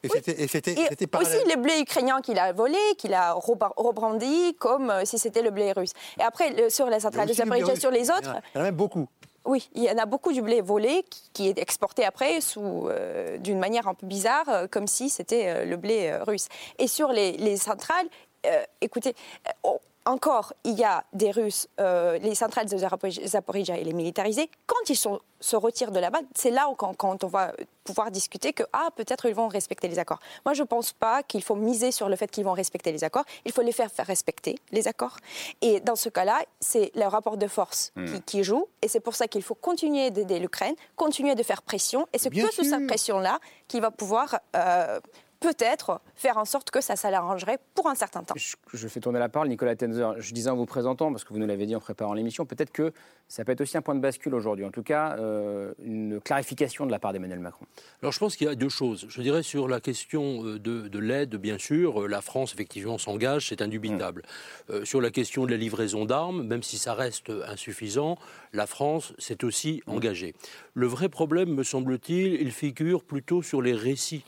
Et 0.01 0.09
c'était- 0.09 0.41
et 0.41 0.47
c'était 0.47 0.71
aussi 0.81 1.07
parallèle. 1.07 1.47
les 1.47 1.55
blés 1.55 1.79
ukrainiens 1.79 2.19
qu'il 2.21 2.39
a 2.39 2.51
volés, 2.51 2.77
qu'il 2.97 3.13
a 3.13 3.33
rebrandis 3.33 4.55
comme 4.59 4.89
euh, 4.89 5.05
si 5.05 5.19
c'était 5.19 5.41
le 5.43 5.51
blé 5.51 5.71
russe. 5.71 5.91
Et 6.19 6.23
après, 6.23 6.49
le- 6.51 6.69
sur 6.69 6.87
les 6.87 6.99
centrales 6.99 7.29
aussi 7.29 7.41
blé 7.43 7.75
sur 7.79 7.91
les 7.91 8.09
autres, 8.09 8.35
Il 8.53 8.57
y 8.57 8.57
en 8.57 8.61
a 8.61 8.63
même 8.63 8.75
beaucoup. 8.75 9.07
oui, 9.45 9.69
il 9.75 9.83
y 9.83 9.91
en 9.91 9.97
a 9.99 10.05
beaucoup 10.07 10.33
du 10.33 10.41
blé 10.41 10.61
volé 10.61 11.05
qui, 11.33 11.47
est 11.47 11.59
exporté 11.59 12.03
après 12.05 12.41
sous 12.41 12.87
euh, 12.89 13.37
d'une 13.37 13.59
manière 13.59 13.87
un 13.87 13.93
peu 13.93 14.07
bizarre, 14.07 14.49
euh, 14.49 14.67
comme 14.67 14.87
si 14.87 15.09
c'était 15.09 15.47
euh, 15.47 15.65
le 15.65 15.77
blé 15.77 16.15
russe. 16.27 16.47
Et 16.79 16.87
sur 16.87 17.09
les, 17.09 17.33
les 17.33 17.57
centrales, 17.57 18.07
euh, 18.45 18.63
écoutez, 18.81 19.15
euh, 19.47 19.51
oh, 19.63 19.79
encore, 20.05 20.51
il 20.65 20.77
y 20.77 20.83
a 20.83 21.05
des 21.13 21.31
Russes, 21.31 21.69
euh, 21.79 22.17
les 22.17 22.35
centrales 22.35 22.67
de 22.67 22.75
Zapori- 22.77 23.25
Zaporizhzhia, 23.25 23.77
il 23.77 23.87
est 23.87 23.93
militarisé. 23.93 24.49
Quand 24.65 24.89
ils 24.89 24.97
sont- 24.97 25.21
se 25.39 25.55
retirent 25.55 25.91
de 25.91 25.99
là-bas, 25.99 26.19
c'est 26.35 26.51
là 26.51 26.67
où 26.69 26.75
quand, 26.75 26.93
quand 26.93 27.23
on 27.23 27.27
va 27.27 27.53
pouvoir 27.85 28.11
discuter 28.11 28.51
que, 28.51 28.63
ah, 28.73 28.89
peut-être 28.97 29.25
ils 29.27 29.35
vont 29.35 29.47
respecter 29.47 29.87
les 29.87 29.99
accords. 29.99 30.19
Moi, 30.45 30.53
je 30.55 30.61
ne 30.61 30.67
pense 30.67 30.91
pas 30.91 31.23
qu'il 31.23 31.41
faut 31.41 31.55
miser 31.55 31.91
sur 31.93 32.09
le 32.09 32.15
fait 32.17 32.29
qu'ils 32.29 32.43
vont 32.43 32.51
respecter 32.53 32.91
les 32.91 33.03
accords. 33.05 33.23
Il 33.45 33.53
faut 33.53 33.61
les 33.61 33.71
faire, 33.71 33.89
faire 33.91 34.05
respecter, 34.07 34.57
les 34.71 34.87
accords. 34.89 35.17
Et 35.61 35.79
dans 35.79 35.95
ce 35.95 36.09
cas-là, 36.09 36.39
c'est 36.59 36.91
le 36.95 37.05
rapport 37.05 37.37
de 37.37 37.47
force 37.47 37.91
Hmm. 37.95 38.05
qui, 38.05 38.21
qui 38.23 38.43
joue. 38.43 38.67
Et 38.81 38.89
c'est 38.89 38.99
pour 39.01 39.15
ça 39.15 39.27
qu'il 39.29 39.41
faut 39.43 39.55
continuer 39.55 40.11
d'aider 40.11 40.39
l'Ukraine, 40.39 40.75
continuer 40.97 41.35
de 41.35 41.43
faire 41.43 41.61
pression. 41.61 42.07
Et 42.13 42.17
c'est 42.19 42.29
que 42.29 42.51
sous 42.51 42.63
cette 42.65 42.87
pression-là 42.87 43.39
qu'il 43.69 43.79
va 43.81 43.91
pouvoir 43.91 44.37
euh, 44.55 44.99
peut-être 45.43 45.99
faire 46.15 46.37
en 46.37 46.45
sorte 46.45 46.71
que 46.71 46.79
ça, 46.79 46.95
ça 46.95 47.11
l'arrangerait 47.11 47.59
pour 47.75 47.89
un 47.89 47.95
certain 47.95 48.23
temps. 48.23 48.33
Je, 48.37 48.55
je 48.73 48.87
fais 48.87 49.01
tourner 49.01 49.19
la 49.19 49.27
parole, 49.27 49.49
Nicolas 49.49 49.75
Tenzer. 49.75 50.15
Je 50.21 50.33
disais 50.33 50.49
en 50.49 50.55
vous 50.55 50.65
présentant, 50.65 51.11
parce 51.11 51.25
que 51.25 51.33
vous 51.33 51.39
nous 51.39 51.45
l'avez 51.45 51.65
dit 51.65 51.75
en 51.75 51.81
préparant 51.81 52.13
l'émission, 52.13 52.45
peut-être 52.45 52.71
que 52.71 52.93
ça 53.27 53.43
peut 53.43 53.51
être 53.51 53.59
aussi 53.59 53.75
un 53.75 53.81
point 53.81 53.93
de 53.95 53.99
bascule 53.99 54.35
aujourd'hui. 54.35 54.63
En 54.63 54.71
tout 54.71 54.83
cas, 54.83 55.17
euh, 55.17 55.73
une 55.83 56.21
clarification 56.21 56.85
de 56.85 56.91
la 56.91 56.99
part 56.99 57.11
d'Emmanuel 57.11 57.39
Macron. 57.39 57.65
Alors 58.01 58.13
je 58.13 58.19
pense 58.19 58.37
qu'il 58.37 58.47
y 58.47 58.49
a 58.49 58.55
deux 58.55 58.69
choses. 58.69 59.05
Je 59.09 59.21
dirais 59.21 59.43
sur 59.43 59.67
la 59.67 59.81
question 59.81 60.45
euh, 60.45 60.59
de, 60.59 60.87
de 60.87 60.99
l'aide, 60.99 61.35
bien 61.35 61.57
sûr, 61.57 62.03
euh, 62.03 62.07
la 62.07 62.21
France 62.21 62.53
effectivement 62.53 62.97
s'engage, 62.97 63.49
c'est 63.49 63.61
indubitable. 63.61 64.23
Euh, 64.69 64.85
sur 64.85 65.01
la 65.01 65.11
question 65.11 65.45
de 65.45 65.51
la 65.51 65.57
livraison 65.57 66.05
d'armes, 66.05 66.43
même 66.43 66.63
si 66.63 66.77
ça 66.77 66.93
reste 66.93 67.31
insuffisant, 67.47 68.17
la 68.53 68.65
France 68.65 69.13
s'est 69.17 69.43
aussi 69.43 69.83
engagée. 69.87 70.35
Le 70.73 70.87
vrai 70.87 71.09
problème, 71.09 71.53
me 71.53 71.63
semble-t-il, 71.63 72.35
il 72.39 72.51
figure 72.51 73.03
plutôt 73.03 73.41
sur 73.41 73.61
les 73.61 73.73
récits 73.73 74.23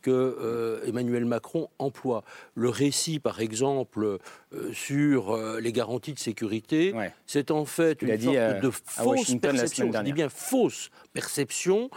que 0.00 0.10
euh, 0.10 0.84
Emmanuel 0.86 1.24
Macron 1.24 1.68
emploie. 1.78 2.24
Le 2.54 2.68
récit, 2.68 3.18
par 3.18 3.40
exemple, 3.40 4.18
euh, 4.52 4.72
sur 4.72 5.30
euh, 5.30 5.60
les 5.60 5.72
garanties 5.72 6.12
de 6.12 6.18
sécurité, 6.18 6.94
c'est 7.26 7.50
en 7.50 7.64
fait 7.64 7.98
Il 8.02 8.08
une 8.08 8.16
dit, 8.16 8.24
sorte 8.24 8.60
de 8.62 8.70
fausse 8.70 9.36
perception. 9.40 9.92
Je 9.92 10.02
dis 10.02 10.12
bien 10.12 10.28
fausse 10.28 10.90
perception 11.12 11.90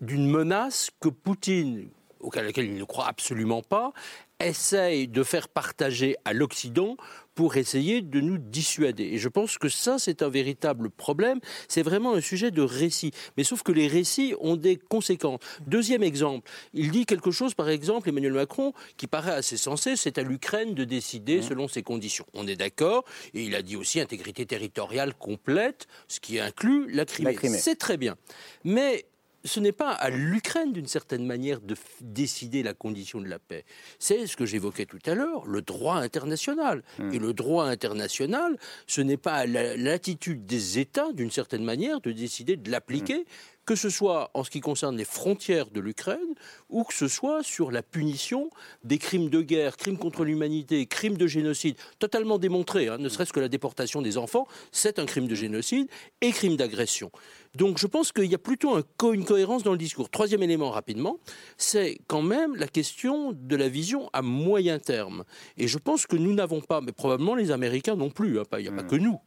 d'une 0.00 0.28
menace 0.28 0.90
que 1.00 1.08
Poutine, 1.08 1.88
auquel 2.22 2.50
il 2.56 2.76
ne 2.76 2.84
croit 2.84 3.06
absolument 3.06 3.62
pas, 3.62 3.92
essaye 4.40 5.08
de 5.08 5.22
faire 5.22 5.48
partager 5.48 6.16
à 6.24 6.32
l'Occident 6.32 6.96
pour 7.34 7.56
essayer 7.56 8.02
de 8.02 8.20
nous 8.20 8.36
dissuader. 8.36 9.04
Et 9.04 9.18
je 9.18 9.28
pense 9.28 9.56
que 9.56 9.68
ça, 9.68 9.98
c'est 9.98 10.22
un 10.22 10.28
véritable 10.28 10.90
problème. 10.90 11.40
C'est 11.68 11.82
vraiment 11.82 12.14
un 12.14 12.20
sujet 12.20 12.50
de 12.50 12.60
récit. 12.60 13.12
Mais 13.36 13.44
sauf 13.44 13.62
que 13.62 13.72
les 13.72 13.86
récits 13.86 14.34
ont 14.40 14.56
des 14.56 14.76
conséquences. 14.76 15.40
Deuxième 15.66 16.02
exemple, 16.02 16.50
il 16.74 16.90
dit 16.90 17.06
quelque 17.06 17.30
chose, 17.30 17.54
par 17.54 17.70
exemple, 17.70 18.08
Emmanuel 18.08 18.34
Macron, 18.34 18.74
qui 18.96 19.06
paraît 19.06 19.32
assez 19.32 19.56
sensé, 19.56 19.96
c'est 19.96 20.18
à 20.18 20.22
l'Ukraine 20.22 20.74
de 20.74 20.84
décider 20.84 21.40
selon 21.40 21.68
ses 21.68 21.82
conditions. 21.82 22.26
On 22.34 22.46
est 22.46 22.56
d'accord. 22.56 23.04
Et 23.32 23.44
il 23.44 23.54
a 23.54 23.62
dit 23.62 23.76
aussi 23.76 24.00
intégrité 24.00 24.44
territoriale 24.44 25.14
complète, 25.14 25.86
ce 26.08 26.20
qui 26.20 26.38
inclut 26.38 26.90
la 26.92 27.06
Crimée. 27.06 27.30
La 27.30 27.36
Crimée. 27.36 27.58
C'est 27.58 27.76
très 27.76 27.96
bien. 27.96 28.16
Mais 28.64 29.06
ce 29.44 29.60
n'est 29.60 29.72
pas 29.72 29.90
à 29.90 30.08
l'Ukraine, 30.10 30.72
d'une 30.72 30.86
certaine 30.86 31.26
manière, 31.26 31.60
de 31.60 31.74
f- 31.74 31.78
décider 32.00 32.62
la 32.62 32.74
condition 32.74 33.20
de 33.20 33.28
la 33.28 33.38
paix. 33.38 33.64
C'est 33.98 34.26
ce 34.26 34.36
que 34.36 34.46
j'évoquais 34.46 34.86
tout 34.86 34.98
à 35.06 35.14
l'heure, 35.14 35.46
le 35.46 35.62
droit 35.62 35.96
international. 35.96 36.82
Et 37.12 37.18
le 37.18 37.32
droit 37.32 37.66
international, 37.66 38.56
ce 38.86 39.00
n'est 39.00 39.16
pas 39.16 39.34
à 39.34 39.46
la- 39.46 39.76
l'attitude 39.76 40.46
des 40.46 40.78
États, 40.78 41.12
d'une 41.12 41.30
certaine 41.30 41.64
manière, 41.64 42.00
de 42.00 42.12
décider 42.12 42.56
de 42.56 42.70
l'appliquer, 42.70 43.24
que 43.64 43.76
ce 43.76 43.90
soit 43.90 44.30
en 44.34 44.42
ce 44.44 44.50
qui 44.50 44.60
concerne 44.60 44.96
les 44.96 45.04
frontières 45.04 45.70
de 45.70 45.80
l'Ukraine, 45.80 46.34
ou 46.68 46.84
que 46.84 46.94
ce 46.94 47.08
soit 47.08 47.42
sur 47.42 47.70
la 47.70 47.82
punition 47.82 48.50
des 48.82 48.98
crimes 48.98 49.30
de 49.30 49.40
guerre, 49.40 49.76
crimes 49.76 49.98
contre 49.98 50.24
l'humanité, 50.24 50.86
crimes 50.86 51.16
de 51.16 51.26
génocide, 51.26 51.76
totalement 51.98 52.38
démontrés, 52.38 52.88
hein, 52.88 52.98
ne 52.98 53.08
serait-ce 53.08 53.32
que 53.32 53.40
la 53.40 53.48
déportation 53.48 54.02
des 54.02 54.18
enfants, 54.18 54.46
c'est 54.72 54.98
un 54.98 55.06
crime 55.06 55.28
de 55.28 55.34
génocide, 55.34 55.88
et 56.20 56.32
crime 56.32 56.56
d'agression. 56.56 57.10
Donc 57.54 57.78
je 57.78 57.86
pense 57.86 58.12
qu'il 58.12 58.30
y 58.30 58.34
a 58.34 58.38
plutôt 58.38 58.74
un 58.74 58.82
co- 58.96 59.12
une 59.12 59.24
cohérence 59.24 59.62
dans 59.62 59.72
le 59.72 59.78
discours. 59.78 60.08
Troisième 60.10 60.42
élément 60.42 60.70
rapidement, 60.70 61.18
c'est 61.56 61.98
quand 62.06 62.22
même 62.22 62.56
la 62.56 62.66
question 62.66 63.32
de 63.32 63.56
la 63.56 63.68
vision 63.68 64.08
à 64.12 64.22
moyen 64.22 64.78
terme. 64.78 65.24
Et 65.56 65.68
je 65.68 65.78
pense 65.78 66.06
que 66.06 66.16
nous 66.16 66.32
n'avons 66.32 66.60
pas, 66.60 66.80
mais 66.80 66.92
probablement 66.92 67.34
les 67.34 67.50
Américains 67.50 67.94
non 67.94 68.10
plus, 68.10 68.40
hein, 68.40 68.44
il 68.58 68.62
n'y 68.62 68.68
a 68.68 68.72
pas 68.72 68.82
que 68.82 68.96
nous, 68.96 69.18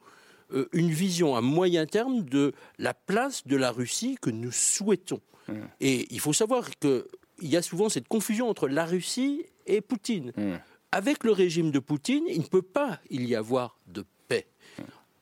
euh, 0.55 0.69
une 0.73 0.89
vision 0.89 1.35
à 1.35 1.41
moyen 1.41 1.85
terme 1.85 2.23
de 2.23 2.53
la 2.77 2.93
place 2.93 3.45
de 3.45 3.55
la 3.55 3.71
Russie 3.71 4.17
que 4.21 4.29
nous 4.29 4.51
souhaitons. 4.51 5.21
Et 5.79 6.07
il 6.09 6.19
faut 6.19 6.33
savoir 6.33 6.71
qu'il 6.79 7.03
y 7.41 7.55
a 7.55 7.61
souvent 7.61 7.87
cette 7.87 8.07
confusion 8.07 8.49
entre 8.49 8.67
la 8.67 8.83
Russie 8.83 9.45
et 9.67 9.81
Poutine. 9.81 10.31
Avec 10.91 11.23
le 11.23 11.31
régime 11.31 11.69
de 11.69 11.77
Poutine, 11.77 12.23
il 12.27 12.39
ne 12.39 12.47
peut 12.47 12.63
pas 12.63 12.99
y 13.11 13.35
avoir 13.35 13.77
de 13.85 14.03
paix. 14.27 14.47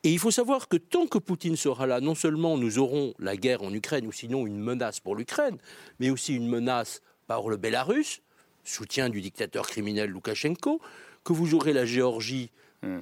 Et 0.02 0.12
il 0.12 0.18
faut 0.18 0.30
savoir 0.30 0.68
que 0.68 0.76
tant 0.76 1.06
que 1.06 1.18
Poutine 1.18 1.56
sera 1.56 1.86
là, 1.86 2.00
non 2.00 2.14
seulement 2.14 2.56
nous 2.56 2.78
aurons 2.78 3.14
la 3.18 3.36
guerre 3.36 3.62
en 3.62 3.72
Ukraine, 3.72 4.06
ou 4.06 4.12
sinon 4.12 4.46
une 4.46 4.58
menace 4.58 5.00
pour 5.00 5.16
l'Ukraine, 5.16 5.58
mais 5.98 6.10
aussi 6.10 6.34
une 6.34 6.48
menace 6.48 7.00
par 7.26 7.48
le 7.48 7.56
Bélarus, 7.56 8.20
soutien 8.64 9.08
du 9.08 9.20
dictateur 9.20 9.66
criminel 9.66 10.10
Loukachenko, 10.10 10.80
que 11.24 11.32
vous 11.32 11.54
aurez 11.54 11.72
la 11.72 11.86
Géorgie 11.86 12.50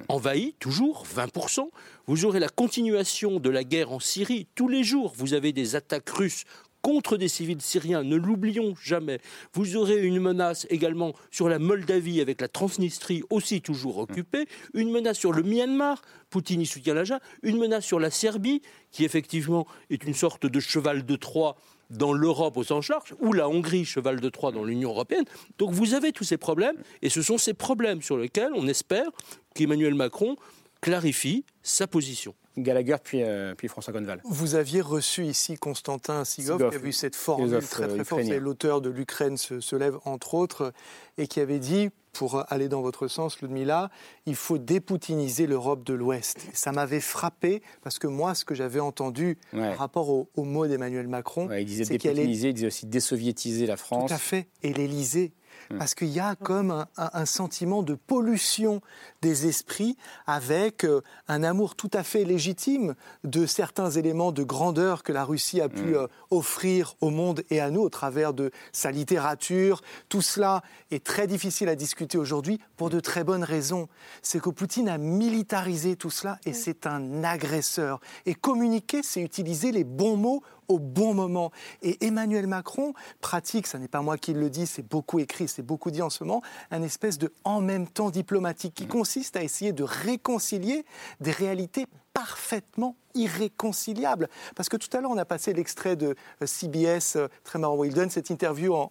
envahie, 0.07 0.55
toujours, 0.59 1.05
20%. 1.15 1.67
Vous 2.07 2.25
aurez 2.25 2.39
la 2.39 2.49
continuation 2.49 3.39
de 3.39 3.49
la 3.49 3.63
guerre 3.63 3.91
en 3.91 3.99
Syrie. 3.99 4.47
Tous 4.55 4.67
les 4.67 4.83
jours, 4.83 5.13
vous 5.17 5.33
avez 5.33 5.53
des 5.53 5.75
attaques 5.75 6.09
russes 6.09 6.45
contre 6.83 7.15
des 7.15 7.29
civils 7.29 7.61
syriens, 7.61 8.03
ne 8.03 8.17
l'oublions 8.17 8.75
jamais. 8.75 9.19
Vous 9.53 9.77
aurez 9.77 10.05
une 10.05 10.19
menace 10.19 10.67
également 10.69 11.13
sur 11.31 11.47
la 11.47 11.57
Moldavie 11.57 12.19
avec 12.19 12.41
la 12.41 12.49
Transnistrie 12.49 13.23
aussi 13.29 13.61
toujours 13.61 13.99
occupée, 13.99 14.47
une 14.73 14.91
menace 14.91 15.17
sur 15.17 15.31
le 15.31 15.43
Myanmar, 15.43 16.01
Poutine 16.29 16.61
y 16.61 16.65
soutient 16.65 16.93
la 16.93 17.05
Junte, 17.05 17.21
une 17.41 17.57
menace 17.57 17.85
sur 17.85 18.01
la 18.01 18.11
Serbie, 18.11 18.61
qui 18.91 19.05
effectivement 19.05 19.65
est 19.89 20.03
une 20.03 20.13
sorte 20.13 20.45
de 20.45 20.59
cheval 20.59 21.05
de 21.05 21.15
Troie 21.15 21.55
dans 21.93 22.13
l'Europe 22.13 22.57
au 22.57 22.63
sens 22.63 22.89
large, 22.89 23.15
ou 23.19 23.33
la 23.33 23.49
Hongrie, 23.49 23.85
cheval 23.85 24.19
de 24.19 24.29
Troie 24.29 24.51
dans 24.51 24.63
l'Union 24.63 24.89
européenne. 24.89 25.25
Donc 25.57 25.71
vous 25.71 25.93
avez 25.93 26.11
tous 26.11 26.23
ces 26.23 26.37
problèmes, 26.37 26.75
et 27.01 27.09
ce 27.09 27.21
sont 27.21 27.37
ces 27.37 27.53
problèmes 27.53 28.01
sur 28.01 28.17
lesquels 28.17 28.51
on 28.55 28.67
espère 28.67 29.07
qu'Emmanuel 29.53 29.95
Macron 29.95 30.35
clarifie 30.81 31.45
sa 31.61 31.87
position. 31.87 32.35
Gallagher, 32.57 32.97
puis, 33.03 33.23
euh, 33.23 33.55
puis 33.55 33.67
François 33.67 33.93
Conval. 33.93 34.21
Vous 34.25 34.55
aviez 34.55 34.81
reçu 34.81 35.25
ici 35.25 35.55
Constantin 35.55 36.23
Sigov, 36.23 36.57
Sigov, 36.57 36.69
qui 36.69 36.75
a 36.75 36.79
vu 36.79 36.91
cette 36.91 37.15
formule 37.15 37.47
philosophe, 37.47 37.69
très 37.69 37.83
euh, 37.85 37.95
très 37.95 38.03
forte. 38.03 38.27
l'auteur 38.27 38.81
de 38.81 38.91
l'Ukraine 38.91 39.37
se, 39.37 39.59
se 39.59 39.75
lève, 39.75 39.97
entre 40.05 40.35
autres, 40.35 40.71
et 41.17 41.25
qui 41.27 41.39
avait 41.39 41.57
dit 41.57 41.89
pour 42.13 42.45
aller 42.51 42.69
dans 42.69 42.81
votre 42.81 43.07
sens, 43.07 43.41
Ludmilla, 43.41 43.89
il 44.25 44.35
faut 44.35 44.59
dépoutiniser 44.59 45.47
l'Europe 45.47 45.83
de 45.83 45.93
l'Ouest. 45.93 46.47
Ça 46.53 46.71
m'avait 46.71 47.01
frappé 47.01 47.61
parce 47.81 47.99
que 47.99 48.07
moi, 48.07 48.35
ce 48.35 48.45
que 48.45 48.55
j'avais 48.55 48.79
entendu 48.79 49.37
par 49.51 49.77
rapport 49.77 50.09
aux 50.09 50.29
au 50.35 50.43
mots 50.43 50.67
d'Emmanuel 50.67 51.07
Macron, 51.07 51.49
il 51.51 51.65
disait 51.65 51.85
dépoutiniser, 51.85 52.49
il 52.49 52.53
disait 52.53 52.67
aussi 52.67 52.85
désoviétiser 52.85 53.65
la 53.65 53.77
France. 53.77 54.09
Tout 54.09 54.15
à 54.15 54.19
fait. 54.19 54.47
Et 54.61 54.73
l'Élysée. 54.73 55.33
Parce 55.77 55.95
qu'il 55.95 56.09
y 56.09 56.19
a 56.19 56.35
comme 56.35 56.85
un, 56.97 57.25
sentiment 57.25 57.83
de 57.83 57.95
pollution 57.95 58.81
des 59.21 59.47
esprits 59.47 59.97
avec 60.27 60.83
euh, 60.83 61.01
un 61.27 61.43
amour 61.43 61.75
tout 61.75 61.89
à 61.93 62.03
fait 62.03 62.23
légitime 62.25 62.95
de 63.23 63.45
certains 63.45 63.89
éléments 63.91 64.31
de 64.31 64.43
grandeur 64.43 65.03
que 65.03 65.11
la 65.11 65.23
Russie 65.23 65.61
a 65.61 65.69
pu 65.69 65.91
mm. 65.91 65.95
euh, 65.95 66.07
offrir 66.31 66.95
au 67.01 67.09
monde 67.09 67.43
et 67.49 67.59
à 67.59 67.69
nous 67.69 67.81
au 67.81 67.89
travers 67.89 68.33
de 68.33 68.51
sa 68.71 68.91
littérature. 68.91 69.81
Tout 70.09 70.21
cela 70.21 70.61
est 70.91 71.03
très 71.03 71.27
difficile 71.27 71.69
à 71.69 71.75
discuter 71.75 72.17
aujourd'hui 72.17 72.59
pour 72.77 72.89
de 72.89 72.99
très 72.99 73.23
bonnes 73.23 73.43
raisons. 73.43 73.87
C'est 74.21 74.41
que 74.41 74.49
Poutine 74.49 74.89
a 74.89 74.97
militarisé 74.97 75.95
tout 75.95 76.09
cela 76.09 76.39
et 76.45 76.51
mm. 76.51 76.55
c'est 76.55 76.87
un 76.87 77.23
agresseur. 77.23 77.99
Et 78.25 78.35
communiquer, 78.35 79.01
c'est 79.03 79.21
utiliser 79.21 79.71
les 79.71 79.83
bons 79.83 80.17
mots 80.17 80.43
au 80.67 80.79
bon 80.79 81.13
moment. 81.13 81.51
Et 81.81 82.05
Emmanuel 82.05 82.47
Macron 82.47 82.93
pratique, 83.21 83.67
ce 83.67 83.77
n'est 83.77 83.87
pas 83.87 84.01
moi 84.01 84.17
qui 84.17 84.33
le 84.33 84.49
dis, 84.49 84.67
c'est 84.67 84.87
beaucoup 84.87 85.19
écrit, 85.19 85.47
c'est 85.47 85.63
beaucoup 85.63 85.91
dit 85.91 86.01
en 86.01 86.09
ce 86.09 86.23
moment, 86.23 86.41
un 86.71 86.83
espèce 86.83 87.17
de 87.17 87.31
en 87.43 87.61
même 87.61 87.87
temps 87.87 88.09
diplomatique 88.09 88.73
qui 88.75 88.87
consiste 88.87 89.35
à 89.35 89.43
essayer 89.43 89.73
de 89.73 89.83
réconcilier 89.83 90.85
des 91.19 91.31
réalités 91.31 91.87
parfaitement 92.13 92.95
irréconciliables. 93.15 94.29
Parce 94.55 94.69
que 94.69 94.77
tout 94.77 94.95
à 94.95 95.01
l'heure, 95.01 95.11
on 95.11 95.17
a 95.17 95.25
passé 95.25 95.53
l'extrait 95.53 95.95
de 95.95 96.15
euh, 96.41 96.45
CBS, 96.45 97.15
euh, 97.15 97.27
très 97.43 97.59
marrant, 97.59 97.75
où 97.75 97.85
il 97.85 97.93
donne 97.93 98.09
cette 98.09 98.29
interview 98.29 98.73
en, 98.73 98.89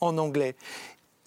anglais 0.00 0.56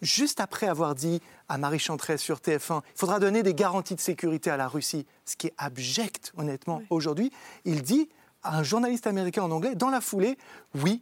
juste 0.02 0.42
après 0.42 0.68
avoir 0.68 0.96
dit 0.96 1.22
à 1.48 1.58
Marie 1.58 1.80
Chantresse 1.80 2.22
sur 2.22 2.40
TF1, 2.40 2.82
il 2.86 3.00
faudra 3.00 3.20
donner 3.20 3.42
des 3.42 3.54
garanties 3.54 3.96
de 3.96 4.02
sécurité 4.02 4.50
à 4.50 4.58
la 4.58 4.68
Russie, 4.68 5.06
ce 5.24 5.38
qui 5.38 5.48
est 5.48 5.54
abject, 5.58 6.34
honnêtement, 6.36 6.82
aujourd'hui, 6.90 7.32
il 7.64 7.84
dit 7.84 8.10
un 8.44 8.64
journaliste 8.64 9.08
américain 9.08 9.44
en 9.44 9.52
anglais, 9.52 9.76
dans 9.76 9.90
la 9.90 10.02
foulée, 10.02 10.38
oui, 10.76 11.02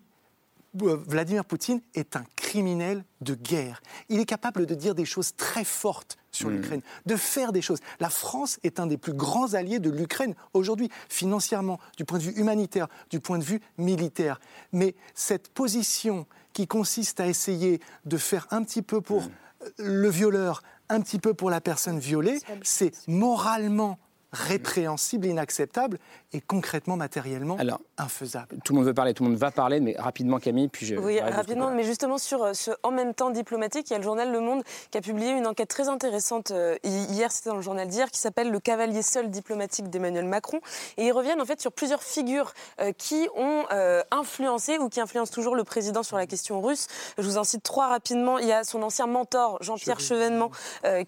euh, 0.81 0.97
Vladimir 1.05 1.43
Poutine 1.43 1.81
est 1.95 2.15
un 2.15 2.23
criminel 2.35 3.03
de 3.19 3.35
guerre. 3.35 3.81
Il 4.09 4.19
est 4.19 4.25
capable 4.25 4.65
de 4.65 4.75
dire 4.75 4.95
des 4.95 5.05
choses 5.05 5.35
très 5.35 5.65
fortes 5.65 6.17
sur 6.31 6.49
hmm. 6.49 6.53
l'Ukraine, 6.53 6.81
de 7.05 7.15
faire 7.15 7.51
des 7.51 7.61
choses. 7.61 7.79
La 7.99 8.09
France 8.09 8.59
est 8.63 8.79
un 8.79 8.87
des 8.87 8.97
plus 8.97 9.13
grands 9.13 9.53
alliés 9.53 9.79
de 9.79 9.89
l'Ukraine 9.89 10.33
aujourd'hui, 10.53 10.89
financièrement, 11.09 11.79
du 11.97 12.05
point 12.05 12.19
de 12.19 12.23
vue 12.23 12.33
humanitaire, 12.33 12.87
du 13.09 13.19
point 13.19 13.37
de 13.37 13.43
vue 13.43 13.59
militaire. 13.77 14.39
Mais 14.71 14.95
cette 15.13 15.49
position 15.49 16.25
qui 16.53 16.67
consiste 16.67 17.19
à 17.19 17.27
essayer 17.27 17.81
de 18.05 18.17
faire 18.17 18.47
un 18.51 18.63
petit 18.63 18.81
peu 18.81 19.01
pour 19.01 19.23
hmm. 19.23 19.31
le 19.79 20.09
violeur, 20.09 20.63
un 20.87 21.01
petit 21.01 21.19
peu 21.19 21.33
pour 21.33 21.49
la 21.49 21.61
personne 21.61 21.99
violée, 21.99 22.39
c'est 22.63 22.91
moralement 23.07 23.99
répréhensible, 24.33 25.27
inacceptable 25.27 25.97
et 26.33 26.39
concrètement, 26.39 26.95
matériellement, 26.95 27.57
Alors, 27.57 27.81
infaisable. 27.97 28.57
Tout 28.63 28.71
le 28.71 28.79
monde 28.79 28.87
veut 28.87 28.93
parler, 28.93 29.13
tout 29.13 29.23
le 29.23 29.29
monde 29.29 29.39
va 29.39 29.51
parler, 29.51 29.81
mais 29.81 29.95
rapidement, 29.97 30.39
Camille, 30.39 30.69
puis 30.69 30.85
je. 30.85 30.95
Oui, 30.95 31.19
rapidement, 31.19 31.71
mais 31.71 31.83
justement 31.83 32.17
sur 32.17 32.43
euh, 32.43 32.53
ce 32.53 32.71
en 32.83 32.91
même 32.91 33.13
temps 33.13 33.31
diplomatique, 33.31 33.89
il 33.89 33.93
y 33.93 33.95
a 33.95 33.99
le 33.99 34.03
journal 34.03 34.31
Le 34.31 34.39
Monde 34.39 34.63
qui 34.91 34.97
a 34.97 35.01
publié 35.01 35.31
une 35.31 35.45
enquête 35.45 35.67
très 35.67 35.89
intéressante 35.89 36.51
euh, 36.51 36.77
hier, 36.83 37.31
c'était 37.31 37.49
dans 37.49 37.57
le 37.57 37.61
journal 37.61 37.87
d'hier, 37.87 38.09
qui 38.09 38.19
s'appelle 38.19 38.49
Le 38.49 38.59
cavalier 38.61 39.01
seul 39.01 39.29
diplomatique 39.29 39.89
d'Emmanuel 39.89 40.25
Macron. 40.25 40.61
Et 40.95 41.07
ils 41.07 41.11
reviennent 41.11 41.41
en 41.41 41.45
fait 41.45 41.59
sur 41.59 41.73
plusieurs 41.73 42.03
figures 42.03 42.53
euh, 42.79 42.93
qui 42.93 43.27
ont 43.35 43.65
influencé 44.11 44.77
ou 44.77 44.89
qui 44.89 44.99
influencent 45.01 45.33
toujours 45.33 45.55
le 45.55 45.63
président 45.63 46.03
sur 46.03 46.17
la 46.17 46.25
question 46.25 46.61
russe. 46.61 46.87
Je 47.17 47.23
vous 47.23 47.37
en 47.37 47.43
cite 47.43 47.63
trois 47.63 47.87
rapidement. 47.87 48.37
Il 48.37 48.47
y 48.47 48.51
a 48.51 48.63
son 48.63 48.81
ancien 48.83 49.07
mentor, 49.07 49.57
Jean-Pierre 49.61 49.99
Chevènement, 49.99 50.51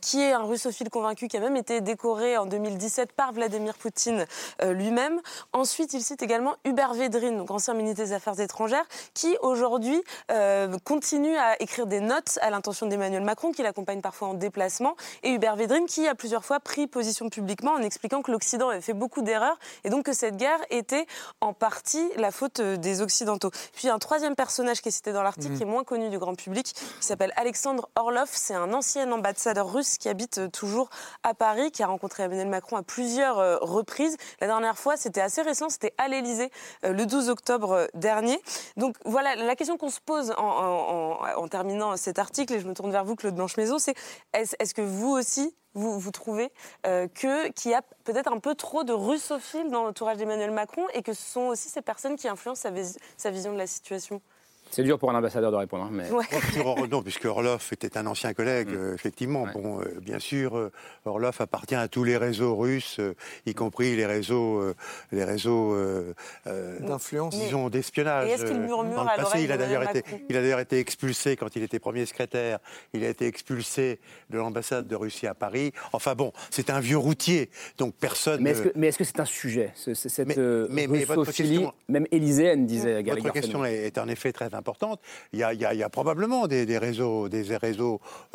qui 0.01 0.21
est 0.21 0.31
un 0.31 0.43
russophile 0.43 0.89
convaincu, 0.89 1.27
qui 1.27 1.37
a 1.37 1.39
même 1.39 1.55
été 1.55 1.81
décoré 1.81 2.37
en 2.37 2.45
2017 2.45 3.12
par 3.15 3.33
Vladimir 3.33 3.75
Poutine 3.75 4.25
euh, 4.61 4.73
lui-même. 4.73 5.21
Ensuite, 5.53 5.93
il 5.93 6.01
cite 6.01 6.21
également 6.21 6.55
Hubert 6.65 6.93
Védrine, 6.93 7.37
donc 7.37 7.51
ancien 7.51 7.73
ministre 7.73 8.03
des 8.03 8.13
Affaires 8.13 8.39
étrangères, 8.39 8.85
qui 9.13 9.35
aujourd'hui 9.41 10.01
euh, 10.31 10.77
continue 10.83 11.35
à 11.37 11.61
écrire 11.61 11.87
des 11.87 11.99
notes 11.99 12.39
à 12.41 12.49
l'intention 12.49 12.87
d'Emmanuel 12.87 13.23
Macron, 13.23 13.51
qui 13.51 13.63
l'accompagne 13.63 14.01
parfois 14.01 14.29
en 14.29 14.33
déplacement, 14.33 14.95
et 15.23 15.31
Hubert 15.31 15.55
Védrine, 15.55 15.85
qui 15.85 16.07
a 16.07 16.15
plusieurs 16.15 16.43
fois 16.43 16.59
pris 16.59 16.87
position 16.87 17.29
publiquement 17.29 17.71
en 17.71 17.81
expliquant 17.81 18.21
que 18.21 18.31
l'Occident 18.31 18.69
avait 18.69 18.81
fait 18.81 18.93
beaucoup 18.93 19.21
d'erreurs 19.21 19.57
et 19.83 19.89
donc 19.89 20.05
que 20.05 20.13
cette 20.13 20.37
guerre 20.37 20.59
était 20.69 21.05
en 21.41 21.53
partie 21.53 22.09
la 22.15 22.31
faute 22.31 22.59
euh, 22.59 22.77
des 22.77 23.01
Occidentaux. 23.01 23.51
Puis 23.73 23.89
un 23.89 23.99
troisième 23.99 24.35
personnage 24.35 24.81
qui 24.81 24.89
est 24.89 24.91
cité 24.91 25.13
dans 25.13 25.23
l'article, 25.23 25.53
mmh. 25.53 25.57
qui 25.57 25.63
est 25.63 25.67
moins 25.67 25.83
connu 25.83 26.09
du 26.09 26.19
grand 26.19 26.35
public, 26.35 26.73
qui 26.73 27.05
s'appelle 27.05 27.33
Alexandre 27.35 27.89
Orlov. 27.95 28.29
C'est 28.31 28.55
un 28.55 28.73
ancien 28.73 29.11
ambassadeur 29.11 29.71
russe 29.71 29.97
qui 29.97 30.09
habite 30.09 30.51
toujours 30.51 30.89
à 31.23 31.33
Paris, 31.33 31.71
qui 31.71 31.83
a 31.83 31.87
rencontré 31.87 32.23
Emmanuel 32.23 32.47
Macron 32.47 32.77
à 32.77 32.83
plusieurs 32.83 33.02
plusieurs 33.03 33.39
euh, 33.39 33.57
reprises. 33.59 34.15
La 34.39 34.47
dernière 34.47 34.77
fois, 34.77 34.95
c'était 34.95 35.19
assez 35.19 35.41
récent, 35.41 35.67
c'était 35.67 35.93
à 35.97 36.07
l'Elysée 36.07 36.49
euh, 36.85 36.93
le 36.93 37.05
12 37.05 37.29
octobre 37.29 37.71
euh, 37.73 37.87
dernier. 37.93 38.39
Donc 38.77 38.95
voilà, 39.03 39.35
la 39.35 39.55
question 39.57 39.77
qu'on 39.77 39.89
se 39.89 39.99
pose 39.99 40.33
en, 40.37 41.47
terminant 41.49 41.97
cet 41.97 42.17
article, 42.17 42.53
et 42.53 42.59
je 42.59 42.67
me 42.67 42.73
tourne 42.73 42.91
vers 42.91 43.03
vous, 43.03 43.15
Claude 43.15 43.35
Blanche-Maison, 43.35 43.77
c'est 43.77 43.93
est-ce 44.33 44.73
que 44.73 44.81
vous 44.81 45.11
aussi, 45.11 45.53
vous, 45.73 45.99
vous 45.99 46.11
trouvez 46.11 46.51
que 46.83 47.49
qu'il 47.49 47.71
y 47.71 47.73
a 47.73 47.81
peut-être 48.03 48.31
un 48.31 48.39
peu 48.39 48.55
trop 48.55 48.83
de 48.83 48.93
russophiles 48.93 49.69
dans 49.69 49.83
l'entourage 49.83 50.17
d'Emmanuel 50.17 50.51
Macron 50.51 50.85
et 50.93 51.03
que 51.03 51.13
ce 51.13 51.21
sont 51.21 51.47
aussi 51.47 51.69
ces 51.69 51.81
personnes 51.81 52.15
qui 52.15 52.27
influencent 52.27 52.67
sa 53.17 53.31
vision 53.31 53.53
de 53.53 53.57
la 53.57 53.67
situation? 53.67 54.21
C'est 54.73 54.83
dur 54.83 54.97
pour 54.97 55.11
un 55.11 55.15
ambassadeur 55.15 55.51
de 55.51 55.55
répondre. 55.55 55.83
Hein, 55.83 55.89
mais... 55.91 56.09
non, 56.89 57.03
puisque 57.03 57.25
Orloff 57.25 57.71
était 57.73 57.95
un 57.95 58.07
ancien 58.07 58.33
collègue, 58.33 58.69
mm. 58.69 58.75
euh, 58.75 58.95
effectivement. 58.95 59.45
Bon, 59.53 59.79
euh, 59.79 59.99
bien 60.01 60.17
sûr, 60.17 60.57
euh, 60.57 60.71
Orloff 61.05 61.41
appartient 61.41 61.75
à 61.75 61.87
tous 61.87 62.03
les 62.03 62.17
réseaux 62.17 62.55
russes, 62.55 62.99
y 63.45 63.53
compris 63.53 63.95
les 63.95 64.07
réseaux, 64.07 64.73
les 65.11 65.23
réseaux 65.23 65.77
d'influence, 66.79 67.37
disons, 67.37 67.69
d'espionnage. 67.69 68.29
Est-ce 68.29 68.45
qu'il 68.45 68.59
murmure 68.59 69.07
à 69.07 69.15
passé, 69.15 69.43
il 69.43 69.51
a 69.51 69.57
d'ailleurs 69.57 69.83
été, 69.83 70.03
il 70.27 70.35
a 70.35 70.41
d'ailleurs 70.41 70.59
été 70.59 70.79
expulsé 70.79 71.35
quand 71.35 71.55
il 71.55 71.61
était 71.61 71.79
premier 71.79 72.05
secrétaire. 72.05 72.57
Il 72.93 73.03
a 73.03 73.09
été 73.09 73.27
expulsé 73.27 73.99
de 74.31 74.37
l'ambassade 74.39 74.87
de 74.87 74.95
Russie 74.95 75.27
à 75.27 75.35
Paris. 75.35 75.71
Enfin 75.91 76.15
bon, 76.15 76.31
c'est 76.49 76.71
un 76.71 76.79
vieux 76.79 76.97
routier, 76.97 77.51
donc 77.77 77.93
personne. 77.93 78.41
Mais 78.41 78.51
est-ce 78.87 78.97
que 78.97 79.03
c'est 79.03 79.17
-ce 79.17 79.21
un 79.21 79.25
sujet 79.25 79.71
cette 79.75 80.35
mais, 80.69 80.87
mais, 80.87 81.05
votre 81.05 81.31
question, 81.31 81.73
même 81.87 82.07
élyséenne 82.11 82.65
disait 82.65 83.03
Votre 83.03 83.31
question 83.31 83.65
est, 83.65 83.85
est 83.85 83.97
en 83.97 84.07
effet 84.07 84.31
très 84.31 84.45
importante 84.45 84.62
Il 85.33 85.39
y 85.39 85.43
a, 85.43 85.89
probablement 85.89 86.47
des, 86.47 86.77
réseaux, 86.77 87.29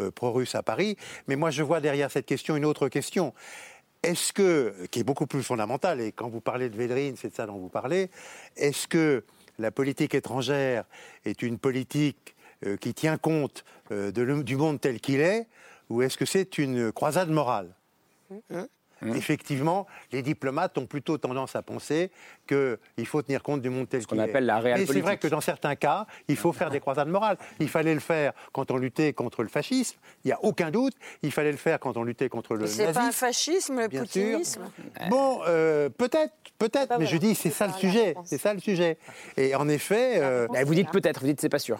euh, 0.00 0.10
pro-russes 0.10 0.54
à 0.54 0.62
Paris, 0.62 0.96
mais 1.26 1.36
moi 1.36 1.50
je 1.50 1.62
vois 1.62 1.80
derrière 1.80 2.10
cette 2.10 2.26
question 2.26 2.56
une 2.56 2.64
autre 2.64 2.88
question. 2.88 3.34
Est-ce 4.02 4.32
que, 4.32 4.86
qui 4.90 5.00
est 5.00 5.04
beaucoup 5.04 5.26
plus 5.26 5.42
fondamentale, 5.42 6.00
et 6.00 6.12
quand 6.12 6.28
vous 6.28 6.40
parlez 6.40 6.68
de 6.68 6.76
Védrine, 6.76 7.16
c'est 7.16 7.30
de 7.30 7.34
ça 7.34 7.46
dont 7.46 7.58
vous 7.58 7.68
parlez, 7.68 8.10
est-ce 8.56 8.86
que 8.86 9.24
la 9.58 9.72
politique 9.72 10.14
étrangère 10.14 10.84
est 11.24 11.42
une 11.42 11.58
politique 11.58 12.36
euh, 12.64 12.76
qui 12.76 12.94
tient 12.94 13.18
compte 13.18 13.64
euh, 13.90 14.12
du 14.12 14.56
monde 14.56 14.80
tel 14.80 15.00
qu'il 15.00 15.20
est, 15.20 15.48
ou 15.90 16.02
est-ce 16.02 16.16
que 16.16 16.26
c'est 16.26 16.58
une 16.58 16.92
croisade 16.92 17.30
morale? 17.30 17.74
Mmh. 18.30 18.62
Mmh. 19.02 19.14
Effectivement, 19.14 19.86
les 20.12 20.22
diplomates 20.22 20.76
ont 20.78 20.86
plutôt 20.86 21.18
tendance 21.18 21.54
à 21.56 21.62
penser 21.62 22.10
qu'il 22.46 23.06
faut 23.06 23.22
tenir 23.22 23.42
compte 23.42 23.62
du 23.62 23.70
monde 23.70 23.88
tel 23.88 24.04
qu'il 24.06 24.18
est. 24.18 24.22
appelle 24.22 24.46
la 24.46 24.60
Mais 24.60 24.86
c'est 24.86 25.00
vrai 25.00 25.18
que 25.18 25.28
dans 25.28 25.40
certains 25.40 25.76
cas, 25.76 26.06
il 26.26 26.36
faut 26.36 26.52
faire 26.52 26.70
des 26.70 26.80
croisades 26.80 27.08
morales. 27.08 27.38
Il 27.60 27.68
fallait 27.68 27.94
le 27.94 28.00
faire 28.00 28.32
quand 28.52 28.70
on 28.70 28.76
luttait 28.76 29.12
contre 29.12 29.42
le 29.42 29.48
fascisme, 29.48 29.98
il 30.24 30.28
n'y 30.28 30.32
a 30.32 30.38
aucun 30.42 30.70
doute. 30.70 30.94
Il 31.22 31.32
fallait 31.32 31.52
le 31.52 31.56
faire 31.58 31.78
quand 31.78 31.96
on 31.96 32.02
luttait 32.02 32.28
contre 32.28 32.54
le 32.54 32.62
nazisme. 32.62 32.84
C'est 32.86 32.92
pas 32.92 33.06
un 33.06 33.12
fascisme, 33.12 33.80
le 33.80 33.88
poutinisme 33.88 34.62
Bon, 35.10 35.40
euh, 35.46 35.88
peut-être, 35.88 36.34
peut-être, 36.58 36.98
mais 36.98 37.06
je 37.06 37.16
dis, 37.16 37.34
c'est 37.34 37.50
ça 37.50 37.66
le 37.66 37.72
sujet. 37.74 38.14
C'est 38.24 38.38
ça 38.38 38.54
le 38.54 38.60
sujet. 38.60 38.98
Et 39.36 39.54
en 39.54 39.68
effet... 39.68 40.14
Euh, 40.16 40.46
vous 40.64 40.74
dites 40.74 40.90
peut-être, 40.90 41.20
vous 41.20 41.26
dites 41.26 41.40
c'est 41.40 41.48
pas 41.48 41.58
sûr. 41.58 41.78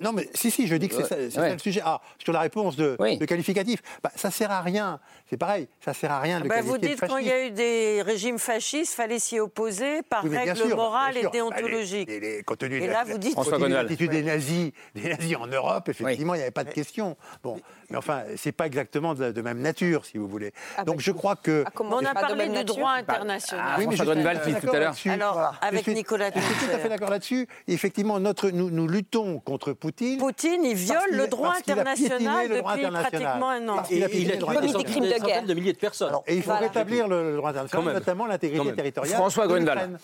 Non, 0.00 0.12
mais 0.12 0.28
si, 0.34 0.50
si, 0.50 0.66
je 0.66 0.76
dis 0.76 0.88
que 0.88 0.94
c'est 0.94 1.30
ça, 1.30 1.48
le 1.48 1.58
sujet. 1.58 1.80
Ah, 1.84 2.00
sur 2.22 2.32
la 2.32 2.40
réponse 2.40 2.76
de, 2.76 2.96
qualificatif, 3.24 3.82
bah, 4.02 4.10
ça 4.14 4.30
sert 4.30 4.50
à 4.50 4.60
rien. 4.60 5.00
C'est 5.28 5.36
pareil, 5.36 5.68
ça 5.84 5.94
sert 5.94 6.10
à 6.10 6.20
rien 6.20 6.40
de 6.40 6.48
bah, 6.48 6.62
Vous 6.62 6.78
dites 6.78 7.00
quand 7.00 7.18
il 7.18 7.26
y 7.26 7.32
a 7.32 7.46
eu 7.46 7.50
des 7.50 8.02
régimes 8.02 8.38
fascistes, 8.38 8.94
fallait 8.94 9.18
s'y 9.18 9.38
opposer 9.40 10.02
par 10.02 10.24
règle 10.24 10.74
morale 10.74 11.16
et 11.16 11.28
déontologique. 11.30 12.08
et, 12.08 12.86
là, 12.86 13.04
vous 13.04 13.18
dites 13.18 13.36
l'attitude 13.68 14.10
des 14.10 14.22
nazis, 14.22 14.72
des 14.94 15.08
nazis 15.08 15.36
en 15.36 15.46
Europe, 15.46 15.88
effectivement, 15.88 16.34
il 16.34 16.38
n'y 16.38 16.42
avait 16.42 16.50
pas 16.50 16.64
de 16.64 16.72
question. 16.72 17.16
Bon, 17.42 17.60
mais 17.90 17.96
enfin, 17.96 18.22
c'est 18.36 18.52
pas 18.52 18.66
exactement 18.66 19.14
de, 19.14 19.40
même 19.42 19.60
nature, 19.60 20.04
si 20.04 20.18
vous 20.18 20.28
voulez. 20.28 20.52
Ah, 20.76 20.84
Donc, 20.84 20.96
bah, 20.96 21.02
je 21.04 21.12
crois 21.12 21.36
que. 21.36 21.64
Ah, 21.66 21.70
on 21.80 22.04
a 22.04 22.14
parlé 22.14 22.48
du 22.48 22.64
droit 22.64 22.92
international. 22.92 23.76
oui, 23.78 23.86
mais 23.88 23.96
François 23.96 24.14
Grunewald 24.14 24.40
tout 24.60 24.70
à 24.70 24.78
l'heure. 24.78 24.94
Alors, 25.06 25.54
avec 25.60 25.86
Nicolas. 25.86 26.30
Je 26.34 26.40
suis 26.40 26.66
tout 26.66 26.74
à 26.74 26.78
fait 26.78 26.88
d'accord 26.88 27.10
là-dessus. 27.10 27.46
Effectivement, 27.66 28.20
notre, 28.20 28.50
nous, 28.50 28.70
nous 28.70 28.86
luttons 28.86 29.38
contre 29.40 29.72
Poutine 29.72 30.18
Poutine. 30.18 30.64
Il 30.64 30.74
viole 30.74 30.98
le 31.12 31.26
droit 31.26 31.54
international 31.56 32.48
le 32.48 32.58
droit 32.58 32.72
depuis 32.74 32.86
international. 32.86 33.22
pratiquement 33.22 33.50
un 33.50 33.68
an. 33.68 33.76
Parce 33.76 33.88
qu'il 33.88 34.02
a 34.04 34.06
Et 34.06 34.10
il 34.10 34.26
piétiné 34.26 34.32
a 34.32 34.60
tué 34.60 34.72
des 34.72 34.84
crimes 34.84 35.04
de 35.04 35.24
guerre. 35.24 35.44
de 35.44 35.54
milliers 35.54 35.72
de 35.72 35.78
personnes. 35.78 36.12
Et 36.26 36.36
il 36.36 36.42
faut 36.42 36.50
Voilà. 36.50 36.66
rétablir 36.66 37.08
le, 37.08 37.30
le 37.30 37.36
droit 37.36 37.50
international, 37.50 37.94
notamment 37.94 38.26
l'intégrité 38.26 38.72
territoriale. 38.74 39.16
François 39.16 39.46
de 39.46 39.52
Grunewald. 39.52 39.98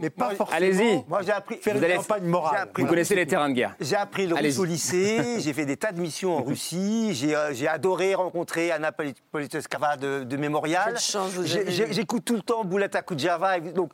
Mais 0.00 0.10
pas 0.10 0.30
forcément. 0.34 0.56
Allez-y. 0.56 1.04
Moi, 1.08 1.20
j'ai 1.22 1.32
appris. 1.32 1.56
Faire 1.56 1.76
Vous 1.76 1.84
une 1.84 1.96
campagne 1.96 2.24
morale. 2.24 2.68
Vous 2.76 2.86
connaissez 2.86 3.14
les 3.14 3.26
terrains 3.26 3.48
de 3.48 3.54
guerre. 3.54 3.74
J'ai 3.80 3.96
appris 3.96 4.26
le 4.26 4.34
russe 4.34 4.58
au 4.58 4.64
lycée, 4.64 5.40
j'ai 5.40 5.52
fait 5.52 5.66
des 5.66 5.76
tas 5.76 5.92
de 5.92 6.00
missions 6.00 6.36
en 6.36 6.42
Russie, 6.42 7.14
j'ai 7.22 7.36
euh, 7.36 7.54
j'ai 7.54 7.68
adoré 7.68 8.14
rencontrer 8.14 8.70
Anna 8.72 8.90
Polit- 8.92 9.14
Politkovskaya 9.30 9.96
de, 9.96 10.24
de 10.24 10.36
Mémorial. 10.36 10.84
Quelle 10.92 10.98
chance 11.00 11.30
vous 11.32 11.44
J'ai- 11.44 11.60
avez 11.60 11.70
j'ai- 11.72 11.88
eue. 11.88 11.92
J'écoute 11.92 12.24
tout 12.24 12.34
le 12.34 12.42
temps 12.42 12.64
Boulata 12.64 13.02
Kudjava. 13.02 13.58
et 13.58 13.60
Donc, 13.60 13.92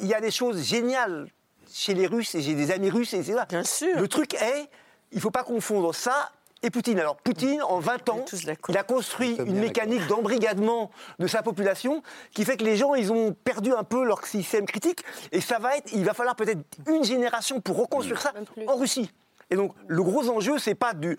il 0.00 0.06
y 0.06 0.14
a 0.14 0.20
des 0.20 0.30
choses 0.30 0.62
géniales 0.62 1.28
chez 1.72 1.94
les 1.94 2.06
Russes 2.06 2.34
et 2.34 2.40
j'ai 2.40 2.54
des 2.54 2.70
amis 2.70 2.90
russes. 2.90 3.12
Et 3.14 3.22
c'est 3.22 3.32
là. 3.34 3.46
Bien 3.48 3.64
sûr. 3.64 3.98
Le 4.00 4.08
truc 4.08 4.34
est, 4.34 4.68
il 5.12 5.16
ne 5.16 5.20
faut 5.20 5.30
pas 5.30 5.44
confondre 5.44 5.94
ça 5.94 6.30
et 6.62 6.70
Poutine. 6.70 6.98
Alors, 6.98 7.16
Poutine, 7.16 7.62
en 7.62 7.78
20 7.78 8.08
ans, 8.08 8.24
il 8.68 8.76
a 8.78 8.82
construit 8.82 9.36
une 9.36 9.58
mécanique 9.60 10.06
d'embrigadement 10.08 10.90
de 11.18 11.26
sa 11.26 11.42
population 11.42 12.02
qui 12.32 12.44
fait 12.44 12.56
que 12.56 12.64
les 12.64 12.76
gens, 12.76 12.94
ils 12.94 13.12
ont 13.12 13.32
perdu 13.32 13.72
un 13.72 13.84
peu 13.84 14.04
leur 14.04 14.26
système 14.26 14.66
critique. 14.66 15.04
Et 15.30 15.40
ça 15.40 15.58
va 15.58 15.76
être, 15.76 15.90
il 15.92 16.04
va 16.04 16.14
falloir 16.14 16.34
peut-être 16.34 16.60
une 16.88 17.04
génération 17.04 17.60
pour 17.60 17.76
reconstruire 17.76 18.20
ça 18.20 18.32
en 18.66 18.76
Russie. 18.76 19.10
Et 19.50 19.56
donc, 19.56 19.74
le 19.86 20.02
gros 20.02 20.28
enjeu, 20.28 20.58
c'est 20.58 20.74
pas 20.74 20.92
du 20.92 21.16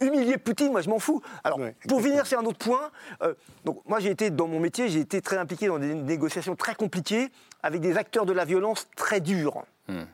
humilier 0.00 0.38
Poutine, 0.38 0.70
moi 0.70 0.80
je 0.80 0.88
m'en 0.88 0.98
fous. 0.98 1.20
Alors, 1.42 1.58
Ouais, 1.58 1.74
pour 1.88 2.00
venir 2.00 2.26
sur 2.26 2.38
un 2.38 2.44
autre 2.44 2.58
point, 2.58 2.90
euh, 3.22 3.34
donc 3.64 3.80
moi 3.86 3.98
j'ai 3.98 4.10
été, 4.10 4.30
dans 4.30 4.46
mon 4.46 4.60
métier, 4.60 4.88
j'ai 4.88 5.00
été 5.00 5.20
très 5.20 5.38
impliqué 5.38 5.66
dans 5.66 5.78
des 5.78 5.94
négociations 5.94 6.54
très 6.54 6.74
compliquées 6.74 7.30
avec 7.62 7.80
des 7.80 7.96
acteurs 7.96 8.26
de 8.26 8.32
la 8.32 8.44
violence 8.44 8.88
très 8.96 9.20
durs. 9.20 9.64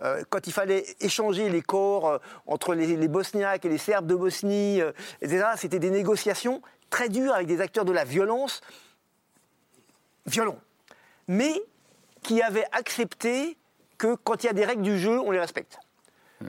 Euh, 0.02 0.22
quand 0.30 0.46
il 0.48 0.52
fallait 0.52 0.84
échanger 1.00 1.48
les 1.48 1.62
corps 1.62 2.08
euh, 2.08 2.18
entre 2.46 2.74
les, 2.74 2.96
les 2.96 3.08
Bosniaques 3.08 3.64
et 3.64 3.68
les 3.68 3.78
Serbes 3.78 4.06
de 4.06 4.16
Bosnie, 4.16 4.80
euh, 4.80 4.90
etc., 5.22 5.46
c'était 5.56 5.78
des 5.78 5.90
négociations 5.90 6.61
très 6.90 7.08
dures 7.08 7.34
avec 7.34 7.46
des 7.46 7.61
acteurs 7.61 7.84
de 7.84 7.92
la 7.92 8.04
violence 8.04 8.62
violents, 10.26 10.58
mais 11.28 11.52
qui 12.22 12.42
avaient 12.42 12.66
accepté 12.72 13.56
que 13.96 14.16
quand 14.16 14.42
il 14.42 14.46
y 14.46 14.50
a 14.50 14.52
des 14.52 14.64
règles 14.64 14.82
du 14.82 14.98
jeu, 14.98 15.20
on 15.20 15.30
les 15.30 15.40
respecte. 15.40 15.78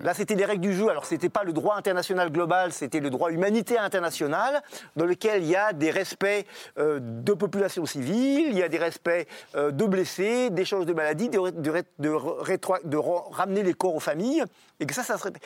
Là, 0.03 0.13
c'était 0.13 0.35
les 0.35 0.45
règles 0.45 0.61
du 0.61 0.73
jeu. 0.73 0.89
Alors, 0.89 1.05
c'était 1.05 1.27
pas 1.27 1.43
le 1.43 1.51
droit 1.51 1.75
international 1.75 2.31
global, 2.31 2.71
c'était 2.71 3.01
le 3.01 3.09
droit 3.09 3.29
humanitaire 3.29 3.83
international, 3.83 4.63
dans 4.95 5.05
lequel 5.05 5.43
il 5.43 5.49
y 5.49 5.55
a 5.55 5.73
des 5.73 5.91
respects 5.91 6.45
euh, 6.77 6.99
de 7.01 7.33
populations 7.33 7.85
civiles, 7.85 8.47
il 8.47 8.57
y 8.57 8.63
a 8.63 8.69
des 8.69 8.77
respects 8.77 9.27
euh, 9.55 9.71
de 9.71 9.85
blessés, 9.85 10.49
d'échanges 10.49 10.85
de 10.85 10.93
maladies, 10.93 11.27
de, 11.27 11.51
de 11.51 12.97
ramener 12.97 13.63
les 13.63 13.73
corps 13.73 13.95
aux 13.95 13.99
familles, 13.99 14.43
et 14.79 14.85
que 14.85 14.93
ça, 14.93 15.03
ça 15.03 15.17
se 15.17 15.23
répète. 15.23 15.43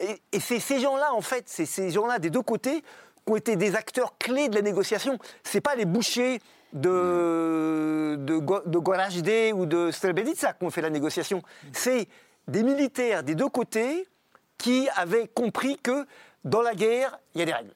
Et, 0.00 0.20
et 0.32 0.40
c'est 0.40 0.60
ces 0.60 0.80
gens-là, 0.80 1.14
en 1.14 1.22
fait, 1.22 1.44
c'est 1.46 1.66
ces 1.66 1.90
gens-là 1.90 2.18
des 2.18 2.30
deux 2.30 2.42
côtés 2.42 2.82
qui 3.26 3.32
ont 3.32 3.36
été 3.36 3.56
des 3.56 3.74
acteurs 3.74 4.18
clés 4.18 4.48
de 4.48 4.54
la 4.54 4.62
négociation. 4.62 5.18
C'est 5.42 5.62
pas 5.62 5.74
les 5.74 5.86
bouchers 5.86 6.40
de, 6.74 8.16
de, 8.18 8.36
Go- 8.36 8.62
de 8.66 9.52
ou 9.52 9.66
de 9.66 9.90
Srebrenica 9.90 10.52
qui 10.52 10.64
ont 10.64 10.70
fait 10.70 10.82
la 10.82 10.90
négociation. 10.90 11.42
C'est 11.72 12.06
des 12.48 12.62
militaires 12.62 13.22
des 13.22 13.34
deux 13.34 13.48
côtés 13.48 14.08
qui 14.56 14.88
avaient 14.96 15.28
compris 15.28 15.76
que 15.78 16.06
dans 16.44 16.62
la 16.62 16.74
guerre, 16.74 17.18
il 17.34 17.38
y 17.38 17.42
a 17.42 17.46
des 17.46 17.52
règles. 17.52 17.72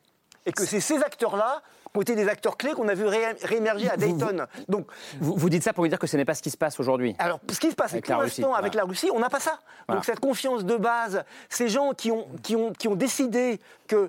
Et 0.47 0.53
que 0.53 0.65
c'est 0.65 0.81
ces 0.81 0.99
acteurs-là 1.03 1.63
qui 1.93 1.99
ont 1.99 2.01
été 2.01 2.15
des 2.17 2.27
acteurs 2.27 2.57
clés 2.57 2.73
qu'on 2.73 2.89
a 2.89 2.95
vu 2.95 3.05
ré- 3.07 3.37
réémerger 3.43 3.89
à 3.91 3.97
Dayton. 3.97 4.47
Donc, 4.69 4.87
Vous, 5.21 5.35
vous 5.37 5.49
dites 5.51 5.63
ça 5.63 5.73
pour 5.75 5.85
me 5.85 5.89
dire 5.89 5.99
que 5.99 6.07
ce 6.07 6.17
n'est 6.17 6.25
pas 6.25 6.35
ce 6.35 6.43
qui 6.43 6.51
se 6.51 6.57
passe 6.57 6.81
aujourd'hui. 6.81 7.15
alors, 7.19 7.39
ce 7.51 7.61
qui 7.61 7.71
se 7.71 7.77
passe, 7.77 7.91
c'est 7.91 7.97
Avec 7.97 8.05
que 8.07 8.09
pour 8.13 8.17
la 8.19 8.25
Russie, 8.25 8.41
l'instant, 8.41 8.49
voilà. 8.49 8.59
avec 8.59 8.75
la 8.75 8.85
Russie, 8.85 9.11
on 9.13 9.19
n'a 9.21 9.29
pas 9.31 9.41
ça. 9.41 9.59
Voilà. 9.87 9.99
Donc, 9.99 10.05
cette 10.07 10.19
confiance 10.21 10.65
de 10.65 10.77
base, 10.77 11.23
ces 11.51 11.69
gens 11.69 11.93
qui 11.93 12.11
ont, 12.11 12.27
qui 12.43 12.57
ont, 12.57 12.73
qui 12.73 12.89
ont 12.89 12.97
décidé 12.97 13.61
qu'il 13.87 14.09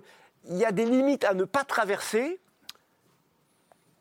y 0.52 0.66
a 0.66 0.72
des 0.72 0.86
limites 0.86 1.26
à 1.26 1.34
ne 1.34 1.44
pas 1.44 1.64
traverser, 1.66 2.40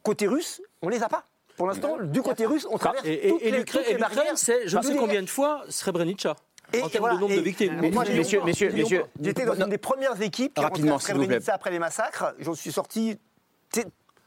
côté 0.02 0.26
russe, 0.26 0.62
on 0.80 0.88
les 0.88 1.02
a 1.02 1.08
pas. 1.08 1.24
Pour 1.56 1.66
l'instant, 1.66 1.96
du 2.00 2.22
côté 2.22 2.46
russe, 2.46 2.66
on 2.70 2.78
traverse 2.78 3.04
Et, 3.04 3.26
et- 3.26 3.30
toutes 3.30 3.42
et 3.42 3.50
les, 3.50 3.58
l'Ukraine, 3.58 3.82
toutes 3.84 3.92
les 3.92 3.98
barrières. 3.98 4.38
c'est 4.38 4.66
je 4.68 4.78
ne 4.78 4.82
sais 4.82 4.96
combien 4.96 5.22
de 5.22 5.28
fois 5.28 5.64
Srebrenica 5.68 6.36
Et 6.72 6.82
en 6.82 6.88
termes 6.88 7.02
voilà, 7.02 7.16
de 7.16 7.20
nombre 7.20 7.32
et- 7.32 7.36
de 7.36 7.42
victimes. 7.42 7.78
Mais 7.80 7.90
moi, 7.90 8.04
Messieurs, 8.04 8.40
J'étais 9.20 9.44
dans 9.44 9.54
une 9.54 9.68
des 9.68 9.78
premières 9.78 10.20
équipes 10.20 10.54
qui 10.54 10.62
Rapidement, 10.62 10.98
s'il 10.98 11.14
vous 11.16 11.26
plaît. 11.26 11.38
Après 11.50 11.70
les 11.70 11.78
massacres. 11.78 12.34
J'en 12.38 12.54
suis 12.54 12.72
sorti 12.72 13.18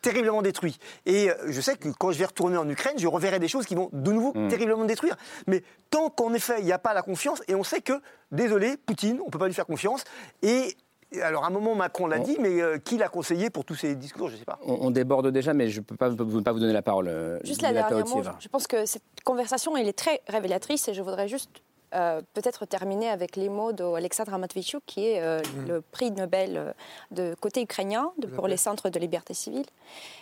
terriblement 0.01 0.43
détruit. 0.43 0.77
Et 1.07 1.31
euh, 1.31 1.33
je 1.47 1.59
sais 1.61 1.75
que 1.77 1.89
quand 1.89 2.11
je 2.11 2.19
vais 2.19 2.25
retourner 2.25 2.57
en 2.57 2.69
Ukraine, 2.69 2.93
je 2.97 3.07
reverrai 3.07 3.39
des 3.39 3.47
choses 3.47 3.65
qui 3.65 3.73
vont 3.73 3.89
de 3.91 4.11
nouveau 4.11 4.33
Hmm. 4.35 4.49
terriblement 4.49 4.83
me 4.83 4.87
détruire. 4.87 5.15
Mais 5.47 5.63
tant 5.89 6.09
qu'en 6.11 6.31
effet, 6.35 6.57
il 6.59 6.65
n'y 6.65 6.71
a 6.71 6.77
pas 6.77 6.93
la 6.93 7.01
confiance, 7.01 7.41
et 7.47 7.55
on 7.55 7.63
sait 7.63 7.81
que, 7.81 7.93
désolé, 8.31 8.77
Poutine, 8.77 9.19
on 9.21 9.25
ne 9.25 9.31
peut 9.31 9.39
pas 9.39 9.47
lui 9.47 9.55
faire 9.55 9.65
confiance. 9.65 10.03
Et 10.43 10.75
alors, 11.23 11.43
à 11.43 11.47
un 11.47 11.49
moment, 11.49 11.73
Macron 11.73 12.05
l'a 12.05 12.19
dit, 12.19 12.37
mais 12.39 12.61
euh, 12.61 12.77
qui 12.77 12.97
l'a 12.97 13.07
conseillé 13.07 13.49
pour 13.49 13.65
tous 13.65 13.73
ces 13.73 13.95
discours 13.95 14.27
Je 14.27 14.33
ne 14.33 14.39
sais 14.39 14.45
pas. 14.45 14.59
On, 14.63 14.73
on 14.81 14.91
déborde 14.91 15.31
déjà, 15.31 15.55
mais 15.55 15.69
je 15.69 15.79
ne 15.79 15.85
peux 15.85 15.95
pas, 15.95 16.09
vous- 16.09 16.43
pas 16.43 16.51
vous 16.51 16.59
donner 16.59 16.73
la 16.73 16.83
parole. 16.83 17.07
euh, 17.07 17.39
Juste 17.43 17.63
la 17.63 17.73
dernière 17.73 18.05
mot, 18.05 18.21
je 18.39 18.47
pense 18.47 18.67
que 18.67 18.85
cette 18.85 19.01
conversation 19.23 19.75
elle 19.75 19.87
est 19.87 19.97
très 19.97 20.21
révélatrice 20.27 20.87
et 20.87 20.93
je 20.93 21.01
voudrais 21.01 21.27
juste 21.27 21.49
euh, 21.95 22.21
peut-être 22.33 22.65
terminer 22.65 23.09
avec 23.09 23.35
les 23.35 23.49
mots 23.49 23.71
d'Alexandre 23.71 24.37
Matvichuk, 24.37 24.83
qui 24.85 25.07
est 25.07 25.21
euh, 25.21 25.41
le 25.67 25.81
prix 25.81 26.11
Nobel 26.11 26.57
euh, 26.57 26.73
de 27.11 27.35
côté 27.39 27.61
ukrainien 27.61 28.11
de- 28.17 28.27
pour 28.27 28.47
les 28.47 28.57
centres 28.57 28.89
de 28.89 28.99
liberté 28.99 29.33
civile. 29.33 29.65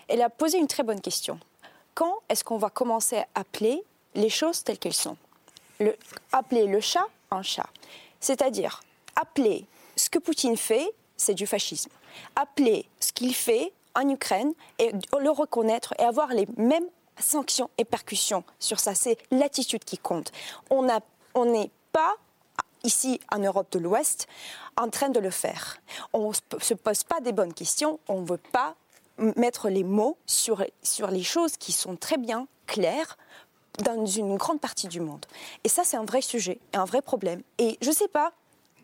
Elle 0.07 0.21
a 0.21 0.29
posé 0.29 0.57
une 0.59 0.67
très 0.67 0.83
bonne 0.83 1.01
question. 1.01 1.39
Quand 1.95 2.19
est-ce 2.29 2.43
qu'on 2.43 2.57
va 2.57 2.69
commencer 2.69 3.17
à 3.17 3.27
appeler 3.35 3.83
les 4.15 4.29
choses 4.29 4.63
telles 4.63 4.77
qu'elles 4.79 4.93
sont? 4.93 5.17
Le, 5.79 5.95
Appeler 6.31 6.65
le 6.67 6.79
chat 6.79 7.05
un 7.31 7.41
chat. 7.41 7.67
C'est-à-dire, 8.19 8.81
appeler 9.19 9.65
ce 9.95 10.09
que 10.09 10.19
Poutine 10.19 10.55
fait, 10.57 10.87
c'est 11.17 11.33
du 11.33 11.47
fascisme. 11.47 11.89
Appeler 12.35 12.85
ce 12.99 13.11
qu'il 13.11 13.33
fait 13.33 13.71
en 13.95 14.07
Ukraine 14.09 14.53
et 14.79 14.91
le 15.19 15.29
reconnaître 15.29 15.93
et 15.99 16.03
avoir 16.03 16.29
les 16.29 16.47
mêmes 16.57 16.85
sanctions 17.19 17.69
et 17.77 17.85
percussions 17.85 18.43
sur 18.59 18.79
ça. 18.79 18.95
C'est 18.95 19.17
l'attitude 19.31 19.83
qui 19.83 19.97
compte. 19.99 20.31
On 20.71 20.89
a- 20.89 20.99
on 21.33 21.45
n'est 21.45 21.71
pas 21.91 22.15
ici 22.83 23.19
en 23.31 23.39
Europe 23.39 23.71
de 23.71 23.79
l'Ouest 23.79 24.27
en 24.77 24.89
train 24.89 25.09
de 25.09 25.19
le 25.19 25.29
faire. 25.29 25.77
On 26.11 26.29
ne 26.29 26.59
se 26.59 26.73
pose 26.73 27.03
pas 27.03 27.21
des 27.21 27.31
bonnes 27.31 27.53
questions, 27.53 27.99
on 28.07 28.21
ne 28.21 28.25
veut 28.25 28.37
pas 28.51 28.75
mettre 29.35 29.69
les 29.69 29.83
mots 29.83 30.17
sur, 30.25 30.65
sur 30.81 31.07
les 31.07 31.23
choses 31.23 31.57
qui 31.57 31.71
sont 31.71 31.95
très 31.95 32.17
bien 32.17 32.47
claires 32.65 33.17
dans 33.79 34.05
une 34.05 34.35
grande 34.37 34.59
partie 34.59 34.87
du 34.87 34.99
monde. 34.99 35.25
Et 35.63 35.69
ça, 35.69 35.83
c'est 35.83 35.97
un 35.97 36.05
vrai 36.05 36.21
sujet, 36.21 36.59
un 36.73 36.85
vrai 36.85 37.01
problème. 37.01 37.41
Et 37.57 37.77
je 37.81 37.89
ne 37.89 37.95
sais 37.95 38.07
pas, 38.07 38.33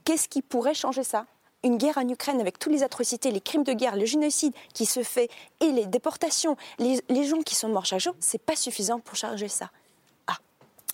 qu'est-ce 0.04 0.28
qui 0.28 0.42
pourrait 0.42 0.74
changer 0.74 1.04
ça? 1.04 1.26
Une 1.64 1.78
guerre 1.78 1.98
en 1.98 2.08
Ukraine 2.08 2.40
avec 2.40 2.58
toutes 2.58 2.72
les 2.72 2.84
atrocités, 2.84 3.32
les 3.32 3.42
crimes 3.42 3.64
de 3.64 3.74
guerre, 3.74 3.96
le 3.96 4.06
génocide 4.06 4.54
qui 4.74 4.86
se 4.86 5.04
fait 5.04 5.30
et 5.60 5.72
les 5.72 5.86
déportations, 5.86 6.56
les, 6.78 7.02
les 7.10 7.26
gens 7.26 7.42
qui 7.42 7.54
sont 7.54 7.68
morts 7.68 7.86
chaque 7.86 8.00
jour, 8.00 8.16
c'est 8.20 8.42
pas 8.42 8.56
suffisant 8.56 9.00
pour 9.00 9.16
changer 9.16 9.50
ça. 9.50 9.70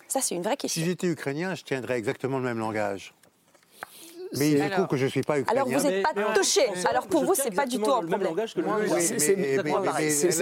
Ça 0.08 0.22
c'est 0.22 0.36
une 0.36 0.44
vraie 0.44 0.58
question. 0.58 0.82
Si 0.82 0.88
j'étais 0.88 1.08
ukrainien, 1.08 1.56
je 1.56 1.64
tiendrais 1.64 1.98
exactement 1.98 2.38
le 2.38 2.44
même 2.46 2.60
langage. 2.60 3.14
Mais 4.38 4.52
il 4.52 4.58
se 4.58 4.64
Alors- 4.64 4.88
que 4.90 4.98
je 4.98 5.06
ne 5.06 5.10
suis 5.10 5.22
pas 5.22 5.40
ukrainien. 5.40 5.62
Alors 5.64 5.80
vous 5.80 5.88
n'êtes 5.88 6.04
pas 6.04 6.34
touché. 6.34 6.62
Alors 6.90 7.08
pour 7.08 7.24
vous, 7.24 7.36
c'est 7.36 7.52
pas 7.54 7.66
du 7.66 7.78
tout 7.80 7.90
un 7.94 8.06
problème. 8.06 8.36
La 8.36 8.46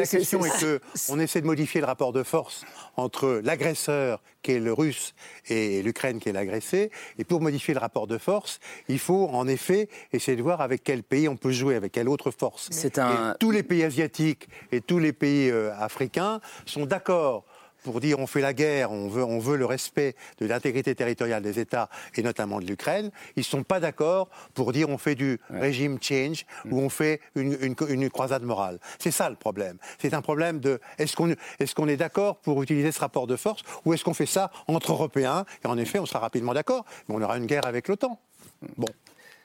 question 0.05 0.43
est 0.45 0.59
que 0.59 0.79
on 1.09 1.19
essaie 1.19 1.41
de 1.41 1.45
modifier 1.45 1.81
le 1.81 1.85
rapport 1.87 2.11
de 2.11 2.23
force 2.23 2.63
entre 2.97 3.41
l'agresseur, 3.43 4.21
qui 4.41 4.53
est 4.53 4.59
le 4.59 4.73
russe, 4.73 5.13
et 5.47 5.81
l'Ukraine, 5.83 6.19
qui 6.19 6.29
est 6.29 6.33
l'agressée. 6.33 6.91
Et 7.19 7.23
pour 7.23 7.39
modifier 7.41 7.73
le 7.73 7.79
rapport 7.79 8.07
de 8.07 8.17
force, 8.17 8.59
il 8.87 8.99
faut 8.99 9.27
en 9.31 9.47
effet 9.47 9.89
essayer 10.11 10.37
de 10.37 10.41
voir 10.43 10.61
avec 10.61 10.83
quel 10.83 11.03
pays 11.03 11.27
on 11.29 11.35
peut 11.37 11.51
jouer, 11.51 11.75
avec 11.75 11.91
quelle 11.91 12.09
autre 12.09 12.31
force. 12.31 12.69
C'est 12.71 12.97
un- 12.99 13.33
Et 13.33 13.37
tous 13.39 13.51
les 13.51 13.63
pays 13.63 13.83
asiatiques 13.83 14.47
et 14.71 14.81
tous 14.81 14.99
les 14.99 15.13
pays 15.13 15.49
euh, 15.51 15.71
africains 15.77 16.39
sont 16.65 16.85
d'accord 16.85 17.45
pour 17.83 17.99
dire 17.99 18.19
on 18.19 18.27
fait 18.27 18.41
la 18.41 18.53
guerre, 18.53 18.91
on 18.91 19.07
veut, 19.07 19.23
on 19.23 19.39
veut 19.39 19.57
le 19.57 19.65
respect 19.65 20.15
de 20.39 20.45
l'intégrité 20.45 20.95
territoriale 20.95 21.43
des 21.43 21.59
États 21.59 21.89
et 22.15 22.23
notamment 22.23 22.59
de 22.59 22.65
l'Ukraine. 22.65 23.11
Ils 23.35 23.41
ne 23.41 23.43
sont 23.45 23.63
pas 23.63 23.79
d'accord 23.79 24.29
pour 24.53 24.71
dire 24.73 24.89
on 24.89 24.97
fait 24.97 25.15
du 25.15 25.39
régime 25.49 25.97
change 26.01 26.45
ou 26.69 26.79
on 26.79 26.89
fait 26.89 27.19
une, 27.35 27.57
une- 27.61 27.75
une 27.89 28.09
croisade 28.09 28.43
morale. 28.43 28.79
C'est 28.99 29.11
ça 29.11 29.29
le 29.29 29.35
problème. 29.35 29.77
C'est 29.99 30.13
un 30.13 30.21
problème 30.21 30.59
de 30.59 30.79
est-ce 30.97 31.15
qu'on 31.15 31.29
est, 31.29 31.73
qu'on 31.75 31.87
est 31.87 31.97
d'accord 31.97 32.37
pour 32.37 32.61
utiliser 32.63 32.91
ce 32.91 32.99
rapport 32.99 33.27
de 33.27 33.35
force 33.35 33.61
ou 33.85 33.93
est-ce 33.93 34.03
qu'on 34.03 34.13
fait 34.13 34.25
ça 34.25 34.51
entre 34.67 34.91
Européens 34.91 35.45
Et 35.63 35.67
en 35.67 35.77
effet, 35.77 35.99
on 35.99 36.05
sera 36.05 36.19
rapidement 36.19 36.53
d'accord, 36.53 36.85
mais 37.07 37.15
on 37.15 37.21
aura 37.21 37.37
une 37.37 37.45
guerre 37.45 37.65
avec 37.65 37.87
l'OTAN. 37.87 38.19
Bon. 38.77 38.87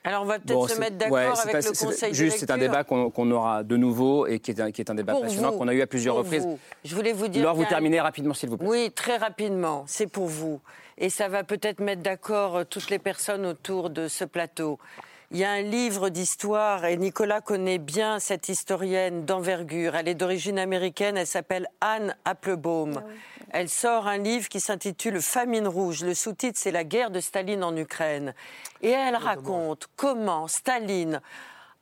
Alors 0.03 0.23
on 0.23 0.25
va 0.25 0.39
peut-être 0.39 0.53
Bon, 0.57 0.67
se 0.67 0.79
mettre 0.79 0.97
d'accord 0.97 1.13
ouais, 1.17 1.25
avec 1.25 1.51
pas- 1.51 1.57
le 1.57 1.61
c'est- 1.75 1.85
Conseil 1.85 2.13
Juste, 2.13 2.37
c'est 2.39 2.51
un 2.51 2.57
débat 2.57 2.83
qu'on 2.83 3.31
aura 3.31 3.63
de 3.63 3.75
nouveau 3.75 4.27
et 4.27 4.39
qui 4.39 4.51
est 4.51 4.61
un, 4.61 4.71
qui 4.71 4.81
est 4.81 4.89
un 4.89 4.95
débat 4.95 5.13
Pour 5.13 5.23
passionnant 5.23 5.51
vous, 5.51 5.57
qu'on 5.57 5.67
a 5.67 5.73
eu 5.73 5.81
à 5.81 5.87
plusieurs 5.87 6.15
pour 6.15 6.23
reprises. 6.23 6.43
vous. 6.43 6.57
Je 6.85 6.95
voulais 6.95 7.11
vous 7.13 7.27
dire. 7.27 7.43
Laure, 7.43 7.55
vous 7.55 7.65
terminez 7.65 7.99
rapidement, 7.99 8.33
s'il 8.33 8.49
vous 8.49 8.57
plaît. 8.57 8.67
Oui, 8.67 8.91
très 8.91 9.17
rapidement. 9.17 9.83
C'est 9.87 10.07
pour 10.07 10.27
vous. 10.27 10.61
Et 10.97 11.09
ça 11.09 11.27
va 11.27 11.43
peut-être 11.43 11.79
mettre 11.81 12.01
d'accord 12.01 12.57
euh, 12.57 12.63
toutes 12.63 12.89
les 12.89 12.99
personnes 12.99 13.45
autour 13.45 13.89
de 13.89 14.07
ce 14.07 14.23
plateau. 14.25 14.79
Il 15.31 15.37
y 15.37 15.43
a 15.43 15.51
un 15.51 15.61
livre 15.61 16.09
d'histoire 16.09 16.85
et 16.85 16.97
Nicolas 16.97 17.39
connaît 17.41 17.77
bien 17.77 18.19
cette 18.19 18.49
historienne 18.49 19.25
d'envergure. 19.25 19.95
Elle 19.95 20.07
est 20.07 20.15
d'origine 20.15 20.57
américaine, 20.57 21.17
elle 21.17 21.27
s'appelle 21.27 21.67
Anne 21.81 22.15
Applebaum. 22.25 23.03
Ah 23.05 23.38
elle 23.51 23.69
sort 23.69 24.07
un 24.07 24.17
livre 24.17 24.49
qui 24.49 24.59
s'intitule 24.59 25.21
Famine 25.21 25.67
rouge. 25.67 26.03
Le 26.03 26.13
sous-titre, 26.13 26.59
c'est 26.59 26.71
La 26.71 26.83
guerre 26.83 27.11
de 27.11 27.19
Staline 27.19 27.63
en 27.63 27.75
Ukraine. 27.75 28.33
Et 28.81 28.89
elle 28.89 29.15
raconte 29.15 29.87
comment 29.95 30.47
Staline, 30.47 31.21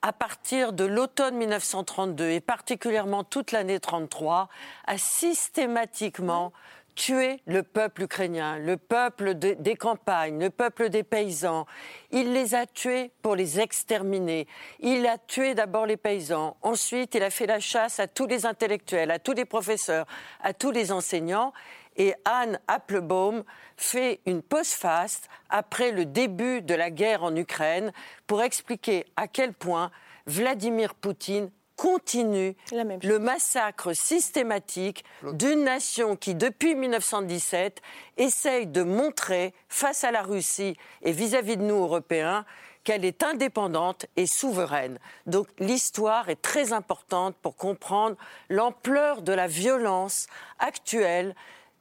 à 0.02 0.14
partir 0.14 0.74
de 0.74 0.86
l'automne 0.86 1.36
1932 1.38 2.30
et 2.30 2.40
particulièrement 2.40 3.24
toute 3.24 3.52
l'année 3.52 3.80
33, 3.80 4.50
a 4.86 4.98
systématiquement 4.98 6.54
tuer 6.98 7.42
le 7.46 7.62
peuple 7.62 8.04
ukrainien, 8.04 8.58
le 8.58 8.76
peuple 8.76 9.36
des 9.36 9.76
campagnes, 9.76 10.40
le 10.40 10.50
peuple 10.50 10.90
des 10.90 11.04
paysans. 11.04 11.66
Il 12.12 12.34
les 12.34 12.56
a 12.56 12.66
tués 12.66 13.12
pour 13.22 13.36
les 13.36 13.60
exterminer. 13.60 14.48
Il 14.80 15.06
a 15.06 15.20
tué 15.20 15.54
d'abord 15.54 15.86
les 15.86 15.96
paysans. 15.96 16.58
Ensuite, 16.64 17.14
il 17.14 17.24
a 17.24 17.30
fait 17.30 17.46
la 17.46 17.60
chasse 17.60 18.00
à 18.00 18.08
tous 18.08 18.26
les 18.26 18.46
intellectuels, 18.46 19.12
à 19.12 19.20
tous 19.20 19.34
les 19.34 19.46
professeurs, 19.46 20.08
à 20.42 20.54
tous 20.54 20.72
les 20.72 20.92
enseignants. 20.92 21.54
Et 21.98 22.14
Anne 22.26 22.60
Applebaum 22.68 23.44
fait 23.78 24.20
une 24.26 24.42
post-faste 24.42 25.30
après 25.50 25.92
le 25.92 26.06
début 26.06 26.62
de 26.64 26.74
la 26.74 26.90
guerre 26.90 27.24
en 27.24 27.36
Ukraine 27.36 27.94
pour 28.26 28.42
expliquer 28.42 29.06
à 29.16 29.28
quel 29.28 29.54
point 29.54 29.92
Vladimir 30.26 30.96
Poutine 30.96 31.52
continue 31.78 32.56
le 32.72 33.18
massacre 33.20 33.94
systématique 33.94 35.06
d'une 35.24 35.64
nation 35.64 36.18
qui, 36.18 36.36
depuis 36.36 36.76
1917, 36.76 37.82
essaye 38.18 38.68
de 38.68 38.84
montrer 38.84 39.54
face 39.70 40.04
à 40.04 40.12
la 40.12 40.24
Russie 40.24 40.76
et 41.04 41.12
vis-à-vis 41.14 41.56
de 41.56 41.62
nous, 41.62 41.76
Européens, 41.76 42.46
qu'elle 42.84 43.06
est 43.06 43.22
indépendante 43.24 44.08
et 44.16 44.26
souveraine. 44.26 44.98
Donc 45.26 45.48
l'histoire 45.60 46.30
est 46.30 46.42
très 46.42 46.74
importante 46.74 47.36
pour 47.42 47.56
comprendre 47.56 48.16
l'ampleur 48.50 49.22
de 49.22 49.34
la 49.34 49.48
violence 49.48 50.28
actuelle 50.58 51.36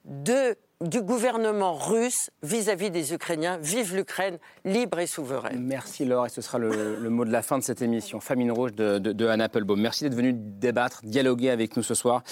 de 0.04 0.56
du 0.84 1.00
gouvernement 1.00 1.74
russe 1.74 2.30
vis-à-vis 2.42 2.90
des 2.90 3.14
Ukrainiens. 3.14 3.58
Vive 3.58 3.96
l'Ukraine 3.96 4.38
libre 4.64 4.98
et 4.98 5.06
souveraine. 5.06 5.62
Merci 5.62 6.04
Laure, 6.04 6.26
et 6.26 6.28
ce 6.28 6.42
sera 6.42 6.58
le, 6.58 7.08
mot 7.08 7.24
de 7.24 7.32
la 7.32 7.42
fin 7.42 7.58
de 7.58 7.62
cette 7.62 7.82
émission. 7.82 8.20
Famine 8.20 8.52
rouge 8.52 8.74
de, 8.74 8.98
de, 8.98 9.26
Anne 9.26 9.40
Applebaum. 9.40 9.80
Merci 9.80 10.04
d'être 10.04 10.14
venu 10.14 10.32
débattre, 10.34 11.00
dialoguer 11.04 11.50
avec 11.50 11.76
nous 11.76 11.82
ce 11.82 11.94
soir. 11.94 12.22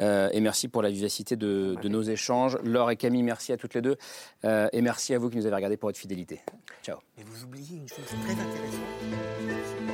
Euh, 0.00 0.28
et 0.32 0.40
merci 0.40 0.68
pour 0.68 0.82
la 0.82 0.90
vivacité 0.90 1.36
de, 1.36 1.76
nos 1.84 2.02
échanges. 2.02 2.58
Laure 2.62 2.90
et 2.90 2.96
Camille, 2.96 3.22
merci 3.22 3.52
à 3.52 3.56
toutes 3.56 3.74
les 3.74 3.82
deux. 3.82 3.96
Euh, 4.44 4.68
et 4.72 4.82
merci 4.82 5.14
à 5.14 5.18
vous 5.18 5.30
qui 5.30 5.36
nous 5.36 5.46
avez 5.46 5.56
regardé 5.56 5.76
pour 5.76 5.88
votre 5.88 5.98
fidélité. 5.98 6.40
Ciao. 6.82 6.98
Mais 7.16 7.24
vous 7.24 7.44
oubliez 7.44 7.76
une 7.76 7.88
chose 7.88 8.04
très 8.06 8.32
intéressante. 8.32 9.93